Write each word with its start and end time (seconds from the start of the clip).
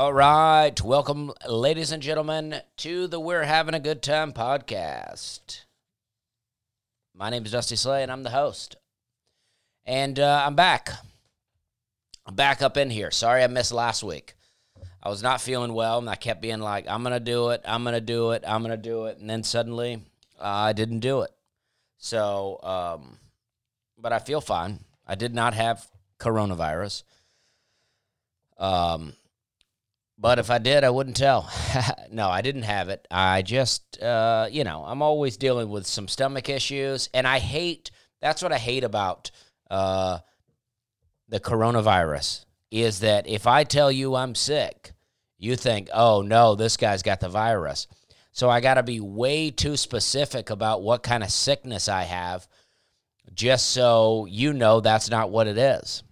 All 0.00 0.14
right. 0.14 0.80
Welcome, 0.80 1.30
ladies 1.46 1.92
and 1.92 2.02
gentlemen, 2.02 2.62
to 2.78 3.06
the 3.06 3.20
We're 3.20 3.42
Having 3.42 3.74
a 3.74 3.80
Good 3.80 4.02
Time 4.02 4.32
podcast. 4.32 5.64
My 7.14 7.28
name 7.28 7.44
is 7.44 7.52
Dusty 7.52 7.76
Slay, 7.76 8.02
and 8.02 8.10
I'm 8.10 8.22
the 8.22 8.30
host. 8.30 8.76
And 9.84 10.18
uh, 10.18 10.42
I'm 10.46 10.54
back. 10.54 10.88
I'm 12.24 12.34
back 12.34 12.62
up 12.62 12.78
in 12.78 12.88
here. 12.88 13.10
Sorry 13.10 13.44
I 13.44 13.46
missed 13.48 13.72
last 13.72 14.02
week. 14.02 14.36
I 15.02 15.10
was 15.10 15.22
not 15.22 15.42
feeling 15.42 15.74
well, 15.74 15.98
and 15.98 16.08
I 16.08 16.14
kept 16.14 16.40
being 16.40 16.60
like, 16.60 16.88
I'm 16.88 17.02
going 17.02 17.12
to 17.12 17.20
do 17.20 17.50
it, 17.50 17.60
I'm 17.66 17.82
going 17.82 17.92
to 17.92 18.00
do 18.00 18.30
it, 18.30 18.42
I'm 18.46 18.62
going 18.62 18.70
to 18.70 18.78
do 18.78 19.04
it. 19.04 19.18
And 19.18 19.28
then 19.28 19.42
suddenly 19.42 20.02
uh, 20.40 20.44
I 20.44 20.72
didn't 20.72 21.00
do 21.00 21.20
it. 21.20 21.30
So, 21.98 22.58
um, 22.62 23.18
but 23.98 24.14
I 24.14 24.18
feel 24.18 24.40
fine. 24.40 24.80
I 25.06 25.14
did 25.14 25.34
not 25.34 25.52
have 25.52 25.86
coronavirus. 26.18 27.02
Um, 28.56 29.12
but 30.20 30.38
if 30.38 30.50
I 30.50 30.58
did, 30.58 30.84
I 30.84 30.90
wouldn't 30.90 31.16
tell. 31.16 31.50
no, 32.12 32.28
I 32.28 32.42
didn't 32.42 32.64
have 32.64 32.90
it. 32.90 33.08
I 33.10 33.40
just, 33.40 34.00
uh, 34.02 34.48
you 34.50 34.64
know, 34.64 34.84
I'm 34.86 35.00
always 35.00 35.38
dealing 35.38 35.70
with 35.70 35.86
some 35.86 36.08
stomach 36.08 36.50
issues, 36.50 37.08
and 37.14 37.26
I 37.26 37.38
hate. 37.38 37.90
That's 38.20 38.42
what 38.42 38.52
I 38.52 38.58
hate 38.58 38.84
about 38.84 39.30
uh, 39.70 40.18
the 41.28 41.40
coronavirus 41.40 42.44
is 42.70 43.00
that 43.00 43.26
if 43.26 43.46
I 43.46 43.64
tell 43.64 43.90
you 43.90 44.14
I'm 44.14 44.34
sick, 44.34 44.92
you 45.38 45.56
think, 45.56 45.88
oh 45.94 46.20
no, 46.20 46.54
this 46.54 46.76
guy's 46.76 47.02
got 47.02 47.20
the 47.20 47.30
virus. 47.30 47.86
So 48.32 48.50
I 48.50 48.60
got 48.60 48.74
to 48.74 48.82
be 48.82 49.00
way 49.00 49.50
too 49.50 49.76
specific 49.76 50.50
about 50.50 50.82
what 50.82 51.02
kind 51.02 51.22
of 51.22 51.30
sickness 51.30 51.88
I 51.88 52.02
have, 52.02 52.46
just 53.32 53.70
so 53.70 54.26
you 54.28 54.52
know 54.52 54.80
that's 54.80 55.08
not 55.08 55.30
what 55.30 55.46
it 55.46 55.56
is. 55.56 56.02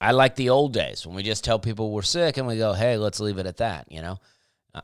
I 0.00 0.12
like 0.12 0.36
the 0.36 0.50
old 0.50 0.72
days 0.72 1.06
when 1.06 1.14
we 1.16 1.22
just 1.22 1.44
tell 1.44 1.58
people 1.58 1.90
we're 1.90 2.02
sick 2.02 2.36
and 2.36 2.46
we 2.46 2.56
go, 2.56 2.72
"Hey, 2.72 2.96
let's 2.96 3.20
leave 3.20 3.38
it 3.38 3.46
at 3.46 3.58
that." 3.58 3.90
You 3.90 4.02
know, 4.02 4.18
uh, 4.74 4.80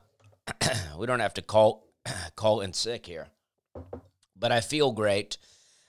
we 0.98 1.06
don't 1.06 1.20
have 1.20 1.34
to 1.34 1.42
call 1.42 1.86
call 2.36 2.60
in 2.60 2.72
sick 2.72 3.06
here. 3.06 3.28
But 4.36 4.52
I 4.52 4.60
feel 4.60 4.92
great. 4.92 5.36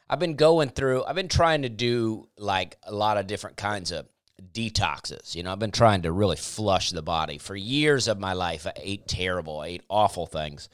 I've 0.10 0.20
been 0.20 0.36
going 0.36 0.70
through. 0.70 1.06
I've 1.06 1.16
been 1.16 1.30
trying 1.30 1.62
to 1.62 1.70
do 1.70 2.28
like 2.38 2.78
a 2.84 2.94
lot 2.94 3.18
of 3.18 3.28
different 3.28 3.56
kinds 3.58 3.92
of 3.92 4.08
detoxes. 4.54 5.36
You 5.36 5.44
know, 5.44 5.52
I've 5.52 5.60
been 5.60 5.72
trying 5.72 6.02
to 6.02 6.12
really 6.12 6.36
flush 6.36 6.92
the 6.92 7.02
body 7.02 7.38
for 7.38 7.56
years 7.56 8.08
of 8.08 8.20
my 8.20 8.34
life. 8.34 8.68
I 8.68 8.74
ate 8.76 9.08
terrible. 9.08 9.60
I 9.62 9.68
ate 9.68 9.84
awful 9.90 10.26
things, 10.26 10.68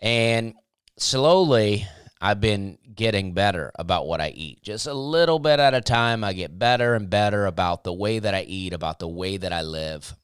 and 0.00 0.54
slowly 0.96 1.86
I've 2.24 2.40
been 2.40 2.78
getting 2.94 3.34
better 3.34 3.70
about 3.74 4.06
what 4.06 4.22
I 4.22 4.30
eat. 4.30 4.62
Just 4.62 4.86
a 4.86 4.94
little 4.94 5.38
bit 5.38 5.60
at 5.60 5.74
a 5.74 5.82
time, 5.82 6.24
I 6.24 6.32
get 6.32 6.58
better 6.58 6.94
and 6.94 7.10
better 7.10 7.44
about 7.44 7.84
the 7.84 7.92
way 7.92 8.18
that 8.18 8.34
I 8.34 8.44
eat, 8.44 8.72
about 8.72 8.98
the 8.98 9.06
way 9.06 9.36
that 9.36 9.52
I 9.52 9.60
live. 9.60 10.16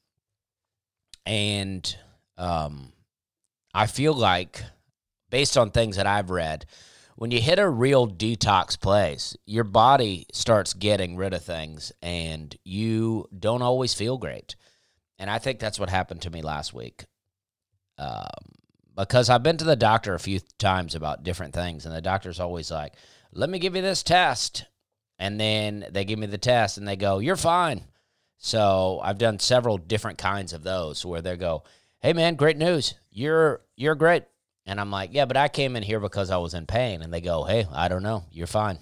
And 1.27 1.95
um, 2.39 2.91
I 3.71 3.85
feel 3.85 4.15
like, 4.15 4.63
based 5.29 5.59
on 5.59 5.69
things 5.69 5.97
that 5.97 6.07
I've 6.07 6.31
read, 6.31 6.65
when 7.17 7.29
you 7.29 7.39
hit 7.39 7.59
a 7.59 7.69
real 7.69 8.07
detox 8.07 8.81
place, 8.81 9.37
your 9.45 9.63
body 9.63 10.25
starts 10.33 10.73
getting 10.73 11.17
rid 11.17 11.35
of 11.35 11.43
things 11.43 11.91
and 12.01 12.55
you 12.63 13.27
don't 13.37 13.61
always 13.61 13.93
feel 13.93 14.17
great. 14.17 14.55
And 15.19 15.29
I 15.29 15.37
think 15.37 15.59
that's 15.59 15.79
what 15.79 15.91
happened 15.91 16.23
to 16.23 16.31
me 16.31 16.41
last 16.41 16.73
week. 16.73 17.05
Um, 17.99 18.55
because 18.95 19.29
I've 19.29 19.43
been 19.43 19.57
to 19.57 19.65
the 19.65 19.75
doctor 19.75 20.13
a 20.13 20.19
few 20.19 20.39
times 20.57 20.95
about 20.95 21.23
different 21.23 21.53
things, 21.53 21.85
and 21.85 21.95
the 21.95 22.01
doctor's 22.01 22.39
always 22.39 22.71
like, 22.71 22.93
"Let 23.31 23.49
me 23.49 23.59
give 23.59 23.75
you 23.75 23.81
this 23.81 24.03
test," 24.03 24.65
and 25.17 25.39
then 25.39 25.85
they 25.91 26.05
give 26.05 26.19
me 26.19 26.27
the 26.27 26.37
test, 26.37 26.77
and 26.77 26.87
they 26.87 26.95
go, 26.95 27.19
"You're 27.19 27.35
fine." 27.35 27.85
So 28.37 28.99
I've 29.03 29.17
done 29.17 29.39
several 29.39 29.77
different 29.77 30.17
kinds 30.17 30.53
of 30.53 30.63
those 30.63 31.05
where 31.05 31.21
they 31.21 31.37
go, 31.37 31.63
"Hey 31.99 32.13
man, 32.13 32.35
great 32.35 32.57
news, 32.57 32.95
you're 33.11 33.61
you're 33.75 33.95
great," 33.95 34.23
and 34.65 34.79
I'm 34.79 34.91
like, 34.91 35.13
"Yeah, 35.13 35.25
but 35.25 35.37
I 35.37 35.47
came 35.47 35.75
in 35.75 35.83
here 35.83 35.99
because 35.99 36.31
I 36.31 36.37
was 36.37 36.53
in 36.53 36.65
pain," 36.65 37.01
and 37.01 37.13
they 37.13 37.21
go, 37.21 37.43
"Hey, 37.43 37.67
I 37.71 37.87
don't 37.87 38.03
know, 38.03 38.25
you're 38.31 38.47
fine." 38.47 38.79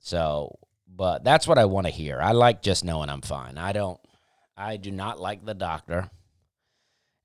So, 0.00 0.58
but 0.88 1.24
that's 1.24 1.46
what 1.46 1.58
I 1.58 1.66
want 1.66 1.86
to 1.86 1.92
hear. 1.92 2.20
I 2.20 2.32
like 2.32 2.62
just 2.62 2.84
knowing 2.84 3.10
I'm 3.10 3.20
fine. 3.20 3.58
I 3.58 3.72
don't. 3.72 4.00
I 4.56 4.76
do 4.76 4.90
not 4.90 5.20
like 5.20 5.44
the 5.44 5.54
doctor. 5.54 6.10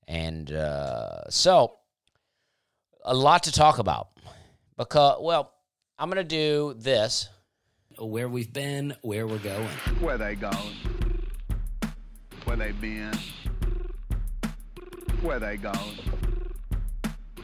And 0.08 0.52
uh, 0.52 1.28
so, 1.30 1.78
a 3.04 3.14
lot 3.14 3.44
to 3.44 3.52
talk 3.52 3.78
about. 3.78 4.08
Because, 4.76 5.18
well, 5.20 5.52
I'm 5.98 6.10
going 6.10 6.16
to 6.16 6.24
do 6.24 6.74
this 6.78 7.28
where 7.98 8.28
we've 8.28 8.52
been, 8.52 8.94
where 9.02 9.26
we're 9.26 9.38
going. 9.38 9.66
Where 10.00 10.18
they 10.18 10.34
going? 10.34 10.76
Where 12.44 12.56
they 12.56 12.72
been? 12.72 13.18
Where 15.22 15.40
they 15.40 15.56
going? 15.56 15.74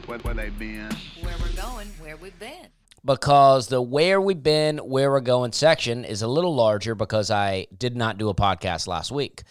Where, 0.06 0.18
where 0.18 0.34
they 0.34 0.50
been? 0.50 0.90
where 1.20 1.34
we're 1.40 1.62
going, 1.62 1.88
where 2.00 2.16
we've 2.16 2.38
been. 2.38 2.68
Because 3.04 3.68
the 3.68 3.80
where 3.80 4.20
we've 4.20 4.42
been, 4.42 4.78
where 4.78 5.10
we're 5.10 5.20
going 5.20 5.52
section 5.52 6.04
is 6.04 6.22
a 6.22 6.28
little 6.28 6.54
larger 6.54 6.94
because 6.94 7.30
I 7.30 7.66
did 7.76 7.96
not 7.96 8.18
do 8.18 8.28
a 8.28 8.34
podcast 8.34 8.86
last 8.86 9.10
week. 9.10 9.42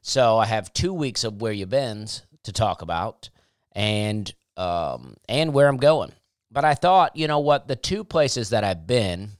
So 0.00 0.38
I 0.38 0.46
have 0.46 0.72
two 0.72 0.94
weeks 0.94 1.24
of 1.24 1.42
where 1.42 1.52
you've 1.52 1.70
been's 1.70 2.22
to 2.44 2.52
talk 2.52 2.82
about 2.82 3.30
and 3.72 4.32
um, 4.56 5.16
and 5.28 5.52
where 5.52 5.68
I'm 5.68 5.78
going. 5.78 6.12
But 6.50 6.64
I 6.64 6.74
thought, 6.74 7.16
you 7.16 7.26
know 7.26 7.40
what, 7.40 7.66
the 7.66 7.76
two 7.76 8.04
places 8.04 8.50
that 8.50 8.62
I've 8.62 8.86
been, 8.86 9.30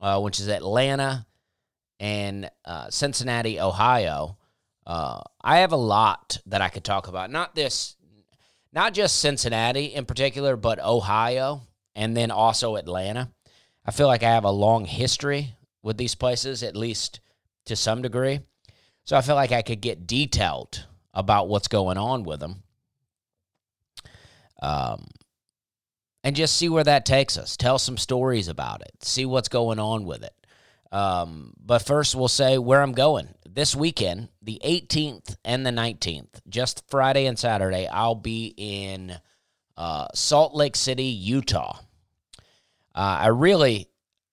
uh, 0.00 0.20
which 0.20 0.40
is 0.40 0.48
Atlanta 0.48 1.26
and 2.00 2.50
uh, 2.64 2.88
Cincinnati, 2.88 3.60
Ohio, 3.60 4.38
uh, 4.86 5.20
I 5.42 5.58
have 5.58 5.72
a 5.72 5.76
lot 5.76 6.40
that 6.46 6.62
I 6.62 6.70
could 6.70 6.84
talk 6.84 7.08
about. 7.08 7.30
Not 7.30 7.54
this, 7.54 7.96
not 8.72 8.94
just 8.94 9.18
Cincinnati 9.18 9.86
in 9.86 10.06
particular, 10.06 10.56
but 10.56 10.82
Ohio 10.82 11.62
and 11.94 12.16
then 12.16 12.30
also 12.30 12.76
Atlanta. 12.76 13.30
I 13.84 13.90
feel 13.90 14.06
like 14.06 14.22
I 14.22 14.30
have 14.30 14.44
a 14.44 14.50
long 14.50 14.86
history 14.86 15.54
with 15.82 15.98
these 15.98 16.14
places, 16.14 16.62
at 16.62 16.76
least 16.76 17.20
to 17.66 17.76
some 17.76 18.00
degree. 18.00 18.40
So 19.04 19.16
I 19.16 19.20
feel 19.20 19.34
like 19.34 19.52
I 19.52 19.62
could 19.62 19.82
get 19.82 20.06
detailed 20.06 20.86
about 21.14 21.48
what's 21.48 21.68
going 21.68 21.98
on 21.98 22.24
with 22.24 22.40
them. 22.40 22.62
Um, 24.60 25.08
and 26.24 26.36
just 26.36 26.56
see 26.56 26.68
where 26.68 26.84
that 26.84 27.06
takes 27.06 27.38
us. 27.38 27.56
Tell 27.56 27.78
some 27.78 27.96
stories 27.96 28.48
about 28.48 28.82
it. 28.82 28.92
See 29.02 29.24
what's 29.24 29.48
going 29.48 29.78
on 29.78 30.04
with 30.04 30.22
it. 30.22 30.34
Um, 30.90 31.52
but 31.64 31.80
first, 31.80 32.14
we'll 32.14 32.28
say 32.28 32.58
where 32.58 32.82
I'm 32.82 32.92
going 32.92 33.28
this 33.46 33.74
weekend, 33.74 34.28
the 34.42 34.60
18th 34.64 35.36
and 35.44 35.66
the 35.66 35.70
19th, 35.70 36.40
just 36.48 36.84
Friday 36.88 37.26
and 37.26 37.38
Saturday. 37.38 37.86
I'll 37.88 38.14
be 38.14 38.54
in 38.56 39.16
uh, 39.76 40.08
Salt 40.14 40.54
Lake 40.54 40.76
City, 40.76 41.04
Utah. 41.04 41.78
Uh, 42.94 43.18
I 43.20 43.26
really 43.28 43.88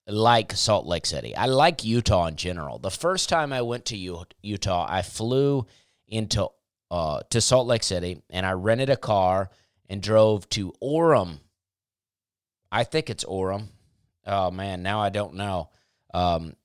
like 0.07 0.53
Salt 0.53 0.85
Lake 0.85 1.05
City. 1.05 1.35
I 1.35 1.47
like 1.47 1.83
Utah 1.83 2.27
in 2.27 2.35
general. 2.35 2.79
The 2.79 2.91
first 2.91 3.29
time 3.29 3.51
I 3.51 3.61
went 3.61 3.85
to 3.85 3.97
U- 3.97 4.25
Utah, 4.41 4.85
I 4.87 5.01
flew 5.01 5.65
into 6.07 6.49
uh, 6.95 7.19
to 7.29 7.41
Salt 7.41 7.67
Lake 7.67 7.83
City 7.83 8.21
and 8.29 8.45
I 8.45 8.53
rented 8.53 8.89
a 8.89 8.95
car 8.95 9.49
and 9.89 10.01
drove 10.01 10.47
to 10.51 10.73
Orem. 10.81 11.39
I 12.71 12.85
think 12.85 13.09
it's 13.09 13.25
Orem. 13.25 13.67
Oh 14.25 14.49
man, 14.49 14.81
now 14.81 15.01
I 15.01 15.09
don't 15.09 15.35
know. 15.35 15.69
Um, 16.13 16.55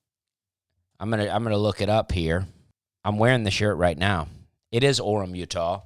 I'm 1.01 1.09
gonna 1.09 1.27
I'm 1.27 1.43
gonna 1.43 1.57
look 1.57 1.81
it 1.81 1.89
up 1.89 2.13
here. 2.13 2.47
I'm 3.03 3.17
wearing 3.17 3.43
the 3.43 3.51
shirt 3.51 3.75
right 3.75 3.97
now. 3.97 4.29
It 4.71 4.85
is 4.85 5.01
Orem, 5.01 5.35
Utah, 5.35 5.81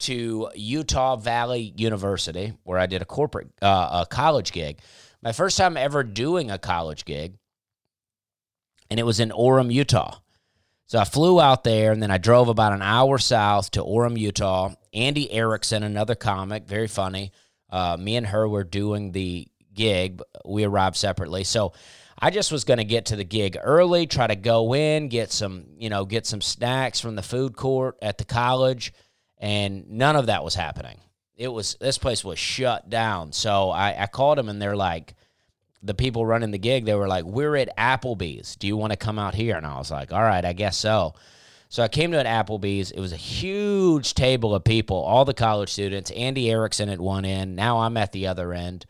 to 0.00 0.48
Utah 0.54 1.16
Valley 1.16 1.74
University, 1.76 2.52
where 2.62 2.78
I 2.78 2.86
did 2.86 3.02
a 3.02 3.04
corporate 3.04 3.48
uh, 3.60 4.04
a 4.04 4.06
college 4.08 4.52
gig. 4.52 4.78
My 5.22 5.32
first 5.32 5.58
time 5.58 5.76
ever 5.76 6.04
doing 6.04 6.52
a 6.52 6.58
college 6.58 7.04
gig, 7.04 7.34
and 8.90 9.00
it 9.00 9.04
was 9.04 9.18
in 9.18 9.30
Orem, 9.30 9.72
Utah. 9.72 10.18
So 10.88 10.98
I 10.98 11.04
flew 11.04 11.38
out 11.38 11.64
there, 11.64 11.92
and 11.92 12.02
then 12.02 12.10
I 12.10 12.16
drove 12.16 12.48
about 12.48 12.72
an 12.72 12.80
hour 12.80 13.18
south 13.18 13.70
to 13.72 13.84
Orem, 13.84 14.18
Utah. 14.18 14.74
Andy 14.94 15.30
Erickson, 15.30 15.82
another 15.82 16.14
comic, 16.14 16.66
very 16.66 16.88
funny. 16.88 17.30
Uh, 17.68 17.98
me 18.00 18.16
and 18.16 18.26
her 18.26 18.48
were 18.48 18.64
doing 18.64 19.12
the 19.12 19.46
gig. 19.74 20.22
We 20.46 20.64
arrived 20.64 20.96
separately, 20.96 21.44
so 21.44 21.74
I 22.18 22.30
just 22.30 22.50
was 22.50 22.64
going 22.64 22.78
to 22.78 22.84
get 22.84 23.06
to 23.06 23.16
the 23.16 23.24
gig 23.24 23.58
early, 23.62 24.06
try 24.06 24.26
to 24.26 24.34
go 24.34 24.74
in, 24.74 25.08
get 25.08 25.30
some, 25.30 25.66
you 25.76 25.90
know, 25.90 26.06
get 26.06 26.26
some 26.26 26.40
snacks 26.40 27.00
from 27.00 27.16
the 27.16 27.22
food 27.22 27.54
court 27.54 27.98
at 28.00 28.16
the 28.16 28.24
college, 28.24 28.94
and 29.36 29.90
none 29.90 30.16
of 30.16 30.26
that 30.26 30.42
was 30.42 30.54
happening. 30.54 30.98
It 31.36 31.48
was 31.48 31.76
this 31.80 31.98
place 31.98 32.24
was 32.24 32.38
shut 32.38 32.88
down. 32.88 33.32
So 33.32 33.68
I, 33.68 34.04
I 34.04 34.06
called 34.06 34.38
them, 34.38 34.48
and 34.48 34.60
they're 34.60 34.74
like, 34.74 35.14
the 35.82 35.94
people 35.94 36.26
running 36.26 36.50
the 36.50 36.58
gig, 36.58 36.84
they 36.84 36.94
were 36.94 37.08
like, 37.08 37.24
"We're 37.24 37.56
at 37.56 37.76
Applebee's. 37.76 38.56
Do 38.56 38.66
you 38.66 38.76
want 38.76 38.92
to 38.92 38.96
come 38.96 39.18
out 39.18 39.34
here?" 39.34 39.56
And 39.56 39.66
I 39.66 39.78
was 39.78 39.90
like, 39.90 40.12
"All 40.12 40.22
right, 40.22 40.44
I 40.44 40.52
guess 40.52 40.76
so." 40.76 41.14
So 41.70 41.82
I 41.82 41.88
came 41.88 42.12
to 42.12 42.18
an 42.18 42.26
Applebee's. 42.26 42.90
It 42.90 43.00
was 43.00 43.12
a 43.12 43.16
huge 43.16 44.14
table 44.14 44.54
of 44.54 44.64
people, 44.64 44.96
all 44.96 45.24
the 45.24 45.34
college 45.34 45.70
students. 45.70 46.10
Andy 46.12 46.50
Erickson 46.50 46.88
at 46.88 47.00
one 47.00 47.24
end. 47.24 47.56
Now 47.56 47.80
I'm 47.80 47.96
at 47.98 48.12
the 48.12 48.26
other 48.26 48.52
end. 48.54 48.86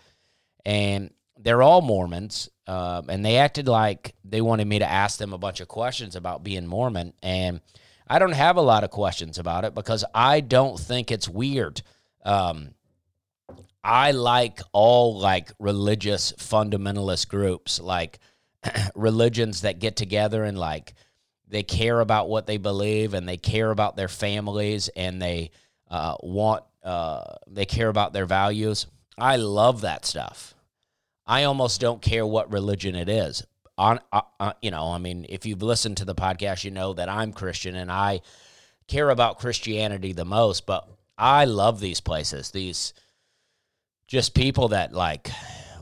And 0.65 1.11
they're 1.37 1.63
all 1.63 1.83
Mormons. 1.83 2.49
Um, 2.69 3.09
and 3.09 3.25
they 3.25 3.37
acted 3.39 3.67
like 3.67 4.15
they 4.25 4.41
wanted 4.41 4.67
me 4.67 4.79
to 4.79 4.89
ask 4.89 5.19
them 5.19 5.33
a 5.33 5.39
bunch 5.39 5.61
of 5.61 5.69
questions 5.69 6.15
about 6.15 6.45
being 6.45 6.67
Mormon. 6.67 7.15
And 7.23 7.61
I 8.07 8.19
don't 8.19 8.33
have 8.33 8.57
a 8.57 8.63
lot 8.63 8.85
of 8.85 8.91
questions 8.91 9.39
about 9.39 9.65
it 9.65 9.75
because 9.75 10.05
I 10.15 10.41
don't 10.41 10.79
think 10.79 11.11
it's 11.11 11.29
weird. 11.29 11.83
Um, 12.25 12.75
I 13.83 14.11
like 14.11 14.61
all 14.73 15.19
like 15.19 15.53
religious 15.59 16.33
fundamentalist 16.33 17.29
groups, 17.29 17.81
like 17.81 18.19
religions 18.95 19.63
that 19.63 19.79
get 19.79 19.97
together 19.97 20.45
and 20.45 20.59
like 20.59 20.95
they 21.47 21.63
care 21.63 22.01
about 22.01 22.29
what 22.29 22.47
they 22.47 22.57
believe 22.59 23.15
and 23.15 23.29
they 23.29 23.37
care 23.37 23.71
about 23.71 23.97
their 23.97 24.09
families 24.09 24.89
and 24.89 25.21
they 25.21 25.51
uh, 25.91 26.17
want 26.21 26.65
uh, 26.83 27.23
they 27.47 27.67
care 27.67 27.89
about 27.89 28.13
their 28.13 28.27
values. 28.27 28.87
I 29.17 29.37
love 29.37 29.83
that 29.83 30.05
stuff. 30.05 30.55
I 31.27 31.45
almost 31.45 31.81
don't 31.81 32.01
care 32.01 32.27
what 32.27 32.53
religion 32.53 32.95
it 32.95 33.09
is. 33.09 33.45
On, 33.77 34.01
uh, 34.13 34.23
uh, 34.41 34.53
you 34.63 34.71
know, 34.71 34.93
I 34.93 34.99
mean, 34.99 35.27
if 35.29 35.45
you've 35.45 35.63
listened 35.63 35.99
to 35.99 36.05
the 36.05 36.15
podcast, 36.15 36.65
you 36.65 36.71
know 36.71 36.95
that 36.95 37.09
I'm 37.09 37.33
Christian 37.33 37.77
and 37.77 37.93
I 37.93 38.23
care 38.87 39.11
about 39.11 39.39
Christianity 39.39 40.13
the 40.13 40.25
most. 40.25 40.67
But 40.67 40.89
I 41.17 41.45
love 41.45 41.79
these 41.79 42.01
places. 42.01 42.51
These 42.51 42.95
just 44.09 44.35
people 44.35 44.69
that 44.69 44.93
like 44.93 45.31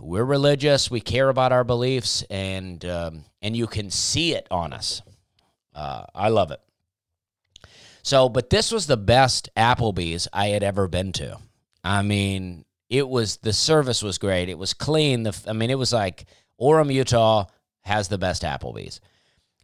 we're 0.00 0.24
religious, 0.24 0.90
we 0.90 1.00
care 1.00 1.28
about 1.28 1.52
our 1.52 1.64
beliefs, 1.64 2.22
and 2.28 2.84
um, 2.84 3.24
and 3.40 3.56
you 3.56 3.66
can 3.66 3.90
see 3.90 4.34
it 4.34 4.46
on 4.50 4.72
us. 4.72 5.00
Uh, 5.74 6.04
I 6.14 6.28
love 6.28 6.50
it. 6.50 6.60
So, 8.02 8.28
but 8.28 8.50
this 8.50 8.70
was 8.70 8.86
the 8.86 8.96
best 8.96 9.48
Applebee's 9.56 10.28
I 10.32 10.48
had 10.48 10.62
ever 10.62 10.86
been 10.86 11.12
to. 11.12 11.38
I 11.82 12.02
mean, 12.02 12.64
it 12.88 13.08
was 13.08 13.38
the 13.38 13.52
service 13.52 14.02
was 14.02 14.18
great. 14.18 14.48
It 14.48 14.58
was 14.58 14.74
clean. 14.74 15.22
The 15.22 15.36
I 15.46 15.52
mean, 15.52 15.70
it 15.70 15.78
was 15.78 15.92
like 15.92 16.26
Orem, 16.60 16.92
Utah 16.92 17.46
has 17.82 18.08
the 18.08 18.18
best 18.18 18.42
Applebee's. 18.42 19.00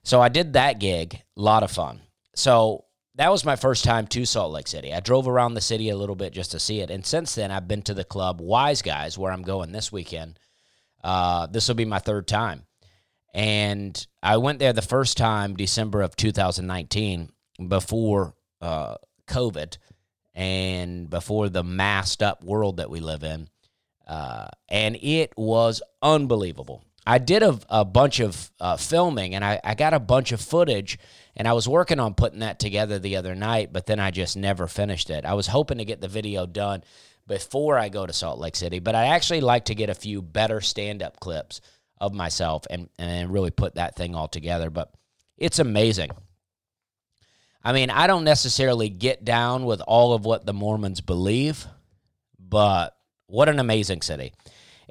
So 0.05 0.21
I 0.21 0.29
did 0.29 0.55
that 0.55 0.81
gig, 0.81 1.15
a 1.37 1.41
lot 1.41 1.63
of 1.63 1.71
fun. 1.71 2.01
So 2.35 2.85
that 3.17 3.31
was 3.31 3.45
my 3.45 3.57
first 3.57 3.85
time 3.85 4.07
to 4.09 4.25
Salt 4.25 4.53
Lake 4.53 4.69
City. 4.69 4.93
I 4.93 5.01
drove 5.01 5.29
around 5.29 5.55
the 5.55 5.61
city 5.61 5.89
a 5.91 5.97
little 5.97 6.15
bit 6.15 6.33
just 6.33 6.53
to 6.53 6.61
see 6.61 6.81
it, 6.81 6.91
and 6.91 7.05
since 7.05 7.35
then 7.35 7.51
I've 7.51 7.69
been 7.69 7.83
to 7.83 7.95
the 7.95 8.05
club 8.05 8.41
Wise 8.41 8.83
Guys, 8.83 9.19
where 9.19 9.33
I'm 9.33 9.43
going 9.43 9.73
this 9.73 9.93
weekend. 9.93 10.39
Uh, 11.03 11.47
this 11.47 11.69
will 11.69 11.75
be 11.75 11.85
my 11.85 11.99
third 11.99 12.27
time, 12.27 12.65
and 13.35 14.07
I 14.23 14.37
went 14.37 14.59
there 14.59 14.73
the 14.73 14.83
first 14.83 15.17
time 15.17 15.57
December 15.57 16.03
of 16.03 16.17
2019 16.17 17.31
before 17.69 18.35
uh, 18.61 18.97
COVID 19.27 19.79
and 20.35 21.11
before 21.11 21.49
the 21.49 21.65
masked 21.65 22.23
up 22.23 22.43
world 22.43 22.79
that 22.79 22.91
we 22.91 23.01
live 23.01 23.23
in. 23.23 23.49
Uh, 24.07 24.49
and 24.69 24.97
it 24.97 25.33
was 25.37 25.83
unbelievable. 26.01 26.85
I 27.07 27.19
did 27.19 27.43
a, 27.43 27.59
a 27.69 27.85
bunch 27.85 28.21
of 28.21 28.51
uh, 28.61 28.77
filming 28.77 29.35
and 29.35 29.45
I, 29.45 29.61
I 29.65 29.75
got 29.75 29.95
a 29.95 30.01
bunch 30.01 30.33
of 30.33 30.41
footage 30.41 30.99
and 31.37 31.49
I 31.49 31.53
was 31.53 31.69
working 31.69 32.01
on 32.01 32.15
putting 32.15 32.41
that 32.41 32.59
together 32.59 32.99
the 32.99 33.17
other 33.17 33.35
night, 33.35 33.73
but 33.73 33.87
then 33.87 33.99
I 33.99 34.11
just 34.11 34.37
never 34.37 34.67
finished 34.67 35.11
it. 35.11 35.25
I 35.25 35.35
was 35.35 35.47
hoping 35.47 35.79
to 35.79 35.85
get 35.85 36.01
the 36.01 36.09
video 36.09 36.47
done 36.47 36.85
before 37.27 37.79
I 37.79 37.89
go 37.89 38.07
to 38.07 38.13
Salt 38.13 38.39
Lake 38.39 38.57
City, 38.57 38.79
but 38.79 38.95
I 38.95 39.07
actually 39.07 39.41
like 39.41 39.67
to 39.67 39.75
get 39.75 39.91
a 39.91 39.95
few 39.95 40.21
better 40.21 40.61
stand 40.61 41.03
up 41.03 41.21
clips 41.21 41.61
of 41.99 42.13
myself 42.13 42.67
and, 42.69 42.89
and 42.99 43.33
really 43.33 43.51
put 43.51 43.77
that 43.77 43.97
thing 43.97 44.15
all 44.15 44.29
together. 44.29 44.71
But 44.71 44.93
it's 45.39 45.59
amazing. 45.59 46.11
I 47.65 47.73
mean, 47.73 47.91
I 47.91 48.07
don't 48.07 48.25
necessarily 48.25 48.89
get 48.89 49.25
down 49.25 49.65
with 49.65 49.81
all 49.81 50.13
of 50.15 50.25
what 50.25 50.45
the 50.45 50.53
Mormons 50.53 51.01
believe, 51.01 51.67
but 52.39 52.97
what 53.27 53.49
an 53.49 53.61
amazing 53.61 54.03
city. 54.03 54.33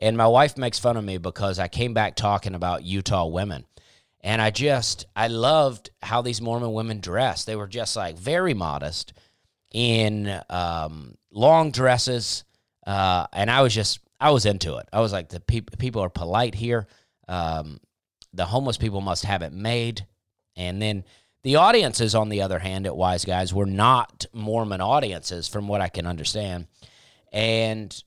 And 0.02 0.18
my 0.18 0.28
wife 0.28 0.58
makes 0.58 0.80
fun 0.80 0.98
of 0.98 1.04
me 1.04 1.18
because 1.18 1.60
I 1.60 1.68
came 1.68 1.94
back 1.94 2.16
talking 2.16 2.56
about 2.56 2.84
Utah 2.84 3.28
women. 3.28 3.66
And 4.24 4.42
I 4.42 4.52
just, 4.52 5.06
I 5.16 5.28
loved 5.28 5.90
how 6.02 6.22
these 6.22 6.42
Mormon 6.42 6.74
women 6.74 7.00
dressed. 7.00 7.48
They 7.48 7.56
were 7.56 7.68
just 7.68 7.96
like 7.96 8.18
very 8.18 8.54
modest 8.54 9.14
in 9.74 10.40
um, 10.50 11.16
long 11.32 11.72
dresses. 11.72 12.44
Uh, 12.86 13.26
and 13.34 13.50
I 13.50 13.62
was 13.62 13.74
just, 13.74 14.00
I 14.20 14.30
was 14.32 14.46
into 14.46 14.78
it. 14.78 14.88
I 14.94 15.00
was 15.00 15.12
like, 15.12 15.30
the 15.30 15.40
peop 15.40 15.78
people 15.80 16.04
are 16.04 16.10
polite 16.10 16.54
here. 16.54 16.88
Um, 17.28 17.80
the 18.34 18.46
homeless 18.46 18.78
people 18.78 19.02
must 19.02 19.26
have 19.26 19.42
it 19.42 19.54
made. 19.54 20.06
And 20.56 20.82
then 20.82 21.04
the 21.44 21.56
audiences, 21.56 22.14
on 22.14 22.30
the 22.30 22.42
other 22.42 22.60
hand, 22.60 22.86
at 22.86 22.96
Wise 22.96 23.26
Guys 23.26 23.54
were 23.54 23.66
not 23.66 24.28
Mormon 24.34 24.82
audiences, 24.82 25.48
from 25.48 25.68
what 25.68 25.82
I 25.82 25.90
can 25.90 26.06
understand. 26.06 26.68
And 27.32 28.04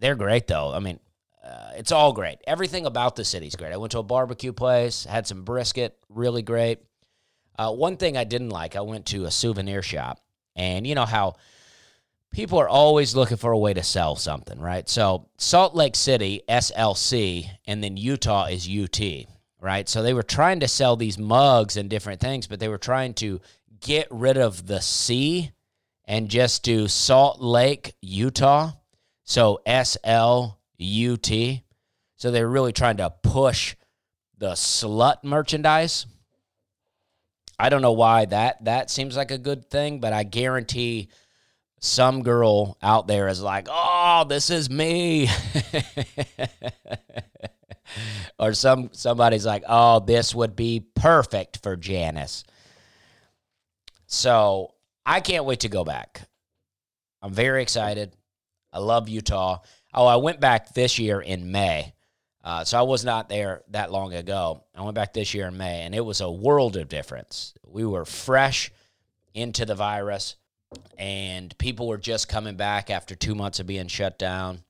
they're 0.00 0.16
great, 0.16 0.48
though. 0.48 0.72
I 0.74 0.80
mean, 0.80 0.98
uh, 1.48 1.72
it's 1.76 1.92
all 1.92 2.12
great. 2.12 2.38
Everything 2.46 2.84
about 2.84 3.16
the 3.16 3.24
city's 3.24 3.56
great. 3.56 3.72
I 3.72 3.76
went 3.76 3.92
to 3.92 3.98
a 3.98 4.02
barbecue 4.02 4.52
place, 4.52 5.04
had 5.04 5.26
some 5.26 5.44
brisket, 5.44 5.96
really 6.08 6.42
great. 6.42 6.80
Uh, 7.58 7.72
one 7.72 7.96
thing 7.96 8.16
I 8.16 8.24
didn't 8.24 8.50
like, 8.50 8.76
I 8.76 8.82
went 8.82 9.06
to 9.06 9.24
a 9.24 9.30
souvenir 9.30 9.82
shop, 9.82 10.20
and 10.54 10.86
you 10.86 10.94
know 10.94 11.06
how 11.06 11.36
people 12.30 12.58
are 12.60 12.68
always 12.68 13.16
looking 13.16 13.36
for 13.36 13.52
a 13.52 13.58
way 13.58 13.72
to 13.74 13.82
sell 13.82 14.14
something, 14.16 14.60
right? 14.60 14.88
So 14.88 15.28
Salt 15.38 15.74
Lake 15.74 15.96
City, 15.96 16.42
SLC, 16.48 17.48
and 17.66 17.82
then 17.82 17.96
Utah 17.96 18.46
is 18.46 18.68
UT, 18.68 19.00
right? 19.60 19.88
So 19.88 20.02
they 20.02 20.14
were 20.14 20.22
trying 20.22 20.60
to 20.60 20.68
sell 20.68 20.96
these 20.96 21.18
mugs 21.18 21.76
and 21.76 21.88
different 21.88 22.20
things, 22.20 22.46
but 22.46 22.60
they 22.60 22.68
were 22.68 22.78
trying 22.78 23.14
to 23.14 23.40
get 23.80 24.06
rid 24.10 24.36
of 24.36 24.66
the 24.66 24.80
C 24.80 25.52
and 26.04 26.28
just 26.28 26.62
do 26.62 26.88
Salt 26.88 27.40
Lake, 27.40 27.94
Utah. 28.00 28.72
So 29.24 29.60
SL 29.66 30.57
UT. 30.80 31.30
So 32.16 32.30
they're 32.30 32.48
really 32.48 32.72
trying 32.72 32.98
to 32.98 33.10
push 33.22 33.76
the 34.36 34.50
slut 34.50 35.24
merchandise. 35.24 36.06
I 37.58 37.68
don't 37.68 37.82
know 37.82 37.92
why 37.92 38.24
that 38.26 38.64
that 38.64 38.90
seems 38.90 39.16
like 39.16 39.30
a 39.30 39.38
good 39.38 39.68
thing, 39.70 40.00
but 40.00 40.12
I 40.12 40.22
guarantee 40.22 41.08
some 41.80 42.22
girl 42.22 42.76
out 42.82 43.06
there 43.08 43.28
is 43.28 43.40
like, 43.40 43.66
"Oh, 43.70 44.24
this 44.28 44.50
is 44.50 44.70
me." 44.70 45.28
or 48.38 48.54
some 48.54 48.90
somebody's 48.92 49.46
like, 49.46 49.64
"Oh, 49.68 50.00
this 50.00 50.34
would 50.34 50.54
be 50.54 50.80
perfect 50.94 51.62
for 51.62 51.76
Janice." 51.76 52.44
So, 54.06 54.74
I 55.04 55.20
can't 55.20 55.44
wait 55.44 55.60
to 55.60 55.68
go 55.68 55.84
back. 55.84 56.22
I'm 57.20 57.32
very 57.32 57.62
excited. 57.62 58.16
I 58.72 58.78
love 58.78 59.08
Utah. 59.08 59.58
Oh, 59.94 60.06
I 60.06 60.16
went 60.16 60.40
back 60.40 60.74
this 60.74 60.98
year 60.98 61.20
in 61.20 61.50
May. 61.50 61.94
Uh, 62.44 62.64
so 62.64 62.78
I 62.78 62.82
was 62.82 63.04
not 63.04 63.28
there 63.28 63.62
that 63.70 63.90
long 63.90 64.14
ago. 64.14 64.64
I 64.74 64.82
went 64.82 64.94
back 64.94 65.12
this 65.12 65.34
year 65.34 65.48
in 65.48 65.56
May, 65.56 65.82
and 65.82 65.94
it 65.94 66.04
was 66.04 66.20
a 66.20 66.30
world 66.30 66.76
of 66.76 66.88
difference. 66.88 67.52
We 67.66 67.84
were 67.84 68.04
fresh 68.04 68.70
into 69.34 69.66
the 69.66 69.74
virus, 69.74 70.36
and 70.96 71.56
people 71.58 71.88
were 71.88 71.98
just 71.98 72.28
coming 72.28 72.56
back 72.56 72.90
after 72.90 73.14
two 73.14 73.34
months 73.34 73.60
of 73.60 73.66
being 73.66 73.88
shut 73.88 74.18
down. 74.18 74.62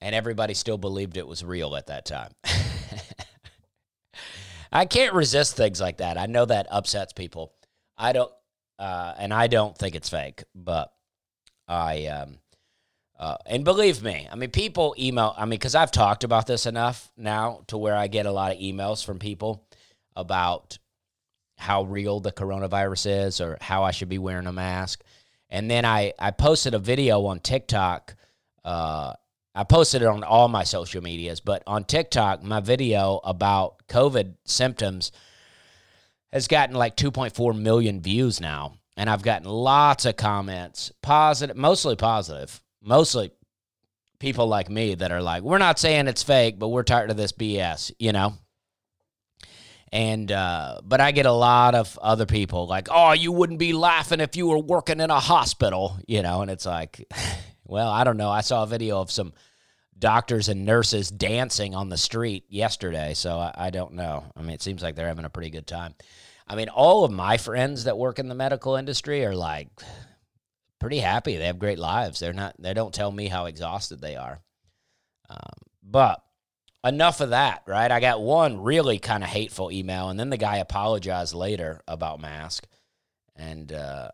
And 0.00 0.14
everybody 0.14 0.54
still 0.54 0.78
believed 0.78 1.16
it 1.16 1.26
was 1.26 1.44
real 1.44 1.76
at 1.76 1.86
that 1.86 2.04
time. 2.04 2.32
I 4.72 4.86
can't 4.86 5.14
resist 5.14 5.56
things 5.56 5.80
like 5.80 5.98
that. 5.98 6.18
I 6.18 6.26
know 6.26 6.44
that 6.44 6.66
upsets 6.70 7.12
people. 7.12 7.52
I 7.96 8.12
don't, 8.12 8.32
uh, 8.78 9.14
and 9.18 9.32
I 9.32 9.46
don't 9.46 9.76
think 9.76 9.94
it's 9.94 10.08
fake, 10.08 10.44
but 10.54 10.92
I, 11.68 12.06
um, 12.06 12.38
uh, 13.18 13.36
and 13.46 13.64
believe 13.64 14.02
me, 14.02 14.28
I 14.30 14.34
mean, 14.34 14.50
people 14.50 14.94
email, 14.98 15.34
I 15.36 15.44
mean, 15.44 15.50
because 15.50 15.74
I've 15.74 15.92
talked 15.92 16.24
about 16.24 16.46
this 16.46 16.66
enough 16.66 17.10
now 17.16 17.60
to 17.68 17.78
where 17.78 17.96
I 17.96 18.08
get 18.08 18.26
a 18.26 18.32
lot 18.32 18.52
of 18.52 18.58
emails 18.58 19.04
from 19.04 19.18
people 19.18 19.66
about 20.16 20.78
how 21.56 21.84
real 21.84 22.18
the 22.18 22.32
coronavirus 22.32 23.26
is 23.26 23.40
or 23.40 23.56
how 23.60 23.84
I 23.84 23.92
should 23.92 24.08
be 24.08 24.18
wearing 24.18 24.46
a 24.46 24.52
mask. 24.52 25.02
And 25.48 25.70
then 25.70 25.84
I, 25.84 26.12
I 26.18 26.32
posted 26.32 26.74
a 26.74 26.80
video 26.80 27.24
on 27.26 27.38
TikTok. 27.38 28.16
Uh, 28.64 29.12
I 29.54 29.62
posted 29.62 30.02
it 30.02 30.08
on 30.08 30.24
all 30.24 30.48
my 30.48 30.64
social 30.64 31.00
medias, 31.00 31.38
but 31.38 31.62
on 31.68 31.84
TikTok, 31.84 32.42
my 32.42 32.58
video 32.58 33.20
about 33.22 33.86
COVID 33.86 34.34
symptoms 34.44 35.12
has 36.32 36.48
gotten 36.48 36.74
like 36.74 36.96
2.4 36.96 37.56
million 37.56 38.00
views 38.00 38.40
now. 38.40 38.74
And 38.96 39.08
I've 39.08 39.22
gotten 39.22 39.48
lots 39.48 40.04
of 40.04 40.16
comments, 40.16 40.90
positive, 41.02 41.56
mostly 41.56 41.94
positive, 41.94 42.60
mostly 42.84 43.32
people 44.18 44.46
like 44.46 44.70
me 44.70 44.94
that 44.94 45.10
are 45.10 45.22
like, 45.22 45.42
we're 45.42 45.58
not 45.58 45.78
saying 45.78 46.06
it's 46.06 46.22
fake, 46.22 46.58
but 46.58 46.68
we're 46.68 46.82
tired 46.82 47.10
of 47.10 47.16
this 47.16 47.32
BS, 47.32 47.92
you 47.98 48.12
know? 48.12 48.34
And, 49.92 50.30
uh, 50.30 50.80
but 50.82 51.00
I 51.00 51.12
get 51.12 51.26
a 51.26 51.32
lot 51.32 51.74
of 51.74 51.98
other 52.02 52.26
people 52.26 52.66
like, 52.66 52.88
oh, 52.90 53.12
you 53.12 53.30
wouldn't 53.30 53.58
be 53.58 53.72
laughing 53.72 54.20
if 54.20 54.34
you 54.34 54.48
were 54.48 54.58
working 54.58 55.00
in 55.00 55.10
a 55.10 55.20
hospital, 55.20 55.98
you 56.06 56.22
know? 56.22 56.42
And 56.42 56.50
it's 56.50 56.66
like, 56.66 57.06
well, 57.64 57.88
I 57.88 58.04
don't 58.04 58.16
know. 58.16 58.30
I 58.30 58.40
saw 58.40 58.64
a 58.64 58.66
video 58.66 59.00
of 59.00 59.10
some 59.10 59.32
doctors 59.98 60.48
and 60.48 60.64
nurses 60.64 61.10
dancing 61.10 61.74
on 61.74 61.88
the 61.88 61.96
street 61.96 62.44
yesterday, 62.48 63.14
so 63.14 63.38
I, 63.38 63.52
I 63.54 63.70
don't 63.70 63.94
know. 63.94 64.24
I 64.36 64.42
mean, 64.42 64.50
it 64.50 64.62
seems 64.62 64.82
like 64.82 64.96
they're 64.96 65.06
having 65.06 65.24
a 65.24 65.30
pretty 65.30 65.50
good 65.50 65.66
time. 65.66 65.94
I 66.46 66.56
mean, 66.56 66.68
all 66.68 67.04
of 67.04 67.12
my 67.12 67.36
friends 67.36 67.84
that 67.84 67.96
work 67.96 68.18
in 68.18 68.28
the 68.28 68.34
medical 68.34 68.76
industry 68.76 69.24
are 69.24 69.34
like 69.34 69.68
pretty 70.84 70.98
happy. 70.98 71.38
They 71.38 71.46
have 71.46 71.58
great 71.58 71.78
lives. 71.78 72.20
They're 72.20 72.34
not. 72.34 72.56
They 72.58 72.74
don't 72.74 72.92
tell 72.92 73.10
me 73.10 73.28
how 73.28 73.46
exhausted 73.46 74.02
they 74.02 74.16
are. 74.16 74.38
Um, 75.30 75.38
but 75.82 76.22
enough 76.84 77.22
of 77.22 77.30
that, 77.30 77.62
right? 77.66 77.90
I 77.90 78.00
got 78.00 78.20
one 78.20 78.62
really 78.62 78.98
kind 78.98 79.24
of 79.24 79.30
hateful 79.30 79.72
email, 79.72 80.10
and 80.10 80.20
then 80.20 80.28
the 80.28 80.36
guy 80.36 80.58
apologized 80.58 81.34
later 81.34 81.80
about 81.88 82.20
mask, 82.20 82.66
and 83.34 83.72
uh, 83.72 84.10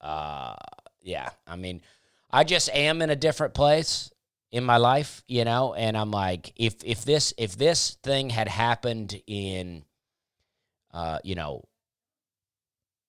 uh, 0.00 0.54
yeah, 1.02 1.28
I 1.46 1.56
mean, 1.56 1.82
I 2.30 2.44
just 2.44 2.70
am 2.70 3.02
in 3.02 3.10
a 3.10 3.16
different 3.16 3.52
place 3.52 4.10
in 4.50 4.64
my 4.64 4.78
life, 4.78 5.22
you 5.28 5.44
know, 5.44 5.74
and 5.74 5.94
I'm 5.94 6.10
like, 6.10 6.54
if 6.56 6.76
if 6.84 7.04
this 7.04 7.34
if 7.36 7.58
this 7.58 7.98
thing 8.02 8.30
had 8.30 8.48
happened 8.48 9.20
in, 9.26 9.84
uh, 10.90 11.18
you 11.22 11.34
know, 11.34 11.64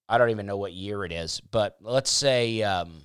I 0.07 0.17
don't 0.17 0.29
even 0.29 0.45
know 0.45 0.57
what 0.57 0.74
year 0.74 1.03
it 1.03 1.12
is, 1.12 1.41
but 1.51 1.77
let's 1.81 2.12
say 2.12 2.62
um, 2.62 3.01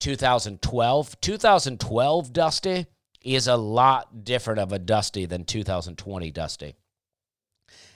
2012, 0.00 1.20
2012 1.20 2.32
Dusty 2.32 2.86
is 3.22 3.48
a 3.48 3.56
lot 3.56 4.24
different 4.24 4.60
of 4.60 4.72
a 4.72 4.78
Dusty 4.78 5.26
than 5.26 5.44
2020 5.44 6.30
Dusty. 6.30 6.74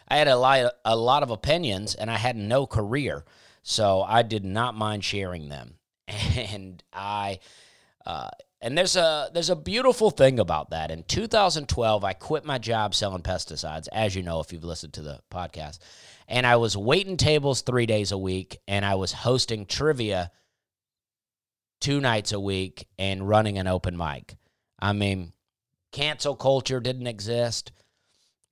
I 0.09 0.17
had 0.17 0.29
a 0.29 0.37
lot, 0.37 0.73
a 0.85 0.97
lot 0.97 1.23
of 1.23 1.31
opinions 1.31 1.95
and 1.95 2.11
I 2.11 2.17
had 2.17 2.37
no 2.37 2.67
career, 2.67 3.25
so 3.63 4.03
I 4.03 4.23
did 4.23 4.45
not 4.45 4.75
mind 4.75 5.05
sharing 5.05 5.49
them. 5.49 5.75
And 6.37 6.83
I, 6.93 7.39
uh, 8.05 8.31
and 8.61 8.77
there's 8.77 8.97
a 8.97 9.31
there's 9.33 9.51
a 9.51 9.57
beautiful 9.57 10.11
thing 10.11 10.39
about 10.39 10.71
that. 10.71 10.91
In 10.91 11.03
2012, 11.05 12.05
I 12.05 12.13
quit 12.13 12.45
my 12.45 12.59
job 12.59 12.95
selling 12.95 13.23
pesticides, 13.23 13.89
as 13.93 14.15
you 14.15 14.23
know 14.23 14.41
if 14.41 14.53
you've 14.53 14.65
listened 14.65 14.93
to 14.95 15.03
the 15.03 15.21
podcast, 15.33 15.79
and 16.31 16.47
I 16.47 16.57
was 16.57 16.77
waiting 16.77 17.17
tables 17.17 17.61
three 17.61 17.87
days 17.87 18.13
a 18.13 18.19
week, 18.19 18.59
and 18.69 18.85
I 18.85 18.95
was 18.95 19.13
hosting 19.13 19.67
trivia 19.67 20.31
two 21.81 22.01
nights 22.01 22.31
a 22.33 22.39
week 22.39 22.87
and 22.99 23.29
running 23.29 23.59
an 23.59 23.67
open 23.67 23.97
mic. 23.97 24.37
I 24.79 24.93
mean, 24.93 25.33
cancel 25.91 26.37
culture 26.37 26.79
didn't 26.79 27.09
exist. 27.09 27.73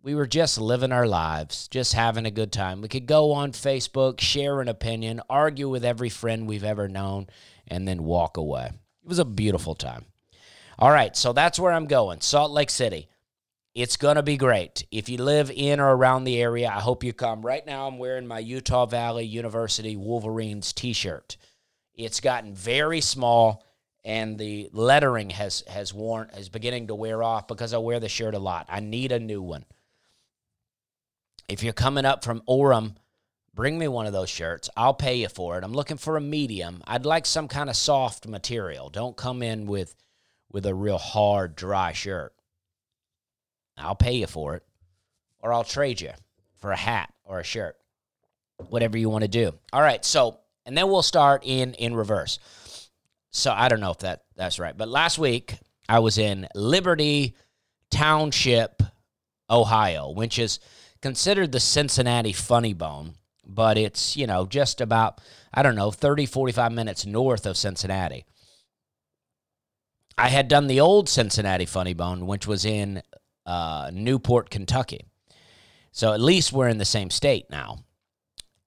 We 0.03 0.17
were 0.17 0.27
just 0.27 0.61
living 0.61 0.93
our 0.93 1.07
lives, 1.07 1.69
just 1.69 1.93
having 1.93 2.27
a 2.27 2.33
good 2.33 2.53
time. 2.53 2.81
We 2.81 2.89
could 2.89 3.07
go 3.07 3.33
on 3.33 3.53
Facebook, 3.53 4.21
share 4.21 4.61
an 4.61 4.69
opinion, 4.69 5.21
argue 5.31 5.69
with 5.69 5.85
every 5.85 6.09
friend 6.09 6.47
we've 6.47 6.65
ever 6.65 6.89
known, 6.89 7.29
and 7.69 7.87
then 7.87 8.03
walk 8.03 8.37
away. 8.37 8.73
It 9.03 9.09
was 9.09 9.19
a 9.21 9.25
beautiful 9.25 9.77
time. 9.77 10.07
All 10.81 10.91
right, 10.91 11.17
so 11.17 11.33
that's 11.33 11.59
where 11.59 11.73
I'm 11.73 11.87
going 11.87 12.23
Salt 12.23 12.51
Lake 12.51 12.71
City. 12.71 13.09
It's 13.79 13.97
going 13.97 14.17
to 14.17 14.25
be 14.25 14.37
great. 14.37 14.85
If 14.91 15.09
you 15.09 15.19
live 15.19 15.53
in 15.55 15.79
or 15.79 15.95
around 15.95 16.25
the 16.25 16.43
area, 16.43 16.67
I 16.67 16.81
hope 16.81 17.05
you 17.05 17.13
come. 17.13 17.47
Right 17.47 17.65
now, 17.65 17.87
I'm 17.87 17.97
wearing 17.97 18.27
my 18.27 18.41
Utah 18.41 18.87
Valley 18.87 19.25
University 19.25 19.97
Wolverines 19.97 20.73
t 20.73 20.93
shirt. 20.93 21.37
It's 21.95 22.19
gotten 22.19 22.57
very 22.57 23.01
small 23.01 23.65
and 24.05 24.37
the 24.37 24.69
lettering 24.73 25.31
has 25.31 25.63
has 25.69 25.95
worn 25.95 26.29
is 26.37 26.49
beginning 26.49 26.89
to 26.89 26.97
wear 26.97 27.23
off 27.23 27.47
because 27.47 27.73
I 27.73 27.79
wear 27.79 28.01
the 28.01 28.09
shirt 28.09 28.35
a 28.35 28.41
lot. 28.41 28.67
I 28.69 28.81
need 28.81 29.13
a 29.13 29.21
new 29.21 29.41
one. 29.41 29.65
If 31.49 31.63
you're 31.63 31.73
coming 31.73 32.05
up 32.05 32.25
from 32.25 32.43
Orem, 32.49 32.97
bring 33.55 33.79
me 33.79 33.87
one 33.87 34.07
of 34.07 34.13
those 34.13 34.29
shirts. 34.29 34.69
I'll 34.77 34.93
pay 34.93 35.19
you 35.19 35.29
for 35.29 35.57
it. 35.57 35.63
I'm 35.63 35.73
looking 35.73 35.99
for 35.99 36.17
a 36.17 36.21
medium. 36.21 36.83
I'd 36.85 37.07
like 37.07 37.27
some 37.27 37.47
kind 37.47 37.71
of 37.71 37.77
soft 37.77 38.27
material. 38.27 38.91
Don't 38.91 39.17
come 39.17 39.41
in 39.41 39.67
with 39.67 39.95
with 40.51 40.67
a 40.67 40.75
real 40.75 40.99
hard, 40.99 41.55
dry 41.55 41.93
shirt. 41.93 42.35
I'll 43.81 43.95
pay 43.95 44.17
you 44.17 44.27
for 44.27 44.57
it. 44.57 44.63
Or 45.41 45.53
I'll 45.53 45.65
trade 45.65 46.01
you 46.01 46.11
for 46.57 46.73
a 46.73 46.77
hat 46.77 47.13
or 47.25 47.41
a 47.41 47.45
shirt. 47.45 47.77
Whatever 48.69 48.99
you 48.99 49.09
want 49.09 49.23
to 49.23 49.29
do. 49.29 49.53
All 49.73 49.81
right, 49.83 50.05
so 50.05 50.41
and 50.67 50.77
then 50.77 50.89
we'll 50.89 51.03
start 51.03 51.43
in 51.45 51.75
in 51.75 51.95
reverse. 51.95 52.39
So 53.31 53.53
I 53.53 53.69
don't 53.69 53.81
know 53.81 53.91
if 53.91 53.99
that 53.99 54.25
that's 54.37 54.59
right, 54.59 54.77
but 54.77 54.89
last 54.89 55.19
week 55.19 55.59
I 55.89 56.01
was 56.01 56.19
in 56.19 56.49
Liberty 56.55 57.35
Township, 57.91 58.83
Ohio, 59.49 60.11
which 60.11 60.39
is 60.39 60.59
considered 61.01 61.53
the 61.53 61.61
Cincinnati 61.61 62.33
funny 62.33 62.75
bone, 62.75 63.15
but 63.47 63.79
it's, 63.79 64.17
you 64.17 64.27
know, 64.27 64.45
just 64.45 64.81
about 64.81 65.21
I 65.55 65.63
don't 65.63 65.77
know, 65.77 65.91
30 65.91 66.27
45 66.27 66.73
minutes 66.73 67.07
north 67.07 67.47
of 67.47 67.57
Cincinnati. 67.57 68.25
I 70.19 70.29
had 70.29 70.49
done 70.49 70.67
the 70.67 70.81
old 70.81 71.09
Cincinnati 71.09 71.65
funny 71.65 71.95
bone, 71.95 72.27
which 72.27 72.47
was 72.47 72.65
in 72.65 73.03
uh, 73.49 73.91
Newport, 73.93 74.51
Kentucky. 74.51 75.07
So 75.91 76.13
at 76.13 76.21
least 76.21 76.53
we're 76.53 76.69
in 76.69 76.77
the 76.77 76.85
same 76.85 77.11
state 77.11 77.47
now. 77.51 77.79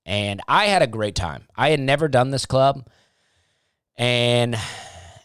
And 0.07 0.41
I 0.47 0.65
had 0.65 0.81
a 0.81 0.87
great 0.87 1.13
time. 1.13 1.47
I 1.55 1.69
had 1.69 1.79
never 1.79 2.07
done 2.07 2.31
this 2.31 2.47
club. 2.47 2.87
And 3.95 4.57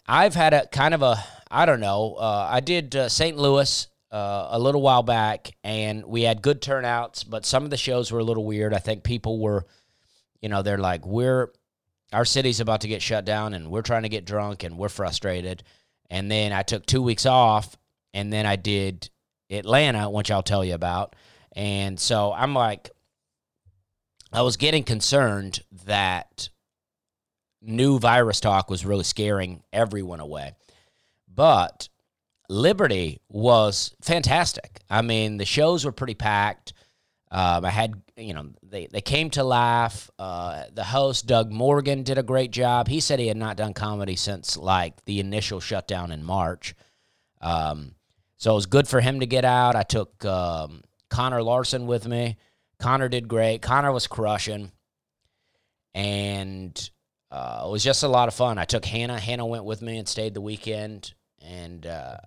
I've 0.07 0.35
had 0.35 0.53
a 0.53 0.67
kind 0.67 0.93
of 0.93 1.01
a, 1.01 1.17
I 1.51 1.65
don't 1.65 1.81
know, 1.81 2.17
uh, 2.19 2.49
I 2.51 2.61
did 2.61 2.95
uh, 2.95 3.09
St. 3.09 3.39
Louis 3.39 3.89
uh, 4.13 4.49
a 4.51 4.59
little 4.59 4.83
while 4.83 5.03
back, 5.03 5.53
and 5.65 6.05
we 6.05 6.23
had 6.23 6.43
good 6.43 6.61
turnouts, 6.61 7.25
but 7.25 7.47
some 7.47 7.65
of 7.65 7.71
the 7.71 7.77
shows 7.79 8.13
were 8.13 8.21
a 8.21 8.25
little 8.25 8.45
weird. 8.45 8.75
I 8.75 8.79
think 8.79 9.03
people 9.03 9.41
were, 9.41 9.65
you 10.43 10.51
know, 10.51 10.61
they're 10.61 10.77
like, 10.77 11.07
we're, 11.07 11.49
our 12.13 12.27
city's 12.27 12.61
about 12.61 12.83
to 12.83 12.89
get 12.89 13.01
shut 13.01 13.25
down, 13.25 13.55
and 13.55 13.71
we're 13.71 13.83
trying 13.83 14.03
to 14.03 14.11
get 14.11 14.27
drunk, 14.27 14.65
and 14.65 14.77
we're 14.77 14.91
frustrated. 14.91 15.63
And 16.11 16.31
then 16.31 16.53
I 16.53 16.63
took 16.63 16.85
two 16.85 17.03
weeks 17.03 17.25
off, 17.25 17.77
and 18.13 18.31
then 18.33 18.45
I 18.45 18.57
did 18.57 19.09
Atlanta, 19.51 20.11
which 20.11 20.31
I'll 20.31 20.43
tell 20.43 20.65
you 20.65 20.75
about. 20.75 21.17
And 21.55 21.99
so 21.99 22.33
I'm 22.33 22.55
like, 22.55 22.91
I 24.33 24.43
was 24.43 24.57
getting 24.57 24.83
concerned 24.83 25.61
that 25.87 26.49
new 27.63 27.99
virus 27.99 28.41
talk 28.41 28.71
was 28.71 28.85
really 28.85 29.05
scaring 29.05 29.63
everyone 29.73 30.21
away. 30.21 30.53
But 31.33 31.89
Liberty 32.49 33.21
was 33.29 33.95
fantastic. 34.03 34.81
I 34.89 35.03
mean, 35.03 35.37
the 35.37 35.45
shows 35.45 35.85
were 35.85 35.93
pretty 35.93 36.15
packed. 36.15 36.73
Um, 37.31 37.65
I 37.65 37.71
had, 37.71 38.01
you 38.17 38.35
know, 38.35 38.51
they, 38.63 38.87
they 38.87 39.01
came 39.01 39.31
to 39.31 39.43
laugh. 39.43 40.11
Uh, 40.19 40.65
the 40.73 40.85
host, 40.85 41.27
Doug 41.27 41.51
Morgan, 41.51 42.05
did 42.05 42.19
a 42.19 42.23
great 42.23 42.53
job. 42.53 42.89
He 42.89 43.01
said 43.01 43.19
he 43.19 43.27
had 43.27 43.37
not 43.37 43.57
done 43.57 43.75
comedy 43.75 44.17
since 44.17 44.57
like 44.57 45.05
the 45.07 45.19
initial 45.19 45.61
shutdown 45.61 46.13
in 46.13 46.23
March. 46.23 46.75
Um, 47.41 47.96
so 48.39 48.53
it 48.53 48.55
was 48.55 48.67
good 48.67 48.87
for 48.87 49.01
him 49.01 49.21
to 49.21 49.27
get 49.27 49.45
out. 49.45 49.77
I 49.77 49.83
took 49.83 50.25
um, 50.25 50.83
Connor 51.09 51.43
Larson 51.43 51.87
with 51.87 52.07
me. 52.07 52.37
Connor 52.79 53.09
did 53.09 53.29
great. 53.29 53.63
Connor 53.63 53.93
was 53.93 54.07
crushing. 54.07 54.73
And 55.95 56.91
uh, 57.31 57.65
it 57.67 57.71
was 57.71 57.83
just 57.83 58.03
a 58.03 58.09
lot 58.09 58.29
of 58.29 58.35
fun. 58.35 58.59
I 58.59 58.65
took 58.65 58.85
Hannah. 58.85 59.19
Hannah 59.19 59.47
went 59.47 59.65
with 59.65 59.81
me 59.81 59.97
and 59.97 60.07
stayed 60.07 60.35
the 60.35 60.43
weekend. 60.43 61.15
And 61.41 61.87
uh, 61.87 62.19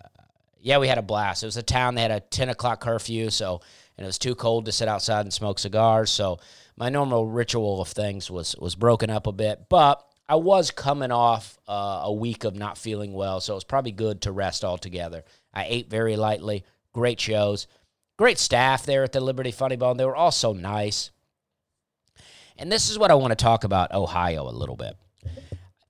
yeah, 0.59 0.79
we 0.79 0.87
had 0.87 0.97
a 0.97 1.03
blast. 1.03 1.43
It 1.43 1.47
was 1.47 1.57
a 1.57 1.63
town. 1.63 1.93
They 1.93 2.01
had 2.01 2.11
a 2.11 2.19
10 2.19 2.49
o'clock 2.49 2.81
curfew. 2.81 3.29
So, 3.29 3.61
and 3.97 4.03
it 4.03 4.07
was 4.07 4.17
too 4.17 4.33
cold 4.33 4.65
to 4.65 4.71
sit 4.71 4.87
outside 4.87 5.21
and 5.21 5.33
smoke 5.33 5.59
cigars. 5.59 6.09
So 6.09 6.39
my 6.75 6.89
normal 6.89 7.27
ritual 7.27 7.81
of 7.81 7.89
things 7.89 8.31
was, 8.31 8.55
was 8.57 8.73
broken 8.73 9.11
up 9.11 9.27
a 9.27 9.31
bit. 9.31 9.67
But 9.69 10.03
I 10.27 10.35
was 10.35 10.71
coming 10.71 11.11
off 11.11 11.59
uh, 11.67 12.01
a 12.03 12.13
week 12.13 12.43
of 12.43 12.55
not 12.55 12.77
feeling 12.77 13.13
well. 13.13 13.39
So 13.41 13.53
it 13.53 13.57
was 13.57 13.63
probably 13.63 13.91
good 13.91 14.21
to 14.21 14.31
rest 14.31 14.63
altogether. 14.63 15.23
I 15.53 15.65
ate 15.67 15.89
very 15.89 16.15
lightly. 16.15 16.63
Great 16.93 17.19
shows. 17.19 17.67
Great 18.17 18.37
staff 18.37 18.85
there 18.85 19.03
at 19.03 19.11
the 19.11 19.19
Liberty 19.19 19.51
Funny 19.51 19.75
Bone. 19.75 19.97
They 19.97 20.05
were 20.05 20.15
all 20.15 20.31
so 20.31 20.53
nice. 20.53 21.11
And 22.57 22.71
this 22.71 22.89
is 22.89 22.99
what 22.99 23.11
I 23.11 23.15
want 23.15 23.31
to 23.31 23.41
talk 23.41 23.63
about 23.63 23.93
Ohio 23.93 24.49
a 24.49 24.51
little 24.51 24.75
bit. 24.75 24.97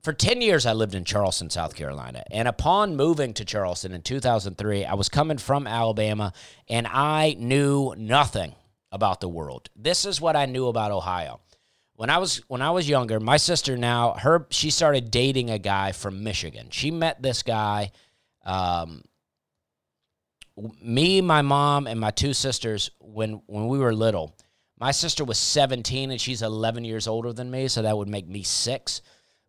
For 0.01 0.13
10 0.13 0.42
years, 0.42 0.66
I 0.66 0.74
lived 0.74 0.96
in 0.96 1.04
Charleston, 1.04 1.50
South 1.50 1.75
Carolina. 1.75 2.24
And 2.32 2.48
upon 2.48 2.96
moving 2.96 3.34
to 3.34 3.44
Charleston 3.44 3.92
in 3.92 4.01
2003, 4.01 4.86
I 4.86 4.94
was 4.94 5.10
coming 5.10 5.38
from 5.38 5.68
Alabama 5.68 6.32
and 6.68 6.88
I 6.88 7.36
knew 7.38 7.94
nothing 7.98 8.56
about 8.92 9.20
the 9.20 9.28
world. 9.28 9.70
This 9.75 10.06
is 10.06 10.22
what 10.22 10.36
I 10.36 10.46
knew 10.46 10.68
about 10.68 10.92
Ohio. 10.92 11.42
When 11.96 12.10
I 12.10 12.18
was 12.18 12.38
when 12.48 12.62
I 12.62 12.72
was 12.72 12.88
younger, 12.88 13.20
my 13.20 13.36
sister 13.36 13.75
now 13.75 14.13
her 14.13 14.48
she 14.51 14.70
started 14.70 15.12
dating 15.12 15.50
a 15.50 15.60
guy 15.60 15.92
from 15.92 16.24
Michigan. 16.24 16.70
She 16.72 16.92
met 16.92 17.22
this 17.22 17.44
guy 17.44 17.92
um, 18.46 19.04
me, 20.82 21.22
my 21.22 21.42
mom, 21.42 21.88
and 21.88 22.00
my 22.00 22.12
two 22.12 22.34
sisters 22.34 22.92
when 23.00 23.42
when 23.48 23.68
we 23.68 23.80
were 23.80 23.94
little. 23.94 24.36
My 24.80 24.92
sister 24.92 25.25
was 25.25 25.38
17 25.38 26.12
and 26.12 26.22
she's 26.22 26.42
11 26.42 26.86
years 26.86 27.06
older 27.06 27.34
than 27.34 27.51
me, 27.51 27.68
so 27.68 27.82
that 27.82 27.98
would 27.98 28.08
make 28.08 28.28
me 28.28 28.44
six. 28.44 29.01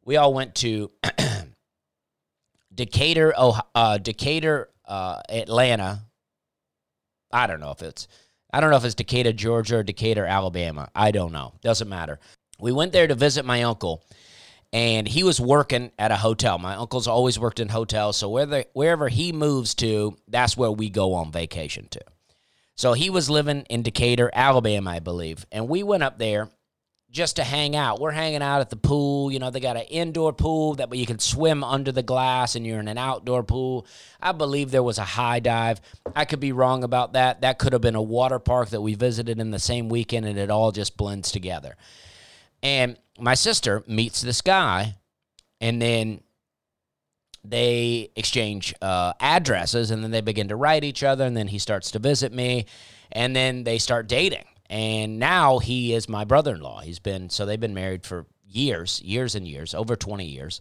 We 0.05 0.17
all 0.17 0.35
went 0.35 0.57
to 0.57 0.90
Decatur, 2.75 3.33
oh, 3.37 3.61
uh, 3.75 3.99
Decatur, 3.99 4.71
uh, 4.87 5.21
Atlanta. 5.29 6.00
I 7.31 7.47
don't 7.47 7.61
know 7.61 7.71
if 7.71 7.83
it's 7.83 8.09
I 8.52 8.61
don't 8.61 8.71
know 8.71 8.76
if 8.76 8.85
it's 8.85 8.97
Decatur, 8.97 9.33
Georgia, 9.33 9.76
or 9.76 9.83
Decatur, 9.85 10.25
Alabama. 10.25 10.90
I 10.95 11.12
don't 11.12 11.33
know. 11.33 11.52
Doesn't 11.62 11.88
matter. 11.88 12.19
We 12.59 12.73
went 12.73 12.93
there 12.93 13.07
to 13.07 13.14
visit 13.14 13.45
my 13.45 13.62
uncle, 13.62 14.02
and 14.73 15.09
he 15.09 15.25
was 15.25 15.41
working 15.41 15.91
at 15.99 16.12
a 16.12 16.17
hotel. 16.17 16.59
My 16.59 16.77
uncle's 16.77 17.09
always 17.09 17.39
worked 17.39 17.61
in 17.61 17.69
hotels, 17.69 18.17
so 18.17 18.29
wherever 18.29 18.65
wherever 18.73 19.09
he 19.09 19.33
moves 19.33 19.75
to, 19.77 20.17
that's 20.29 20.57
where 20.57 20.71
we 20.71 20.91
go 20.91 21.15
on 21.15 21.33
vacation 21.33 21.89
to. 21.91 22.00
So 22.77 22.95
he 22.95 23.11
was 23.11 23.29
living 23.29 23.67
in 23.69 23.83
Decatur, 23.83 24.31
Alabama, 24.33 24.91
I 24.91 25.00
believe. 25.00 25.45
And 25.53 25.69
we 25.69 25.83
went 25.83 26.03
up 26.03 26.19
there 26.19 26.49
just 27.11 27.37
to 27.37 27.45
hang 27.45 27.75
out. 27.75 28.00
We're 28.00 28.12
hanging 28.12 28.43
out 28.43 28.61
at 28.61 28.71
the 28.71 28.77
pool. 28.77 29.33
You 29.33 29.39
know, 29.39 29.50
they 29.50 29.61
got 29.61 29.77
an 29.77 29.83
indoor 29.83 30.33
pool 30.33 30.77
that 30.77 30.95
you 30.95 31.07
can 31.07 31.19
swim 31.19 31.65
under 31.65 31.93
the 31.93 32.03
glass 32.03 32.55
and 32.55 32.65
you're 32.65 32.81
in 32.81 32.89
an 32.89 32.99
outdoor 32.99 33.43
pool. 33.43 33.87
I 34.21 34.33
believe 34.33 34.71
there 34.71 34.83
was 34.83 34.99
a 34.99 35.05
high 35.05 35.41
dive. 35.41 35.81
I 36.15 36.25
could 36.25 36.41
be 36.41 36.53
wrong 36.53 36.85
about 36.85 37.15
that. 37.15 37.41
That 37.41 37.59
could 37.59 37.73
have 37.73 37.83
been 37.83 37.97
a 37.97 38.03
water 38.03 38.39
park 38.39 38.71
that 38.71 38.81
we 38.81 38.95
visited 38.95 39.41
in 39.41 39.50
the 39.50 39.59
same 39.59 39.89
weekend 39.89 40.27
and 40.27 40.39
it 40.39 40.50
all 40.50 40.73
just 40.73 40.97
blends 40.97 41.33
together. 41.33 41.77
And 42.62 42.97
my 43.19 43.35
sister 43.35 43.83
meets 43.87 44.21
this 44.21 44.40
guy 44.40 44.97
and 45.61 45.81
then 45.81 46.21
they 47.43 48.11
exchange 48.17 48.75
uh, 48.83 49.14
addresses 49.21 49.90
and 49.90 50.05
then 50.05 50.11
they 50.11 50.21
begin 50.21 50.49
to 50.49 50.57
write 50.57 50.85
each 50.85 51.02
other 51.02 51.25
and 51.25 51.37
then 51.37 51.49
he 51.49 51.59
starts 51.59 51.90
to 51.93 51.99
visit 51.99 52.33
me 52.33 52.67
and 53.12 53.35
then 53.35 53.64
they 53.64 53.79
start 53.79 54.09
dating. 54.09 54.45
And 54.69 55.19
now 55.19 55.59
he 55.59 55.95
is 55.95 56.09
my 56.09 56.25
brother-in-law. 56.25 56.83
He's 56.83 57.00
been 57.00 57.29
so 57.31 57.45
they've 57.45 57.59
been 57.59 57.75
married 57.75 58.05
for 58.05 58.26
years 58.47 59.00
years 59.02 59.35
and 59.35 59.47
years 59.47 59.75
over 59.75 59.97
20 59.97 60.25
years. 60.25 60.61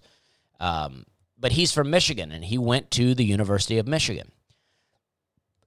Um, 0.59 1.05
but 1.39 1.53
he's 1.53 1.71
from 1.71 1.89
michigan 1.89 2.31
and 2.31 2.43
he 2.43 2.57
went 2.57 2.91
to 2.91 3.15
the 3.15 3.23
university 3.23 3.77
of 3.77 3.87
michigan 3.87 4.31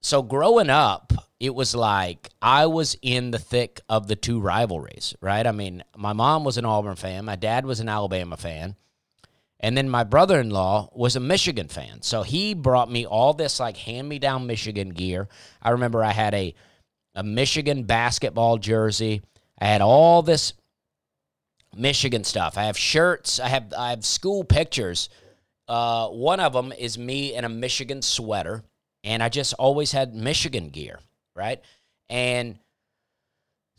so 0.03 0.23
growing 0.23 0.71
up 0.71 1.13
it 1.41 1.55
was 1.55 1.75
like 1.75 2.29
i 2.41 2.67
was 2.67 2.97
in 3.03 3.31
the 3.31 3.39
thick 3.39 3.81
of 3.89 4.09
the 4.09 4.17
two 4.17 4.41
rivalries 4.41 5.15
right 5.21 5.47
i 5.47 5.53
mean 5.53 5.83
my 5.97 6.13
mom 6.13 6.45
was 6.45 6.59
an 6.59 6.65
auburn 6.65 6.97
fan 6.97 7.25
my 7.25 7.37
dad 7.37 7.65
was 7.65 7.81
an 7.81 7.89
alabama 7.89 8.37
fan 8.37 8.77
and 9.63 9.77
then 9.77 9.89
my 9.89 10.03
brother 10.03 10.41
in 10.41 10.51
law 10.51 10.91
was 10.93 11.15
a 11.15 11.21
Michigan 11.21 11.69
fan. 11.69 12.03
So 12.03 12.23
he 12.23 12.53
brought 12.53 12.91
me 12.91 13.07
all 13.07 13.33
this 13.33 13.61
like 13.61 13.77
hand 13.77 14.09
me 14.09 14.19
down 14.19 14.49
Michigan 14.49 14.91
gear. 14.91 15.29
I 15.63 15.71
remember 15.71 16.03
I 16.03 16.11
had 16.11 16.35
a, 16.35 16.53
a 17.15 17.23
Michigan 17.23 17.85
basketball 17.85 18.59
jersey. 18.59 19.23
I 19.61 19.67
had 19.67 19.81
all 19.81 20.23
this 20.23 20.55
Michigan 21.77 22.25
stuff. 22.25 22.59
I 22.59 22.65
have 22.65 22.77
shirts. 22.77 23.39
I 23.39 23.49
have 23.49 23.73
I 23.79 23.91
have 23.91 24.05
school 24.05 24.43
pictures. 24.43 25.09
Uh, 25.69 26.09
one 26.09 26.41
of 26.41 26.53
them 26.53 26.73
is 26.77 26.99
me 26.99 27.35
in 27.35 27.45
a 27.45 27.49
Michigan 27.49 28.03
sweater, 28.03 28.65
and 29.05 29.23
I 29.23 29.29
just 29.29 29.55
always 29.55 29.93
had 29.93 30.15
Michigan 30.15 30.69
gear, 30.69 30.99
right? 31.35 31.61
And 32.09 32.59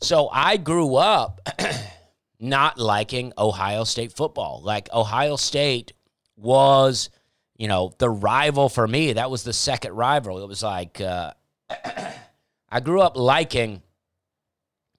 so 0.00 0.28
I 0.30 0.56
grew 0.56 0.96
up 0.96 1.40
not 2.40 2.78
liking 2.78 3.32
Ohio 3.38 3.84
State 3.84 4.12
football. 4.12 4.60
Like 4.62 4.92
Ohio 4.92 5.36
State 5.36 5.92
was, 6.36 7.10
you 7.56 7.68
know, 7.68 7.92
the 7.98 8.10
rival 8.10 8.68
for 8.68 8.86
me. 8.86 9.14
That 9.14 9.30
was 9.30 9.44
the 9.44 9.52
second 9.52 9.92
rival. 9.94 10.42
It 10.42 10.48
was 10.48 10.62
like 10.62 11.00
uh, 11.00 11.32
I 12.68 12.80
grew 12.80 13.00
up 13.00 13.16
liking 13.16 13.82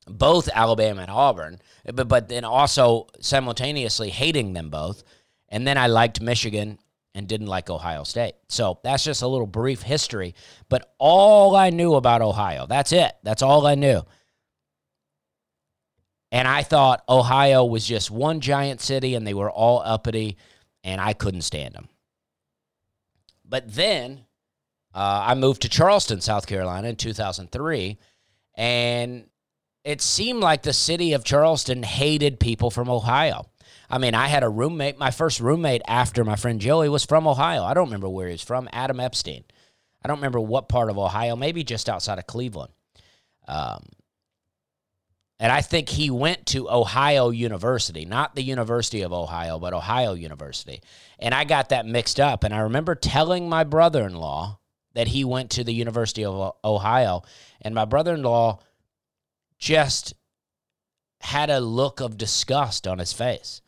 both 0.08 0.50
Alabama 0.54 1.02
and 1.02 1.12
Auburn, 1.12 1.60
but 1.94 2.08
but 2.08 2.30
then 2.30 2.46
also 2.46 3.08
simultaneously 3.20 4.10
hating 4.10 4.54
them 4.54 4.70
both. 4.70 5.04
And 5.50 5.68
then 5.68 5.78
I 5.78 5.88
liked 5.88 6.22
Michigan 6.22 6.80
and 7.16 7.28
didn't 7.28 7.48
like 7.48 7.70
Ohio 7.70 8.04
State. 8.04 8.36
So 8.50 8.80
that's 8.84 9.04
just 9.04 9.24
a 9.24 9.28
little 9.28 9.48
brief 9.48 9.82
history. 9.82 10.36
But 10.70 10.94
all 11.00 11.56
I 11.56 11.70
knew 11.70 11.96
about 11.96 12.22
Ohio, 12.22 12.68
that's 12.68 12.92
it. 12.92 13.14
That's 13.24 13.42
all 13.42 13.66
I 13.66 13.76
knew. 13.76 14.04
And 16.32 16.48
I 16.48 16.64
thought 16.64 17.04
Ohio 17.08 17.64
was 17.64 17.88
just 17.88 18.12
one 18.12 18.42
giant 18.42 18.82
city 18.82 19.16
and 19.16 19.26
they 19.26 19.34
were 19.34 19.50
all 19.50 19.82
uppity, 19.84 20.38
and 20.84 21.00
I 21.00 21.14
couldn't 21.14 21.42
stand 21.42 21.74
them. 21.74 21.88
But 23.46 23.74
then 23.74 24.26
uh, 24.94 25.24
I 25.28 25.36
moved 25.36 25.62
to 25.62 25.70
Charleston, 25.70 26.20
South 26.20 26.46
Carolina 26.46 26.90
in 26.90 26.98
2003, 26.98 27.98
and 28.56 29.30
it 29.86 30.02
seemed 30.02 30.42
like 30.42 30.64
the 30.64 30.74
city 30.74 31.14
of 31.14 31.24
Charleston 31.24 31.84
hated 31.84 32.40
people 32.40 32.70
from 32.70 32.90
Ohio. 32.90 33.46
I 33.90 33.98
mean, 33.98 34.16
I 34.16 34.28
had 34.28 34.44
a 34.44 34.50
roommate, 34.50 34.98
my 34.98 35.12
first 35.12 35.40
roommate 35.40 35.82
after 35.88 36.24
my 36.24 36.36
friend 36.36 36.60
Joey 36.60 36.90
was 36.90 37.06
from 37.06 37.28
Ohio. 37.28 37.64
I 37.64 37.74
don't 37.74 37.88
remember 37.88 38.10
where 38.10 38.28
he 38.28 38.34
was 38.34 38.42
from, 38.42 38.68
Adam 38.72 39.00
Epstein. 39.00 39.44
I 40.04 40.08
don't 40.08 40.18
remember 40.18 40.40
what 40.40 40.70
part 40.70 40.90
of 40.90 40.98
Ohio, 40.98 41.36
maybe 41.36 41.64
just 41.64 41.90
outside 41.90 42.20
of 42.20 42.28
Cleveland. 42.28 42.74
Um, 43.48 43.86
and 45.40 45.52
I 45.52 45.62
think 45.62 45.90
he 45.90 46.10
went 46.10 46.46
to 46.48 46.70
Ohio 46.70 47.30
University, 47.30 48.06
not 48.06 48.36
the 48.36 48.44
University 48.44 49.02
of 49.02 49.12
Ohio, 49.12 49.60
but 49.60 49.74
Ohio 49.74 50.14
University. 50.14 50.82
And 51.20 51.34
I 51.34 51.44
got 51.44 51.70
that 51.70 51.86
mixed 51.86 52.20
up. 52.20 52.44
And 52.44 52.54
I 52.54 52.60
remember 52.60 52.96
telling 52.96 53.50
my 53.50 53.64
brother 53.66 54.06
in 54.06 54.16
law 54.16 54.60
that 54.94 55.08
he 55.08 55.26
went 55.26 55.50
to 55.52 55.64
the 55.64 55.74
University 55.74 56.24
of 56.24 56.54
Ohio. 56.64 57.24
And 57.62 57.76
my 57.76 57.84
brother 57.84 58.14
in 58.14 58.24
law 58.24 58.60
just 59.60 60.14
had 61.20 61.50
a 61.50 61.60
look 61.60 62.00
of 62.00 62.18
disgust 62.18 62.88
on 62.88 63.00
his 63.00 63.12
face. 63.12 63.62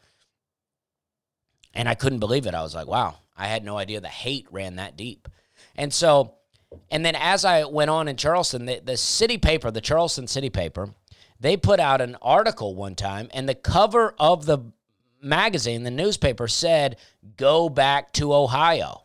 And 1.77 1.87
I 1.87 1.93
couldn't 1.93 2.19
believe 2.19 2.47
it. 2.47 2.55
I 2.55 2.63
was 2.63 2.73
like, 2.73 2.87
wow, 2.87 3.17
I 3.37 3.45
had 3.47 3.63
no 3.63 3.77
idea 3.77 4.01
the 4.01 4.07
hate 4.07 4.47
ran 4.49 4.77
that 4.77 4.97
deep. 4.97 5.27
And 5.75 5.93
so, 5.93 6.33
and 6.89 7.05
then 7.05 7.15
as 7.15 7.45
I 7.45 7.65
went 7.65 7.91
on 7.91 8.07
in 8.07 8.17
Charleston, 8.17 8.65
the, 8.65 8.81
the 8.83 8.97
city 8.97 9.37
paper, 9.37 9.69
the 9.69 9.79
Charleston 9.79 10.25
city 10.25 10.49
paper, 10.49 10.89
they 11.39 11.55
put 11.55 11.79
out 11.79 12.01
an 12.01 12.17
article 12.19 12.73
one 12.73 12.95
time, 12.95 13.29
and 13.31 13.47
the 13.47 13.53
cover 13.53 14.15
of 14.19 14.47
the 14.47 14.57
magazine, 15.21 15.83
the 15.83 15.91
newspaper 15.91 16.47
said, 16.47 16.97
Go 17.37 17.69
back 17.69 18.11
to 18.13 18.33
Ohio. 18.33 19.03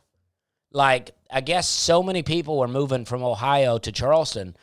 Like, 0.72 1.10
I 1.30 1.42
guess 1.42 1.68
so 1.68 2.02
many 2.02 2.22
people 2.22 2.58
were 2.58 2.68
moving 2.68 3.04
from 3.04 3.22
Ohio 3.22 3.76
to 3.76 3.92
Charleston 3.92 4.56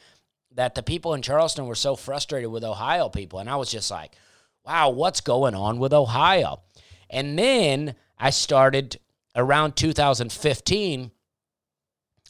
that 0.56 0.74
the 0.74 0.82
people 0.82 1.14
in 1.14 1.22
Charleston 1.22 1.68
were 1.68 1.76
so 1.76 1.96
frustrated 1.96 2.50
with 2.50 2.64
Ohio 2.64 3.08
people. 3.08 3.38
And 3.38 3.48
I 3.48 3.58
was 3.58 3.72
just 3.72 3.92
like, 3.92 4.16
wow, 4.66 4.90
what's 4.90 5.22
going 5.22 5.54
on 5.54 5.78
with 5.78 5.94
Ohio? 5.94 6.62
And 7.10 7.38
then 7.38 7.96
I 8.18 8.30
started 8.30 9.00
around 9.36 9.76
2015, 9.76 11.12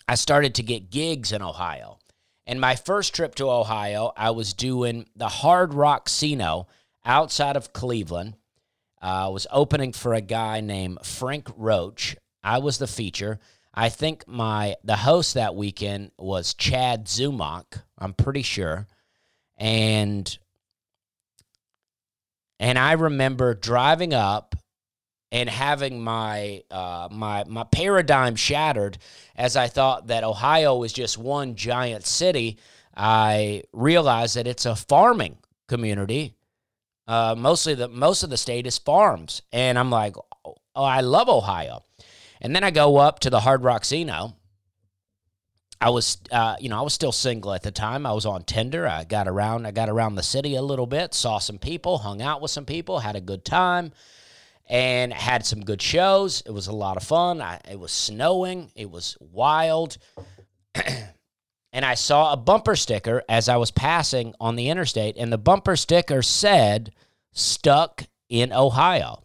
I 0.08 0.16
started 0.16 0.56
to 0.56 0.64
get 0.64 0.90
gigs 0.90 1.32
in 1.32 1.42
Ohio. 1.42 2.00
And 2.46 2.60
my 2.60 2.76
first 2.76 3.14
trip 3.14 3.36
to 3.36 3.50
Ohio, 3.50 4.12
I 4.18 4.32
was 4.32 4.54
doing 4.54 5.08
the 5.16 5.28
Hard 5.28 5.74
Rock 5.74 6.06
Casino 6.06 6.68
outside 7.06 7.56
of 7.56 7.74
Cleveland. 7.74 8.36
Uh, 9.02 9.26
I 9.26 9.28
was 9.28 9.48
opening 9.52 9.94
for 9.94 10.14
a 10.14 10.22
guy 10.22 10.60
named 10.60 11.06
Frank 11.06 11.48
Roach. 11.56 12.18
I 12.44 12.58
was 12.58 12.80
the 12.80 12.88
feature. 12.88 13.40
I 13.74 13.90
think 13.90 14.28
my 14.28 14.76
the 14.84 14.96
host 14.96 15.36
that 15.36 15.56
weekend 15.56 16.12
was 16.18 16.54
Chad 16.54 17.06
Zumock. 17.06 17.84
I'm 17.98 18.14
pretty 18.14 18.42
sure, 18.42 18.88
and 19.58 20.38
and 22.60 22.80
I 22.80 22.94
remember 22.94 23.54
driving 23.54 24.14
up 24.14 24.56
and 25.32 25.50
having 25.50 26.02
my 26.02 26.64
uh, 26.72 27.08
my 27.12 27.44
my 27.46 27.64
paradigm 27.64 28.36
shattered 28.36 28.98
as 29.36 29.56
I 29.56 29.68
thought 29.68 30.08
that 30.08 30.24
Ohio 30.24 30.78
was 30.78 30.94
just 30.94 31.18
one 31.18 31.56
giant 31.56 32.06
city. 32.06 32.58
I 32.96 33.64
realized 33.72 34.36
that 34.36 34.48
it's 34.48 34.66
a 34.66 34.76
farming 34.76 35.38
community. 35.68 36.36
Uh, 37.08 37.36
mostly 37.38 37.74
the 37.76 37.88
most 37.88 38.24
of 38.24 38.30
the 38.30 38.38
state 38.38 38.68
is 38.68 38.78
farms, 38.78 39.42
and 39.52 39.78
I'm 39.80 39.90
like, 39.90 40.16
oh, 40.46 40.56
I 40.76 41.02
love 41.02 41.30
Ohio. 41.30 41.84
And 42.42 42.56
then 42.56 42.64
I 42.64 42.72
go 42.72 42.98
up 42.98 43.20
to 43.20 43.30
the 43.30 43.40
Hard 43.40 43.64
Rock 43.64 43.82
Casino. 43.82 44.36
I 45.82 45.92
was, 45.92 46.18
uh, 46.32 46.56
you 46.60 46.68
know, 46.68 46.78
I 46.78 46.82
was 46.82 46.94
still 46.94 47.14
single 47.14 47.54
at 47.54 47.64
the 47.64 47.72
time. 47.72 48.06
I 48.06 48.12
was 48.12 48.26
on 48.26 48.44
Tinder. 48.44 48.86
I 48.86 49.06
got 49.06 49.30
around, 49.30 49.66
I 49.66 49.72
got 49.72 49.90
around 49.90 50.16
the 50.16 50.24
city 50.24 50.56
a 50.56 50.62
little 50.62 50.86
bit, 50.86 51.14
saw 51.14 51.40
some 51.40 51.58
people, 51.58 52.00
hung 52.00 52.22
out 52.22 52.42
with 52.42 52.52
some 52.52 52.66
people, 52.66 53.00
had 53.00 53.16
a 53.16 53.22
good 53.22 53.46
time 53.46 53.94
and 54.70 55.12
had 55.12 55.46
some 55.46 55.66
good 55.66 55.82
shows. 55.82 56.42
It 56.46 56.52
was 56.52 56.68
a 56.68 56.74
lot 56.74 56.96
of 56.98 57.04
fun. 57.04 57.42
I, 57.42 57.60
it 57.70 57.80
was 57.80 57.92
snowing. 57.92 58.72
It 58.76 58.90
was 58.90 59.18
wild. 59.20 59.98
and 61.74 61.86
I 61.86 61.96
saw 61.96 62.32
a 62.32 62.38
bumper 62.38 62.76
sticker 62.76 63.24
as 63.28 63.50
I 63.50 63.58
was 63.58 63.72
passing 63.72 64.36
on 64.40 64.56
the 64.56 64.70
interstate, 64.70 65.18
and 65.18 65.34
the 65.34 65.38
bumper 65.38 65.76
sticker 65.76 66.22
said, 66.22 66.94
stuck 67.32 68.04
in 68.30 68.54
Ohio. 68.54 69.24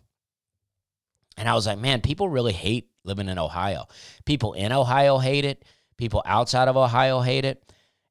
And 1.37 1.49
I 1.49 1.55
was 1.55 1.67
like, 1.67 1.79
man, 1.79 2.01
people 2.01 2.29
really 2.29 2.53
hate 2.53 2.89
living 3.05 3.29
in 3.29 3.39
Ohio. 3.39 3.87
People 4.25 4.55
in 4.55 4.73
Ohio 4.73 5.19
hate 5.19 5.45
it. 5.45 5.65
People 5.97 6.23
outside 6.25 6.69
of 6.69 6.77
Ohio 6.77 7.21
hate 7.21 7.45
it. 7.45 7.63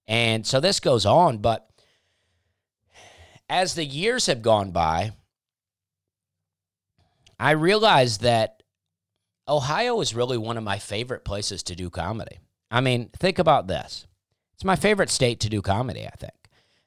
And 0.08 0.46
so 0.46 0.60
this 0.60 0.80
goes 0.80 1.06
on. 1.06 1.39
But 1.39 1.67
as 3.50 3.76
the 3.76 3.86
years 3.86 4.28
have 4.28 4.41
gone 4.41 4.72
by, 4.72 5.13
I 7.39 7.52
realized 7.52 8.22
that 8.22 8.63
Ohio 9.48 10.00
is 10.02 10.15
really 10.15 10.38
one 10.38 10.58
of 10.58 10.63
my 10.63 10.80
favorite 10.80 11.26
places 11.26 11.63
to 11.63 11.76
do 11.76 11.89
comedy. 11.89 12.39
I 12.72 12.82
mean, 12.82 13.10
think 13.19 13.39
about 13.39 13.67
this. 13.67 14.08
It's 14.54 14.63
my 14.63 14.76
favorite 14.76 15.10
state 15.10 15.39
to 15.41 15.50
do 15.50 15.62
comedy, 15.62 16.06
I 16.06 16.15
think. 16.15 16.34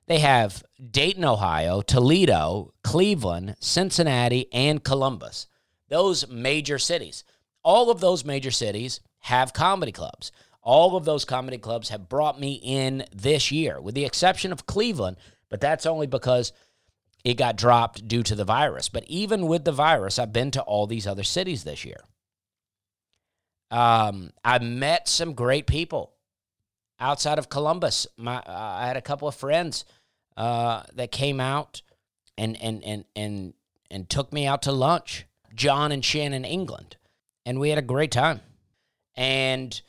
They 0.07 0.21
have 0.21 0.63
Dayton, 0.91 1.25
Ohio, 1.25 1.83
Toledo, 1.83 2.73
Cleveland, 2.83 3.57
Cincinnati, 3.61 4.47
and 4.53 4.83
Columbus. 4.83 5.49
Those 5.89 6.29
major 6.29 6.79
cities. 6.79 7.25
All 7.63 7.91
of 7.91 8.01
those 8.01 8.25
major 8.25 8.53
cities 8.53 9.01
have 9.21 9.53
comedy 9.53 9.93
clubs. 9.93 10.31
All 10.63 10.97
of 10.97 11.05
those 11.05 11.25
comedy 11.25 11.59
clubs 11.59 11.89
have 11.91 12.09
brought 12.09 12.41
me 12.41 12.61
in 12.63 13.05
this 13.13 13.53
year, 13.53 13.81
with 13.81 13.95
the 13.95 14.05
exception 14.05 14.53
of 14.53 14.67
Cleveland, 14.67 15.17
but 15.49 15.61
that's 15.61 15.87
only 15.87 16.07
because 16.07 16.53
it 17.27 17.35
got 17.35 17.57
dropped 17.57 18.07
due 18.07 18.23
to 18.23 18.37
the 18.37 18.45
virus. 18.45 18.89
But 18.89 19.03
even 19.09 19.49
with 19.49 19.65
the 19.65 19.73
virus, 19.73 20.17
I've 20.17 20.33
been 20.33 20.53
to 20.53 20.63
all 20.63 20.87
these 20.87 21.09
other 21.09 21.25
cities 21.25 21.65
this 21.65 21.85
year. 21.85 21.99
Um, 23.73 24.31
I 24.45 24.61
met 24.61 25.09
some 25.09 25.35
great 25.35 25.67
people 25.67 26.13
outside 27.01 27.41
of 27.41 27.49
Columbus. 27.49 28.07
My, 28.17 28.37
uh, 28.37 28.43
I 28.47 28.87
had 28.87 28.97
a 28.97 29.03
couple 29.03 29.27
of 29.27 29.35
friends 29.35 29.85
uh, 30.37 30.85
that 30.95 31.11
came 31.11 31.41
out 31.41 31.83
and 32.39 32.57
and 32.63 32.85
and 32.85 33.05
and 33.17 33.55
and 33.91 34.09
took 34.09 34.33
me 34.33 34.47
out 34.47 34.63
to 34.63 34.71
lunch. 34.71 35.27
John 35.53 35.91
and 35.91 36.05
Shannon 36.05 36.45
England, 36.45 36.97
and 37.45 37.59
we 37.59 37.71
had 37.71 37.79
a 37.79 37.83
great 37.83 38.13
time. 38.13 38.41
And 39.17 39.81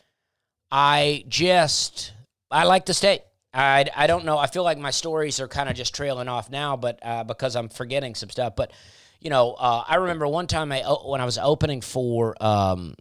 I 0.71 1.23
just 1.27 2.13
I 2.49 2.63
like 2.63 2.87
the 2.87 2.95
state. 2.95 3.21
I, 3.57 3.85
I 3.95 4.05
don't 4.05 4.23
know. 4.23 4.37
I 4.37 4.45
feel 4.45 4.63
like 4.63 4.77
my 4.77 4.91
stories 4.91 5.39
are 5.39 5.47
kind 5.47 5.67
of 5.67 5.75
just 5.75 5.95
trailing 5.95 6.27
off 6.27 6.49
now, 6.51 6.77
but 6.77 6.99
uh, 7.01 7.23
because 7.23 7.55
I'm 7.55 7.69
forgetting 7.69 8.13
some 8.13 8.29
stuff. 8.29 8.55
But 8.55 8.71
you 9.19 9.31
know, 9.31 9.53
uh, 9.53 9.83
I 9.87 9.95
remember 9.95 10.27
one 10.27 10.45
time 10.45 10.71
I 10.71 10.83
o- 10.83 11.09
when 11.09 11.21
I 11.21 11.25
was 11.25 11.39
opening 11.39 11.81
for 11.81 12.35
um, 12.39 12.93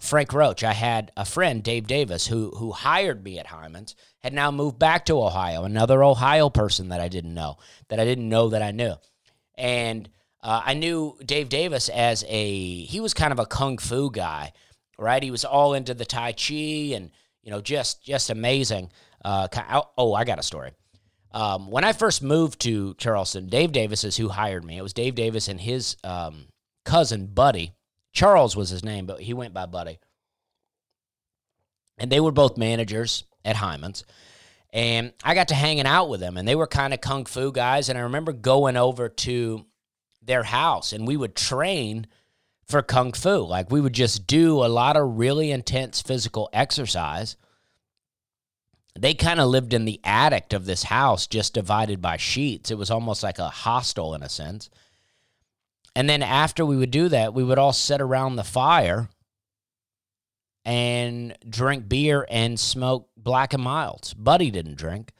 Frank 0.00 0.32
Roach, 0.32 0.62
I 0.62 0.74
had 0.74 1.10
a 1.16 1.24
friend, 1.24 1.60
Dave 1.62 1.88
Davis, 1.88 2.28
who 2.28 2.50
who 2.50 2.70
hired 2.70 3.24
me 3.24 3.40
at 3.40 3.48
Hyman's, 3.48 3.96
had 4.20 4.32
now 4.32 4.52
moved 4.52 4.78
back 4.78 5.04
to 5.06 5.20
Ohio. 5.20 5.64
Another 5.64 6.04
Ohio 6.04 6.50
person 6.50 6.90
that 6.90 7.00
I 7.00 7.08
didn't 7.08 7.34
know, 7.34 7.56
that 7.88 7.98
I 7.98 8.04
didn't 8.04 8.28
know 8.28 8.50
that 8.50 8.62
I 8.62 8.70
knew, 8.70 8.94
and 9.56 10.08
uh, 10.40 10.62
I 10.64 10.74
knew 10.74 11.16
Dave 11.26 11.48
Davis 11.48 11.88
as 11.88 12.24
a 12.28 12.84
he 12.84 13.00
was 13.00 13.12
kind 13.12 13.32
of 13.32 13.40
a 13.40 13.46
kung 13.46 13.78
fu 13.78 14.08
guy, 14.08 14.52
right? 15.00 15.22
He 15.22 15.32
was 15.32 15.44
all 15.44 15.74
into 15.74 15.94
the 15.94 16.04
Tai 16.04 16.32
Chi 16.32 16.92
and 16.94 17.10
you 17.42 17.50
know 17.50 17.60
just 17.60 18.04
just 18.04 18.30
amazing. 18.30 18.92
Uh, 19.24 19.48
oh, 19.96 20.14
I 20.14 20.24
got 20.24 20.38
a 20.38 20.42
story. 20.42 20.72
Um, 21.32 21.70
when 21.70 21.82
I 21.82 21.92
first 21.92 22.22
moved 22.22 22.60
to 22.60 22.94
Charleston, 22.94 23.48
Dave 23.48 23.72
Davis 23.72 24.04
is 24.04 24.16
who 24.16 24.28
hired 24.28 24.64
me. 24.64 24.78
It 24.78 24.82
was 24.82 24.92
Dave 24.92 25.14
Davis 25.14 25.48
and 25.48 25.60
his 25.60 25.96
um, 26.04 26.46
cousin 26.84 27.26
Buddy. 27.26 27.72
Charles 28.12 28.54
was 28.54 28.70
his 28.70 28.84
name, 28.84 29.06
but 29.06 29.20
he 29.20 29.34
went 29.34 29.52
by 29.52 29.66
Buddy. 29.66 29.98
And 31.98 32.10
they 32.10 32.20
were 32.20 32.30
both 32.30 32.56
managers 32.56 33.24
at 33.44 33.56
Hyman's. 33.56 34.04
And 34.72 35.12
I 35.22 35.34
got 35.34 35.48
to 35.48 35.54
hanging 35.54 35.86
out 35.86 36.08
with 36.08 36.20
them, 36.20 36.36
and 36.36 36.46
they 36.46 36.56
were 36.56 36.66
kind 36.66 36.92
of 36.92 37.00
kung 37.00 37.24
fu 37.24 37.52
guys. 37.52 37.88
And 37.88 37.96
I 37.96 38.02
remember 38.02 38.32
going 38.32 38.76
over 38.76 39.08
to 39.08 39.66
their 40.22 40.42
house, 40.42 40.92
and 40.92 41.06
we 41.06 41.16
would 41.16 41.36
train 41.36 42.06
for 42.66 42.82
kung 42.82 43.12
fu. 43.12 43.38
Like 43.38 43.70
we 43.70 43.80
would 43.80 43.92
just 43.92 44.26
do 44.26 44.64
a 44.64 44.66
lot 44.66 44.96
of 44.96 45.18
really 45.18 45.50
intense 45.50 46.00
physical 46.00 46.48
exercise. 46.52 47.36
They 48.96 49.14
kind 49.14 49.40
of 49.40 49.48
lived 49.48 49.74
in 49.74 49.84
the 49.84 50.00
attic 50.04 50.52
of 50.52 50.66
this 50.66 50.84
house, 50.84 51.26
just 51.26 51.54
divided 51.54 52.00
by 52.00 52.16
sheets. 52.16 52.70
It 52.70 52.78
was 52.78 52.90
almost 52.90 53.22
like 53.22 53.38
a 53.38 53.48
hostel 53.48 54.14
in 54.14 54.22
a 54.22 54.28
sense. 54.28 54.70
And 55.96 56.08
then 56.08 56.22
after 56.22 56.64
we 56.64 56.76
would 56.76 56.90
do 56.90 57.08
that, 57.08 57.34
we 57.34 57.44
would 57.44 57.58
all 57.58 57.72
sit 57.72 58.00
around 58.00 58.36
the 58.36 58.44
fire 58.44 59.08
and 60.64 61.36
drink 61.48 61.88
beer 61.88 62.26
and 62.30 62.58
smoke 62.58 63.08
black 63.16 63.52
and 63.52 63.62
milds. 63.62 64.14
Buddy 64.14 64.50
didn't 64.50 64.76
drink, 64.76 65.12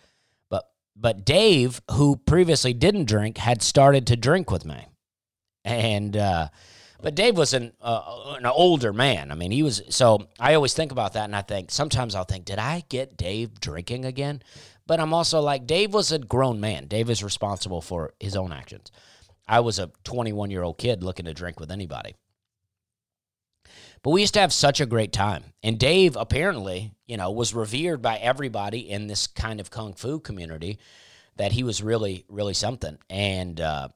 but 0.48 0.70
but 0.96 1.24
Dave, 1.24 1.82
who 1.92 2.16
previously 2.16 2.72
didn't 2.72 3.04
drink, 3.06 3.38
had 3.38 3.62
started 3.62 4.06
to 4.06 4.16
drink 4.16 4.50
with 4.50 4.64
me, 4.64 4.86
and 5.64 6.16
uh, 6.16 6.48
but 7.04 7.14
Dave 7.14 7.36
was 7.36 7.52
an 7.52 7.74
uh, 7.82 8.34
an 8.38 8.46
older 8.46 8.90
man. 8.90 9.30
I 9.30 9.34
mean, 9.34 9.50
he 9.50 9.62
was 9.62 9.82
so. 9.90 10.26
I 10.40 10.54
always 10.54 10.72
think 10.72 10.90
about 10.90 11.12
that, 11.12 11.24
and 11.24 11.36
I 11.36 11.42
think 11.42 11.70
sometimes 11.70 12.14
I'll 12.14 12.24
think, 12.24 12.46
did 12.46 12.58
I 12.58 12.82
get 12.88 13.18
Dave 13.18 13.60
drinking 13.60 14.06
again? 14.06 14.42
But 14.86 15.00
I'm 15.00 15.12
also 15.12 15.42
like, 15.42 15.66
Dave 15.66 15.92
was 15.92 16.12
a 16.12 16.18
grown 16.18 16.60
man. 16.60 16.86
Dave 16.86 17.10
is 17.10 17.22
responsible 17.22 17.82
for 17.82 18.14
his 18.18 18.34
own 18.34 18.52
actions. 18.52 18.90
I 19.46 19.60
was 19.60 19.78
a 19.78 19.90
21 20.04 20.50
year 20.50 20.62
old 20.62 20.78
kid 20.78 21.02
looking 21.02 21.26
to 21.26 21.34
drink 21.34 21.60
with 21.60 21.70
anybody. 21.70 22.14
But 24.02 24.10
we 24.10 24.22
used 24.22 24.34
to 24.34 24.40
have 24.40 24.52
such 24.52 24.80
a 24.80 24.86
great 24.86 25.12
time. 25.12 25.44
And 25.62 25.78
Dave 25.78 26.16
apparently, 26.16 26.94
you 27.06 27.18
know, 27.18 27.30
was 27.30 27.52
revered 27.52 28.00
by 28.00 28.16
everybody 28.16 28.88
in 28.90 29.08
this 29.08 29.26
kind 29.26 29.60
of 29.60 29.70
kung 29.70 29.92
fu 29.92 30.20
community 30.20 30.78
that 31.36 31.52
he 31.52 31.64
was 31.64 31.82
really, 31.82 32.24
really 32.30 32.54
something. 32.54 32.96
And 33.10 33.60
uh, 33.60 33.88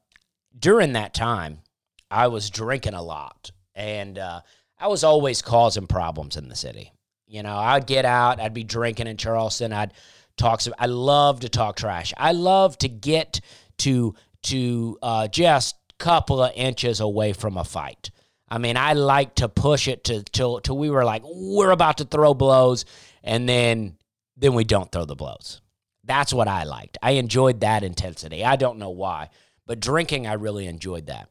during 0.57 0.93
that 0.93 1.15
time, 1.15 1.61
I 2.09 2.27
was 2.27 2.49
drinking 2.49 2.93
a 2.93 3.01
lot. 3.01 3.51
And 3.75 4.17
uh, 4.17 4.41
I 4.79 4.87
was 4.87 5.03
always 5.03 5.41
causing 5.41 5.87
problems 5.87 6.37
in 6.37 6.49
the 6.49 6.55
city. 6.55 6.93
You 7.27 7.43
know, 7.43 7.55
I'd 7.55 7.85
get 7.85 8.05
out, 8.05 8.39
I'd 8.39 8.53
be 8.53 8.63
drinking 8.63 9.07
in 9.07 9.17
Charleston, 9.17 9.71
I'd 9.71 9.93
talk 10.35 10.61
some, 10.61 10.73
I 10.79 10.87
love 10.87 11.41
to 11.41 11.49
talk 11.49 11.75
trash. 11.75 12.13
I 12.17 12.31
love 12.31 12.77
to 12.79 12.89
get 12.89 13.41
to 13.79 14.15
to 14.41 14.97
uh, 15.01 15.27
just 15.27 15.75
couple 15.99 16.41
of 16.41 16.53
inches 16.55 17.01
away 17.01 17.33
from 17.33 17.57
a 17.57 17.63
fight. 17.63 18.09
I 18.47 18.57
mean, 18.57 18.77
I 18.77 18.93
like 18.93 19.35
to 19.35 19.49
push 19.49 19.87
it 19.87 20.05
to 20.05 20.23
till 20.23 20.59
till 20.61 20.77
we 20.77 20.89
were 20.89 21.05
like 21.05 21.21
we're 21.23 21.71
about 21.71 21.99
to 21.99 22.05
throw 22.05 22.33
blows, 22.33 22.85
and 23.23 23.47
then 23.47 23.97
then 24.35 24.53
we 24.53 24.63
don't 24.63 24.91
throw 24.91 25.05
the 25.05 25.15
blows. 25.15 25.61
That's 26.03 26.33
what 26.33 26.47
I 26.47 26.63
liked. 26.63 26.97
I 27.03 27.11
enjoyed 27.11 27.59
that 27.59 27.83
intensity. 27.83 28.43
I 28.43 28.55
don't 28.55 28.79
know 28.79 28.89
why, 28.89 29.29
but 29.67 29.79
drinking, 29.79 30.25
I 30.25 30.33
really 30.33 30.65
enjoyed 30.65 31.05
that. 31.07 31.29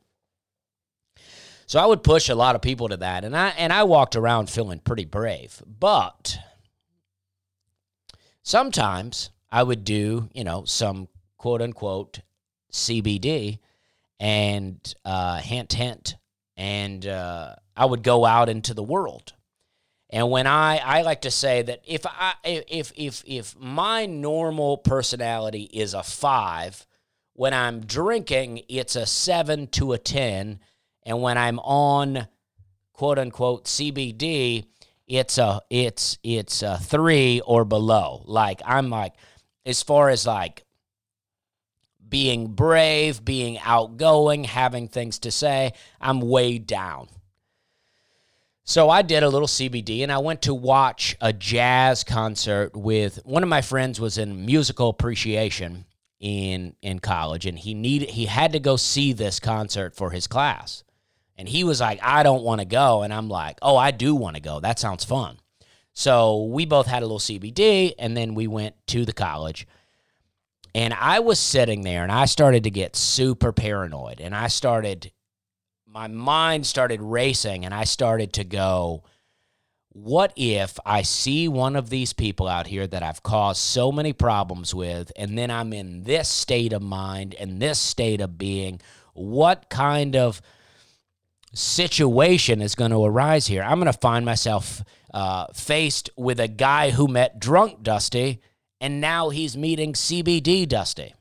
So 1.68 1.78
I 1.78 1.84
would 1.84 2.02
push 2.02 2.30
a 2.30 2.34
lot 2.34 2.56
of 2.56 2.62
people 2.62 2.88
to 2.88 2.96
that, 2.96 3.24
and 3.24 3.36
I 3.36 3.50
and 3.50 3.74
I 3.74 3.82
walked 3.82 4.16
around 4.16 4.48
feeling 4.48 4.78
pretty 4.78 5.04
brave. 5.04 5.62
But 5.66 6.38
sometimes 8.42 9.28
I 9.52 9.62
would 9.62 9.84
do, 9.84 10.30
you 10.32 10.44
know, 10.44 10.64
some 10.64 11.08
quote 11.36 11.60
unquote 11.60 12.20
CBD 12.72 13.58
and 14.18 14.80
uh, 15.04 15.40
hint, 15.40 15.74
hint, 15.74 16.16
and 16.56 17.06
uh, 17.06 17.56
I 17.76 17.84
would 17.84 18.02
go 18.02 18.24
out 18.24 18.48
into 18.48 18.72
the 18.72 18.82
world. 18.82 19.34
And 20.08 20.30
when 20.30 20.46
I, 20.46 20.78
I 20.78 21.02
like 21.02 21.20
to 21.20 21.30
say 21.30 21.60
that 21.60 21.82
if 21.86 22.06
I 22.06 22.32
if 22.42 22.94
if 22.96 23.22
if 23.26 23.54
my 23.58 24.06
normal 24.06 24.78
personality 24.78 25.64
is 25.64 25.92
a 25.92 26.02
five, 26.02 26.86
when 27.34 27.52
I'm 27.52 27.80
drinking, 27.80 28.62
it's 28.70 28.96
a 28.96 29.04
seven 29.04 29.66
to 29.66 29.92
a 29.92 29.98
ten, 29.98 30.60
and 31.08 31.22
when 31.22 31.38
I'm 31.38 31.58
on 31.60 32.28
quote 32.92 33.18
unquote 33.18 33.64
CBD, 33.64 34.66
it's 35.06 35.38
a 35.38 35.62
it's 35.70 36.18
it's 36.22 36.62
a 36.62 36.76
three 36.76 37.40
or 37.40 37.64
below. 37.64 38.22
Like 38.26 38.60
I'm 38.64 38.90
like 38.90 39.14
as 39.64 39.82
far 39.82 40.10
as 40.10 40.26
like 40.26 40.64
being 42.06 42.48
brave, 42.48 43.24
being 43.24 43.58
outgoing, 43.60 44.44
having 44.44 44.88
things 44.88 45.18
to 45.20 45.30
say, 45.30 45.72
I'm 45.98 46.20
way 46.20 46.58
down. 46.58 47.08
So 48.64 48.90
I 48.90 49.00
did 49.00 49.22
a 49.22 49.30
little 49.30 49.48
CBD 49.48 50.02
and 50.02 50.12
I 50.12 50.18
went 50.18 50.42
to 50.42 50.52
watch 50.52 51.16
a 51.22 51.32
jazz 51.32 52.04
concert 52.04 52.76
with 52.76 53.18
one 53.24 53.42
of 53.42 53.48
my 53.48 53.62
friends 53.62 53.98
was 53.98 54.18
in 54.18 54.44
musical 54.44 54.90
appreciation 54.90 55.86
in 56.20 56.74
in 56.82 56.98
college 56.98 57.46
and 57.46 57.58
he 57.58 57.72
needed 57.72 58.10
he 58.10 58.26
had 58.26 58.52
to 58.52 58.60
go 58.60 58.76
see 58.76 59.14
this 59.14 59.40
concert 59.40 59.94
for 59.96 60.10
his 60.10 60.26
class. 60.26 60.84
And 61.38 61.48
he 61.48 61.62
was 61.62 61.80
like, 61.80 62.00
I 62.02 62.24
don't 62.24 62.42
want 62.42 62.60
to 62.60 62.66
go. 62.66 63.02
And 63.02 63.14
I'm 63.14 63.28
like, 63.28 63.58
oh, 63.62 63.76
I 63.76 63.92
do 63.92 64.14
want 64.14 64.34
to 64.34 64.42
go. 64.42 64.58
That 64.58 64.80
sounds 64.80 65.04
fun. 65.04 65.38
So 65.94 66.44
we 66.44 66.66
both 66.66 66.86
had 66.86 67.02
a 67.02 67.06
little 67.06 67.20
CBD 67.20 67.94
and 67.98 68.16
then 68.16 68.34
we 68.34 68.48
went 68.48 68.74
to 68.88 69.04
the 69.04 69.12
college. 69.12 69.66
And 70.74 70.92
I 70.92 71.20
was 71.20 71.38
sitting 71.38 71.82
there 71.82 72.02
and 72.02 72.12
I 72.12 72.24
started 72.24 72.64
to 72.64 72.70
get 72.70 72.96
super 72.96 73.52
paranoid. 73.52 74.20
And 74.20 74.34
I 74.34 74.48
started, 74.48 75.12
my 75.86 76.08
mind 76.08 76.66
started 76.66 77.00
racing 77.00 77.64
and 77.64 77.72
I 77.72 77.84
started 77.84 78.32
to 78.34 78.44
go, 78.44 79.04
what 79.90 80.32
if 80.36 80.78
I 80.84 81.02
see 81.02 81.48
one 81.48 81.74
of 81.74 81.88
these 81.88 82.12
people 82.12 82.46
out 82.46 82.66
here 82.66 82.86
that 82.86 83.02
I've 83.02 83.22
caused 83.22 83.60
so 83.60 83.90
many 83.90 84.12
problems 84.12 84.72
with, 84.72 85.10
and 85.16 85.36
then 85.36 85.50
I'm 85.50 85.72
in 85.72 86.04
this 86.04 86.28
state 86.28 86.72
of 86.72 86.82
mind 86.82 87.34
and 87.34 87.60
this 87.60 87.80
state 87.80 88.20
of 88.20 88.38
being? 88.38 88.80
What 89.14 89.68
kind 89.70 90.14
of 90.14 90.40
situation 91.58 92.62
is 92.62 92.74
going 92.74 92.92
to 92.92 93.04
arise 93.04 93.46
here? 93.46 93.62
I'm 93.62 93.80
going 93.80 93.92
to 93.92 93.98
find 93.98 94.24
myself 94.24 94.82
uh, 95.12 95.46
faced 95.52 96.10
with 96.16 96.40
a 96.40 96.48
guy 96.48 96.90
who 96.90 97.08
met 97.08 97.40
drunk 97.40 97.82
Dusty, 97.82 98.40
and 98.80 99.00
now 99.00 99.30
he's 99.30 99.56
meeting 99.56 99.92
CBD 99.92 100.68
Dusty. 100.68 101.14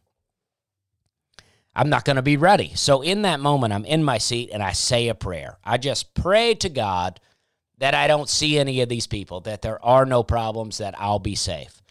I'm 1.76 1.89
not 1.89 2.06
going 2.06 2.15
to 2.15 2.21
be 2.21 2.38
ready. 2.38 2.71
So, 2.76 3.02
in 3.02 3.21
that 3.21 3.39
moment, 3.39 3.73
I'm 3.73 3.86
in 3.86 4.04
my 4.04 4.17
seat 4.17 4.50
and 4.52 4.63
I 4.63 4.71
say 4.71 5.10
a 5.10 5.15
prayer. 5.15 5.58
I 5.63 5.78
just 5.78 6.13
pray 6.15 6.56
to 6.56 6.69
God 6.69 7.19
that 7.78 7.93
I 7.93 8.08
don't 8.08 8.30
see 8.30 8.58
any 8.58 8.82
of 8.82 8.89
these 8.89 9.06
people, 9.06 9.41
that 9.41 9.62
there 9.62 9.84
are 9.86 10.06
no 10.06 10.23
problems, 10.23 10.80
that 10.80 10.95
I'll 10.97 11.19
be 11.19 11.36
safe. 11.36 11.82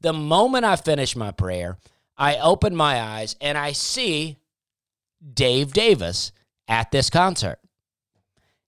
The 0.00 0.14
moment 0.14 0.64
I 0.64 0.76
finish 0.76 1.14
my 1.14 1.30
prayer, 1.30 1.76
I 2.16 2.38
open 2.38 2.74
my 2.74 3.00
eyes 3.00 3.36
and 3.40 3.58
I 3.58 3.72
see 3.72 4.38
Dave 5.32 5.72
Davis 5.72 6.32
at 6.66 6.90
this 6.90 7.10
concert. 7.10 7.58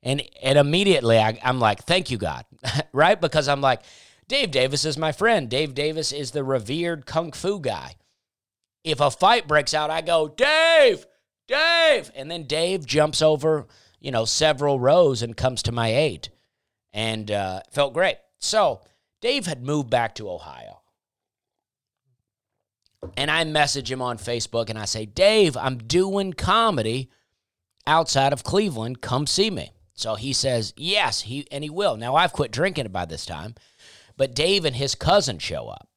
And, 0.07 0.23
and 0.41 0.57
immediately 0.57 1.19
I, 1.19 1.37
I'm 1.43 1.59
like, 1.59 1.83
thank 1.83 2.13
you, 2.13 2.17
God, 2.17 2.45
right? 2.93 3.21
Because 3.21 3.49
I'm 3.49 3.61
like, 3.61 3.83
Dave 4.29 4.53
Davis 4.53 4.85
is 4.85 4.97
my 4.97 5.11
friend. 5.11 5.51
Dave 5.51 5.75
Davis 5.75 6.13
is 6.13 6.31
the 6.31 6.45
revered 6.45 7.07
kung 7.07 7.33
fu 7.33 7.59
guy. 7.59 7.97
If 8.85 9.01
a 9.01 9.11
fight 9.11 9.49
breaks 9.49 9.75
out, 9.75 9.91
I 9.91 10.03
go, 10.03 10.29
Dave, 10.29 11.05
Dave. 11.49 12.13
And 12.15 12.31
then 12.31 12.45
Dave 12.45 12.87
jumps 12.87 13.21
over, 13.21 13.67
you 13.99 14.13
know, 14.13 14.25
several 14.25 14.79
rows 14.79 15.23
and 15.23 15.37
comes 15.37 15.61
to 15.65 15.73
my 15.73 15.89
aid. 15.89 16.29
And 16.93 17.29
uh, 17.33 17.63
felt 17.73 17.93
great. 17.93 18.19
So 18.39 18.83
Dave 19.21 19.47
had 19.47 19.67
moved 19.67 19.91
back 19.91 20.15
to 20.15 20.31
Ohio. 20.31 20.83
And 23.17 23.29
I 23.29 23.43
message 23.43 23.91
him 23.91 24.01
on 24.01 24.19
Facebook 24.19 24.71
and 24.71 24.79
I 24.79 24.85
say, 24.85 25.05
Dave, 25.05 25.57
I'm 25.57 25.79
doing 25.79 26.33
comedy 26.33 27.11
outside 27.89 28.33
of 28.33 28.45
Cleveland. 28.45 29.01
Come 29.01 29.27
see 29.27 29.51
me. 29.51 29.73
So 29.97 30.15
he 30.15 30.33
says, 30.33 30.75
yes, 30.77 31.23
he 31.23 31.47
and 31.51 31.65
he 31.65 31.71
will. 31.71 31.97
Now 31.97 32.17
I've 32.17 32.33
quit 32.33 32.53
drinking 32.53 32.89
by 32.89 33.07
this 33.07 33.27
time, 33.27 33.55
but 34.17 34.35
Dave 34.35 34.65
and 34.65 34.77
his 34.77 34.95
cousin 34.95 35.39
show 35.39 35.69
up. 35.69 35.89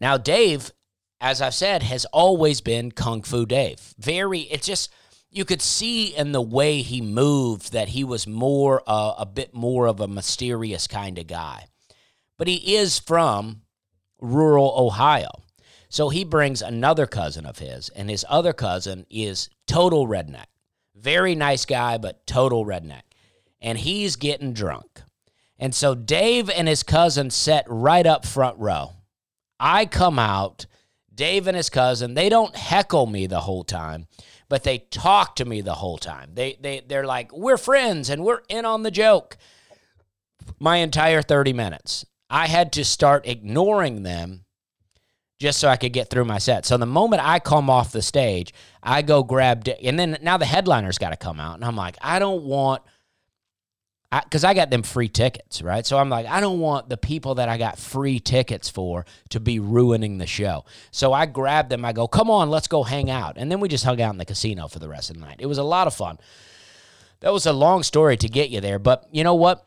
Now, 0.00 0.16
Dave, 0.16 0.72
as 1.20 1.42
I've 1.42 1.54
said, 1.54 1.82
has 1.82 2.06
always 2.06 2.60
been 2.62 2.90
Kung 2.90 3.22
Fu 3.22 3.44
Dave. 3.44 3.94
Very, 3.98 4.40
it's 4.40 4.66
just, 4.66 4.90
you 5.30 5.44
could 5.44 5.60
see 5.60 6.16
in 6.16 6.32
the 6.32 6.40
way 6.40 6.80
he 6.80 7.02
moved 7.02 7.72
that 7.72 7.88
he 7.88 8.02
was 8.02 8.26
more, 8.26 8.82
uh, 8.86 9.14
a 9.18 9.26
bit 9.26 9.52
more 9.52 9.86
of 9.86 10.00
a 10.00 10.08
mysterious 10.08 10.86
kind 10.86 11.18
of 11.18 11.26
guy. 11.26 11.66
But 12.38 12.48
he 12.48 12.76
is 12.76 12.98
from 12.98 13.62
rural 14.20 14.72
Ohio. 14.76 15.30
So 15.90 16.08
he 16.08 16.24
brings 16.24 16.62
another 16.62 17.06
cousin 17.06 17.44
of 17.44 17.58
his, 17.58 17.90
and 17.90 18.08
his 18.08 18.24
other 18.28 18.52
cousin 18.52 19.04
is 19.10 19.50
total 19.66 20.06
redneck. 20.06 20.46
Very 21.00 21.34
nice 21.34 21.64
guy, 21.64 21.98
but 21.98 22.26
total 22.26 22.64
redneck. 22.64 23.02
And 23.60 23.78
he's 23.78 24.16
getting 24.16 24.52
drunk. 24.52 25.02
And 25.58 25.74
so 25.74 25.94
Dave 25.94 26.48
and 26.48 26.68
his 26.68 26.82
cousin 26.82 27.30
sit 27.30 27.64
right 27.68 28.06
up 28.06 28.24
front 28.24 28.58
row. 28.58 28.92
I 29.58 29.84
come 29.84 30.18
out, 30.18 30.66
Dave 31.14 31.46
and 31.46 31.56
his 31.56 31.68
cousin, 31.68 32.14
they 32.14 32.30
don't 32.30 32.56
heckle 32.56 33.06
me 33.06 33.26
the 33.26 33.40
whole 33.40 33.64
time, 33.64 34.06
but 34.48 34.64
they 34.64 34.78
talk 34.78 35.36
to 35.36 35.44
me 35.44 35.60
the 35.60 35.74
whole 35.74 35.98
time. 35.98 36.30
They 36.32 36.56
they 36.58 36.80
they're 36.80 37.06
like, 37.06 37.30
"We're 37.32 37.58
friends 37.58 38.08
and 38.08 38.24
we're 38.24 38.40
in 38.48 38.64
on 38.64 38.82
the 38.84 38.90
joke." 38.90 39.36
My 40.58 40.78
entire 40.78 41.20
30 41.20 41.52
minutes. 41.52 42.06
I 42.30 42.46
had 42.46 42.72
to 42.72 42.84
start 42.84 43.26
ignoring 43.26 44.02
them 44.02 44.46
just 45.40 45.58
so 45.58 45.68
I 45.68 45.76
could 45.76 45.94
get 45.94 46.10
through 46.10 46.26
my 46.26 46.38
set. 46.38 46.66
So 46.66 46.76
the 46.76 46.86
moment 46.86 47.26
I 47.26 47.38
come 47.40 47.70
off 47.70 47.92
the 47.92 48.02
stage, 48.02 48.52
I 48.82 49.00
go 49.00 49.22
grab, 49.22 49.66
and 49.82 49.98
then 49.98 50.18
now 50.22 50.36
the 50.36 50.44
headliner's 50.44 50.98
got 50.98 51.10
to 51.10 51.16
come 51.16 51.40
out, 51.40 51.54
and 51.54 51.64
I'm 51.64 51.76
like, 51.76 51.96
I 52.02 52.18
don't 52.18 52.44
want, 52.44 52.82
because 54.12 54.44
I, 54.44 54.52
got 54.52 54.70
them 54.70 54.82
free 54.82 55.08
tickets, 55.08 55.62
right? 55.62 55.86
So 55.86 55.96
I'm 55.96 56.10
like, 56.10 56.26
I 56.26 56.40
don't 56.40 56.60
want 56.60 56.90
the 56.90 56.98
people 56.98 57.36
that 57.36 57.48
I 57.48 57.56
got 57.56 57.78
free 57.78 58.20
tickets 58.20 58.68
for 58.68 59.06
to 59.30 59.40
be 59.40 59.58
ruining 59.60 60.18
the 60.18 60.26
show. 60.26 60.66
So 60.90 61.14
I 61.14 61.24
grab 61.24 61.70
them, 61.70 61.86
I 61.86 61.94
go, 61.94 62.06
come 62.06 62.30
on, 62.30 62.50
let's 62.50 62.68
go 62.68 62.82
hang 62.82 63.10
out, 63.10 63.38
and 63.38 63.50
then 63.50 63.60
we 63.60 63.68
just 63.68 63.84
hung 63.84 64.00
out 64.00 64.12
in 64.12 64.18
the 64.18 64.26
casino 64.26 64.68
for 64.68 64.78
the 64.78 64.88
rest 64.88 65.08
of 65.08 65.16
the 65.16 65.22
night. 65.22 65.36
It 65.38 65.46
was 65.46 65.58
a 65.58 65.64
lot 65.64 65.86
of 65.86 65.94
fun. 65.94 66.18
That 67.20 67.32
was 67.32 67.46
a 67.46 67.52
long 67.54 67.82
story 67.82 68.18
to 68.18 68.28
get 68.28 68.50
you 68.50 68.60
there, 68.60 68.78
but 68.78 69.08
you 69.10 69.24
know 69.24 69.34
what? 69.34 69.66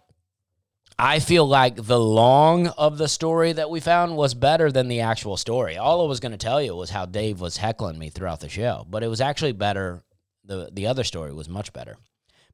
I 0.98 1.20
feel 1.20 1.48
like 1.48 1.76
the 1.76 2.00
long 2.00 2.68
of 2.68 2.98
the 2.98 3.08
story 3.08 3.52
that 3.54 3.70
we 3.70 3.80
found 3.80 4.16
was 4.16 4.34
better 4.34 4.72
than 4.72 4.88
the 4.88 5.02
actual 5.02 5.38
story. 5.38 5.78
All 5.78 6.04
I 6.04 6.08
was 6.08 6.20
going 6.20 6.34
to 6.34 6.38
tell 6.38 6.62
you 6.62 6.76
was 6.76 6.92
how 6.92 7.06
Dave 7.06 7.42
was 7.42 7.58
heckling 7.58 7.98
me 7.98 8.10
throughout 8.10 8.42
the 8.42 8.50
show, 8.50 8.86
but 8.90 9.04
it 9.04 9.08
was 9.08 9.22
actually 9.22 9.54
better. 9.54 10.04
The 10.46 10.70
the 10.72 10.88
other 10.88 11.04
story 11.04 11.34
was 11.34 11.50
much 11.50 11.74
better. 11.74 11.96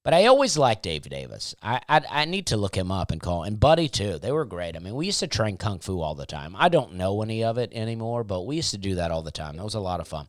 But 0.03 0.13
I 0.13 0.27
always 0.27 0.57
liked 0.57 0.83
Dave 0.83 1.03
Davis. 1.03 1.53
I, 1.61 1.81
I 1.89 2.01
I 2.09 2.25
need 2.25 2.47
to 2.47 2.57
look 2.57 2.75
him 2.75 2.91
up 2.91 3.11
and 3.11 3.21
call 3.21 3.43
and 3.43 3.59
Buddy 3.59 3.89
too. 3.89 4.17
They 4.19 4.31
were 4.31 4.45
great. 4.45 4.75
I 4.75 4.79
mean, 4.79 4.95
we 4.95 5.07
used 5.07 5.19
to 5.19 5.27
train 5.27 5.57
kung 5.57 5.79
fu 5.79 5.99
all 5.99 6.15
the 6.15 6.25
time. 6.25 6.55
I 6.57 6.69
don't 6.69 6.93
know 6.93 7.21
any 7.21 7.43
of 7.43 7.57
it 7.57 7.71
anymore, 7.73 8.23
but 8.23 8.45
we 8.45 8.55
used 8.55 8.71
to 8.71 8.77
do 8.77 8.95
that 8.95 9.11
all 9.11 9.23
the 9.23 9.31
time. 9.31 9.57
That 9.57 9.63
was 9.63 9.75
a 9.75 9.79
lot 9.79 9.99
of 9.99 10.07
fun. 10.07 10.27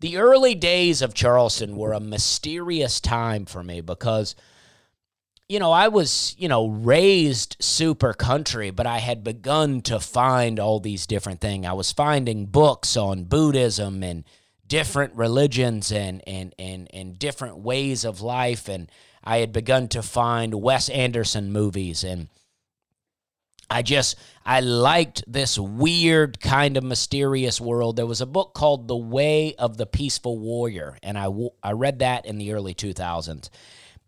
The 0.00 0.16
early 0.18 0.54
days 0.54 1.02
of 1.02 1.14
Charleston 1.14 1.76
were 1.76 1.92
a 1.92 2.00
mysterious 2.00 3.00
time 3.00 3.46
for 3.46 3.62
me 3.62 3.80
because 3.80 4.34
you 5.48 5.60
know, 5.60 5.70
I 5.70 5.88
was, 5.88 6.34
you 6.38 6.48
know, 6.48 6.66
raised 6.68 7.56
super 7.60 8.12
country, 8.12 8.70
but 8.70 8.86
I 8.86 8.98
had 8.98 9.22
begun 9.22 9.80
to 9.82 10.00
find 10.00 10.58
all 10.58 10.80
these 10.80 11.06
different 11.06 11.40
things. 11.40 11.66
I 11.66 11.72
was 11.72 11.92
finding 11.92 12.46
books 12.46 12.96
on 12.96 13.24
Buddhism 13.24 14.02
and 14.02 14.24
different 14.66 15.14
religions 15.14 15.92
and 15.92 16.20
and 16.26 16.52
and 16.58 16.88
and 16.92 17.18
different 17.18 17.58
ways 17.58 18.04
of 18.04 18.20
life 18.20 18.68
and 18.68 18.90
I 19.22 19.38
had 19.38 19.52
begun 19.52 19.86
to 19.88 20.02
find 20.02 20.60
Wes 20.60 20.88
Anderson 20.88 21.52
movies 21.52 22.02
and 22.02 22.26
I 23.70 23.82
just 23.82 24.16
I 24.44 24.58
liked 24.58 25.22
this 25.28 25.56
weird 25.56 26.40
kind 26.40 26.76
of 26.76 26.82
mysterious 26.82 27.60
world. 27.60 27.94
There 27.94 28.06
was 28.06 28.20
a 28.20 28.26
book 28.26 28.54
called 28.54 28.88
The 28.88 28.96
Way 28.96 29.54
of 29.54 29.76
the 29.76 29.86
Peaceful 29.86 30.36
Warrior 30.36 30.98
and 31.00 31.16
I 31.16 31.28
I 31.62 31.70
read 31.70 32.00
that 32.00 32.26
in 32.26 32.38
the 32.38 32.52
early 32.52 32.74
2000s 32.74 33.48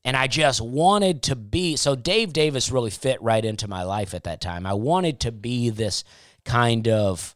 and 0.08 0.16
I 0.16 0.26
just 0.26 0.62
wanted 0.62 1.24
to 1.24 1.36
be 1.36 1.76
so 1.76 1.94
Dave 1.94 2.32
Davis 2.32 2.70
really 2.70 2.88
fit 2.88 3.20
right 3.20 3.44
into 3.44 3.68
my 3.68 3.82
life 3.82 4.14
at 4.14 4.24
that 4.24 4.40
time. 4.40 4.64
I 4.64 4.72
wanted 4.72 5.20
to 5.20 5.32
be 5.32 5.68
this 5.68 6.02
kind 6.46 6.88
of 6.88 7.34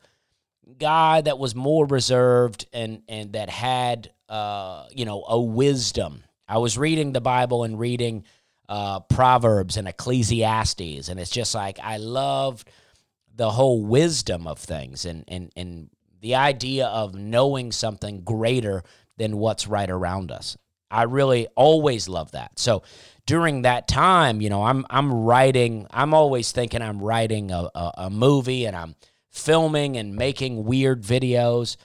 guy 0.78 1.20
that 1.20 1.38
was 1.38 1.54
more 1.54 1.84
reserved 1.84 2.64
and 2.72 3.02
and 3.10 3.34
that 3.34 3.50
had 3.50 4.10
uh 4.30 4.86
you 4.90 5.04
know 5.04 5.22
a 5.28 5.38
wisdom. 5.38 6.24
I 6.48 6.56
was 6.56 6.78
reading 6.78 7.12
the 7.12 7.20
Bible 7.20 7.62
and 7.62 7.78
reading 7.78 8.24
uh 8.70 9.00
Proverbs 9.00 9.76
and 9.76 9.86
Ecclesiastes 9.86 11.10
and 11.10 11.20
it's 11.20 11.30
just 11.30 11.54
like 11.54 11.78
I 11.78 11.98
loved 11.98 12.70
the 13.34 13.50
whole 13.50 13.84
wisdom 13.84 14.46
of 14.46 14.58
things 14.58 15.04
and 15.04 15.24
and 15.28 15.52
and 15.56 15.90
the 16.22 16.36
idea 16.36 16.86
of 16.86 17.14
knowing 17.14 17.70
something 17.70 18.22
greater 18.22 18.82
than 19.18 19.36
what's 19.36 19.66
right 19.66 19.90
around 19.90 20.32
us. 20.32 20.56
I 20.92 21.04
really 21.04 21.48
always 21.56 22.06
love 22.06 22.32
that. 22.32 22.58
So 22.58 22.82
during 23.26 23.62
that 23.62 23.88
time, 23.88 24.40
you 24.40 24.50
know, 24.50 24.62
I'm 24.62 24.84
I'm 24.90 25.12
writing. 25.12 25.86
I'm 25.90 26.12
always 26.12 26.52
thinking 26.52 26.82
I'm 26.82 27.00
writing 27.00 27.50
a, 27.50 27.68
a, 27.74 27.92
a 27.94 28.10
movie 28.10 28.66
and 28.66 28.76
I'm 28.76 28.94
filming 29.30 29.96
and 29.96 30.14
making 30.14 30.64
weird 30.64 31.02
videos. 31.02 31.76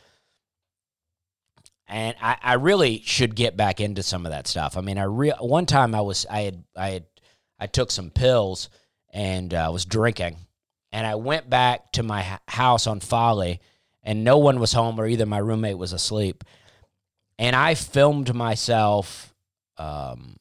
And 1.87 2.17
I, 2.21 2.37
I 2.43 2.53
really 2.55 3.01
should 3.05 3.33
get 3.33 3.55
back 3.55 3.79
into 3.79 4.03
some 4.03 4.25
of 4.25 4.33
that 4.33 4.45
stuff. 4.45 4.75
I 4.75 4.81
mean, 4.81 4.97
I 4.97 5.03
re- 5.03 5.33
one 5.39 5.65
time 5.65 5.95
I 5.95 6.01
was 6.01 6.25
I 6.29 6.41
had 6.41 6.63
I 6.75 6.89
had 6.89 7.05
I 7.59 7.67
took 7.67 7.91
some 7.91 8.09
pills 8.09 8.69
and 9.13 9.53
uh, 9.53 9.69
was 9.71 9.85
drinking, 9.85 10.35
and 10.91 11.07
I 11.07 11.15
went 11.15 11.49
back 11.49 11.93
to 11.93 12.03
my 12.03 12.39
house 12.49 12.87
on 12.87 12.99
Folly, 12.99 13.61
and 14.03 14.25
no 14.25 14.37
one 14.37 14.59
was 14.59 14.73
home, 14.73 14.99
or 14.99 15.07
either 15.07 15.25
my 15.25 15.37
roommate 15.37 15.77
was 15.77 15.93
asleep 15.93 16.43
and 17.37 17.55
I 17.55 17.75
filmed 17.75 18.33
myself. 18.33 19.33
Um, 19.77 20.37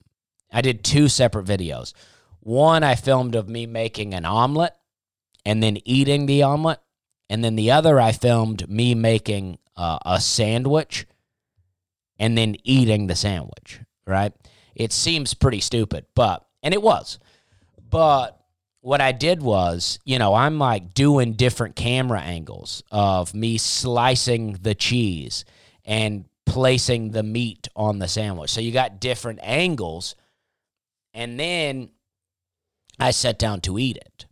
I 0.53 0.61
did 0.63 0.85
two 0.85 1.09
separate 1.09 1.47
videos. 1.47 1.93
One 2.41 2.83
I 2.83 2.95
filmed 2.95 3.35
of 3.35 3.49
me 3.49 3.67
making 3.67 4.15
an 4.15 4.25
omelet 4.25 4.73
and 5.45 5.63
then 5.63 5.79
eating 5.85 6.27
the 6.27 6.43
omelet, 6.43 6.81
and 7.29 7.45
then 7.45 7.57
the 7.57 7.71
other 7.71 8.01
I 8.01 8.13
filmed 8.13 8.69
me 8.69 8.95
making 8.95 9.59
uh, 9.77 9.99
a 10.05 10.21
sandwich 10.21 11.07
and 12.19 12.37
then 12.39 12.57
eating 12.65 13.07
the 13.07 13.17
sandwich. 13.17 13.81
Right? 14.07 14.33
It 14.75 14.93
seems 14.93 15.35
pretty 15.35 15.61
stupid, 15.61 16.07
but 16.15 16.47
and 16.63 16.73
it 16.73 16.83
was, 16.83 17.19
but 17.91 18.41
what 18.81 19.01
I 19.01 19.11
did 19.11 19.43
was, 19.43 19.99
you 20.05 20.17
know, 20.17 20.35
I'm 20.35 20.61
like 20.61 20.95
doing 20.95 21.33
different 21.33 21.75
camera 21.75 22.21
angles 22.21 22.85
of 22.93 23.35
me 23.35 23.59
slicing 23.59 24.53
the 24.63 24.77
cheese 24.77 25.45
and 25.85 26.27
placing 26.47 27.11
the 27.11 27.23
meat 27.23 27.69
on 27.77 27.99
the 27.99 28.09
sandwich. 28.09 28.51
So 28.51 28.61
you 28.61 28.73
got 28.73 29.01
different 29.01 29.41
angles. 29.43 30.15
And 31.13 31.39
then 31.39 31.91
I 32.99 33.11
sat 33.11 33.39
down 33.39 33.61
to 33.63 33.79
eat 33.79 33.97
it. 33.97 34.27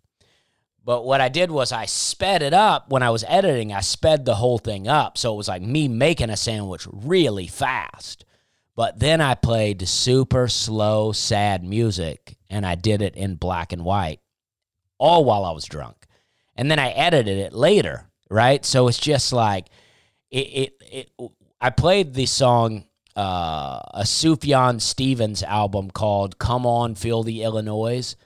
But 0.84 1.04
what 1.04 1.20
I 1.20 1.28
did 1.28 1.50
was 1.50 1.72
I 1.72 1.86
sped 1.86 2.42
it 2.42 2.52
up 2.52 2.90
when 2.90 3.02
I 3.02 3.10
was 3.10 3.24
editing. 3.26 3.72
I 3.72 3.80
sped 3.80 4.24
the 4.24 4.34
whole 4.34 4.58
thing 4.58 4.86
up. 4.86 5.16
So 5.16 5.32
it 5.32 5.36
was 5.36 5.48
like 5.48 5.62
me 5.62 5.88
making 5.88 6.30
a 6.30 6.36
sandwich 6.36 6.86
really 6.90 7.46
fast. 7.46 8.24
But 8.76 8.98
then 8.98 9.20
I 9.20 9.34
played 9.34 9.88
super 9.88 10.48
slow, 10.48 11.12
sad 11.12 11.64
music 11.64 12.36
and 12.50 12.66
I 12.66 12.74
did 12.74 13.02
it 13.02 13.16
in 13.16 13.36
black 13.36 13.72
and 13.72 13.84
white, 13.84 14.20
all 14.98 15.24
while 15.24 15.44
I 15.44 15.52
was 15.52 15.64
drunk. 15.64 16.06
And 16.56 16.70
then 16.70 16.78
I 16.78 16.90
edited 16.90 17.38
it 17.38 17.52
later, 17.52 18.06
right? 18.28 18.64
So 18.64 18.88
it's 18.88 18.98
just 18.98 19.32
like 19.32 19.68
it, 20.30 20.36
it, 20.38 20.82
it 20.92 21.10
I 21.64 21.70
played 21.70 22.12
the 22.12 22.26
song, 22.26 22.84
uh, 23.16 23.80
a 23.94 24.02
Sufjan 24.02 24.82
Stevens 24.82 25.42
album 25.42 25.90
called 25.90 26.38
"Come 26.38 26.66
On, 26.66 26.94
Feel 26.94 27.22
the 27.22 27.42
Illinoise," 27.42 28.16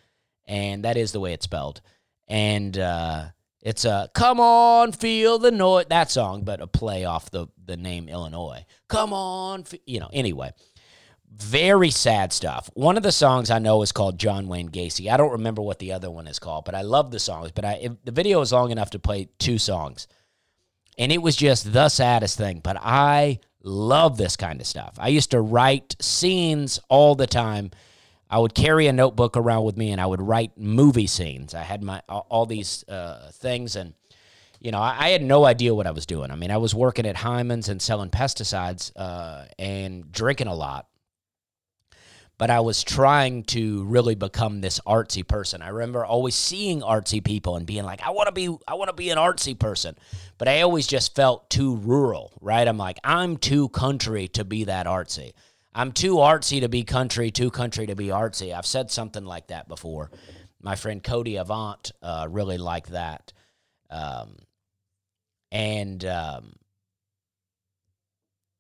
and 0.45 0.85
that 0.85 0.97
is 0.97 1.13
the 1.13 1.21
way 1.21 1.35
it's 1.35 1.45
spelled. 1.45 1.81
And 2.27 2.77
uh, 2.77 3.27
it's 3.63 3.85
a 3.85 4.11
"Come 4.13 4.41
On, 4.41 4.91
Feel 4.91 5.39
the 5.39 5.53
Noise" 5.53 5.87
that 5.91 6.11
song, 6.11 6.43
but 6.43 6.61
a 6.61 6.67
play 6.67 7.05
off 7.05 7.31
the 7.31 7.47
the 7.65 7.77
name 7.77 8.09
Illinois. 8.09 8.65
Come 8.89 9.13
on, 9.13 9.65
you 9.87 10.01
know. 10.01 10.11
Anyway, 10.13 10.53
Very 11.31 11.91
sad 11.91 12.33
stuff. 12.33 12.71
One 12.75 12.97
of 12.97 13.03
the 13.03 13.13
songs 13.13 13.51
I 13.51 13.59
know 13.59 13.83
is 13.83 13.93
called 13.93 14.19
John 14.19 14.49
Wayne 14.49 14.71
Gacy. 14.71 15.11
I 15.11 15.17
don't 15.17 15.33
remember 15.33 15.63
what 15.63 15.79
the 15.79 15.93
other 15.93 16.11
one 16.11 16.27
is 16.27 16.39
called, 16.39 16.65
but 16.65 16.75
I 16.75 16.83
love 16.83 17.11
the 17.13 17.21
songs. 17.21 17.53
But 17.53 17.65
I, 17.67 17.91
the 18.05 18.13
video 18.13 18.41
is 18.41 18.53
long 18.53 18.71
enough 18.73 18.91
to 18.91 18.99
play 18.99 19.29
two 19.39 19.59
songs. 19.59 20.09
And 20.99 21.13
it 21.13 21.23
was 21.23 21.37
just 21.37 21.73
the 21.73 21.89
saddest 21.89 22.37
thing. 22.37 22.61
But 22.63 22.77
I 22.81 23.39
love 23.63 24.19
this 24.19 24.37
kind 24.37 24.61
of 24.61 24.67
stuff. 24.67 24.95
I 24.99 25.09
used 25.09 25.31
to 25.31 25.41
write 25.41 25.97
scenes 26.01 26.81
all 26.89 27.15
the 27.15 27.27
time. 27.27 27.71
I 28.29 28.39
would 28.39 28.55
carry 28.55 28.89
a 28.89 28.93
notebook 28.93 29.37
around 29.37 29.65
with 29.65 29.77
me 29.77 29.91
and 29.91 30.01
I 30.01 30.07
would 30.07 30.21
write 30.21 30.59
movie 30.59 31.07
scenes. 31.07 31.55
I 31.55 31.63
had 31.63 31.83
my 31.83 32.03
all 32.09 32.45
these 32.45 32.87
uh, 32.89 33.31
things 33.33 33.77
and 33.77 33.95
you 34.61 34.73
know, 34.73 34.81
I, 34.81 34.97
I, 34.99 35.09
had 35.11 35.23
no 35.23 35.45
idea 35.45 35.73
what 35.73 35.87
I 35.87 35.93
was 35.93 36.05
doing. 36.05 36.33
I 36.33 36.35
mean, 36.35 36.51
I 36.51 36.57
was 36.57 36.75
working 36.75 37.07
at 37.07 37.15
Hyman's 37.15 37.69
and 37.69 37.81
selling 37.81 38.11
pesticides 38.11 38.91
uh, 38.97 39.45
and 39.57 40.11
drinking 40.11 40.49
a 40.49 40.55
lot 40.55 40.89
but 42.39 42.51
I 42.51 42.61
was 42.61 42.85
trying 42.85 43.43
to 43.45 43.85
really 43.85 44.15
become 44.15 44.61
this 44.61 44.81
artsy 44.87 45.27
person. 45.27 45.61
I 45.61 45.69
remember 45.69 46.05
always 46.05 46.37
seeing 46.37 46.81
artsy 46.81 47.23
people 47.23 47.57
and 47.57 47.67
being 47.67 47.85
like, 47.85 48.01
I 48.01 48.11
want 48.11 48.29
to 48.29 48.33
be 48.33 48.57
I 48.67 48.75
want 48.75 48.89
to 48.89 48.95
be 48.95 49.11
an 49.11 49.19
artsy 49.19 49.59
person. 49.59 49.97
But 50.39 50.47
I 50.47 50.63
always 50.63 50.87
just 50.87 51.17
felt 51.17 51.51
too 51.51 51.77
rural, 51.77 52.33
right? 52.41 52.67
I'm 52.67 52.79
like, 52.79 52.99
I'm 53.03 53.37
too 53.37 53.69
country 53.71 54.29
to 54.29 54.45
be 54.45 54.65
that 54.65 54.87
artsy. 54.87 55.33
I'm 55.75 55.93
too 55.93 56.17
artsy 56.17 56.61
to 56.61 56.69
be 56.69 56.85
country, 56.85 57.31
too 57.31 57.51
country 57.51 57.87
to 57.89 57.97
be 57.97 58.07
artsy. 58.07 58.57
I've 58.57 58.67
said 58.67 58.91
something 58.91 59.25
like 59.25 59.49
that 59.49 59.69
before. 59.69 60.11
My 60.63 60.77
friend 60.77 61.03
Cody 61.03 61.37
Avant 61.37 61.91
uh, 62.03 62.27
really 62.31 62.59
liked 62.59 62.91
that. 62.91 63.33
Um, 63.91 64.37
and 65.51 66.05
um, 66.05 66.53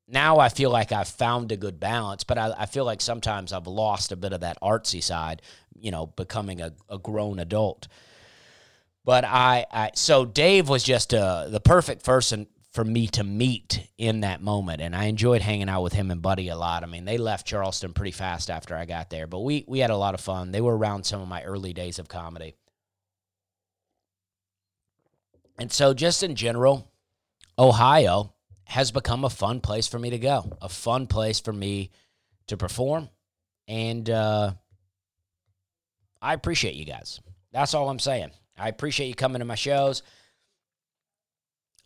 now 0.09 0.39
I 0.39 0.49
feel 0.49 0.71
like 0.71 0.91
I've 0.91 1.09
found 1.09 1.53
a 1.53 1.57
good 1.57 1.79
balance, 1.79 2.25
but 2.25 2.39
I, 2.39 2.55
I, 2.59 2.67
feel 2.67 2.85
like 2.85 3.03
sometimes 3.03 3.53
I've 3.53 3.67
lost 3.67 4.11
a 4.11 4.17
bit 4.17 4.33
of 4.33 4.41
that 4.41 4.59
artsy 4.63 5.03
side, 5.03 5.43
you 5.79 5.91
know, 5.91 6.07
becoming 6.07 6.63
a, 6.63 6.73
a 6.89 6.99
grown 6.99 7.39
adult. 7.39 7.89
But 9.05 9.25
I, 9.25 9.67
I, 9.71 9.91
so 9.95 10.25
Dave 10.25 10.69
was 10.69 10.83
just 10.83 11.13
uh, 11.13 11.49
the 11.49 11.61
perfect 11.61 12.05
person 12.05 12.47
for 12.73 12.85
me 12.85 13.07
to 13.09 13.25
meet 13.25 13.87
in 13.99 14.21
that 14.21 14.43
moment, 14.43 14.81
and 14.81 14.95
I 14.95 15.05
enjoyed 15.05 15.43
hanging 15.43 15.69
out 15.69 15.83
with 15.83 15.93
him 15.93 16.11
and 16.11 16.23
Buddy 16.23 16.49
a 16.49 16.57
lot. 16.57 16.83
I 16.83 16.87
mean, 16.87 17.05
they 17.05 17.19
left 17.19 17.47
Charleston 17.47 17.93
pretty 17.93 18.13
fast 18.13 18.51
after 18.51 18.77
I 18.77 18.85
got 18.85 19.11
there, 19.11 19.27
but 19.27 19.41
we 19.41 19.65
we 19.67 19.79
had 19.79 19.91
a 19.91 19.97
lot 19.97 20.15
of 20.15 20.21
fun. 20.21 20.53
They 20.53 20.61
were 20.61 20.77
around 20.77 21.05
some 21.05 21.21
of 21.21 21.29
my 21.29 21.43
early 21.43 21.73
days 21.73 21.99
of 21.99 22.09
comedy, 22.09 22.55
and 25.59 25.73
so 25.73 25.95
just 25.95 26.23
in 26.23 26.35
general, 26.35 26.91
Ohio 27.59 28.35
has 28.69 28.91
become 28.91 29.25
a 29.25 29.31
fun 29.31 29.61
place 29.61 29.89
for 29.89 29.99
me 29.99 30.11
to 30.11 30.19
go, 30.19 30.53
a 30.61 30.69
fun 30.69 31.07
place 31.07 31.41
for 31.41 31.55
me 31.55 31.91
to 32.49 32.57
perform. 32.59 33.09
And 33.67 34.09
uh, 34.11 34.53
I 36.21 36.35
appreciate 36.35 36.75
you 36.75 36.85
guys. 36.85 37.19
That's 37.51 37.73
all 37.73 37.89
I'm 37.89 37.99
saying. 37.99 38.31
I 38.59 38.69
appreciate 38.69 39.07
you 39.07 39.15
coming 39.15 39.39
to 39.39 39.47
my 39.47 39.55
shows. 39.55 40.03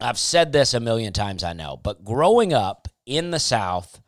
I've 0.01 0.19
said 0.19 0.53
this 0.53 0.75
a 0.75 0.81
million 0.81 1.13
times, 1.13 1.45
I 1.45 1.53
know, 1.53 1.79
but 1.81 2.05
growing 2.05 2.53
up 2.53 2.89
in 3.07 3.31
the 3.31 3.39
South, 3.39 4.01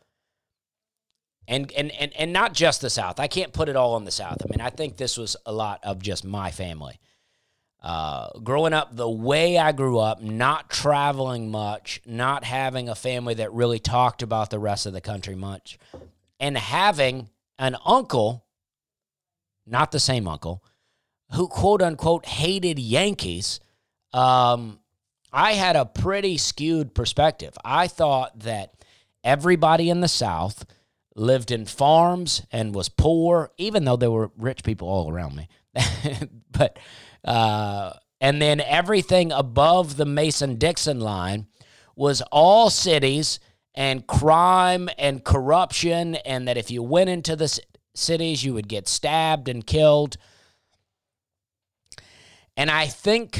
and, 1.47 1.71
and, 1.71 1.91
and, 1.91 2.11
and 2.13 2.33
not 2.33 2.53
just 2.53 2.81
the 2.81 2.89
South, 2.89 3.21
I 3.21 3.27
can't 3.27 3.53
put 3.53 3.69
it 3.69 3.77
all 3.77 3.93
on 3.93 4.03
the 4.03 4.11
South. 4.11 4.41
I 4.43 4.49
mean, 4.49 4.59
I 4.59 4.69
think 4.69 4.97
this 4.97 5.17
was 5.17 5.37
a 5.45 5.53
lot 5.53 5.79
of 5.83 6.01
just 6.01 6.25
my 6.25 6.51
family. 6.51 6.99
Uh, 7.85 8.29
growing 8.39 8.73
up 8.73 8.95
the 8.95 9.07
way 9.07 9.59
I 9.59 9.71
grew 9.71 9.99
up, 9.99 10.19
not 10.19 10.71
traveling 10.71 11.51
much, 11.51 12.01
not 12.03 12.43
having 12.43 12.89
a 12.89 12.95
family 12.95 13.35
that 13.35 13.53
really 13.53 13.77
talked 13.77 14.23
about 14.23 14.49
the 14.49 14.57
rest 14.57 14.87
of 14.87 14.93
the 14.93 15.01
country 15.01 15.35
much, 15.35 15.77
and 16.39 16.57
having 16.57 17.29
an 17.59 17.77
uncle, 17.85 18.43
not 19.67 19.91
the 19.91 19.99
same 19.99 20.27
uncle, 20.27 20.63
who 21.33 21.47
quote 21.47 21.83
unquote 21.83 22.25
hated 22.25 22.79
Yankees, 22.79 23.59
um, 24.13 24.79
I 25.31 25.51
had 25.51 25.75
a 25.75 25.85
pretty 25.85 26.37
skewed 26.37 26.95
perspective. 26.95 27.55
I 27.63 27.87
thought 27.87 28.39
that 28.39 28.73
everybody 29.23 29.91
in 29.91 30.01
the 30.01 30.07
South 30.07 30.65
lived 31.15 31.51
in 31.51 31.67
farms 31.67 32.47
and 32.51 32.73
was 32.73 32.89
poor, 32.89 33.51
even 33.59 33.85
though 33.85 33.95
there 33.95 34.09
were 34.09 34.31
rich 34.39 34.63
people 34.63 34.87
all 34.87 35.11
around 35.11 35.35
me. 35.35 35.49
but 36.51 36.79
uh, 37.25 37.93
and 38.21 38.41
then 38.41 38.61
everything 38.61 39.31
above 39.31 39.97
the 39.97 40.05
Mason 40.05 40.55
Dixon 40.55 40.99
line 40.99 41.47
was 41.95 42.21
all 42.31 42.69
cities 42.69 43.39
and 43.73 44.07
crime 44.07 44.89
and 44.97 45.23
corruption, 45.23 46.15
and 46.15 46.47
that 46.47 46.57
if 46.57 46.71
you 46.71 46.81
went 46.81 47.09
into 47.09 47.35
the 47.35 47.59
cities, 47.93 48.43
you 48.43 48.53
would 48.53 48.69
get 48.69 48.87
stabbed 48.87 49.49
and 49.49 49.65
killed. 49.65 50.17
And 52.55 52.71
I 52.71 52.87
think 52.87 53.39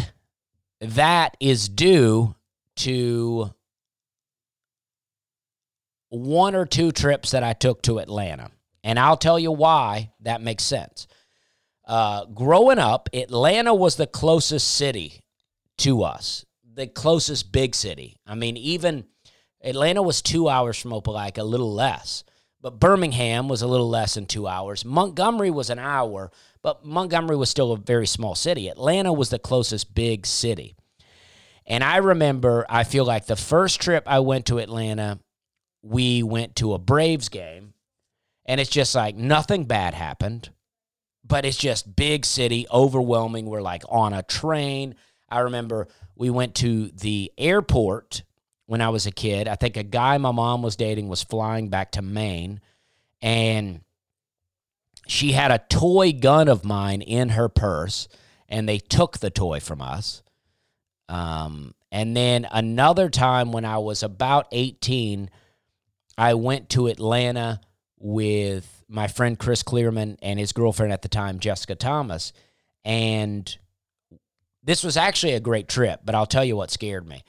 that 0.81 1.37
is 1.39 1.69
due 1.69 2.35
to 2.77 3.53
one 6.09 6.55
or 6.55 6.65
two 6.65 6.91
trips 6.91 7.31
that 7.31 7.43
I 7.43 7.53
took 7.53 7.81
to 7.83 7.99
Atlanta. 7.99 8.51
And 8.83 8.99
I'll 8.99 9.17
tell 9.17 9.39
you 9.39 9.51
why 9.51 10.11
that 10.21 10.41
makes 10.41 10.63
sense. 10.63 11.07
Uh, 11.87 12.25
growing 12.25 12.79
up, 12.79 13.09
Atlanta 13.13 13.73
was 13.73 13.95
the 13.95 14.07
closest 14.07 14.73
city 14.73 15.21
to 15.77 16.03
us, 16.03 16.45
the 16.73 16.87
closest 16.87 17.51
big 17.51 17.75
city. 17.75 18.17
I 18.25 18.35
mean, 18.35 18.57
even 18.57 19.05
Atlanta 19.63 20.01
was 20.01 20.21
two 20.21 20.49
hours 20.49 20.79
from 20.79 20.91
Opelika, 20.91 21.39
a 21.39 21.43
little 21.43 21.73
less. 21.73 22.23
But 22.61 22.79
Birmingham 22.79 23.47
was 23.47 23.61
a 23.61 23.67
little 23.67 23.89
less 23.89 24.15
than 24.15 24.25
two 24.25 24.47
hours. 24.47 24.83
Montgomery 24.83 25.51
was 25.51 25.69
an 25.69 25.77
hour, 25.77 26.31
but 26.63 26.83
Montgomery 26.83 27.35
was 27.35 27.51
still 27.51 27.71
a 27.71 27.77
very 27.77 28.07
small 28.07 28.33
city. 28.33 28.69
Atlanta 28.69 29.13
was 29.13 29.29
the 29.29 29.37
closest 29.37 29.93
big 29.93 30.25
city. 30.25 30.75
And 31.67 31.83
I 31.83 31.97
remember, 31.97 32.65
I 32.67 32.83
feel 32.83 33.05
like 33.05 33.27
the 33.27 33.35
first 33.35 33.79
trip 33.81 34.03
I 34.07 34.19
went 34.19 34.47
to 34.47 34.57
Atlanta, 34.57 35.19
we 35.83 36.23
went 36.23 36.55
to 36.55 36.73
a 36.73 36.79
Braves 36.79 37.29
game, 37.29 37.75
and 38.47 38.59
it's 38.59 38.71
just 38.71 38.95
like 38.95 39.15
nothing 39.15 39.65
bad 39.65 39.93
happened 39.93 40.49
but 41.27 41.45
it's 41.45 41.57
just 41.57 41.95
big 41.95 42.25
city, 42.25 42.67
overwhelming. 42.71 43.47
We're 43.47 43.61
like 43.61 43.83
on 43.89 44.13
a 44.13 44.23
train. 44.23 44.95
I 45.29 45.39
remember 45.39 45.88
we 46.15 46.29
went 46.29 46.55
to 46.55 46.89
the 46.89 47.31
airport 47.38 48.23
when 48.67 48.81
I 48.81 48.89
was 48.89 49.05
a 49.05 49.11
kid. 49.11 49.47
I 49.47 49.55
think 49.55 49.77
a 49.77 49.83
guy 49.83 50.17
my 50.17 50.31
mom 50.31 50.61
was 50.61 50.75
dating 50.75 51.07
was 51.07 51.23
flying 51.23 51.69
back 51.69 51.91
to 51.93 52.01
Maine, 52.01 52.61
and 53.21 53.81
she 55.07 55.31
had 55.31 55.51
a 55.51 55.63
toy 55.69 56.13
gun 56.13 56.47
of 56.47 56.63
mine 56.65 57.01
in 57.01 57.29
her 57.29 57.49
purse, 57.49 58.07
and 58.47 58.67
they 58.67 58.77
took 58.77 59.19
the 59.19 59.29
toy 59.29 59.59
from 59.59 59.81
us. 59.81 60.21
Um, 61.09 61.73
and 61.91 62.15
then 62.15 62.47
another 62.51 63.09
time 63.09 63.51
when 63.51 63.65
I 63.65 63.77
was 63.77 64.03
about 64.03 64.47
18, 64.51 65.29
I 66.17 66.33
went 66.33 66.69
to 66.71 66.88
Atlanta 66.88 67.61
with 67.97 68.74
my 68.87 69.07
friend 69.07 69.37
Chris 69.37 69.63
Clearman 69.63 70.17
and 70.21 70.39
his 70.39 70.51
girlfriend 70.51 70.93
at 70.93 71.01
the 71.01 71.09
time, 71.09 71.39
Jessica 71.39 71.75
Thomas. 71.75 72.33
And 72.83 73.57
this 74.63 74.83
was 74.83 74.97
actually 74.97 75.33
a 75.33 75.39
great 75.39 75.67
trip, 75.67 76.01
but 76.03 76.15
I'll 76.15 76.25
tell 76.25 76.45
you 76.45 76.55
what 76.55 76.71
scared 76.71 77.07
me. 77.07 77.23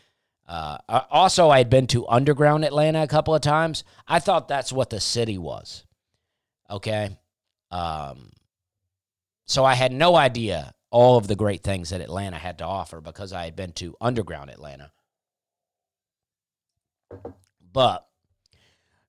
Uh, 0.48 0.78
also, 1.10 1.50
I 1.50 1.58
had 1.58 1.70
been 1.70 1.86
to 1.88 2.06
underground 2.06 2.64
Atlanta 2.64 3.02
a 3.02 3.08
couple 3.08 3.34
of 3.34 3.40
times. 3.40 3.84
I 4.06 4.20
thought 4.20 4.48
that's 4.48 4.72
what 4.72 4.90
the 4.90 5.00
city 5.00 5.38
was. 5.38 5.84
Okay. 6.70 7.16
Um, 7.70 8.30
so 9.46 9.64
I 9.64 9.74
had 9.74 9.92
no 9.92 10.14
idea 10.14 10.72
all 10.90 11.16
of 11.16 11.26
the 11.26 11.36
great 11.36 11.62
things 11.62 11.90
that 11.90 12.00
Atlanta 12.00 12.36
had 12.36 12.58
to 12.58 12.64
offer 12.64 13.00
because 13.00 13.32
I 13.32 13.44
had 13.44 13.56
been 13.56 13.72
to 13.72 13.96
underground 14.00 14.50
Atlanta. 14.50 14.92
But 17.72 18.06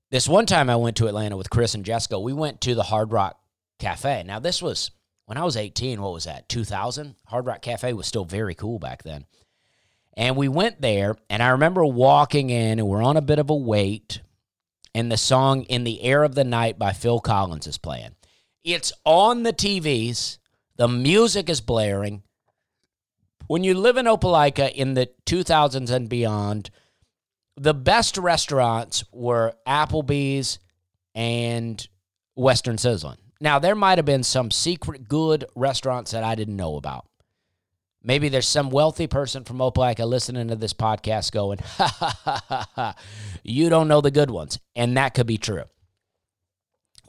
this 0.10 0.28
one 0.28 0.46
time 0.46 0.70
I 0.70 0.76
went 0.76 0.98
to 0.98 1.08
Atlanta 1.08 1.38
with 1.38 1.50
Chris 1.50 1.76
and 1.76 1.86
Jessica. 1.86 2.20
We 2.20 2.34
went 2.34 2.62
to 2.62 2.76
the 2.76 2.84
Hard 2.84 3.12
Rock 3.12 3.40
Cafe. 3.80 4.24
Now, 4.24 4.40
this 4.40 4.62
was 4.62 4.92
when 5.26 5.38
I 5.38 5.44
was 5.44 5.58
18. 5.58 6.02
What 6.02 6.14
was 6.14 6.24
that? 6.24 6.48
2000? 6.50 7.16
Hard 7.26 7.46
Rock 7.46 7.62
Cafe 7.62 7.92
was 7.94 8.08
still 8.08 8.26
very 8.26 8.56
cool 8.56 8.80
back 8.80 9.04
then. 9.04 9.26
And 10.16 10.36
we 10.36 10.48
went 10.48 10.82
there, 10.82 11.16
and 11.30 11.44
I 11.44 11.50
remember 11.50 11.86
walking 11.86 12.50
in, 12.50 12.80
and 12.80 12.88
we're 12.88 13.04
on 13.04 13.18
a 13.18 13.22
bit 13.22 13.38
of 13.38 13.52
a 13.52 13.56
wait, 13.56 14.22
and 14.96 15.12
the 15.12 15.18
song 15.18 15.62
In 15.64 15.84
the 15.84 16.02
Air 16.02 16.24
of 16.24 16.34
the 16.34 16.44
Night 16.44 16.80
by 16.80 16.92
Phil 16.92 17.20
Collins 17.20 17.68
is 17.68 17.78
playing. 17.78 18.16
It's 18.64 18.92
on 19.06 19.44
the 19.44 19.54
TVs, 19.54 20.40
the 20.76 20.88
music 20.88 21.50
is 21.50 21.62
blaring. 21.62 22.24
When 23.46 23.64
you 23.64 23.76
live 23.76 23.98
in 23.98 24.08
Opelika 24.08 24.72
in 24.72 24.96
the 24.96 25.10
2000s 25.28 25.92
and 25.92 26.10
beyond, 26.10 26.72
the 27.58 27.74
best 27.74 28.18
restaurants 28.18 29.04
were 29.12 29.54
Applebee's 29.68 30.60
and 31.16 31.86
Western 32.36 32.78
Sizzlin. 32.78 33.18
Now, 33.42 33.60
there 33.60 33.76
might 33.76 33.98
have 33.98 34.06
been 34.06 34.24
some 34.24 34.52
secret 34.52 35.08
good 35.08 35.46
restaurants 35.56 36.12
that 36.12 36.24
I 36.24 36.36
didn't 36.36 36.56
know 36.56 36.76
about. 36.76 37.06
Maybe 38.04 38.30
there's 38.30 38.48
some 38.48 38.70
wealthy 38.70 39.08
person 39.08 39.44
from 39.44 39.58
Opelika 39.58 40.08
listening 40.08 40.48
to 40.48 40.56
this 40.56 40.74
podcast 40.74 41.32
going, 41.32 41.58
ha, 41.64 41.96
ha, 42.00 42.42
ha, 42.48 42.68
ha, 42.76 42.96
you 43.44 43.70
don't 43.70 43.88
know 43.88 44.02
the 44.02 44.12
good 44.12 44.32
ones. 44.32 44.60
And 44.76 44.96
that 44.98 45.14
could 45.14 45.28
be 45.28 45.38
true. 45.38 45.64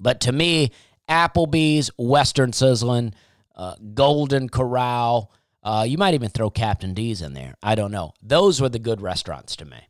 But 0.00 0.20
to 0.22 0.32
me, 0.32 0.72
Applebee's, 1.08 1.90
Western 1.98 2.52
Sizzlin', 2.52 3.12
uh, 3.54 3.74
Golden 3.94 4.48
Corral, 4.48 5.32
uh, 5.62 5.84
you 5.86 5.98
might 5.98 6.14
even 6.14 6.30
throw 6.30 6.50
Captain 6.50 6.94
D's 6.94 7.20
in 7.20 7.34
there. 7.34 7.54
I 7.62 7.74
don't 7.74 7.90
know. 7.90 8.12
Those 8.22 8.60
were 8.60 8.68
the 8.68 8.78
good 8.78 9.00
restaurants 9.00 9.56
to 9.56 9.64
me. 9.64 9.87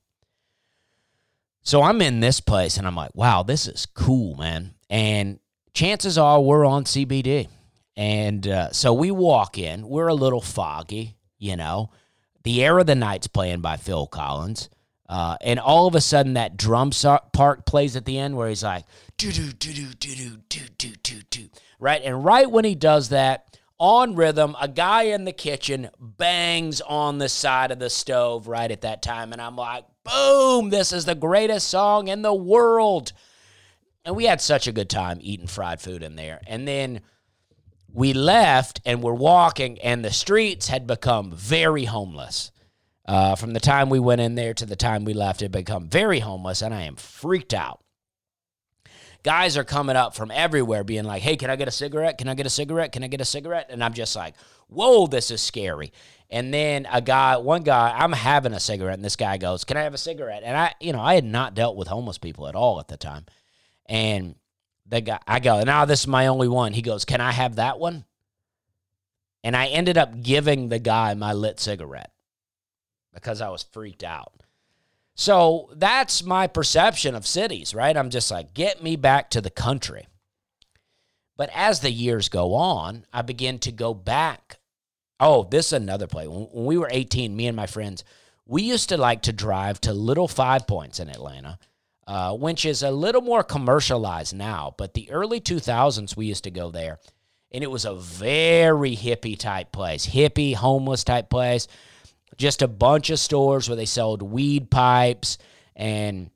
So 1.68 1.82
I'm 1.82 2.00
in 2.00 2.20
this 2.20 2.40
place 2.40 2.78
and 2.78 2.86
I'm 2.86 2.96
like, 2.96 3.14
wow, 3.14 3.42
this 3.42 3.68
is 3.68 3.84
cool, 3.84 4.36
man. 4.36 4.72
And 4.88 5.38
chances 5.74 6.16
are 6.16 6.40
we're 6.40 6.64
on 6.64 6.84
CBD. 6.84 7.46
And 7.94 8.48
uh, 8.48 8.72
so 8.72 8.94
we 8.94 9.10
walk 9.10 9.58
in, 9.58 9.86
we're 9.86 10.08
a 10.08 10.14
little 10.14 10.40
foggy, 10.40 11.18
you 11.38 11.56
know. 11.56 11.90
The 12.42 12.64
Air 12.64 12.78
of 12.78 12.86
the 12.86 12.94
Night's 12.94 13.26
playing 13.26 13.60
by 13.60 13.76
Phil 13.76 14.06
Collins. 14.06 14.70
Uh, 15.10 15.36
and 15.42 15.60
all 15.60 15.86
of 15.86 15.94
a 15.94 16.00
sudden, 16.00 16.32
that 16.34 16.56
drum 16.56 16.90
part 17.34 17.66
plays 17.66 17.96
at 17.96 18.06
the 18.06 18.18
end 18.18 18.34
where 18.34 18.48
he's 18.48 18.64
like, 18.64 18.86
do 19.18 19.30
do 19.30 19.52
do 19.52 19.70
do 19.70 19.88
do 19.92 20.38
do 20.48 20.60
do 20.78 20.92
do 21.02 21.20
do. 21.28 21.48
Right? 21.78 22.00
And 22.02 22.24
right 22.24 22.50
when 22.50 22.64
he 22.64 22.76
does 22.76 23.10
that, 23.10 23.58
on 23.78 24.16
rhythm, 24.16 24.56
a 24.58 24.68
guy 24.68 25.02
in 25.02 25.26
the 25.26 25.32
kitchen 25.32 25.90
bangs 26.00 26.80
on 26.80 27.18
the 27.18 27.28
side 27.28 27.70
of 27.70 27.78
the 27.78 27.90
stove 27.90 28.48
right 28.48 28.70
at 28.70 28.80
that 28.80 29.02
time. 29.02 29.34
And 29.34 29.42
I'm 29.42 29.54
like, 29.54 29.84
boom, 30.12 30.70
this 30.70 30.92
is 30.92 31.04
the 31.04 31.14
greatest 31.14 31.68
song 31.68 32.08
in 32.08 32.22
the 32.22 32.34
world. 32.34 33.12
And 34.04 34.16
we 34.16 34.24
had 34.24 34.40
such 34.40 34.66
a 34.66 34.72
good 34.72 34.88
time 34.88 35.18
eating 35.20 35.46
fried 35.46 35.80
food 35.80 36.02
in 36.02 36.16
there. 36.16 36.40
And 36.46 36.66
then 36.66 37.00
we 37.92 38.12
left 38.12 38.80
and 38.84 39.02
we're 39.02 39.12
walking, 39.12 39.78
and 39.80 40.04
the 40.04 40.12
streets 40.12 40.68
had 40.68 40.86
become 40.86 41.32
very 41.32 41.84
homeless. 41.84 42.52
Uh, 43.06 43.34
from 43.34 43.54
the 43.54 43.60
time 43.60 43.88
we 43.88 43.98
went 43.98 44.20
in 44.20 44.34
there 44.34 44.52
to 44.52 44.66
the 44.66 44.76
time 44.76 45.04
we 45.04 45.14
left, 45.14 45.40
it 45.40 45.50
become 45.50 45.88
very 45.88 46.20
homeless, 46.20 46.60
and 46.60 46.74
I 46.74 46.82
am 46.82 46.96
freaked 46.96 47.54
out. 47.54 47.80
Guys 49.22 49.56
are 49.56 49.64
coming 49.64 49.96
up 49.96 50.14
from 50.14 50.30
everywhere 50.30 50.84
being 50.84 51.04
like, 51.04 51.22
hey, 51.22 51.36
can 51.36 51.50
I 51.50 51.56
get 51.56 51.68
a 51.68 51.72
cigarette? 51.72 52.18
Can 52.18 52.28
I 52.28 52.34
get 52.34 52.46
a 52.46 52.50
cigarette? 52.50 52.92
Can 52.92 53.02
I 53.02 53.08
get 53.08 53.20
a 53.20 53.24
cigarette? 53.24 53.66
And 53.70 53.82
I'm 53.82 53.94
just 53.94 54.14
like, 54.14 54.34
whoa, 54.68 55.06
this 55.06 55.30
is 55.30 55.40
scary. 55.40 55.92
And 56.30 56.52
then 56.52 56.86
a 56.92 57.00
guy, 57.00 57.38
one 57.38 57.62
guy, 57.62 57.94
I'm 57.96 58.12
having 58.12 58.52
a 58.52 58.60
cigarette, 58.60 58.96
and 58.96 59.04
this 59.04 59.16
guy 59.16 59.38
goes, 59.38 59.64
Can 59.64 59.76
I 59.76 59.82
have 59.82 59.94
a 59.94 59.98
cigarette? 59.98 60.42
And 60.44 60.56
I, 60.56 60.74
you 60.80 60.92
know, 60.92 61.00
I 61.00 61.14
had 61.14 61.24
not 61.24 61.54
dealt 61.54 61.76
with 61.76 61.88
homeless 61.88 62.18
people 62.18 62.46
at 62.48 62.54
all 62.54 62.80
at 62.80 62.88
the 62.88 62.98
time. 62.98 63.24
And 63.86 64.34
the 64.86 65.00
guy, 65.00 65.18
I 65.26 65.40
go, 65.40 65.62
Now 65.62 65.86
this 65.86 66.00
is 66.00 66.06
my 66.06 66.26
only 66.26 66.48
one. 66.48 66.74
He 66.74 66.82
goes, 66.82 67.04
Can 67.04 67.20
I 67.20 67.32
have 67.32 67.56
that 67.56 67.78
one? 67.78 68.04
And 69.42 69.56
I 69.56 69.66
ended 69.68 69.96
up 69.96 70.22
giving 70.22 70.68
the 70.68 70.78
guy 70.78 71.14
my 71.14 71.32
lit 71.32 71.60
cigarette 71.60 72.12
because 73.14 73.40
I 73.40 73.48
was 73.48 73.62
freaked 73.62 74.04
out. 74.04 74.42
So 75.14 75.70
that's 75.74 76.22
my 76.22 76.46
perception 76.46 77.14
of 77.14 77.26
cities, 77.26 77.74
right? 77.74 77.96
I'm 77.96 78.10
just 78.10 78.30
like, 78.30 78.54
get 78.54 78.82
me 78.82 78.94
back 78.94 79.30
to 79.30 79.40
the 79.40 79.50
country. 79.50 80.06
But 81.36 81.50
as 81.54 81.80
the 81.80 81.90
years 81.90 82.28
go 82.28 82.54
on, 82.54 83.04
I 83.12 83.22
begin 83.22 83.58
to 83.60 83.72
go 83.72 83.94
back. 83.94 84.57
Oh, 85.20 85.46
this 85.50 85.66
is 85.68 85.72
another. 85.74 86.06
When, 86.10 86.28
when 86.28 86.64
we 86.66 86.78
were 86.78 86.88
18, 86.90 87.34
me 87.34 87.46
and 87.46 87.56
my 87.56 87.66
friends, 87.66 88.04
we 88.46 88.62
used 88.62 88.88
to 88.90 88.96
like 88.96 89.22
to 89.22 89.32
drive 89.32 89.80
to 89.82 89.92
Little 89.92 90.28
Five 90.28 90.66
Points 90.66 91.00
in 91.00 91.08
Atlanta, 91.08 91.58
uh, 92.06 92.34
which 92.34 92.64
is 92.64 92.82
a 92.82 92.90
little 92.90 93.22
more 93.22 93.42
commercialized 93.42 94.34
now. 94.34 94.74
But 94.78 94.94
the 94.94 95.10
early 95.10 95.40
2000s, 95.40 96.16
we 96.16 96.26
used 96.26 96.44
to 96.44 96.50
go 96.50 96.70
there. 96.70 96.98
And 97.50 97.64
it 97.64 97.70
was 97.70 97.84
a 97.84 97.94
very 97.94 98.94
hippie 98.94 99.38
type 99.38 99.72
place, 99.72 100.06
hippie, 100.06 100.54
homeless 100.54 101.02
type 101.02 101.30
place 101.30 101.66
just 102.38 102.62
a 102.62 102.68
bunch 102.68 103.10
of 103.10 103.18
stores 103.18 103.68
where 103.68 103.76
they 103.76 103.84
sold 103.84 104.22
weed 104.22 104.70
pipes 104.70 105.38
and 105.76 106.30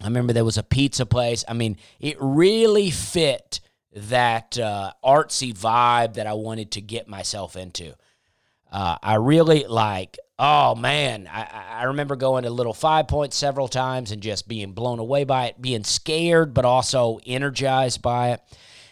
I 0.00 0.06
remember 0.06 0.32
there 0.32 0.46
was 0.46 0.56
a 0.56 0.62
pizza 0.62 1.04
place. 1.04 1.44
I 1.46 1.52
mean, 1.52 1.76
it 2.00 2.16
really 2.18 2.90
fit 2.90 3.60
that 3.94 4.58
uh, 4.58 4.92
artsy 5.04 5.52
vibe 5.52 6.14
that 6.14 6.26
I 6.26 6.34
wanted 6.34 6.72
to 6.72 6.80
get 6.80 7.08
myself 7.08 7.56
into. 7.56 7.94
Uh, 8.70 8.96
I 9.02 9.14
really 9.16 9.64
like, 9.64 10.18
oh 10.38 10.74
man, 10.76 11.28
I, 11.30 11.48
I 11.80 11.82
remember 11.84 12.14
going 12.14 12.44
to 12.44 12.50
Little 12.50 12.72
Five 12.72 13.08
Points 13.08 13.36
several 13.36 13.66
times 13.68 14.12
and 14.12 14.22
just 14.22 14.46
being 14.46 14.72
blown 14.72 15.00
away 15.00 15.24
by 15.24 15.46
it, 15.46 15.60
being 15.60 15.84
scared, 15.84 16.54
but 16.54 16.64
also 16.64 17.18
energized 17.26 18.00
by 18.00 18.30
it. 18.30 18.40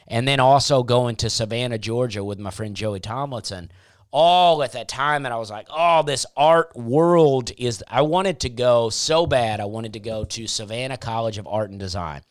And 0.08 0.26
then 0.26 0.40
also 0.40 0.82
going 0.82 1.16
to 1.16 1.30
Savannah, 1.30 1.78
Georgia 1.78 2.24
with 2.24 2.38
my 2.38 2.50
friend 2.50 2.74
Joey 2.74 2.98
Tomlinson 2.98 3.70
all 4.10 4.62
at 4.62 4.72
that 4.72 4.88
time 4.88 5.26
and 5.26 5.34
I 5.34 5.36
was 5.36 5.50
like, 5.50 5.66
"Oh, 5.70 6.02
this 6.02 6.24
art 6.36 6.74
world 6.74 7.50
is 7.58 7.84
I 7.88 8.02
wanted 8.02 8.40
to 8.40 8.48
go 8.48 8.90
so 8.90 9.26
bad. 9.26 9.60
I 9.60 9.66
wanted 9.66 9.92
to 9.94 10.00
go 10.00 10.24
to 10.24 10.46
Savannah 10.46 10.96
College 10.96 11.38
of 11.38 11.46
Art 11.46 11.70
and 11.70 11.78
Design. 11.78 12.22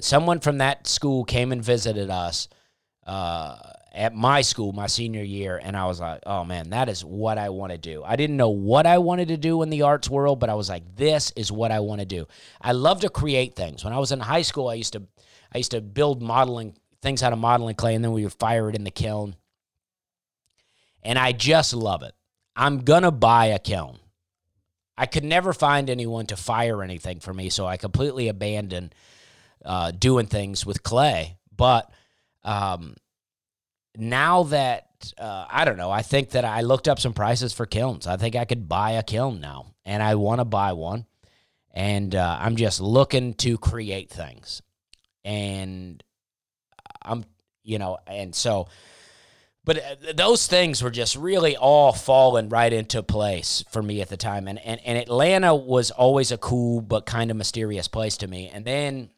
Someone 0.00 0.40
from 0.40 0.58
that 0.58 0.86
school 0.86 1.24
came 1.24 1.52
and 1.52 1.62
visited 1.62 2.10
us 2.10 2.48
uh, 3.06 3.56
at 3.92 4.14
my 4.14 4.40
school 4.40 4.72
my 4.72 4.86
senior 4.86 5.22
year 5.22 5.60
and 5.62 5.76
I 5.76 5.86
was 5.86 6.00
like, 6.00 6.22
"Oh 6.26 6.44
man, 6.44 6.70
that 6.70 6.88
is 6.88 7.04
what 7.04 7.38
I 7.38 7.50
want 7.50 7.72
to 7.72 7.78
do." 7.78 8.02
I 8.04 8.16
didn't 8.16 8.36
know 8.36 8.48
what 8.48 8.86
I 8.86 8.98
wanted 8.98 9.28
to 9.28 9.36
do 9.36 9.62
in 9.62 9.70
the 9.70 9.82
arts 9.82 10.08
world, 10.08 10.40
but 10.40 10.50
I 10.50 10.54
was 10.54 10.68
like, 10.68 10.96
"This 10.96 11.30
is 11.36 11.52
what 11.52 11.70
I 11.70 11.80
want 11.80 12.00
to 12.00 12.06
do." 12.06 12.26
I 12.60 12.72
love 12.72 13.00
to 13.00 13.08
create 13.08 13.54
things. 13.54 13.84
When 13.84 13.92
I 13.92 13.98
was 13.98 14.12
in 14.12 14.20
high 14.20 14.42
school, 14.42 14.68
I 14.68 14.74
used 14.74 14.94
to 14.94 15.02
I 15.52 15.58
used 15.58 15.72
to 15.72 15.80
build 15.80 16.22
modeling 16.22 16.74
things 17.02 17.22
out 17.22 17.32
of 17.32 17.38
modeling 17.38 17.74
clay 17.74 17.94
and 17.94 18.04
then 18.04 18.12
we 18.12 18.22
would 18.22 18.32
fire 18.32 18.68
it 18.70 18.76
in 18.76 18.84
the 18.84 18.90
kiln 18.90 19.34
and 21.02 21.18
I 21.18 21.32
just 21.32 21.74
love 21.74 22.02
it. 22.02 22.14
I'm 22.54 22.82
to 22.84 23.10
buy 23.10 23.46
a 23.46 23.58
kiln. 23.58 23.98
I 24.96 25.06
could 25.06 25.24
never 25.24 25.52
find 25.52 25.88
anyone 25.90 26.26
to 26.26 26.36
fire 26.36 26.82
anything 26.82 27.20
for 27.20 27.32
me, 27.32 27.48
so 27.48 27.66
I 27.66 27.76
completely 27.76 28.28
abandoned 28.28 28.94
uh, 29.64 29.90
doing 29.90 30.26
things 30.26 30.66
with 30.66 30.82
clay. 30.82 31.38
But 31.54 31.90
um, 32.44 32.96
now 33.96 34.44
that 34.44 34.88
uh, 35.18 35.46
I 35.50 35.64
don't 35.64 35.76
know, 35.76 35.90
I 35.90 36.02
think 36.02 36.30
that 36.30 36.44
I 36.44 36.62
looked 36.62 36.88
up 36.88 37.00
some 37.00 37.12
prices 37.12 37.52
for 37.52 37.66
kilns. 37.66 38.06
I 38.06 38.16
think 38.16 38.36
I 38.36 38.44
could 38.44 38.68
buy 38.68 38.92
a 38.92 39.02
kiln 39.02 39.40
now, 39.40 39.74
and 39.84 40.02
I 40.02 40.14
want 40.14 40.40
to 40.40 40.44
buy 40.44 40.72
one. 40.72 41.06
And 41.74 42.14
uh, 42.14 42.38
I'm 42.40 42.56
just 42.56 42.80
looking 42.80 43.34
to 43.34 43.56
create 43.56 44.10
things, 44.10 44.60
and 45.24 46.02
I'm, 47.00 47.24
you 47.62 47.78
know, 47.78 47.98
and 48.06 48.34
so 48.34 48.68
but 49.64 49.78
uh, 49.78 50.12
those 50.14 50.46
things 50.46 50.82
were 50.82 50.90
just 50.90 51.16
really 51.16 51.56
all 51.56 51.92
falling 51.92 52.48
right 52.48 52.72
into 52.72 53.02
place 53.02 53.64
for 53.70 53.82
me 53.82 54.00
at 54.00 54.08
the 54.08 54.16
time 54.16 54.48
and, 54.48 54.58
and 54.58 54.80
and 54.84 54.98
atlanta 54.98 55.54
was 55.54 55.90
always 55.90 56.32
a 56.32 56.38
cool 56.38 56.80
but 56.80 57.06
kind 57.06 57.30
of 57.30 57.36
mysterious 57.36 57.88
place 57.88 58.16
to 58.16 58.26
me 58.26 58.50
and 58.52 58.64
then 58.64 59.10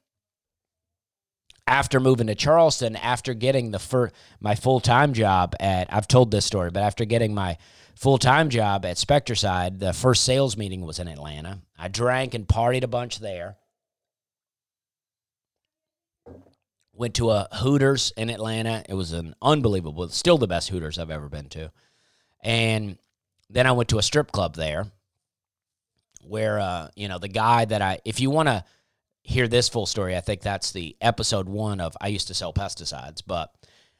after 1.66 1.98
moving 2.00 2.26
to 2.26 2.34
charleston 2.34 2.96
after 2.96 3.34
getting 3.34 3.70
the 3.70 3.78
fir- 3.78 4.10
my 4.40 4.54
full-time 4.54 5.12
job 5.12 5.54
at 5.60 5.92
i've 5.92 6.08
told 6.08 6.30
this 6.30 6.44
story 6.44 6.70
but 6.70 6.82
after 6.82 7.04
getting 7.04 7.34
my 7.34 7.56
full-time 7.96 8.50
job 8.50 8.84
at 8.84 8.96
Spectracide 8.96 9.78
the 9.78 9.92
first 9.92 10.24
sales 10.24 10.56
meeting 10.56 10.82
was 10.82 10.98
in 10.98 11.08
atlanta 11.08 11.60
i 11.78 11.88
drank 11.88 12.34
and 12.34 12.46
partied 12.46 12.82
a 12.82 12.88
bunch 12.88 13.18
there 13.18 13.56
Went 16.96 17.14
to 17.14 17.30
a 17.30 17.48
Hooters 17.52 18.12
in 18.16 18.30
Atlanta. 18.30 18.84
It 18.88 18.94
was 18.94 19.12
an 19.12 19.34
unbelievable, 19.42 20.08
still 20.10 20.38
the 20.38 20.46
best 20.46 20.68
Hooters 20.68 20.96
I've 20.96 21.10
ever 21.10 21.28
been 21.28 21.48
to. 21.48 21.72
And 22.40 22.98
then 23.50 23.66
I 23.66 23.72
went 23.72 23.88
to 23.88 23.98
a 23.98 24.02
strip 24.02 24.30
club 24.30 24.54
there 24.54 24.86
where, 26.22 26.60
uh, 26.60 26.90
you 26.94 27.08
know, 27.08 27.18
the 27.18 27.26
guy 27.26 27.64
that 27.64 27.82
I, 27.82 27.98
if 28.04 28.20
you 28.20 28.30
want 28.30 28.48
to 28.48 28.64
hear 29.24 29.48
this 29.48 29.68
full 29.68 29.86
story, 29.86 30.16
I 30.16 30.20
think 30.20 30.42
that's 30.42 30.70
the 30.70 30.96
episode 31.00 31.48
one 31.48 31.80
of 31.80 31.96
I 32.00 32.08
used 32.08 32.28
to 32.28 32.34
sell 32.34 32.52
pesticides, 32.52 33.22
but 33.26 33.52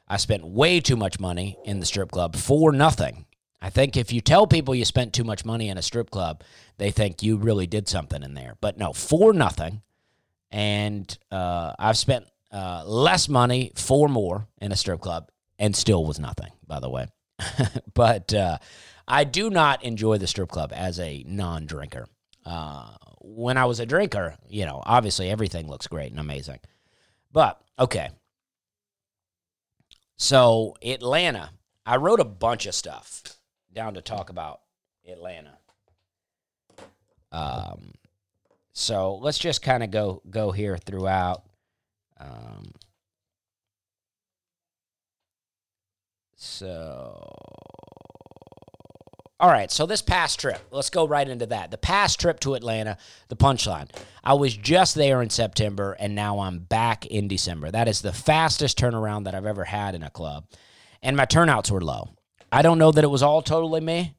I 0.07 0.19
spent 0.19 0.47
way 0.47 0.81
too 0.81 0.97
much 0.97 1.19
money 1.19 1.59
in 1.65 1.81
the 1.81 1.87
strip 1.87 2.13
club 2.13 2.37
for 2.37 2.71
nothing. 2.73 3.25
I 3.61 3.71
think 3.71 3.97
if 3.97 4.13
you 4.13 4.21
tell 4.21 4.47
people 4.47 4.75
you 4.75 4.85
spent 4.85 5.15
too 5.15 5.25
much 5.25 5.47
money 5.47 5.71
in 5.71 5.79
a 5.79 5.83
strip 5.83 6.11
club, 6.11 6.45
they 6.77 6.91
think 6.91 7.23
you 7.23 7.39
really 7.39 7.67
did 7.67 7.89
something 7.89 8.23
in 8.23 8.35
there. 8.35 8.57
But 8.61 8.77
no, 8.77 8.93
for 8.93 9.33
nothing. 9.33 9.81
And 10.51 11.17
uh, 11.31 11.73
I've 11.79 11.97
spent 11.97 12.27
uh, 12.53 12.85
less 12.87 13.29
money 13.29 13.73
for 13.75 14.09
more 14.09 14.47
in 14.61 14.71
a 14.71 14.77
strip 14.77 15.01
club 15.01 15.31
and 15.59 15.75
still 15.75 16.05
was 16.05 16.21
nothing, 16.21 16.53
by 16.67 16.79
the 16.79 16.91
way. 16.91 17.07
but 17.95 18.35
uh, 18.35 18.59
I 19.09 19.25
do 19.25 19.49
not 19.49 19.83
enjoy 19.83 20.19
the 20.19 20.27
strip 20.27 20.51
club 20.51 20.71
as 20.75 21.01
a 21.01 21.25
non 21.27 21.65
drinker. 21.65 22.07
Uh, 22.45 22.95
when 23.21 23.57
I 23.57 23.65
was 23.65 23.81
a 23.81 23.87
drinker, 23.87 24.37
you 24.49 24.67
know, 24.67 24.83
obviously 24.85 25.31
everything 25.31 25.69
looks 25.69 25.87
great 25.87 26.11
and 26.11 26.21
amazing. 26.21 26.61
But, 27.33 27.61
okay. 27.79 28.11
So, 30.17 30.77
Atlanta, 30.83 31.51
I 31.87 31.97
wrote 31.97 32.21
a 32.21 32.25
bunch 32.25 32.67
of 32.67 32.75
stuff 32.75 33.23
down 33.73 33.95
to 33.95 34.01
talk 34.03 34.31
about 34.31 34.61
Atlanta. 35.07 35.59
Um, 37.33 37.95
so 38.73 39.17
let's 39.17 39.39
just 39.39 39.61
kind 39.61 39.83
of 39.83 39.91
go 39.91 40.23
go 40.31 40.53
here 40.53 40.77
throughout. 40.79 41.43
Um, 42.19 42.73
so 46.37 47.35
all 49.41 49.51
right, 49.51 49.71
so 49.71 49.85
this 49.85 50.01
past 50.01 50.39
trip, 50.39 50.61
let's 50.71 50.91
go 50.91 51.07
right 51.09 51.29
into 51.29 51.47
that. 51.47 51.71
The 51.71 51.79
past 51.79 52.21
trip 52.21 52.39
to 52.41 52.55
Atlanta, 52.55 52.97
the 53.29 53.37
punchline. 53.37 53.91
I 54.23 54.35
was 54.35 54.57
just 54.57 54.95
there 54.95 55.23
in 55.23 55.31
September, 55.31 55.97
and 55.99 56.15
now 56.15 56.39
I'm 56.39 56.61
back 56.61 57.05
in 57.07 57.27
December. 57.27 57.71
That 57.71 57.89
is 57.89 58.01
the 58.01 58.13
fastest 58.13 58.79
turnaround 58.79 59.25
that 59.25 59.35
I've 59.35 59.47
ever 59.47 59.65
had 59.65 59.95
in 59.97 60.05
a 60.05 60.11
club. 60.11 60.47
And 61.03 61.17
my 61.17 61.25
turnouts 61.25 61.71
were 61.71 61.81
low. 61.81 62.11
I 62.53 62.63
don't 62.63 62.79
know 62.79 62.93
that 62.93 63.03
it 63.03 63.11
was 63.11 63.23
all 63.23 63.43
totally 63.43 63.81
me. 63.81 64.15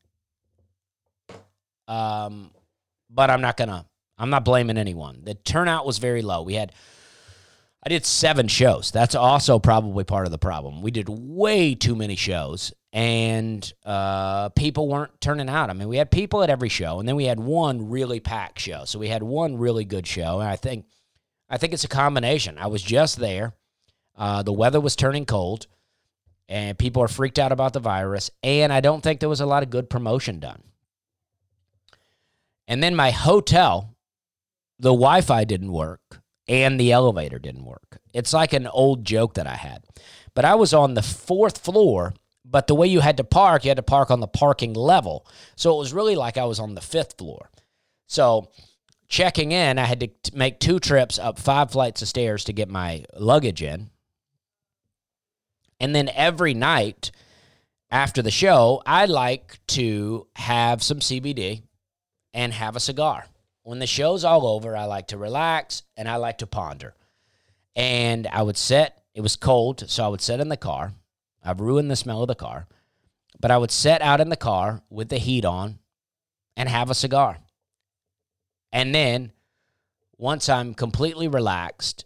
Um, 1.87 2.51
but 3.09 3.29
I'm 3.29 3.41
not 3.41 3.57
gonna 3.57 3.85
I'm 4.17 4.29
not 4.29 4.43
blaming 4.45 4.77
anyone. 4.77 5.21
The 5.23 5.35
turnout 5.35 5.85
was 5.85 5.97
very 5.97 6.21
low. 6.21 6.41
We 6.41 6.55
had 6.55 6.73
I 7.83 7.89
did 7.89 8.05
seven 8.05 8.47
shows. 8.47 8.91
That's 8.91 9.15
also 9.15 9.59
probably 9.59 10.03
part 10.03 10.25
of 10.25 10.31
the 10.31 10.37
problem. 10.39 10.81
We 10.81 10.91
did 10.91 11.07
way 11.07 11.75
too 11.75 11.95
many 11.95 12.15
shows, 12.15 12.73
and 12.95 13.73
uh, 13.85 14.47
people 14.49 14.87
weren't 14.87 15.19
turning 15.19 15.49
out. 15.49 15.69
I 15.69 15.73
mean, 15.73 15.89
we 15.89 15.97
had 15.97 16.09
people 16.09 16.41
at 16.43 16.49
every 16.49 16.69
show, 16.69 16.97
and 16.97 17.07
then 17.07 17.17
we 17.17 17.25
had 17.25 17.41
one 17.41 17.89
really 17.89 18.21
packed 18.21 18.57
show. 18.57 18.85
So 18.85 18.99
we 18.99 19.09
had 19.09 19.21
one 19.21 19.57
really 19.57 19.83
good 19.83 20.07
show, 20.07 20.39
and 20.39 20.49
I 20.49 20.55
think, 20.55 20.85
I 21.49 21.57
think 21.57 21.73
it's 21.73 21.83
a 21.83 21.89
combination. 21.89 22.57
I 22.57 22.67
was 22.67 22.81
just 22.81 23.17
there. 23.17 23.51
Uh, 24.17 24.43
the 24.43 24.53
weather 24.53 24.79
was 24.79 24.95
turning 24.95 25.25
cold, 25.25 25.67
and 26.47 26.77
people 26.77 27.03
are 27.03 27.09
freaked 27.09 27.37
out 27.37 27.51
about 27.51 27.73
the 27.73 27.81
virus, 27.81 28.31
and 28.41 28.71
I 28.71 28.79
don't 28.79 29.01
think 29.01 29.19
there 29.19 29.27
was 29.27 29.41
a 29.41 29.45
lot 29.45 29.61
of 29.61 29.69
good 29.69 29.89
promotion 29.89 30.39
done. 30.39 30.63
And 32.65 32.81
then 32.81 32.95
my 32.95 33.11
hotel, 33.11 33.93
the 34.79 34.93
Wi-Fi 34.93 35.43
didn't 35.43 35.73
work 35.73 36.21
and 36.47 36.79
the 36.79 36.93
elevator 36.93 37.39
didn't 37.39 37.65
work. 37.65 37.99
It's 38.13 38.31
like 38.31 38.53
an 38.53 38.67
old 38.67 39.03
joke 39.03 39.33
that 39.33 39.47
I 39.47 39.55
had. 39.55 39.83
But 40.33 40.45
I 40.45 40.55
was 40.55 40.73
on 40.73 40.93
the 40.93 41.01
fourth 41.01 41.57
floor, 41.57 42.13
but 42.49 42.67
the 42.67 42.75
way 42.75 42.87
you 42.87 42.99
had 42.99 43.17
to 43.17 43.23
park, 43.23 43.65
you 43.65 43.69
had 43.69 43.77
to 43.77 43.83
park 43.83 44.11
on 44.11 44.19
the 44.19 44.27
parking 44.27 44.73
level. 44.73 45.25
So 45.55 45.75
it 45.75 45.79
was 45.79 45.93
really 45.93 46.15
like 46.15 46.37
I 46.37 46.45
was 46.45 46.59
on 46.59 46.75
the 46.75 46.81
fifth 46.81 47.17
floor. 47.17 47.49
So 48.07 48.51
checking 49.07 49.51
in, 49.51 49.79
I 49.79 49.85
had 49.85 49.99
to 50.01 50.07
t- 50.07 50.31
make 50.35 50.59
two 50.59 50.79
trips 50.79 51.17
up 51.17 51.39
five 51.39 51.71
flights 51.71 52.01
of 52.01 52.07
stairs 52.07 52.43
to 52.45 52.53
get 52.53 52.69
my 52.69 53.05
luggage 53.17 53.63
in. 53.63 53.89
And 55.79 55.95
then 55.95 56.09
every 56.09 56.53
night 56.53 57.11
after 57.89 58.21
the 58.21 58.31
show, 58.31 58.81
I 58.85 59.05
like 59.05 59.59
to 59.67 60.27
have 60.35 60.83
some 60.83 60.99
CBD 60.99 61.63
and 62.33 62.53
have 62.53 62.75
a 62.75 62.79
cigar. 62.79 63.25
When 63.63 63.79
the 63.79 63.87
show's 63.87 64.23
all 64.23 64.45
over, 64.45 64.77
I 64.77 64.85
like 64.85 65.07
to 65.07 65.17
relax 65.17 65.81
and 65.97 66.07
I 66.07 66.17
like 66.17 66.37
to 66.39 66.47
ponder. 66.47 66.93
And 67.75 68.27
I 68.27 68.43
would 68.43 68.57
sit, 68.57 68.93
it 69.15 69.21
was 69.21 69.35
cold, 69.35 69.89
so 69.89 70.05
I 70.05 70.07
would 70.07 70.21
sit 70.21 70.39
in 70.39 70.49
the 70.49 70.57
car. 70.57 70.93
I've 71.45 71.61
ruined 71.61 71.91
the 71.91 71.95
smell 71.95 72.21
of 72.21 72.27
the 72.27 72.35
car, 72.35 72.67
but 73.39 73.51
I 73.51 73.57
would 73.57 73.71
sit 73.71 74.01
out 74.01 74.19
in 74.19 74.29
the 74.29 74.35
car 74.35 74.81
with 74.89 75.09
the 75.09 75.17
heat 75.17 75.45
on 75.45 75.79
and 76.57 76.67
have 76.67 76.89
a 76.89 76.95
cigar. 76.95 77.37
And 78.71 78.93
then 78.93 79.31
once 80.17 80.49
I'm 80.49 80.73
completely 80.73 81.27
relaxed, 81.27 82.05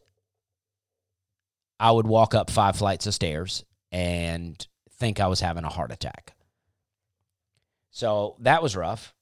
I 1.80 1.92
would 1.92 2.06
walk 2.06 2.36
up 2.36 2.52
five 2.52 2.76
flights 2.76 3.08
of 3.08 3.14
stairs 3.14 3.64
and 3.92 4.68
think 5.00 5.20
I 5.20 5.28
was 5.28 5.40
having 5.40 5.64
a 5.64 5.70
heart 5.70 5.92
attack. 5.92 6.36
So 7.92 8.36
that 8.40 8.62
was 8.62 8.76
rough. 8.76 9.14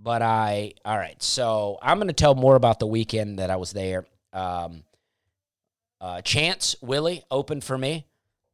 but 0.00 0.22
I 0.22 0.74
all 0.84 0.96
right. 0.96 1.20
So 1.22 1.78
I'm 1.82 1.98
going 1.98 2.08
to 2.08 2.14
tell 2.14 2.34
more 2.34 2.56
about 2.56 2.78
the 2.78 2.86
weekend 2.86 3.38
that 3.38 3.50
I 3.50 3.56
was 3.56 3.72
there. 3.72 4.06
Um, 4.32 4.84
uh, 6.00 6.20
Chance 6.22 6.76
Willie 6.80 7.22
opened 7.30 7.64
for 7.64 7.76
me, 7.76 8.06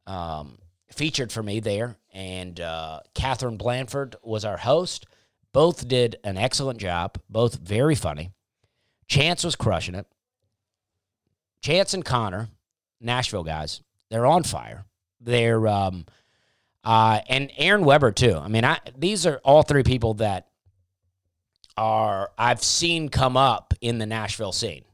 um, 0.07 0.57
featured 0.91 1.31
for 1.31 1.43
me 1.43 1.59
there, 1.59 1.97
and 2.13 2.59
uh, 2.59 3.01
Catherine 3.13 3.57
Blanford 3.57 4.15
was 4.23 4.45
our 4.45 4.57
host. 4.57 5.05
Both 5.51 5.87
did 5.87 6.17
an 6.23 6.37
excellent 6.37 6.79
job. 6.79 7.17
Both 7.29 7.55
very 7.55 7.95
funny. 7.95 8.31
Chance 9.07 9.43
was 9.43 9.55
crushing 9.55 9.95
it. 9.95 10.07
Chance 11.61 11.93
and 11.93 12.05
Connor, 12.05 12.49
Nashville 12.99 13.43
guys, 13.43 13.81
they're 14.09 14.25
on 14.25 14.43
fire. 14.43 14.85
They're 15.19 15.67
um, 15.67 16.05
uh, 16.83 17.21
and 17.27 17.51
Aaron 17.57 17.83
Weber 17.83 18.11
too. 18.11 18.35
I 18.35 18.47
mean, 18.47 18.63
I 18.63 18.79
these 18.97 19.25
are 19.25 19.41
all 19.43 19.63
three 19.63 19.83
people 19.83 20.15
that 20.15 20.47
are 21.77 22.31
I've 22.37 22.63
seen 22.63 23.09
come 23.09 23.35
up 23.35 23.73
in 23.81 23.97
the 23.97 24.05
Nashville 24.05 24.51
scene, 24.51 24.85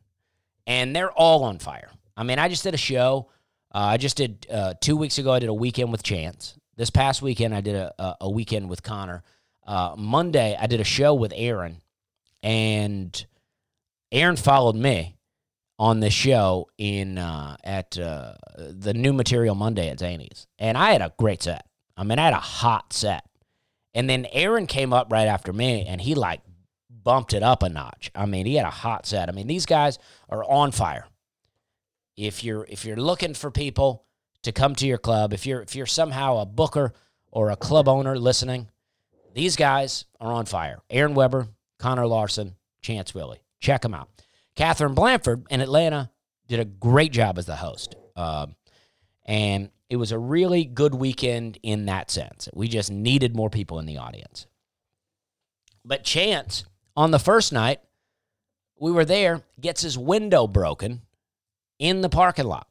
and 0.65 0.95
they're 0.95 1.11
all 1.11 1.43
on 1.43 1.59
fire. 1.59 1.89
I 2.15 2.23
mean, 2.23 2.39
I 2.39 2.49
just 2.49 2.63
did 2.63 2.73
a 2.73 2.77
show. 2.77 3.29
Uh, 3.73 3.77
I 3.79 3.97
just 3.97 4.17
did 4.17 4.45
uh, 4.51 4.73
two 4.81 4.97
weeks 4.97 5.17
ago. 5.17 5.31
I 5.31 5.39
did 5.39 5.49
a 5.49 5.53
weekend 5.53 5.91
with 5.91 6.03
Chance. 6.03 6.55
This 6.75 6.89
past 6.89 7.21
weekend, 7.21 7.53
I 7.53 7.61
did 7.61 7.75
a, 7.75 8.17
a, 8.21 8.29
weekend 8.29 8.69
with 8.69 8.81
Connor. 8.81 9.23
Uh, 9.65 9.95
Monday, 9.97 10.57
I 10.59 10.67
did 10.67 10.79
a 10.79 10.85
show 10.85 11.13
with 11.13 11.31
Aaron, 11.35 11.81
and 12.41 13.25
Aaron 14.11 14.35
followed 14.35 14.75
me 14.75 15.15
on 15.77 15.99
the 15.99 16.09
show 16.09 16.69
in 16.77 17.17
uh, 17.17 17.57
at 17.63 17.97
uh, 17.99 18.33
the 18.57 18.93
new 18.93 19.13
material 19.13 19.53
Monday 19.53 19.89
at 19.89 19.99
Zany's, 19.99 20.47
and 20.57 20.77
I 20.77 20.91
had 20.91 21.01
a 21.01 21.13
great 21.17 21.43
set. 21.43 21.65
I 21.95 22.03
mean, 22.03 22.19
I 22.19 22.25
had 22.25 22.33
a 22.33 22.37
hot 22.37 22.93
set, 22.93 23.25
and 23.93 24.09
then 24.09 24.25
Aaron 24.31 24.65
came 24.65 24.91
up 24.91 25.11
right 25.11 25.27
after 25.27 25.53
me, 25.53 25.85
and 25.87 26.01
he 26.01 26.15
like 26.15 26.41
bumped 26.89 27.33
it 27.33 27.43
up 27.43 27.63
a 27.63 27.69
notch. 27.69 28.11
I 28.15 28.25
mean, 28.25 28.45
he 28.45 28.55
had 28.55 28.65
a 28.65 28.71
hot 28.71 29.05
set. 29.05 29.29
I 29.29 29.31
mean, 29.31 29.47
these 29.47 29.65
guys 29.65 29.99
are 30.29 30.43
on 30.43 30.71
fire. 30.71 31.05
If 32.21 32.43
you're 32.43 32.67
if 32.69 32.85
you're 32.85 32.97
looking 32.97 33.33
for 33.33 33.49
people 33.49 34.05
to 34.43 34.51
come 34.51 34.75
to 34.75 34.85
your 34.85 34.99
club, 34.99 35.33
if 35.33 35.47
you're 35.47 35.61
if 35.63 35.75
you're 35.75 35.87
somehow 35.87 36.37
a 36.37 36.45
booker 36.45 36.93
or 37.31 37.49
a 37.49 37.55
club 37.55 37.87
owner 37.87 38.15
listening, 38.15 38.69
these 39.33 39.55
guys 39.55 40.05
are 40.19 40.31
on 40.31 40.45
fire. 40.45 40.79
Aaron 40.91 41.15
Weber, 41.15 41.47
Connor 41.79 42.05
Larson, 42.05 42.55
Chance 42.83 43.15
Willie. 43.15 43.41
Check 43.59 43.81
them 43.81 43.95
out. 43.95 44.09
Catherine 44.55 44.93
Blanford 44.93 45.47
in 45.49 45.61
Atlanta 45.61 46.11
did 46.47 46.59
a 46.59 46.65
great 46.65 47.11
job 47.11 47.39
as 47.39 47.47
the 47.47 47.55
host. 47.55 47.95
Um, 48.15 48.55
and 49.25 49.71
it 49.89 49.95
was 49.95 50.11
a 50.11 50.19
really 50.19 50.63
good 50.63 50.93
weekend 50.93 51.57
in 51.63 51.87
that 51.87 52.11
sense. 52.11 52.47
We 52.53 52.67
just 52.67 52.91
needed 52.91 53.35
more 53.35 53.49
people 53.49 53.79
in 53.79 53.87
the 53.87 53.97
audience. 53.97 54.45
But 55.83 56.03
Chance, 56.03 56.65
on 56.95 57.09
the 57.09 57.17
first 57.17 57.51
night, 57.51 57.79
we 58.79 58.91
were 58.91 59.05
there, 59.05 59.41
gets 59.59 59.81
his 59.81 59.97
window 59.97 60.45
broken 60.45 61.01
in 61.81 62.01
the 62.01 62.09
parking 62.09 62.45
lot. 62.45 62.67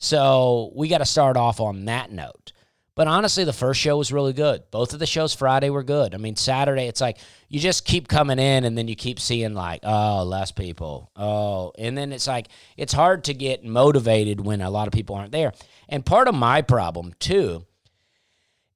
So 0.00 0.72
we 0.74 0.88
got 0.88 0.98
to 0.98 1.04
start 1.04 1.36
off 1.36 1.60
on 1.60 1.84
that 1.84 2.10
note. 2.10 2.52
But 2.96 3.08
honestly, 3.08 3.44
the 3.44 3.52
first 3.52 3.80
show 3.80 3.98
was 3.98 4.12
really 4.12 4.32
good. 4.32 4.62
Both 4.70 4.92
of 4.92 5.00
the 5.00 5.06
shows 5.06 5.34
Friday 5.34 5.68
were 5.68 5.82
good. 5.82 6.14
I 6.14 6.18
mean, 6.18 6.36
Saturday, 6.36 6.86
it's 6.86 7.00
like 7.00 7.18
you 7.48 7.60
just 7.60 7.84
keep 7.84 8.08
coming 8.08 8.38
in 8.38 8.64
and 8.64 8.78
then 8.78 8.88
you 8.88 8.94
keep 8.94 9.20
seeing, 9.20 9.52
like, 9.52 9.80
oh, 9.82 10.22
less 10.24 10.52
people. 10.52 11.10
Oh, 11.14 11.72
and 11.76 11.98
then 11.98 12.12
it's 12.12 12.26
like 12.26 12.48
it's 12.76 12.92
hard 12.92 13.24
to 13.24 13.34
get 13.34 13.64
motivated 13.64 14.40
when 14.40 14.60
a 14.60 14.70
lot 14.70 14.86
of 14.86 14.92
people 14.92 15.16
aren't 15.16 15.32
there. 15.32 15.52
And 15.88 16.06
part 16.06 16.28
of 16.28 16.34
my 16.34 16.62
problem, 16.62 17.14
too, 17.18 17.66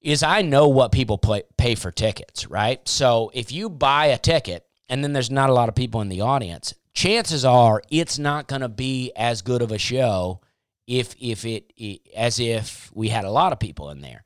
is 0.02 0.22
I 0.22 0.42
know 0.42 0.68
what 0.68 0.92
people 0.92 1.18
pay 1.56 1.76
for 1.76 1.92
tickets, 1.92 2.46
right? 2.48 2.86
So 2.88 3.30
if 3.32 3.52
you 3.52 3.70
buy 3.70 4.06
a 4.06 4.18
ticket 4.18 4.66
and 4.88 5.02
then 5.02 5.12
there's 5.12 5.30
not 5.30 5.48
a 5.48 5.54
lot 5.54 5.68
of 5.68 5.74
people 5.74 6.00
in 6.00 6.08
the 6.08 6.22
audience, 6.22 6.74
chances 6.98 7.44
are 7.44 7.80
it's 7.90 8.18
not 8.18 8.48
going 8.48 8.60
to 8.60 8.68
be 8.68 9.12
as 9.14 9.40
good 9.42 9.62
of 9.62 9.70
a 9.70 9.78
show 9.78 10.40
if 10.88 11.14
if 11.20 11.44
it 11.44 11.70
as 12.16 12.40
if 12.40 12.90
we 12.92 13.08
had 13.08 13.24
a 13.24 13.30
lot 13.30 13.52
of 13.52 13.60
people 13.60 13.90
in 13.90 14.00
there. 14.00 14.24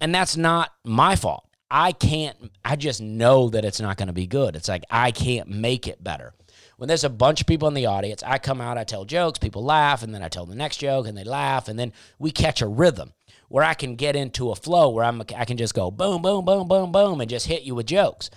And 0.00 0.14
that's 0.14 0.34
not 0.34 0.72
my 0.84 1.16
fault. 1.16 1.46
I 1.70 1.92
can't 1.92 2.50
I 2.64 2.76
just 2.76 3.02
know 3.02 3.50
that 3.50 3.66
it's 3.66 3.80
not 3.80 3.98
going 3.98 4.06
to 4.06 4.14
be 4.14 4.26
good. 4.26 4.56
It's 4.56 4.68
like 4.68 4.84
I 4.90 5.10
can't 5.10 5.48
make 5.48 5.86
it 5.86 6.02
better. 6.02 6.32
When 6.78 6.88
there's 6.88 7.04
a 7.04 7.10
bunch 7.10 7.42
of 7.42 7.46
people 7.46 7.68
in 7.68 7.74
the 7.74 7.86
audience, 7.86 8.22
I 8.22 8.38
come 8.38 8.60
out, 8.60 8.78
I 8.78 8.84
tell 8.84 9.04
jokes, 9.04 9.38
people 9.38 9.62
laugh, 9.62 10.02
and 10.02 10.14
then 10.14 10.22
I 10.22 10.28
tell 10.28 10.46
the 10.46 10.54
next 10.54 10.78
joke 10.78 11.06
and 11.06 11.18
they 11.18 11.24
laugh 11.24 11.68
and 11.68 11.78
then 11.78 11.92
we 12.18 12.30
catch 12.30 12.62
a 12.62 12.66
rhythm 12.66 13.12
where 13.48 13.64
I 13.64 13.74
can 13.74 13.96
get 13.96 14.16
into 14.16 14.50
a 14.50 14.56
flow 14.56 14.88
where 14.88 15.04
I'm 15.04 15.20
I 15.36 15.44
can 15.44 15.58
just 15.58 15.74
go 15.74 15.90
boom 15.90 16.22
boom 16.22 16.46
boom 16.46 16.68
boom 16.68 16.90
boom 16.90 17.20
and 17.20 17.28
just 17.28 17.48
hit 17.48 17.64
you 17.64 17.74
with 17.74 17.86
jokes. 17.86 18.30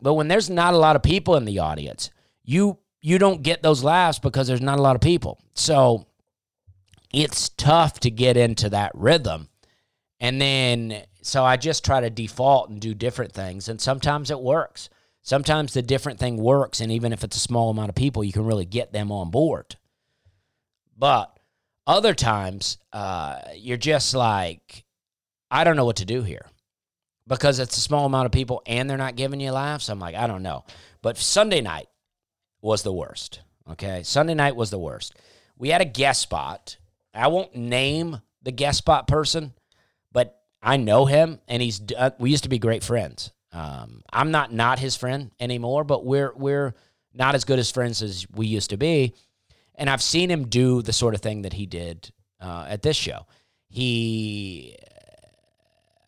But 0.00 0.14
when 0.14 0.28
there's 0.28 0.48
not 0.48 0.74
a 0.74 0.78
lot 0.78 0.94
of 0.94 1.02
people 1.02 1.34
in 1.34 1.44
the 1.44 1.58
audience, 1.58 2.10
you 2.44 2.78
you 3.00 3.18
don't 3.18 3.42
get 3.42 3.62
those 3.62 3.82
laughs 3.82 4.18
because 4.18 4.46
there's 4.46 4.60
not 4.60 4.78
a 4.78 4.82
lot 4.82 4.96
of 4.96 5.02
people. 5.02 5.40
So 5.54 6.06
it's 7.12 7.48
tough 7.50 8.00
to 8.00 8.10
get 8.10 8.36
into 8.36 8.68
that 8.70 8.92
rhythm. 8.94 9.48
And 10.20 10.40
then 10.40 11.02
so 11.22 11.44
I 11.44 11.56
just 11.56 11.84
try 11.84 12.00
to 12.00 12.10
default 12.10 12.70
and 12.70 12.80
do 12.80 12.94
different 12.94 13.32
things 13.32 13.68
and 13.68 13.80
sometimes 13.80 14.30
it 14.30 14.40
works. 14.40 14.88
Sometimes 15.22 15.74
the 15.74 15.82
different 15.82 16.18
thing 16.18 16.36
works 16.36 16.80
and 16.80 16.90
even 16.92 17.12
if 17.12 17.24
it's 17.24 17.36
a 17.36 17.40
small 17.40 17.70
amount 17.70 17.88
of 17.88 17.94
people, 17.94 18.24
you 18.24 18.32
can 18.32 18.44
really 18.44 18.66
get 18.66 18.92
them 18.92 19.12
on 19.12 19.30
board. 19.30 19.76
But 20.96 21.38
other 21.86 22.14
times, 22.14 22.78
uh, 22.92 23.40
you're 23.54 23.76
just 23.76 24.14
like, 24.14 24.84
I 25.50 25.64
don't 25.64 25.76
know 25.76 25.84
what 25.84 25.96
to 25.96 26.04
do 26.04 26.22
here 26.22 26.46
because 27.26 27.58
it's 27.58 27.76
a 27.76 27.80
small 27.80 28.06
amount 28.06 28.26
of 28.26 28.32
people 28.32 28.62
and 28.66 28.88
they're 28.88 28.98
not 28.98 29.16
giving 29.16 29.40
you 29.40 29.52
laughs. 29.52 29.88
I'm 29.88 30.00
like, 30.00 30.14
I 30.14 30.26
don't 30.26 30.42
know. 30.42 30.64
But 31.02 31.16
Sunday 31.16 31.60
night 31.60 31.88
was 32.60 32.82
the 32.82 32.92
worst. 32.92 33.40
Okay. 33.70 34.02
Sunday 34.02 34.34
night 34.34 34.56
was 34.56 34.70
the 34.70 34.78
worst. 34.78 35.14
We 35.58 35.68
had 35.68 35.80
a 35.80 35.86
guest 35.86 36.22
spot. 36.22 36.76
I 37.14 37.28
won't 37.28 37.54
name 37.54 38.20
the 38.42 38.52
guest 38.52 38.78
spot 38.78 39.06
person, 39.06 39.52
but 40.12 40.40
I 40.62 40.76
know 40.76 41.06
him, 41.06 41.40
and 41.48 41.62
he's 41.62 41.80
uh, 41.96 42.10
we 42.18 42.30
used 42.30 42.44
to 42.44 42.48
be 42.48 42.58
great 42.58 42.84
friends. 42.84 43.30
Um, 43.52 44.02
I'm 44.12 44.30
not 44.30 44.52
not 44.52 44.78
his 44.78 44.96
friend 44.96 45.30
anymore, 45.40 45.84
but 45.84 46.04
we're 46.04 46.32
we're 46.36 46.74
not 47.12 47.34
as 47.34 47.44
good 47.44 47.58
as 47.58 47.70
friends 47.70 48.02
as 48.02 48.26
we 48.30 48.46
used 48.46 48.70
to 48.70 48.76
be. 48.76 49.14
And 49.74 49.88
I've 49.88 50.02
seen 50.02 50.30
him 50.30 50.48
do 50.48 50.82
the 50.82 50.92
sort 50.92 51.14
of 51.14 51.20
thing 51.20 51.42
that 51.42 51.54
he 51.54 51.66
did 51.66 52.12
uh, 52.40 52.66
at 52.68 52.82
this 52.82 52.96
show. 52.96 53.26
He, 53.68 54.76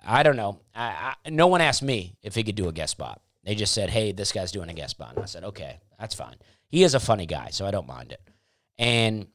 I 0.04 0.22
don't 0.22 0.36
know. 0.36 0.60
I, 0.74 1.14
I, 1.24 1.30
no 1.30 1.46
one 1.46 1.60
asked 1.60 1.82
me 1.82 2.16
if 2.22 2.34
he 2.34 2.42
could 2.42 2.54
do 2.54 2.68
a 2.68 2.72
guest 2.72 2.92
spot. 2.92 3.20
They 3.44 3.54
just 3.54 3.74
said, 3.74 3.90
"Hey, 3.90 4.12
this 4.12 4.32
guy's 4.32 4.52
doing 4.52 4.68
a 4.68 4.74
guest 4.74 4.92
spot," 4.92 5.14
and 5.14 5.22
I 5.22 5.26
said, 5.26 5.44
"Okay, 5.44 5.80
that's 5.98 6.14
fine." 6.14 6.36
He 6.68 6.84
is 6.84 6.94
a 6.94 7.00
funny 7.00 7.26
guy, 7.26 7.48
so 7.50 7.66
I 7.66 7.70
don't 7.70 7.86
mind 7.86 8.12
it. 8.12 8.20
And 8.78 9.26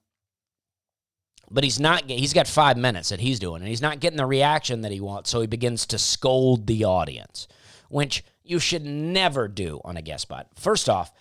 but 1.49 1.63
he's 1.63 1.79
not 1.79 2.09
he's 2.09 2.33
got 2.33 2.47
5 2.47 2.77
minutes 2.77 3.09
that 3.09 3.19
he's 3.19 3.39
doing 3.39 3.61
and 3.61 3.69
he's 3.69 3.81
not 3.81 3.99
getting 3.99 4.17
the 4.17 4.25
reaction 4.25 4.81
that 4.81 4.91
he 4.91 4.99
wants, 4.99 5.29
so 5.29 5.41
he 5.41 5.47
begins 5.47 5.85
to 5.87 5.97
scold 5.97 6.67
the 6.67 6.83
audience, 6.85 7.47
which 7.89 8.23
you 8.43 8.59
should 8.59 8.85
never 8.85 9.47
do 9.47 9.79
on 9.83 9.97
a 9.97 10.01
guest 10.01 10.23
spot. 10.23 10.47
First 10.55 10.89
off, 10.89 11.11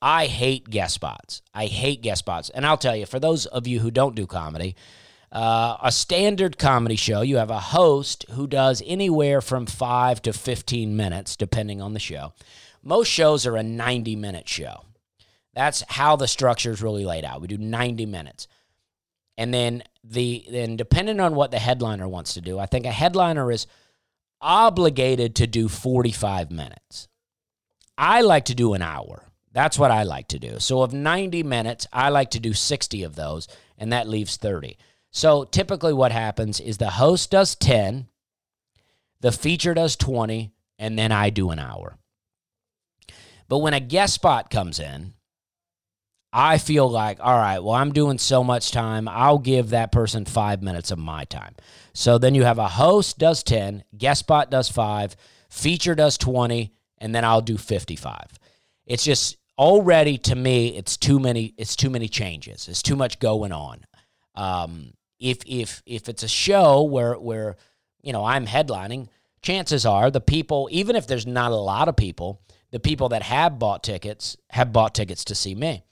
I 0.00 0.26
hate 0.26 0.68
guest 0.68 0.94
spots. 0.94 1.42
I 1.54 1.66
hate 1.66 2.02
guest 2.02 2.20
spots. 2.20 2.50
And 2.50 2.66
I'll 2.66 2.76
tell 2.76 2.94
you, 2.96 3.06
for 3.06 3.18
those 3.18 3.46
of 3.46 3.66
you 3.66 3.80
who 3.80 3.90
don't 3.90 4.14
do 4.14 4.26
comedy, 4.26 4.76
uh, 5.32 5.76
a 5.82 5.92
standard 5.92 6.58
comedy 6.58 6.96
show, 6.96 7.20
you 7.20 7.36
have 7.36 7.50
a 7.50 7.60
host 7.60 8.24
who 8.30 8.46
does 8.46 8.82
anywhere 8.86 9.40
from 9.40 9.66
five 9.66 10.22
to 10.22 10.32
15 10.32 10.96
minutes, 10.96 11.36
depending 11.36 11.80
on 11.80 11.92
the 11.92 12.00
show. 12.00 12.32
Most 12.82 13.08
shows 13.08 13.46
are 13.46 13.56
a 13.56 13.62
90 13.62 14.16
minute 14.16 14.48
show. 14.48 14.84
That's 15.54 15.82
how 15.88 16.16
the 16.16 16.28
structure 16.28 16.70
is 16.70 16.82
really 16.82 17.04
laid 17.04 17.24
out. 17.24 17.40
We 17.40 17.48
do 17.48 17.58
90 17.58 18.06
minutes. 18.06 18.46
And 19.38 19.52
then 19.52 19.82
the 20.04 20.46
then 20.50 20.76
depending 20.76 21.20
on 21.20 21.34
what 21.34 21.50
the 21.50 21.58
headliner 21.58 22.08
wants 22.08 22.34
to 22.34 22.40
do, 22.40 22.58
I 22.58 22.66
think 22.66 22.86
a 22.86 22.92
headliner 22.92 23.50
is 23.50 23.66
obligated 24.40 25.34
to 25.36 25.46
do 25.46 25.68
45 25.68 26.50
minutes. 26.50 27.08
I 27.98 28.20
like 28.20 28.46
to 28.46 28.54
do 28.54 28.74
an 28.74 28.82
hour. 28.82 29.24
That's 29.52 29.78
what 29.78 29.90
I 29.90 30.02
like 30.02 30.28
to 30.28 30.38
do. 30.38 30.58
So 30.58 30.82
of 30.82 30.92
90 30.92 31.42
minutes, 31.42 31.86
I 31.92 32.10
like 32.10 32.30
to 32.32 32.40
do 32.40 32.52
60 32.52 33.02
of 33.02 33.16
those 33.16 33.48
and 33.78 33.92
that 33.92 34.08
leaves 34.08 34.36
30. 34.36 34.76
So 35.16 35.44
typically 35.44 35.94
what 35.94 36.12
happens 36.12 36.60
is 36.60 36.76
the 36.76 36.90
host 36.90 37.30
does 37.30 37.54
10, 37.54 38.06
the 39.22 39.32
feature 39.32 39.72
does 39.72 39.96
20, 39.96 40.52
and 40.78 40.98
then 40.98 41.10
I 41.10 41.30
do 41.30 41.48
an 41.48 41.58
hour. 41.58 41.96
But 43.48 43.60
when 43.60 43.72
a 43.72 43.80
guest 43.80 44.12
spot 44.12 44.50
comes 44.50 44.78
in, 44.78 45.14
I 46.34 46.58
feel 46.58 46.90
like, 46.90 47.16
all 47.18 47.38
right, 47.38 47.60
well, 47.60 47.76
I'm 47.76 47.94
doing 47.94 48.18
so 48.18 48.44
much 48.44 48.72
time. 48.72 49.08
I'll 49.08 49.38
give 49.38 49.70
that 49.70 49.90
person 49.90 50.26
five 50.26 50.62
minutes 50.62 50.90
of 50.90 50.98
my 50.98 51.24
time. 51.24 51.54
So 51.94 52.18
then 52.18 52.34
you 52.34 52.44
have 52.44 52.58
a 52.58 52.68
host 52.68 53.16
does 53.16 53.42
10, 53.42 53.84
guest 53.96 54.20
spot 54.20 54.50
does 54.50 54.68
five, 54.68 55.16
feature 55.48 55.94
does 55.94 56.18
20, 56.18 56.74
and 56.98 57.14
then 57.14 57.24
I'll 57.24 57.40
do 57.40 57.56
55. 57.56 58.38
It's 58.84 59.04
just 59.04 59.38
already 59.56 60.18
to 60.18 60.36
me, 60.36 60.76
it's 60.76 60.98
too 60.98 61.18
many, 61.18 61.54
it's 61.56 61.74
too 61.74 61.88
many 61.88 62.06
changes. 62.06 62.68
It's 62.68 62.82
too 62.82 62.96
much 62.96 63.18
going 63.18 63.52
on. 63.52 63.86
Um, 64.34 64.92
if 65.18 65.38
if 65.46 65.82
if 65.86 66.08
it's 66.08 66.22
a 66.22 66.28
show 66.28 66.82
where 66.82 67.14
where 67.14 67.56
you 68.02 68.12
know 68.12 68.24
I'm 68.24 68.46
headlining, 68.46 69.08
chances 69.42 69.86
are 69.86 70.10
the 70.10 70.20
people, 70.20 70.68
even 70.72 70.96
if 70.96 71.06
there's 71.06 71.26
not 71.26 71.52
a 71.52 71.56
lot 71.56 71.88
of 71.88 71.96
people, 71.96 72.42
the 72.70 72.80
people 72.80 73.10
that 73.10 73.22
have 73.22 73.58
bought 73.58 73.82
tickets 73.82 74.36
have 74.50 74.72
bought 74.72 74.94
tickets 74.94 75.24
to 75.26 75.34
see 75.34 75.54
me. 75.54 75.84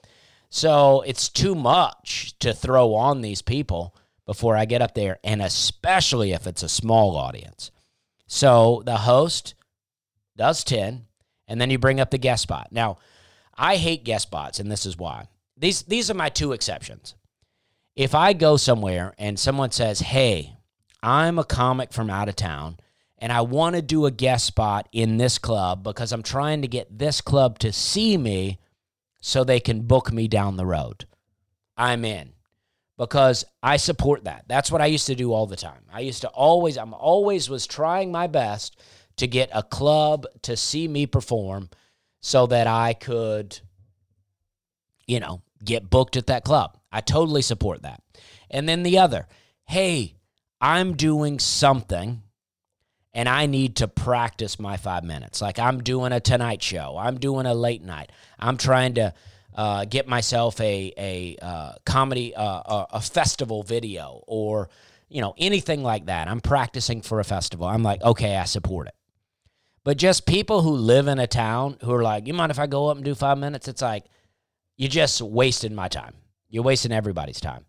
So 0.50 1.02
it's 1.02 1.28
too 1.28 1.54
much 1.54 2.38
to 2.38 2.52
throw 2.52 2.94
on 2.94 3.20
these 3.20 3.42
people 3.42 3.96
before 4.26 4.56
I 4.56 4.64
get 4.64 4.82
up 4.82 4.94
there, 4.94 5.18
and 5.24 5.42
especially 5.42 6.32
if 6.32 6.46
it's 6.46 6.62
a 6.62 6.68
small 6.68 7.16
audience. 7.16 7.70
So 8.26 8.82
the 8.86 8.98
host 8.98 9.54
does 10.36 10.64
10, 10.64 11.06
and 11.48 11.60
then 11.60 11.70
you 11.70 11.78
bring 11.78 12.00
up 12.00 12.10
the 12.10 12.18
guest 12.18 12.42
spot. 12.42 12.68
Now, 12.70 12.98
I 13.56 13.76
hate 13.76 14.04
guest 14.04 14.24
spots, 14.24 14.60
and 14.60 14.70
this 14.70 14.86
is 14.86 14.96
why. 14.96 15.28
These, 15.56 15.82
these 15.82 16.10
are 16.10 16.14
my 16.14 16.28
two 16.28 16.52
exceptions. 16.52 17.14
If 17.96 18.14
I 18.14 18.32
go 18.32 18.56
somewhere 18.56 19.14
and 19.18 19.38
someone 19.38 19.70
says, 19.70 20.00
Hey, 20.00 20.56
I'm 21.02 21.38
a 21.38 21.44
comic 21.44 21.92
from 21.92 22.10
out 22.10 22.28
of 22.28 22.36
town, 22.36 22.78
and 23.18 23.32
I 23.32 23.42
want 23.42 23.76
to 23.76 23.82
do 23.82 24.06
a 24.06 24.10
guest 24.10 24.46
spot 24.46 24.88
in 24.92 25.16
this 25.16 25.38
club 25.38 25.82
because 25.82 26.12
I'm 26.12 26.22
trying 26.22 26.62
to 26.62 26.68
get 26.68 26.98
this 26.98 27.20
club 27.20 27.58
to 27.60 27.72
see 27.72 28.16
me 28.16 28.58
so 29.20 29.44
they 29.44 29.60
can 29.60 29.82
book 29.82 30.12
me 30.12 30.28
down 30.28 30.56
the 30.56 30.66
road. 30.66 31.06
I'm 31.76 32.04
in 32.04 32.32
because 32.98 33.44
I 33.62 33.76
support 33.76 34.24
that. 34.24 34.44
That's 34.48 34.70
what 34.70 34.80
I 34.80 34.86
used 34.86 35.06
to 35.06 35.14
do 35.14 35.32
all 35.32 35.46
the 35.46 35.56
time. 35.56 35.84
I 35.92 36.00
used 36.00 36.22
to 36.22 36.28
always, 36.28 36.76
I'm 36.76 36.94
always 36.94 37.48
was 37.48 37.66
trying 37.66 38.12
my 38.12 38.26
best 38.26 38.80
to 39.16 39.26
get 39.26 39.50
a 39.52 39.62
club 39.62 40.26
to 40.42 40.56
see 40.56 40.88
me 40.88 41.06
perform 41.06 41.70
so 42.20 42.46
that 42.46 42.66
I 42.66 42.94
could, 42.94 43.58
you 45.06 45.20
know, 45.20 45.42
get 45.64 45.90
booked 45.90 46.16
at 46.16 46.26
that 46.26 46.44
club. 46.44 46.76
I 46.94 47.00
totally 47.00 47.42
support 47.42 47.82
that. 47.82 48.00
And 48.48 48.68
then 48.68 48.84
the 48.84 48.98
other, 48.98 49.26
hey, 49.66 50.14
I'm 50.60 50.94
doing 50.94 51.40
something 51.40 52.22
and 53.12 53.28
I 53.28 53.46
need 53.46 53.76
to 53.76 53.88
practice 53.88 54.60
my 54.60 54.76
five 54.76 55.02
minutes. 55.02 55.42
Like 55.42 55.58
I'm 55.58 55.82
doing 55.82 56.12
a 56.12 56.20
tonight 56.20 56.62
show, 56.62 56.96
I'm 56.96 57.18
doing 57.18 57.46
a 57.46 57.54
late 57.54 57.82
night. 57.82 58.12
I'm 58.38 58.56
trying 58.56 58.94
to 58.94 59.12
uh, 59.54 59.84
get 59.86 60.06
myself 60.06 60.60
a 60.60 60.92
a 60.96 61.36
uh, 61.42 61.72
comedy 61.84 62.34
uh, 62.34 62.86
a, 62.92 63.00
festival 63.00 63.64
video 63.64 64.22
or 64.26 64.68
you 65.08 65.20
know 65.20 65.34
anything 65.36 65.82
like 65.82 66.06
that. 66.06 66.28
I'm 66.28 66.40
practicing 66.40 67.02
for 67.02 67.18
a 67.18 67.24
festival. 67.24 67.66
I'm 67.66 67.82
like, 67.82 68.02
okay, 68.02 68.36
I 68.36 68.44
support 68.44 68.86
it. 68.86 68.94
But 69.82 69.96
just 69.96 70.26
people 70.26 70.62
who 70.62 70.70
live 70.70 71.08
in 71.08 71.18
a 71.18 71.26
town 71.26 71.76
who 71.82 71.92
are 71.92 72.02
like, 72.02 72.26
you 72.26 72.34
mind 72.34 72.50
if 72.50 72.58
I 72.58 72.66
go 72.66 72.88
up 72.88 72.96
and 72.96 73.04
do 73.04 73.14
five 73.16 73.38
minutes? 73.38 73.68
It's 73.68 73.82
like 73.82 74.04
you 74.76 74.88
just 74.88 75.20
wasted 75.20 75.72
my 75.72 75.88
time. 75.88 76.14
You're 76.54 76.62
wasting 76.62 76.92
everybody's 76.92 77.40
time. 77.40 77.64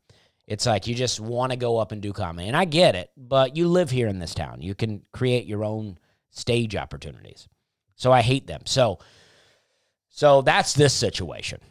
It's 0.45 0.67
like 0.67 0.86
you 0.86 0.93
just 0.93 1.19
want 1.19 1.51
to 1.51 1.57
go 1.57 1.79
up 1.79 1.91
and 1.91 2.03
do 2.03 2.13
comedy. 2.13 2.47
And 2.47 2.55
I 2.55 2.65
get 2.65 2.93
it, 2.93 3.09
but 3.17 3.57
you 3.57 3.67
live 3.67 3.89
here 3.89 4.07
in 4.07 4.19
this 4.19 4.36
town. 4.36 4.61
You 4.61 4.75
can 4.75 5.01
create 5.11 5.47
your 5.47 5.65
own 5.65 5.97
stage 6.29 6.75
opportunities. 6.75 7.47
So 7.95 8.11
I 8.11 8.21
hate 8.21 8.45
them. 8.45 8.61
So 8.65 8.99
so 10.09 10.43
that's 10.43 10.73
this 10.73 10.93
situation. 10.93 11.61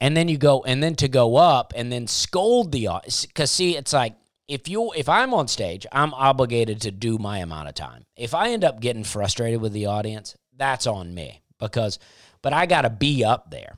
And 0.00 0.16
then 0.16 0.28
you 0.28 0.38
go 0.38 0.62
and 0.62 0.80
then 0.80 0.94
to 0.94 1.08
go 1.08 1.34
up 1.34 1.72
and 1.74 1.90
then 1.90 2.06
scold 2.06 2.70
the 2.70 2.86
audience 2.86 3.26
cuz 3.34 3.50
see 3.50 3.76
it's 3.76 3.92
like 3.92 4.14
if 4.46 4.68
you 4.68 4.92
if 4.92 5.08
I'm 5.08 5.34
on 5.34 5.48
stage, 5.48 5.84
I'm 5.90 6.14
obligated 6.14 6.80
to 6.82 6.92
do 6.92 7.18
my 7.18 7.38
amount 7.38 7.68
of 7.68 7.74
time. 7.74 8.04
If 8.14 8.34
I 8.34 8.50
end 8.50 8.62
up 8.62 8.78
getting 8.78 9.02
frustrated 9.02 9.60
with 9.60 9.72
the 9.72 9.86
audience, 9.86 10.36
that's 10.56 10.86
on 10.86 11.12
me 11.12 11.42
because 11.58 11.98
but 12.40 12.52
I 12.52 12.66
got 12.66 12.82
to 12.82 12.90
be 12.90 13.24
up 13.24 13.50
there 13.50 13.76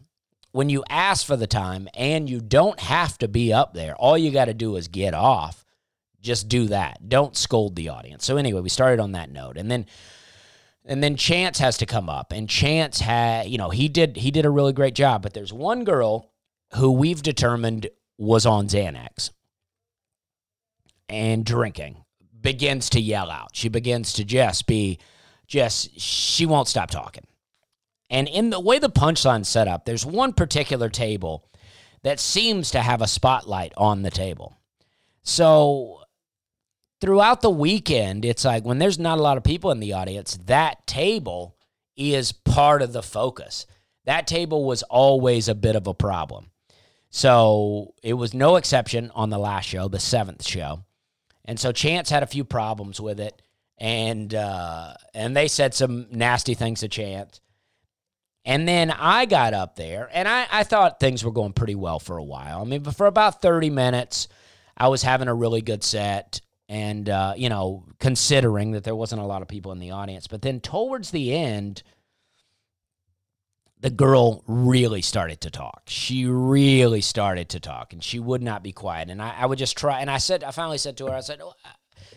when 0.53 0.69
you 0.69 0.85
ask 0.89 1.27
for 1.27 1.37
the 1.37 1.47
time 1.47 1.89
and 1.95 2.29
you 2.29 2.41
don't 2.41 2.79
have 2.81 3.19
to 3.19 3.29
be 3.29 3.53
up 3.53 3.75
there, 3.75 3.97
all 3.97 4.17
you 4.17 4.31
got 4.31 4.45
to 4.45 4.55
do 4.55 4.77
is 4.77 4.89
get 4.89 5.15
off. 5.15 5.65
Just 6.21 6.49
do 6.49 6.69
that. 6.69 7.09
Don't 7.09 7.37
scold 7.37 7.75
the 7.75 7.89
audience. 7.89 8.25
So 8.25 8.37
anyway, 8.37 8.61
we 8.61 8.69
started 8.69 9.01
on 9.01 9.13
that 9.13 9.31
note, 9.31 9.57
and 9.57 9.71
then 9.71 9.87
and 10.85 11.03
then 11.03 11.17
Chance 11.17 11.59
has 11.59 11.79
to 11.79 11.87
come 11.87 12.09
up, 12.09 12.33
and 12.33 12.49
Chance 12.49 13.01
had 13.01 13.49
you 13.49 13.59
know 13.59 13.71
he 13.71 13.89
did 13.89 14.17
he 14.17 14.31
did 14.31 14.47
a 14.47 14.51
really 14.51 14.73
great 14.73 14.95
job, 14.95 15.23
but 15.23 15.35
there's 15.35 15.53
one 15.53 15.83
girl 15.83 16.31
who 16.75 16.93
we've 16.93 17.23
determined 17.23 17.89
was 18.19 18.47
on 18.47 18.69
Xanax 18.69 19.31
and 21.09 21.45
drinking 21.45 22.05
begins 22.41 22.91
to 22.91 23.01
yell 23.01 23.31
out. 23.31 23.51
She 23.55 23.69
begins 23.69 24.13
to 24.15 24.25
just 24.25 24.67
be 24.67 24.99
just 25.47 25.99
she 26.01 26.47
won't 26.47 26.69
stop 26.69 26.91
talking. 26.91 27.25
And 28.13 28.29
in 28.29 28.51
the 28.51 28.61
way 28.61 28.79
the 28.79 28.91
punchline's 28.91 29.49
set 29.49 29.67
up, 29.67 29.87
there's 29.87 30.05
one 30.05 30.35
particular 30.35 30.91
table 30.91 31.49
that 32.03 32.21
seems 32.21 32.71
to 32.73 32.83
have 32.83 33.01
a 33.01 33.07
spotlight 33.07 33.73
on 33.77 34.03
the 34.03 34.11
table. 34.11 34.55
So 35.23 36.03
throughout 37.01 37.41
the 37.41 37.51
weekend, 37.51 38.27
it's 38.27 38.45
like 38.45 38.65
when 38.65 38.79
there's 38.79 38.99
not 38.99 39.19
a 39.19 39.23
lot 39.23 39.39
of 39.39 39.45
people 39.45 39.71
in 39.71 39.81
the 39.81 39.95
audience, 39.95 40.39
that 40.45 40.87
table 40.87 41.57
is 41.97 42.33
part 42.33 42.83
of 42.83 42.93
the 42.93 43.03
focus. 43.03 43.67
That 44.05 44.27
table 44.27 44.65
was 44.67 44.83
always 44.83 45.49
a 45.49 45.55
bit 45.55 45.75
of 45.75 45.87
a 45.87 45.95
problem. 45.95 46.51
So 47.09 47.95
it 48.03 48.15
was 48.15 48.35
no 48.35 48.57
exception 48.57 49.11
on 49.15 49.31
the 49.31 49.39
last 49.39 49.69
show, 49.69 49.89
the 49.89 49.99
seventh 49.99 50.47
show. 50.47 50.85
And 51.47 51.59
so 51.59 51.73
Chance 51.73 52.11
had 52.11 52.23
a 52.23 52.27
few 52.27 52.45
problems 52.45 53.01
with 53.01 53.21
it. 53.21 53.41
And 53.79 54.35
uh, 54.35 54.95
and 55.15 55.35
they 55.35 55.49
said 55.49 55.73
some 55.73 56.09
nasty 56.11 56.55
things 56.55 56.81
to 56.81 56.89
Chance. 56.89 57.41
And 58.45 58.67
then 58.67 58.91
I 58.91 59.27
got 59.27 59.55
up 59.55 59.77
there 59.77 60.09
and 60.13 60.27
I, 60.27 60.47
I 60.51 60.65
thought 60.65 60.99
things 60.99 61.25
were 61.25 61.31
going 61.31 61.53
pretty 61.53 61.77
well 61.77 61.99
for 61.99 62.17
a 62.17 62.25
while. 62.25 62.61
I 62.61 62.65
mean, 62.65 62.83
but 62.83 62.97
for 62.97 63.07
about 63.07 63.41
30 63.41 63.71
minutes, 63.71 64.29
I 64.77 64.89
was 64.89 65.03
having 65.03 65.29
a 65.29 65.35
really 65.35 65.63
good 65.63 65.85
set 65.85 66.41
and, 66.69 67.09
uh, 67.09 67.35
you 67.37 67.49
know, 67.49 67.85
considering 68.01 68.73
that 68.73 68.83
there 68.83 68.97
wasn't 68.97 69.23
a 69.23 69.27
lot 69.27 69.43
of 69.43 69.49
people 69.49 69.71
in 69.73 69.79
the 69.79 69.93
audience. 69.93 70.27
But 70.27 70.43
then 70.43 70.59
towards 70.61 71.11
the 71.11 71.35
end, 71.35 71.83
the 73.83 73.91
girl 73.91 74.43
really 74.47 75.03
started 75.03 75.41
to 75.43 75.51
talk. 75.51 75.83
She 75.87 76.25
really 76.27 77.01
started 77.01 77.49
to 77.51 77.61
talk, 77.61 77.93
and 77.93 78.03
she 78.03 78.21
would 78.21 78.41
not 78.41 78.63
be 78.63 78.73
quiet. 78.73 79.11
And 79.11 79.21
I, 79.21 79.35
I 79.41 79.47
would 79.47 79.59
just 79.59 79.77
try. 79.77 80.01
And 80.01 80.11
I 80.11 80.19
said, 80.19 80.45
I 80.45 80.53
finally 80.53 80.79
said 80.79 80.97
to 80.99 81.07
her, 81.07 81.15
I 81.15 81.21
said, 81.21 81.43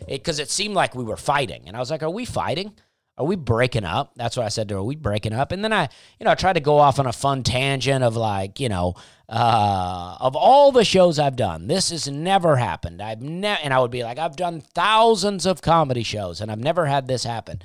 because 0.08 0.38
it, 0.38 0.48
seemed 0.48 0.74
like 0.74 0.94
we 0.94 1.02
were 1.02 1.16
fighting, 1.16 1.64
and 1.66 1.76
I 1.76 1.80
was 1.80 1.90
like, 1.90 2.04
"Are 2.04 2.10
we 2.10 2.24
fighting? 2.24 2.72
Are 3.18 3.24
we 3.24 3.36
breaking 3.36 3.84
up?" 3.84 4.12
That's 4.16 4.36
what 4.36 4.46
I 4.46 4.48
said 4.50 4.68
to 4.68 4.74
her. 4.74 4.80
Are 4.80 4.84
we 4.84 4.96
breaking 4.96 5.32
up? 5.32 5.52
And 5.52 5.64
then 5.64 5.72
I, 5.72 5.88
you 6.18 6.24
know, 6.24 6.30
I 6.30 6.34
tried 6.34 6.54
to 6.54 6.60
go 6.60 6.78
off 6.78 6.98
on 6.98 7.06
a 7.06 7.12
fun 7.12 7.42
tangent 7.42 8.04
of 8.04 8.16
like, 8.16 8.60
you 8.60 8.68
know, 8.68 8.94
uh, 9.28 10.16
of 10.20 10.36
all 10.36 10.70
the 10.70 10.84
shows 10.84 11.18
I've 11.18 11.36
done, 11.36 11.66
this 11.66 11.90
has 11.90 12.08
never 12.08 12.56
happened. 12.56 13.02
I've 13.02 13.22
never, 13.22 13.60
and 13.62 13.74
I 13.74 13.80
would 13.80 13.90
be 13.90 14.04
like, 14.04 14.18
I've 14.18 14.36
done 14.36 14.60
thousands 14.60 15.46
of 15.46 15.62
comedy 15.62 16.02
shows, 16.02 16.40
and 16.40 16.50
I've 16.50 16.60
never 16.60 16.86
had 16.86 17.08
this 17.08 17.24
happen. 17.24 17.60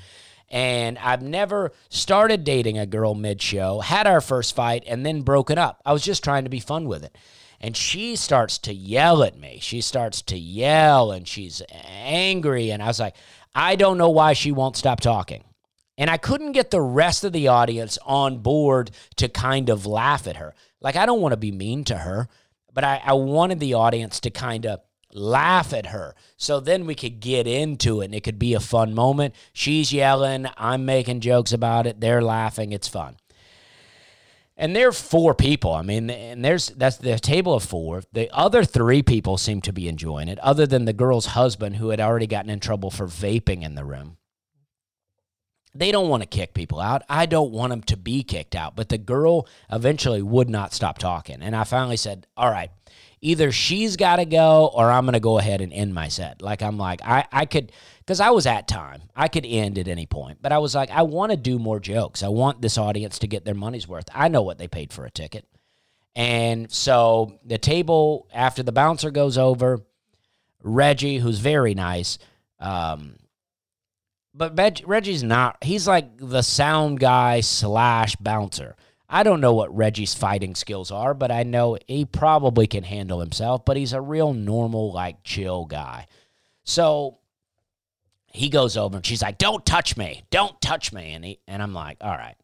And 0.49 0.97
I've 0.97 1.21
never 1.21 1.71
started 1.89 2.43
dating 2.43 2.77
a 2.77 2.85
girl 2.85 3.15
mid 3.15 3.41
show, 3.41 3.79
had 3.79 4.05
our 4.05 4.19
first 4.19 4.53
fight, 4.53 4.83
and 4.85 5.05
then 5.05 5.21
broken 5.21 5.57
up. 5.57 5.81
I 5.85 5.93
was 5.93 6.03
just 6.03 6.23
trying 6.23 6.43
to 6.43 6.49
be 6.49 6.59
fun 6.59 6.87
with 6.87 7.03
it. 7.03 7.17
And 7.61 7.77
she 7.77 8.15
starts 8.15 8.57
to 8.59 8.73
yell 8.73 9.23
at 9.23 9.37
me. 9.37 9.59
She 9.61 9.81
starts 9.81 10.21
to 10.23 10.37
yell 10.37 11.11
and 11.11 11.27
she's 11.27 11.61
angry. 11.71 12.71
And 12.71 12.81
I 12.81 12.87
was 12.87 12.99
like, 12.99 13.15
I 13.53 13.75
don't 13.75 13.97
know 13.97 14.09
why 14.09 14.33
she 14.33 14.51
won't 14.51 14.77
stop 14.77 14.99
talking. 14.99 15.43
And 15.97 16.09
I 16.09 16.17
couldn't 16.17 16.53
get 16.53 16.71
the 16.71 16.81
rest 16.81 17.23
of 17.23 17.33
the 17.33 17.47
audience 17.47 17.97
on 18.05 18.39
board 18.39 18.91
to 19.17 19.27
kind 19.27 19.69
of 19.69 19.85
laugh 19.85 20.25
at 20.25 20.37
her. 20.37 20.55
Like, 20.79 20.95
I 20.95 21.05
don't 21.05 21.21
want 21.21 21.33
to 21.33 21.37
be 21.37 21.51
mean 21.51 21.83
to 21.85 21.97
her, 21.97 22.27
but 22.73 22.83
I, 22.83 23.01
I 23.03 23.13
wanted 23.13 23.59
the 23.59 23.75
audience 23.75 24.19
to 24.21 24.29
kind 24.29 24.65
of 24.65 24.79
laugh 25.13 25.73
at 25.73 25.87
her. 25.87 26.15
So 26.37 26.59
then 26.59 26.85
we 26.85 26.95
could 26.95 27.19
get 27.19 27.45
into 27.45 28.01
it 28.01 28.05
and 28.05 28.15
it 28.15 28.23
could 28.23 28.39
be 28.39 28.53
a 28.53 28.59
fun 28.59 28.93
moment. 28.93 29.35
She's 29.53 29.93
yelling, 29.93 30.47
I'm 30.57 30.85
making 30.85 31.19
jokes 31.19 31.51
about 31.51 31.85
it, 31.85 31.99
they're 31.99 32.21
laughing, 32.21 32.71
it's 32.71 32.87
fun. 32.87 33.17
And 34.61 34.75
there 34.75 34.89
are 34.89 34.93
four 34.93 35.33
people. 35.33 35.73
I 35.73 35.81
mean, 35.81 36.11
and 36.11 36.45
there's 36.45 36.67
that's 36.67 36.97
the 36.97 37.17
table 37.17 37.55
of 37.55 37.63
four. 37.63 38.03
The 38.13 38.29
other 38.31 38.63
three 38.63 39.01
people 39.01 39.39
seem 39.39 39.59
to 39.61 39.73
be 39.73 39.87
enjoying 39.87 40.27
it, 40.27 40.37
other 40.37 40.67
than 40.67 40.85
the 40.85 40.93
girl's 40.93 41.25
husband 41.25 41.77
who 41.77 41.89
had 41.89 41.99
already 41.99 42.27
gotten 42.27 42.51
in 42.51 42.59
trouble 42.59 42.91
for 42.91 43.07
vaping 43.07 43.63
in 43.63 43.73
the 43.73 43.83
room. 43.83 44.17
They 45.73 45.91
don't 45.91 46.09
want 46.09 46.21
to 46.21 46.27
kick 46.27 46.53
people 46.53 46.79
out. 46.79 47.01
I 47.09 47.25
don't 47.25 47.51
want 47.51 47.71
them 47.71 47.81
to 47.83 47.97
be 47.97 48.21
kicked 48.21 48.55
out. 48.55 48.75
But 48.75 48.89
the 48.89 48.99
girl 48.99 49.47
eventually 49.71 50.21
would 50.21 50.49
not 50.49 50.73
stop 50.73 50.99
talking. 50.99 51.41
And 51.41 51.55
I 51.55 51.63
finally 51.63 51.97
said, 51.97 52.27
All 52.37 52.51
right, 52.51 52.69
either 53.21 53.51
she's 53.51 53.97
got 53.97 54.15
to 54.15 54.25
go 54.25 54.71
or 54.73 54.91
I'm 54.91 55.05
going 55.05 55.13
to 55.13 55.19
go 55.19 55.37
ahead 55.37 55.61
and 55.61 55.71
end 55.71 55.93
my 55.93 56.07
set. 56.07 56.41
Like, 56.41 56.61
I'm 56.61 56.77
like, 56.77 57.01
I, 57.03 57.25
I 57.31 57.45
could, 57.45 57.71
because 57.99 58.19
I 58.19 58.31
was 58.31 58.47
at 58.47 58.67
time, 58.67 59.03
I 59.15 59.27
could 59.27 59.45
end 59.45 59.77
at 59.77 59.87
any 59.87 60.07
point. 60.07 60.39
But 60.41 60.51
I 60.51 60.57
was 60.57 60.73
like, 60.73 60.89
I 60.89 61.03
want 61.03 61.31
to 61.31 61.37
do 61.37 61.59
more 61.59 61.79
jokes. 61.79 62.23
I 62.23 62.29
want 62.29 62.61
this 62.61 62.77
audience 62.77 63.19
to 63.19 63.27
get 63.27 63.45
their 63.45 63.53
money's 63.53 63.87
worth. 63.87 64.09
I 64.13 64.27
know 64.27 64.41
what 64.41 64.57
they 64.57 64.67
paid 64.67 64.91
for 64.91 65.05
a 65.05 65.11
ticket. 65.11 65.47
And 66.15 66.71
so 66.71 67.39
the 67.45 67.57
table, 67.57 68.27
after 68.33 68.63
the 68.63 68.71
bouncer 68.71 69.11
goes 69.11 69.37
over, 69.37 69.79
Reggie, 70.63 71.19
who's 71.19 71.39
very 71.39 71.73
nice, 71.73 72.17
um, 72.59 73.15
but 74.33 74.57
Reg- 74.57 74.83
Reggie's 74.85 75.23
not, 75.23 75.63
he's 75.63 75.87
like 75.87 76.17
the 76.17 76.41
sound 76.41 76.99
guy 76.99 77.41
slash 77.41 78.15
bouncer. 78.17 78.75
I 79.13 79.23
don't 79.23 79.41
know 79.41 79.53
what 79.53 79.75
Reggie's 79.75 80.13
fighting 80.13 80.55
skills 80.55 80.89
are, 80.89 81.13
but 81.13 81.31
I 81.31 81.43
know 81.43 81.77
he 81.85 82.05
probably 82.05 82.65
can 82.65 82.83
handle 82.83 83.19
himself, 83.19 83.65
but 83.65 83.75
he's 83.75 83.91
a 83.91 83.99
real 83.99 84.33
normal, 84.33 84.93
like 84.93 85.21
chill 85.23 85.65
guy. 85.65 86.07
So 86.63 87.17
he 88.27 88.47
goes 88.47 88.77
over 88.77 88.95
and 88.95 89.05
she's 89.05 89.21
like, 89.21 89.37
Don't 89.37 89.65
touch 89.65 89.97
me. 89.97 90.23
Don't 90.29 90.59
touch 90.61 90.93
me. 90.93 91.11
And 91.11 91.25
he, 91.25 91.39
and 91.45 91.61
I'm 91.61 91.73
like, 91.73 91.97
all 91.99 92.15
right. 92.15 92.35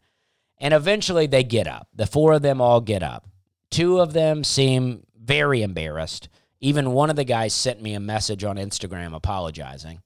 And 0.60 0.74
eventually 0.74 1.26
they 1.28 1.44
get 1.44 1.68
up. 1.68 1.88
The 1.96 2.06
four 2.06 2.34
of 2.34 2.42
them 2.42 2.60
all 2.60 2.82
get 2.82 3.02
up. 3.02 3.28
Two 3.72 4.00
of 4.00 4.12
them 4.12 4.44
seem 4.44 5.06
very 5.18 5.62
embarrassed. 5.62 6.28
Even 6.60 6.92
one 6.92 7.10
of 7.10 7.16
the 7.16 7.24
guys 7.24 7.54
sent 7.54 7.82
me 7.82 7.94
a 7.94 8.00
message 8.00 8.44
on 8.44 8.58
Instagram 8.58 9.16
apologizing. 9.16 10.02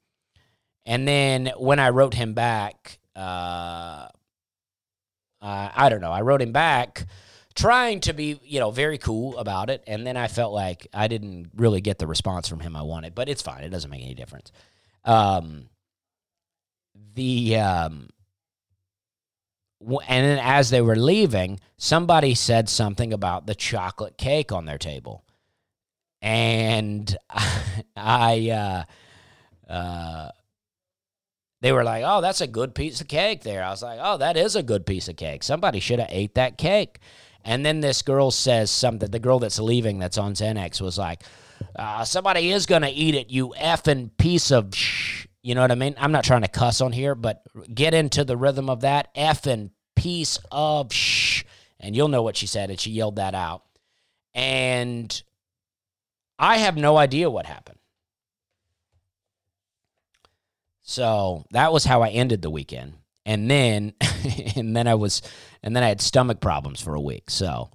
And 0.86 1.08
then 1.08 1.52
when 1.58 1.80
I 1.80 1.90
wrote 1.90 2.14
him 2.14 2.34
back, 2.34 3.00
uh, 3.16 4.08
uh, 5.42 5.70
I 5.74 5.90
don't 5.90 6.02
know. 6.02 6.12
I 6.12 6.22
wrote 6.22 6.42
him 6.42 6.52
back 6.52 7.06
trying 7.56 8.00
to 8.02 8.14
be, 8.14 8.40
you 8.44 8.60
know, 8.60 8.72
very 8.72 8.98
cool 8.98 9.38
about 9.38 9.70
it. 9.70 9.84
And 9.88 10.06
then 10.06 10.18
I 10.18 10.28
felt 10.28 10.54
like 10.54 10.88
I 10.94 11.08
didn't 11.08 11.52
really 11.56 11.82
get 11.82 12.00
the 12.00 12.08
response 12.08 12.48
from 12.48 12.60
him 12.60 12.76
I 12.76 12.82
wanted, 12.82 13.16
but 13.16 13.30
it's 13.30 13.42
fine. 13.42 13.64
It 13.64 13.70
doesn't 13.70 13.90
make 13.90 14.04
any 14.04 14.14
difference. 14.14 14.52
Um, 15.04 15.70
the, 17.16 17.58
um, 17.58 18.10
and 19.82 20.26
then 20.26 20.40
as 20.42 20.70
they 20.70 20.82
were 20.82 20.96
leaving, 20.96 21.60
somebody 21.78 22.36
said 22.36 22.70
something 22.70 23.12
about 23.12 23.48
the 23.48 23.56
chocolate 23.56 24.18
cake 24.18 24.52
on 24.52 24.66
their 24.66 24.78
table. 24.78 25.24
And 26.22 27.16
I, 27.96 28.86
uh, 29.70 29.72
uh, 29.72 30.30
they 31.62 31.72
were 31.72 31.84
like, 31.84 32.04
"Oh, 32.06 32.22
that's 32.22 32.42
a 32.42 32.48
good 32.48 32.76
piece 32.76 33.02
of 33.02 33.08
cake." 33.08 33.44
There, 33.44 33.64
I 33.64 33.70
was 33.70 33.84
like, 33.84 34.00
"Oh, 34.02 34.18
that 34.18 34.36
is 34.38 34.56
a 34.56 34.64
good 34.64 34.86
piece 34.86 35.08
of 35.08 35.16
cake. 35.16 35.44
Somebody 35.44 35.80
should 35.80 36.00
have 36.00 36.10
ate 36.12 36.36
that 36.36 36.58
cake." 36.58 37.00
And 37.44 37.66
then 37.66 37.82
this 37.82 38.02
girl 38.02 38.32
says 38.32 38.70
something. 38.70 39.10
The 39.10 39.20
girl 39.20 39.40
that's 39.40 39.60
leaving, 39.60 40.00
that's 40.00 40.18
on 40.18 40.34
Xanax, 40.34 40.82
was 40.82 40.98
like, 40.98 41.24
uh, 41.76 42.04
"Somebody 42.04 42.52
is 42.52 42.66
gonna 42.66 42.92
eat 42.94 43.16
it, 43.16 43.30
you 43.30 43.54
effing 43.60 44.12
piece 44.18 44.52
of 44.52 44.76
sh." 44.76 45.28
You 45.44 45.56
know 45.56 45.62
what 45.62 45.72
I 45.72 45.76
mean? 45.76 45.96
I'm 45.98 46.12
not 46.12 46.24
trying 46.24 46.44
to 46.44 46.48
cuss 46.48 46.82
on 46.82 46.92
here, 46.92 47.16
but 47.16 47.42
get 47.74 47.94
into 47.94 48.24
the 48.24 48.38
rhythm 48.38 48.70
of 48.70 48.82
that 48.82 49.14
effing 49.16 49.72
piece 49.96 50.40
of 50.52 50.94
sh, 50.94 51.44
and 51.80 51.96
you'll 51.96 52.10
know 52.10 52.22
what 52.22 52.38
she 52.38 52.48
said. 52.48 52.70
And 52.70 52.80
she 52.80 52.92
yelled 52.92 53.16
that 53.16 53.34
out, 53.34 53.64
and 54.34 55.22
I 56.38 56.58
have 56.58 56.78
no 56.78 56.98
idea 56.98 57.30
what 57.30 57.46
happened. 57.46 57.78
So 60.92 61.46
that 61.52 61.72
was 61.72 61.86
how 61.86 62.02
I 62.02 62.10
ended 62.10 62.42
the 62.42 62.50
weekend. 62.50 62.96
And 63.26 63.50
then 63.50 63.94
and 64.58 64.76
then 64.76 64.88
I 64.88 64.96
was 64.96 65.22
and 65.64 65.74
then 65.74 65.84
I 65.84 65.88
had 65.88 66.02
stomach 66.02 66.42
problems 66.42 66.82
for 66.82 66.96
a 66.96 67.02
week. 67.02 67.30
So 67.30 67.72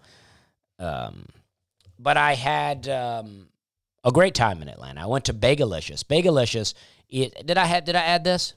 um 0.78 1.24
but 1.98 2.18
I 2.18 2.34
had 2.34 2.88
um 2.88 3.48
a 4.04 4.12
great 4.12 4.34
time 4.34 4.60
in 4.60 4.68
Atlanta. 4.68 5.00
I 5.00 5.06
went 5.06 5.24
to 5.26 5.34
Bagelicious. 5.34 6.04
Bagelicious 6.04 6.74
it, 7.08 7.46
did 7.46 7.56
I 7.56 7.64
had 7.64 7.86
did 7.86 7.96
I 7.96 8.02
add 8.02 8.22
this? 8.22 8.52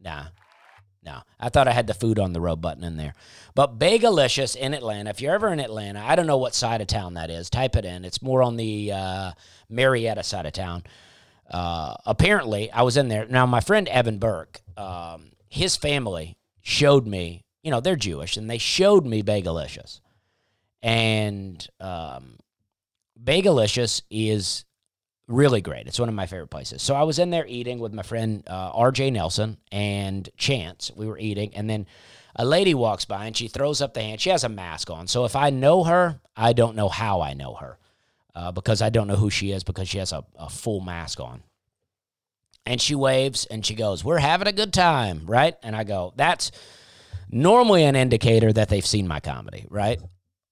Nah. 0.00 0.26
No, 1.02 1.22
I 1.40 1.48
thought 1.48 1.66
I 1.66 1.72
had 1.72 1.86
the 1.88 1.94
food 1.94 2.18
on 2.18 2.32
the 2.32 2.40
road 2.40 2.60
button 2.60 2.84
in 2.84 2.96
there. 2.96 3.14
But 3.56 3.78
Bagelicious 3.78 4.54
in 4.54 4.72
Atlanta, 4.72 5.10
if 5.10 5.20
you're 5.20 5.34
ever 5.34 5.48
in 5.48 5.58
Atlanta, 5.58 5.98
I 5.98 6.14
don't 6.14 6.26
know 6.26 6.36
what 6.36 6.54
side 6.54 6.80
of 6.82 6.86
town 6.86 7.14
that 7.14 7.30
is. 7.30 7.50
Type 7.50 7.74
it 7.74 7.86
in. 7.86 8.04
It's 8.04 8.22
more 8.22 8.42
on 8.42 8.56
the 8.56 8.92
uh, 8.92 9.32
Marietta 9.68 10.22
side 10.22 10.46
of 10.46 10.52
town. 10.52 10.84
Uh, 11.50 11.94
apparently, 12.06 12.70
I 12.70 12.82
was 12.82 12.96
in 12.96 13.08
there. 13.08 13.26
Now, 13.26 13.46
my 13.46 13.60
friend 13.60 13.88
Evan 13.88 14.18
Burke, 14.18 14.60
um, 14.76 15.32
his 15.48 15.76
family 15.76 16.36
showed 16.60 17.06
me, 17.06 17.44
you 17.62 17.70
know, 17.70 17.80
they're 17.80 17.96
Jewish, 17.96 18.36
and 18.36 18.48
they 18.48 18.58
showed 18.58 19.04
me 19.04 19.22
Bagelicious. 19.22 20.00
And 20.82 21.66
um, 21.80 22.38
Bagelicious 23.22 24.02
is 24.10 24.64
really 25.26 25.60
great. 25.60 25.86
It's 25.86 25.98
one 25.98 26.08
of 26.08 26.14
my 26.14 26.26
favorite 26.26 26.50
places. 26.50 26.82
So 26.82 26.94
I 26.94 27.02
was 27.02 27.18
in 27.18 27.30
there 27.30 27.46
eating 27.46 27.78
with 27.78 27.92
my 27.92 28.02
friend 28.02 28.42
uh, 28.46 28.72
RJ 28.72 29.12
Nelson 29.12 29.58
and 29.72 30.28
Chance. 30.36 30.92
We 30.94 31.06
were 31.06 31.18
eating, 31.18 31.54
and 31.54 31.68
then 31.68 31.86
a 32.36 32.44
lady 32.44 32.74
walks 32.74 33.04
by 33.04 33.26
and 33.26 33.36
she 33.36 33.48
throws 33.48 33.82
up 33.82 33.94
the 33.94 34.02
hand. 34.02 34.20
She 34.20 34.30
has 34.30 34.44
a 34.44 34.48
mask 34.48 34.88
on. 34.88 35.08
So 35.08 35.24
if 35.24 35.34
I 35.34 35.50
know 35.50 35.82
her, 35.84 36.20
I 36.36 36.52
don't 36.52 36.76
know 36.76 36.88
how 36.88 37.20
I 37.20 37.34
know 37.34 37.54
her 37.54 37.76
uh, 38.34 38.52
because 38.52 38.82
I 38.82 38.90
don't 38.90 39.06
know 39.06 39.16
who 39.16 39.30
she 39.30 39.52
is 39.52 39.64
because 39.64 39.88
she 39.88 39.98
has 39.98 40.12
a, 40.12 40.24
a 40.38 40.48
full 40.48 40.80
mask 40.80 41.20
on. 41.20 41.42
And 42.66 42.80
she 42.80 42.94
waves 42.94 43.46
and 43.46 43.64
she 43.64 43.74
goes, 43.74 44.04
We're 44.04 44.18
having 44.18 44.48
a 44.48 44.52
good 44.52 44.72
time, 44.72 45.22
right? 45.26 45.56
And 45.62 45.74
I 45.74 45.84
go, 45.84 46.12
That's 46.16 46.52
normally 47.30 47.84
an 47.84 47.96
indicator 47.96 48.52
that 48.52 48.68
they've 48.68 48.86
seen 48.86 49.08
my 49.08 49.20
comedy, 49.20 49.66
right? 49.70 50.00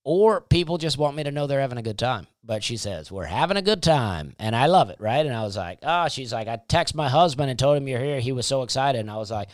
Or 0.05 0.41
people 0.41 0.79
just 0.79 0.97
want 0.97 1.17
me 1.17 1.25
to 1.25 1.31
know 1.31 1.47
they're 1.47 1.61
having 1.61 1.79
a 1.79 1.83
good 1.83 1.99
time. 1.99 2.27
But 2.43 2.65
she 2.65 2.79
says, 2.79 3.13
We're 3.13 3.27
having 3.27 3.59
a 3.59 3.63
good 3.63 3.83
time. 3.83 4.35
And 4.39 4.57
I 4.57 4.67
love 4.67 4.89
it, 4.89 5.01
right? 5.01 5.25
And 5.25 5.35
I 5.35 5.43
was 5.43 5.57
like, 5.57 5.81
Oh, 5.83 6.09
she's 6.09 6.33
like, 6.33 6.49
I 6.49 6.59
text 6.69 6.95
my 6.95 7.09
husband 7.09 7.51
and 7.51 7.59
told 7.59 7.77
him 7.77 7.87
you're 7.87 8.01
here. 8.01 8.21
He 8.21 8.33
was 8.33 8.47
so 8.47 8.63
excited. 8.63 9.01
And 9.01 9.11
I 9.11 9.17
was 9.17 9.31
like, 9.31 9.51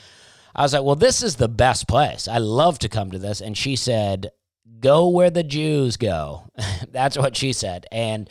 I 0.54 0.62
was 0.62 0.72
like, 0.72 0.84
Well, 0.84 0.96
this 0.96 1.22
is 1.22 1.36
the 1.36 1.48
best 1.48 1.88
place. 1.88 2.28
I 2.28 2.38
love 2.38 2.78
to 2.80 2.88
come 2.88 3.10
to 3.10 3.18
this. 3.18 3.40
And 3.40 3.58
she 3.58 3.74
said, 3.74 4.30
Go 4.84 5.08
where 5.08 5.30
the 5.30 5.42
Jews 5.42 5.96
go. 5.96 6.42
That's 6.92 7.16
what 7.16 7.34
she 7.34 7.54
said. 7.54 7.86
And 7.90 8.28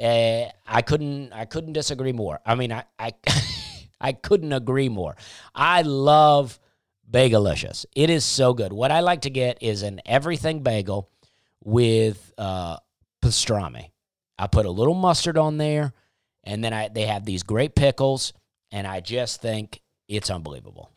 uh, 0.00 0.46
I 0.66 0.82
couldn't 0.82 1.32
I 1.32 1.44
couldn't 1.44 1.74
disagree 1.74 2.10
more. 2.10 2.40
I 2.44 2.56
mean, 2.56 2.72
I 2.72 2.82
I, 2.98 3.12
I 4.00 4.12
couldn't 4.12 4.52
agree 4.52 4.88
more. 4.88 5.14
I 5.54 5.82
love 5.82 6.58
Bagelicious. 7.08 7.86
It 7.94 8.10
is 8.10 8.24
so 8.24 8.52
good. 8.52 8.72
What 8.72 8.90
I 8.90 8.98
like 8.98 9.20
to 9.20 9.30
get 9.30 9.62
is 9.62 9.82
an 9.82 10.00
everything 10.04 10.64
bagel 10.64 11.08
with 11.62 12.32
uh, 12.36 12.78
pastrami. 13.22 13.90
I 14.36 14.48
put 14.48 14.66
a 14.66 14.70
little 14.72 14.94
mustard 14.94 15.38
on 15.38 15.56
there, 15.56 15.92
and 16.42 16.64
then 16.64 16.72
I 16.72 16.88
they 16.88 17.06
have 17.06 17.24
these 17.24 17.44
great 17.44 17.76
pickles, 17.76 18.32
and 18.72 18.88
I 18.88 18.98
just 18.98 19.40
think 19.40 19.80
it's 20.08 20.30
unbelievable. 20.30 20.90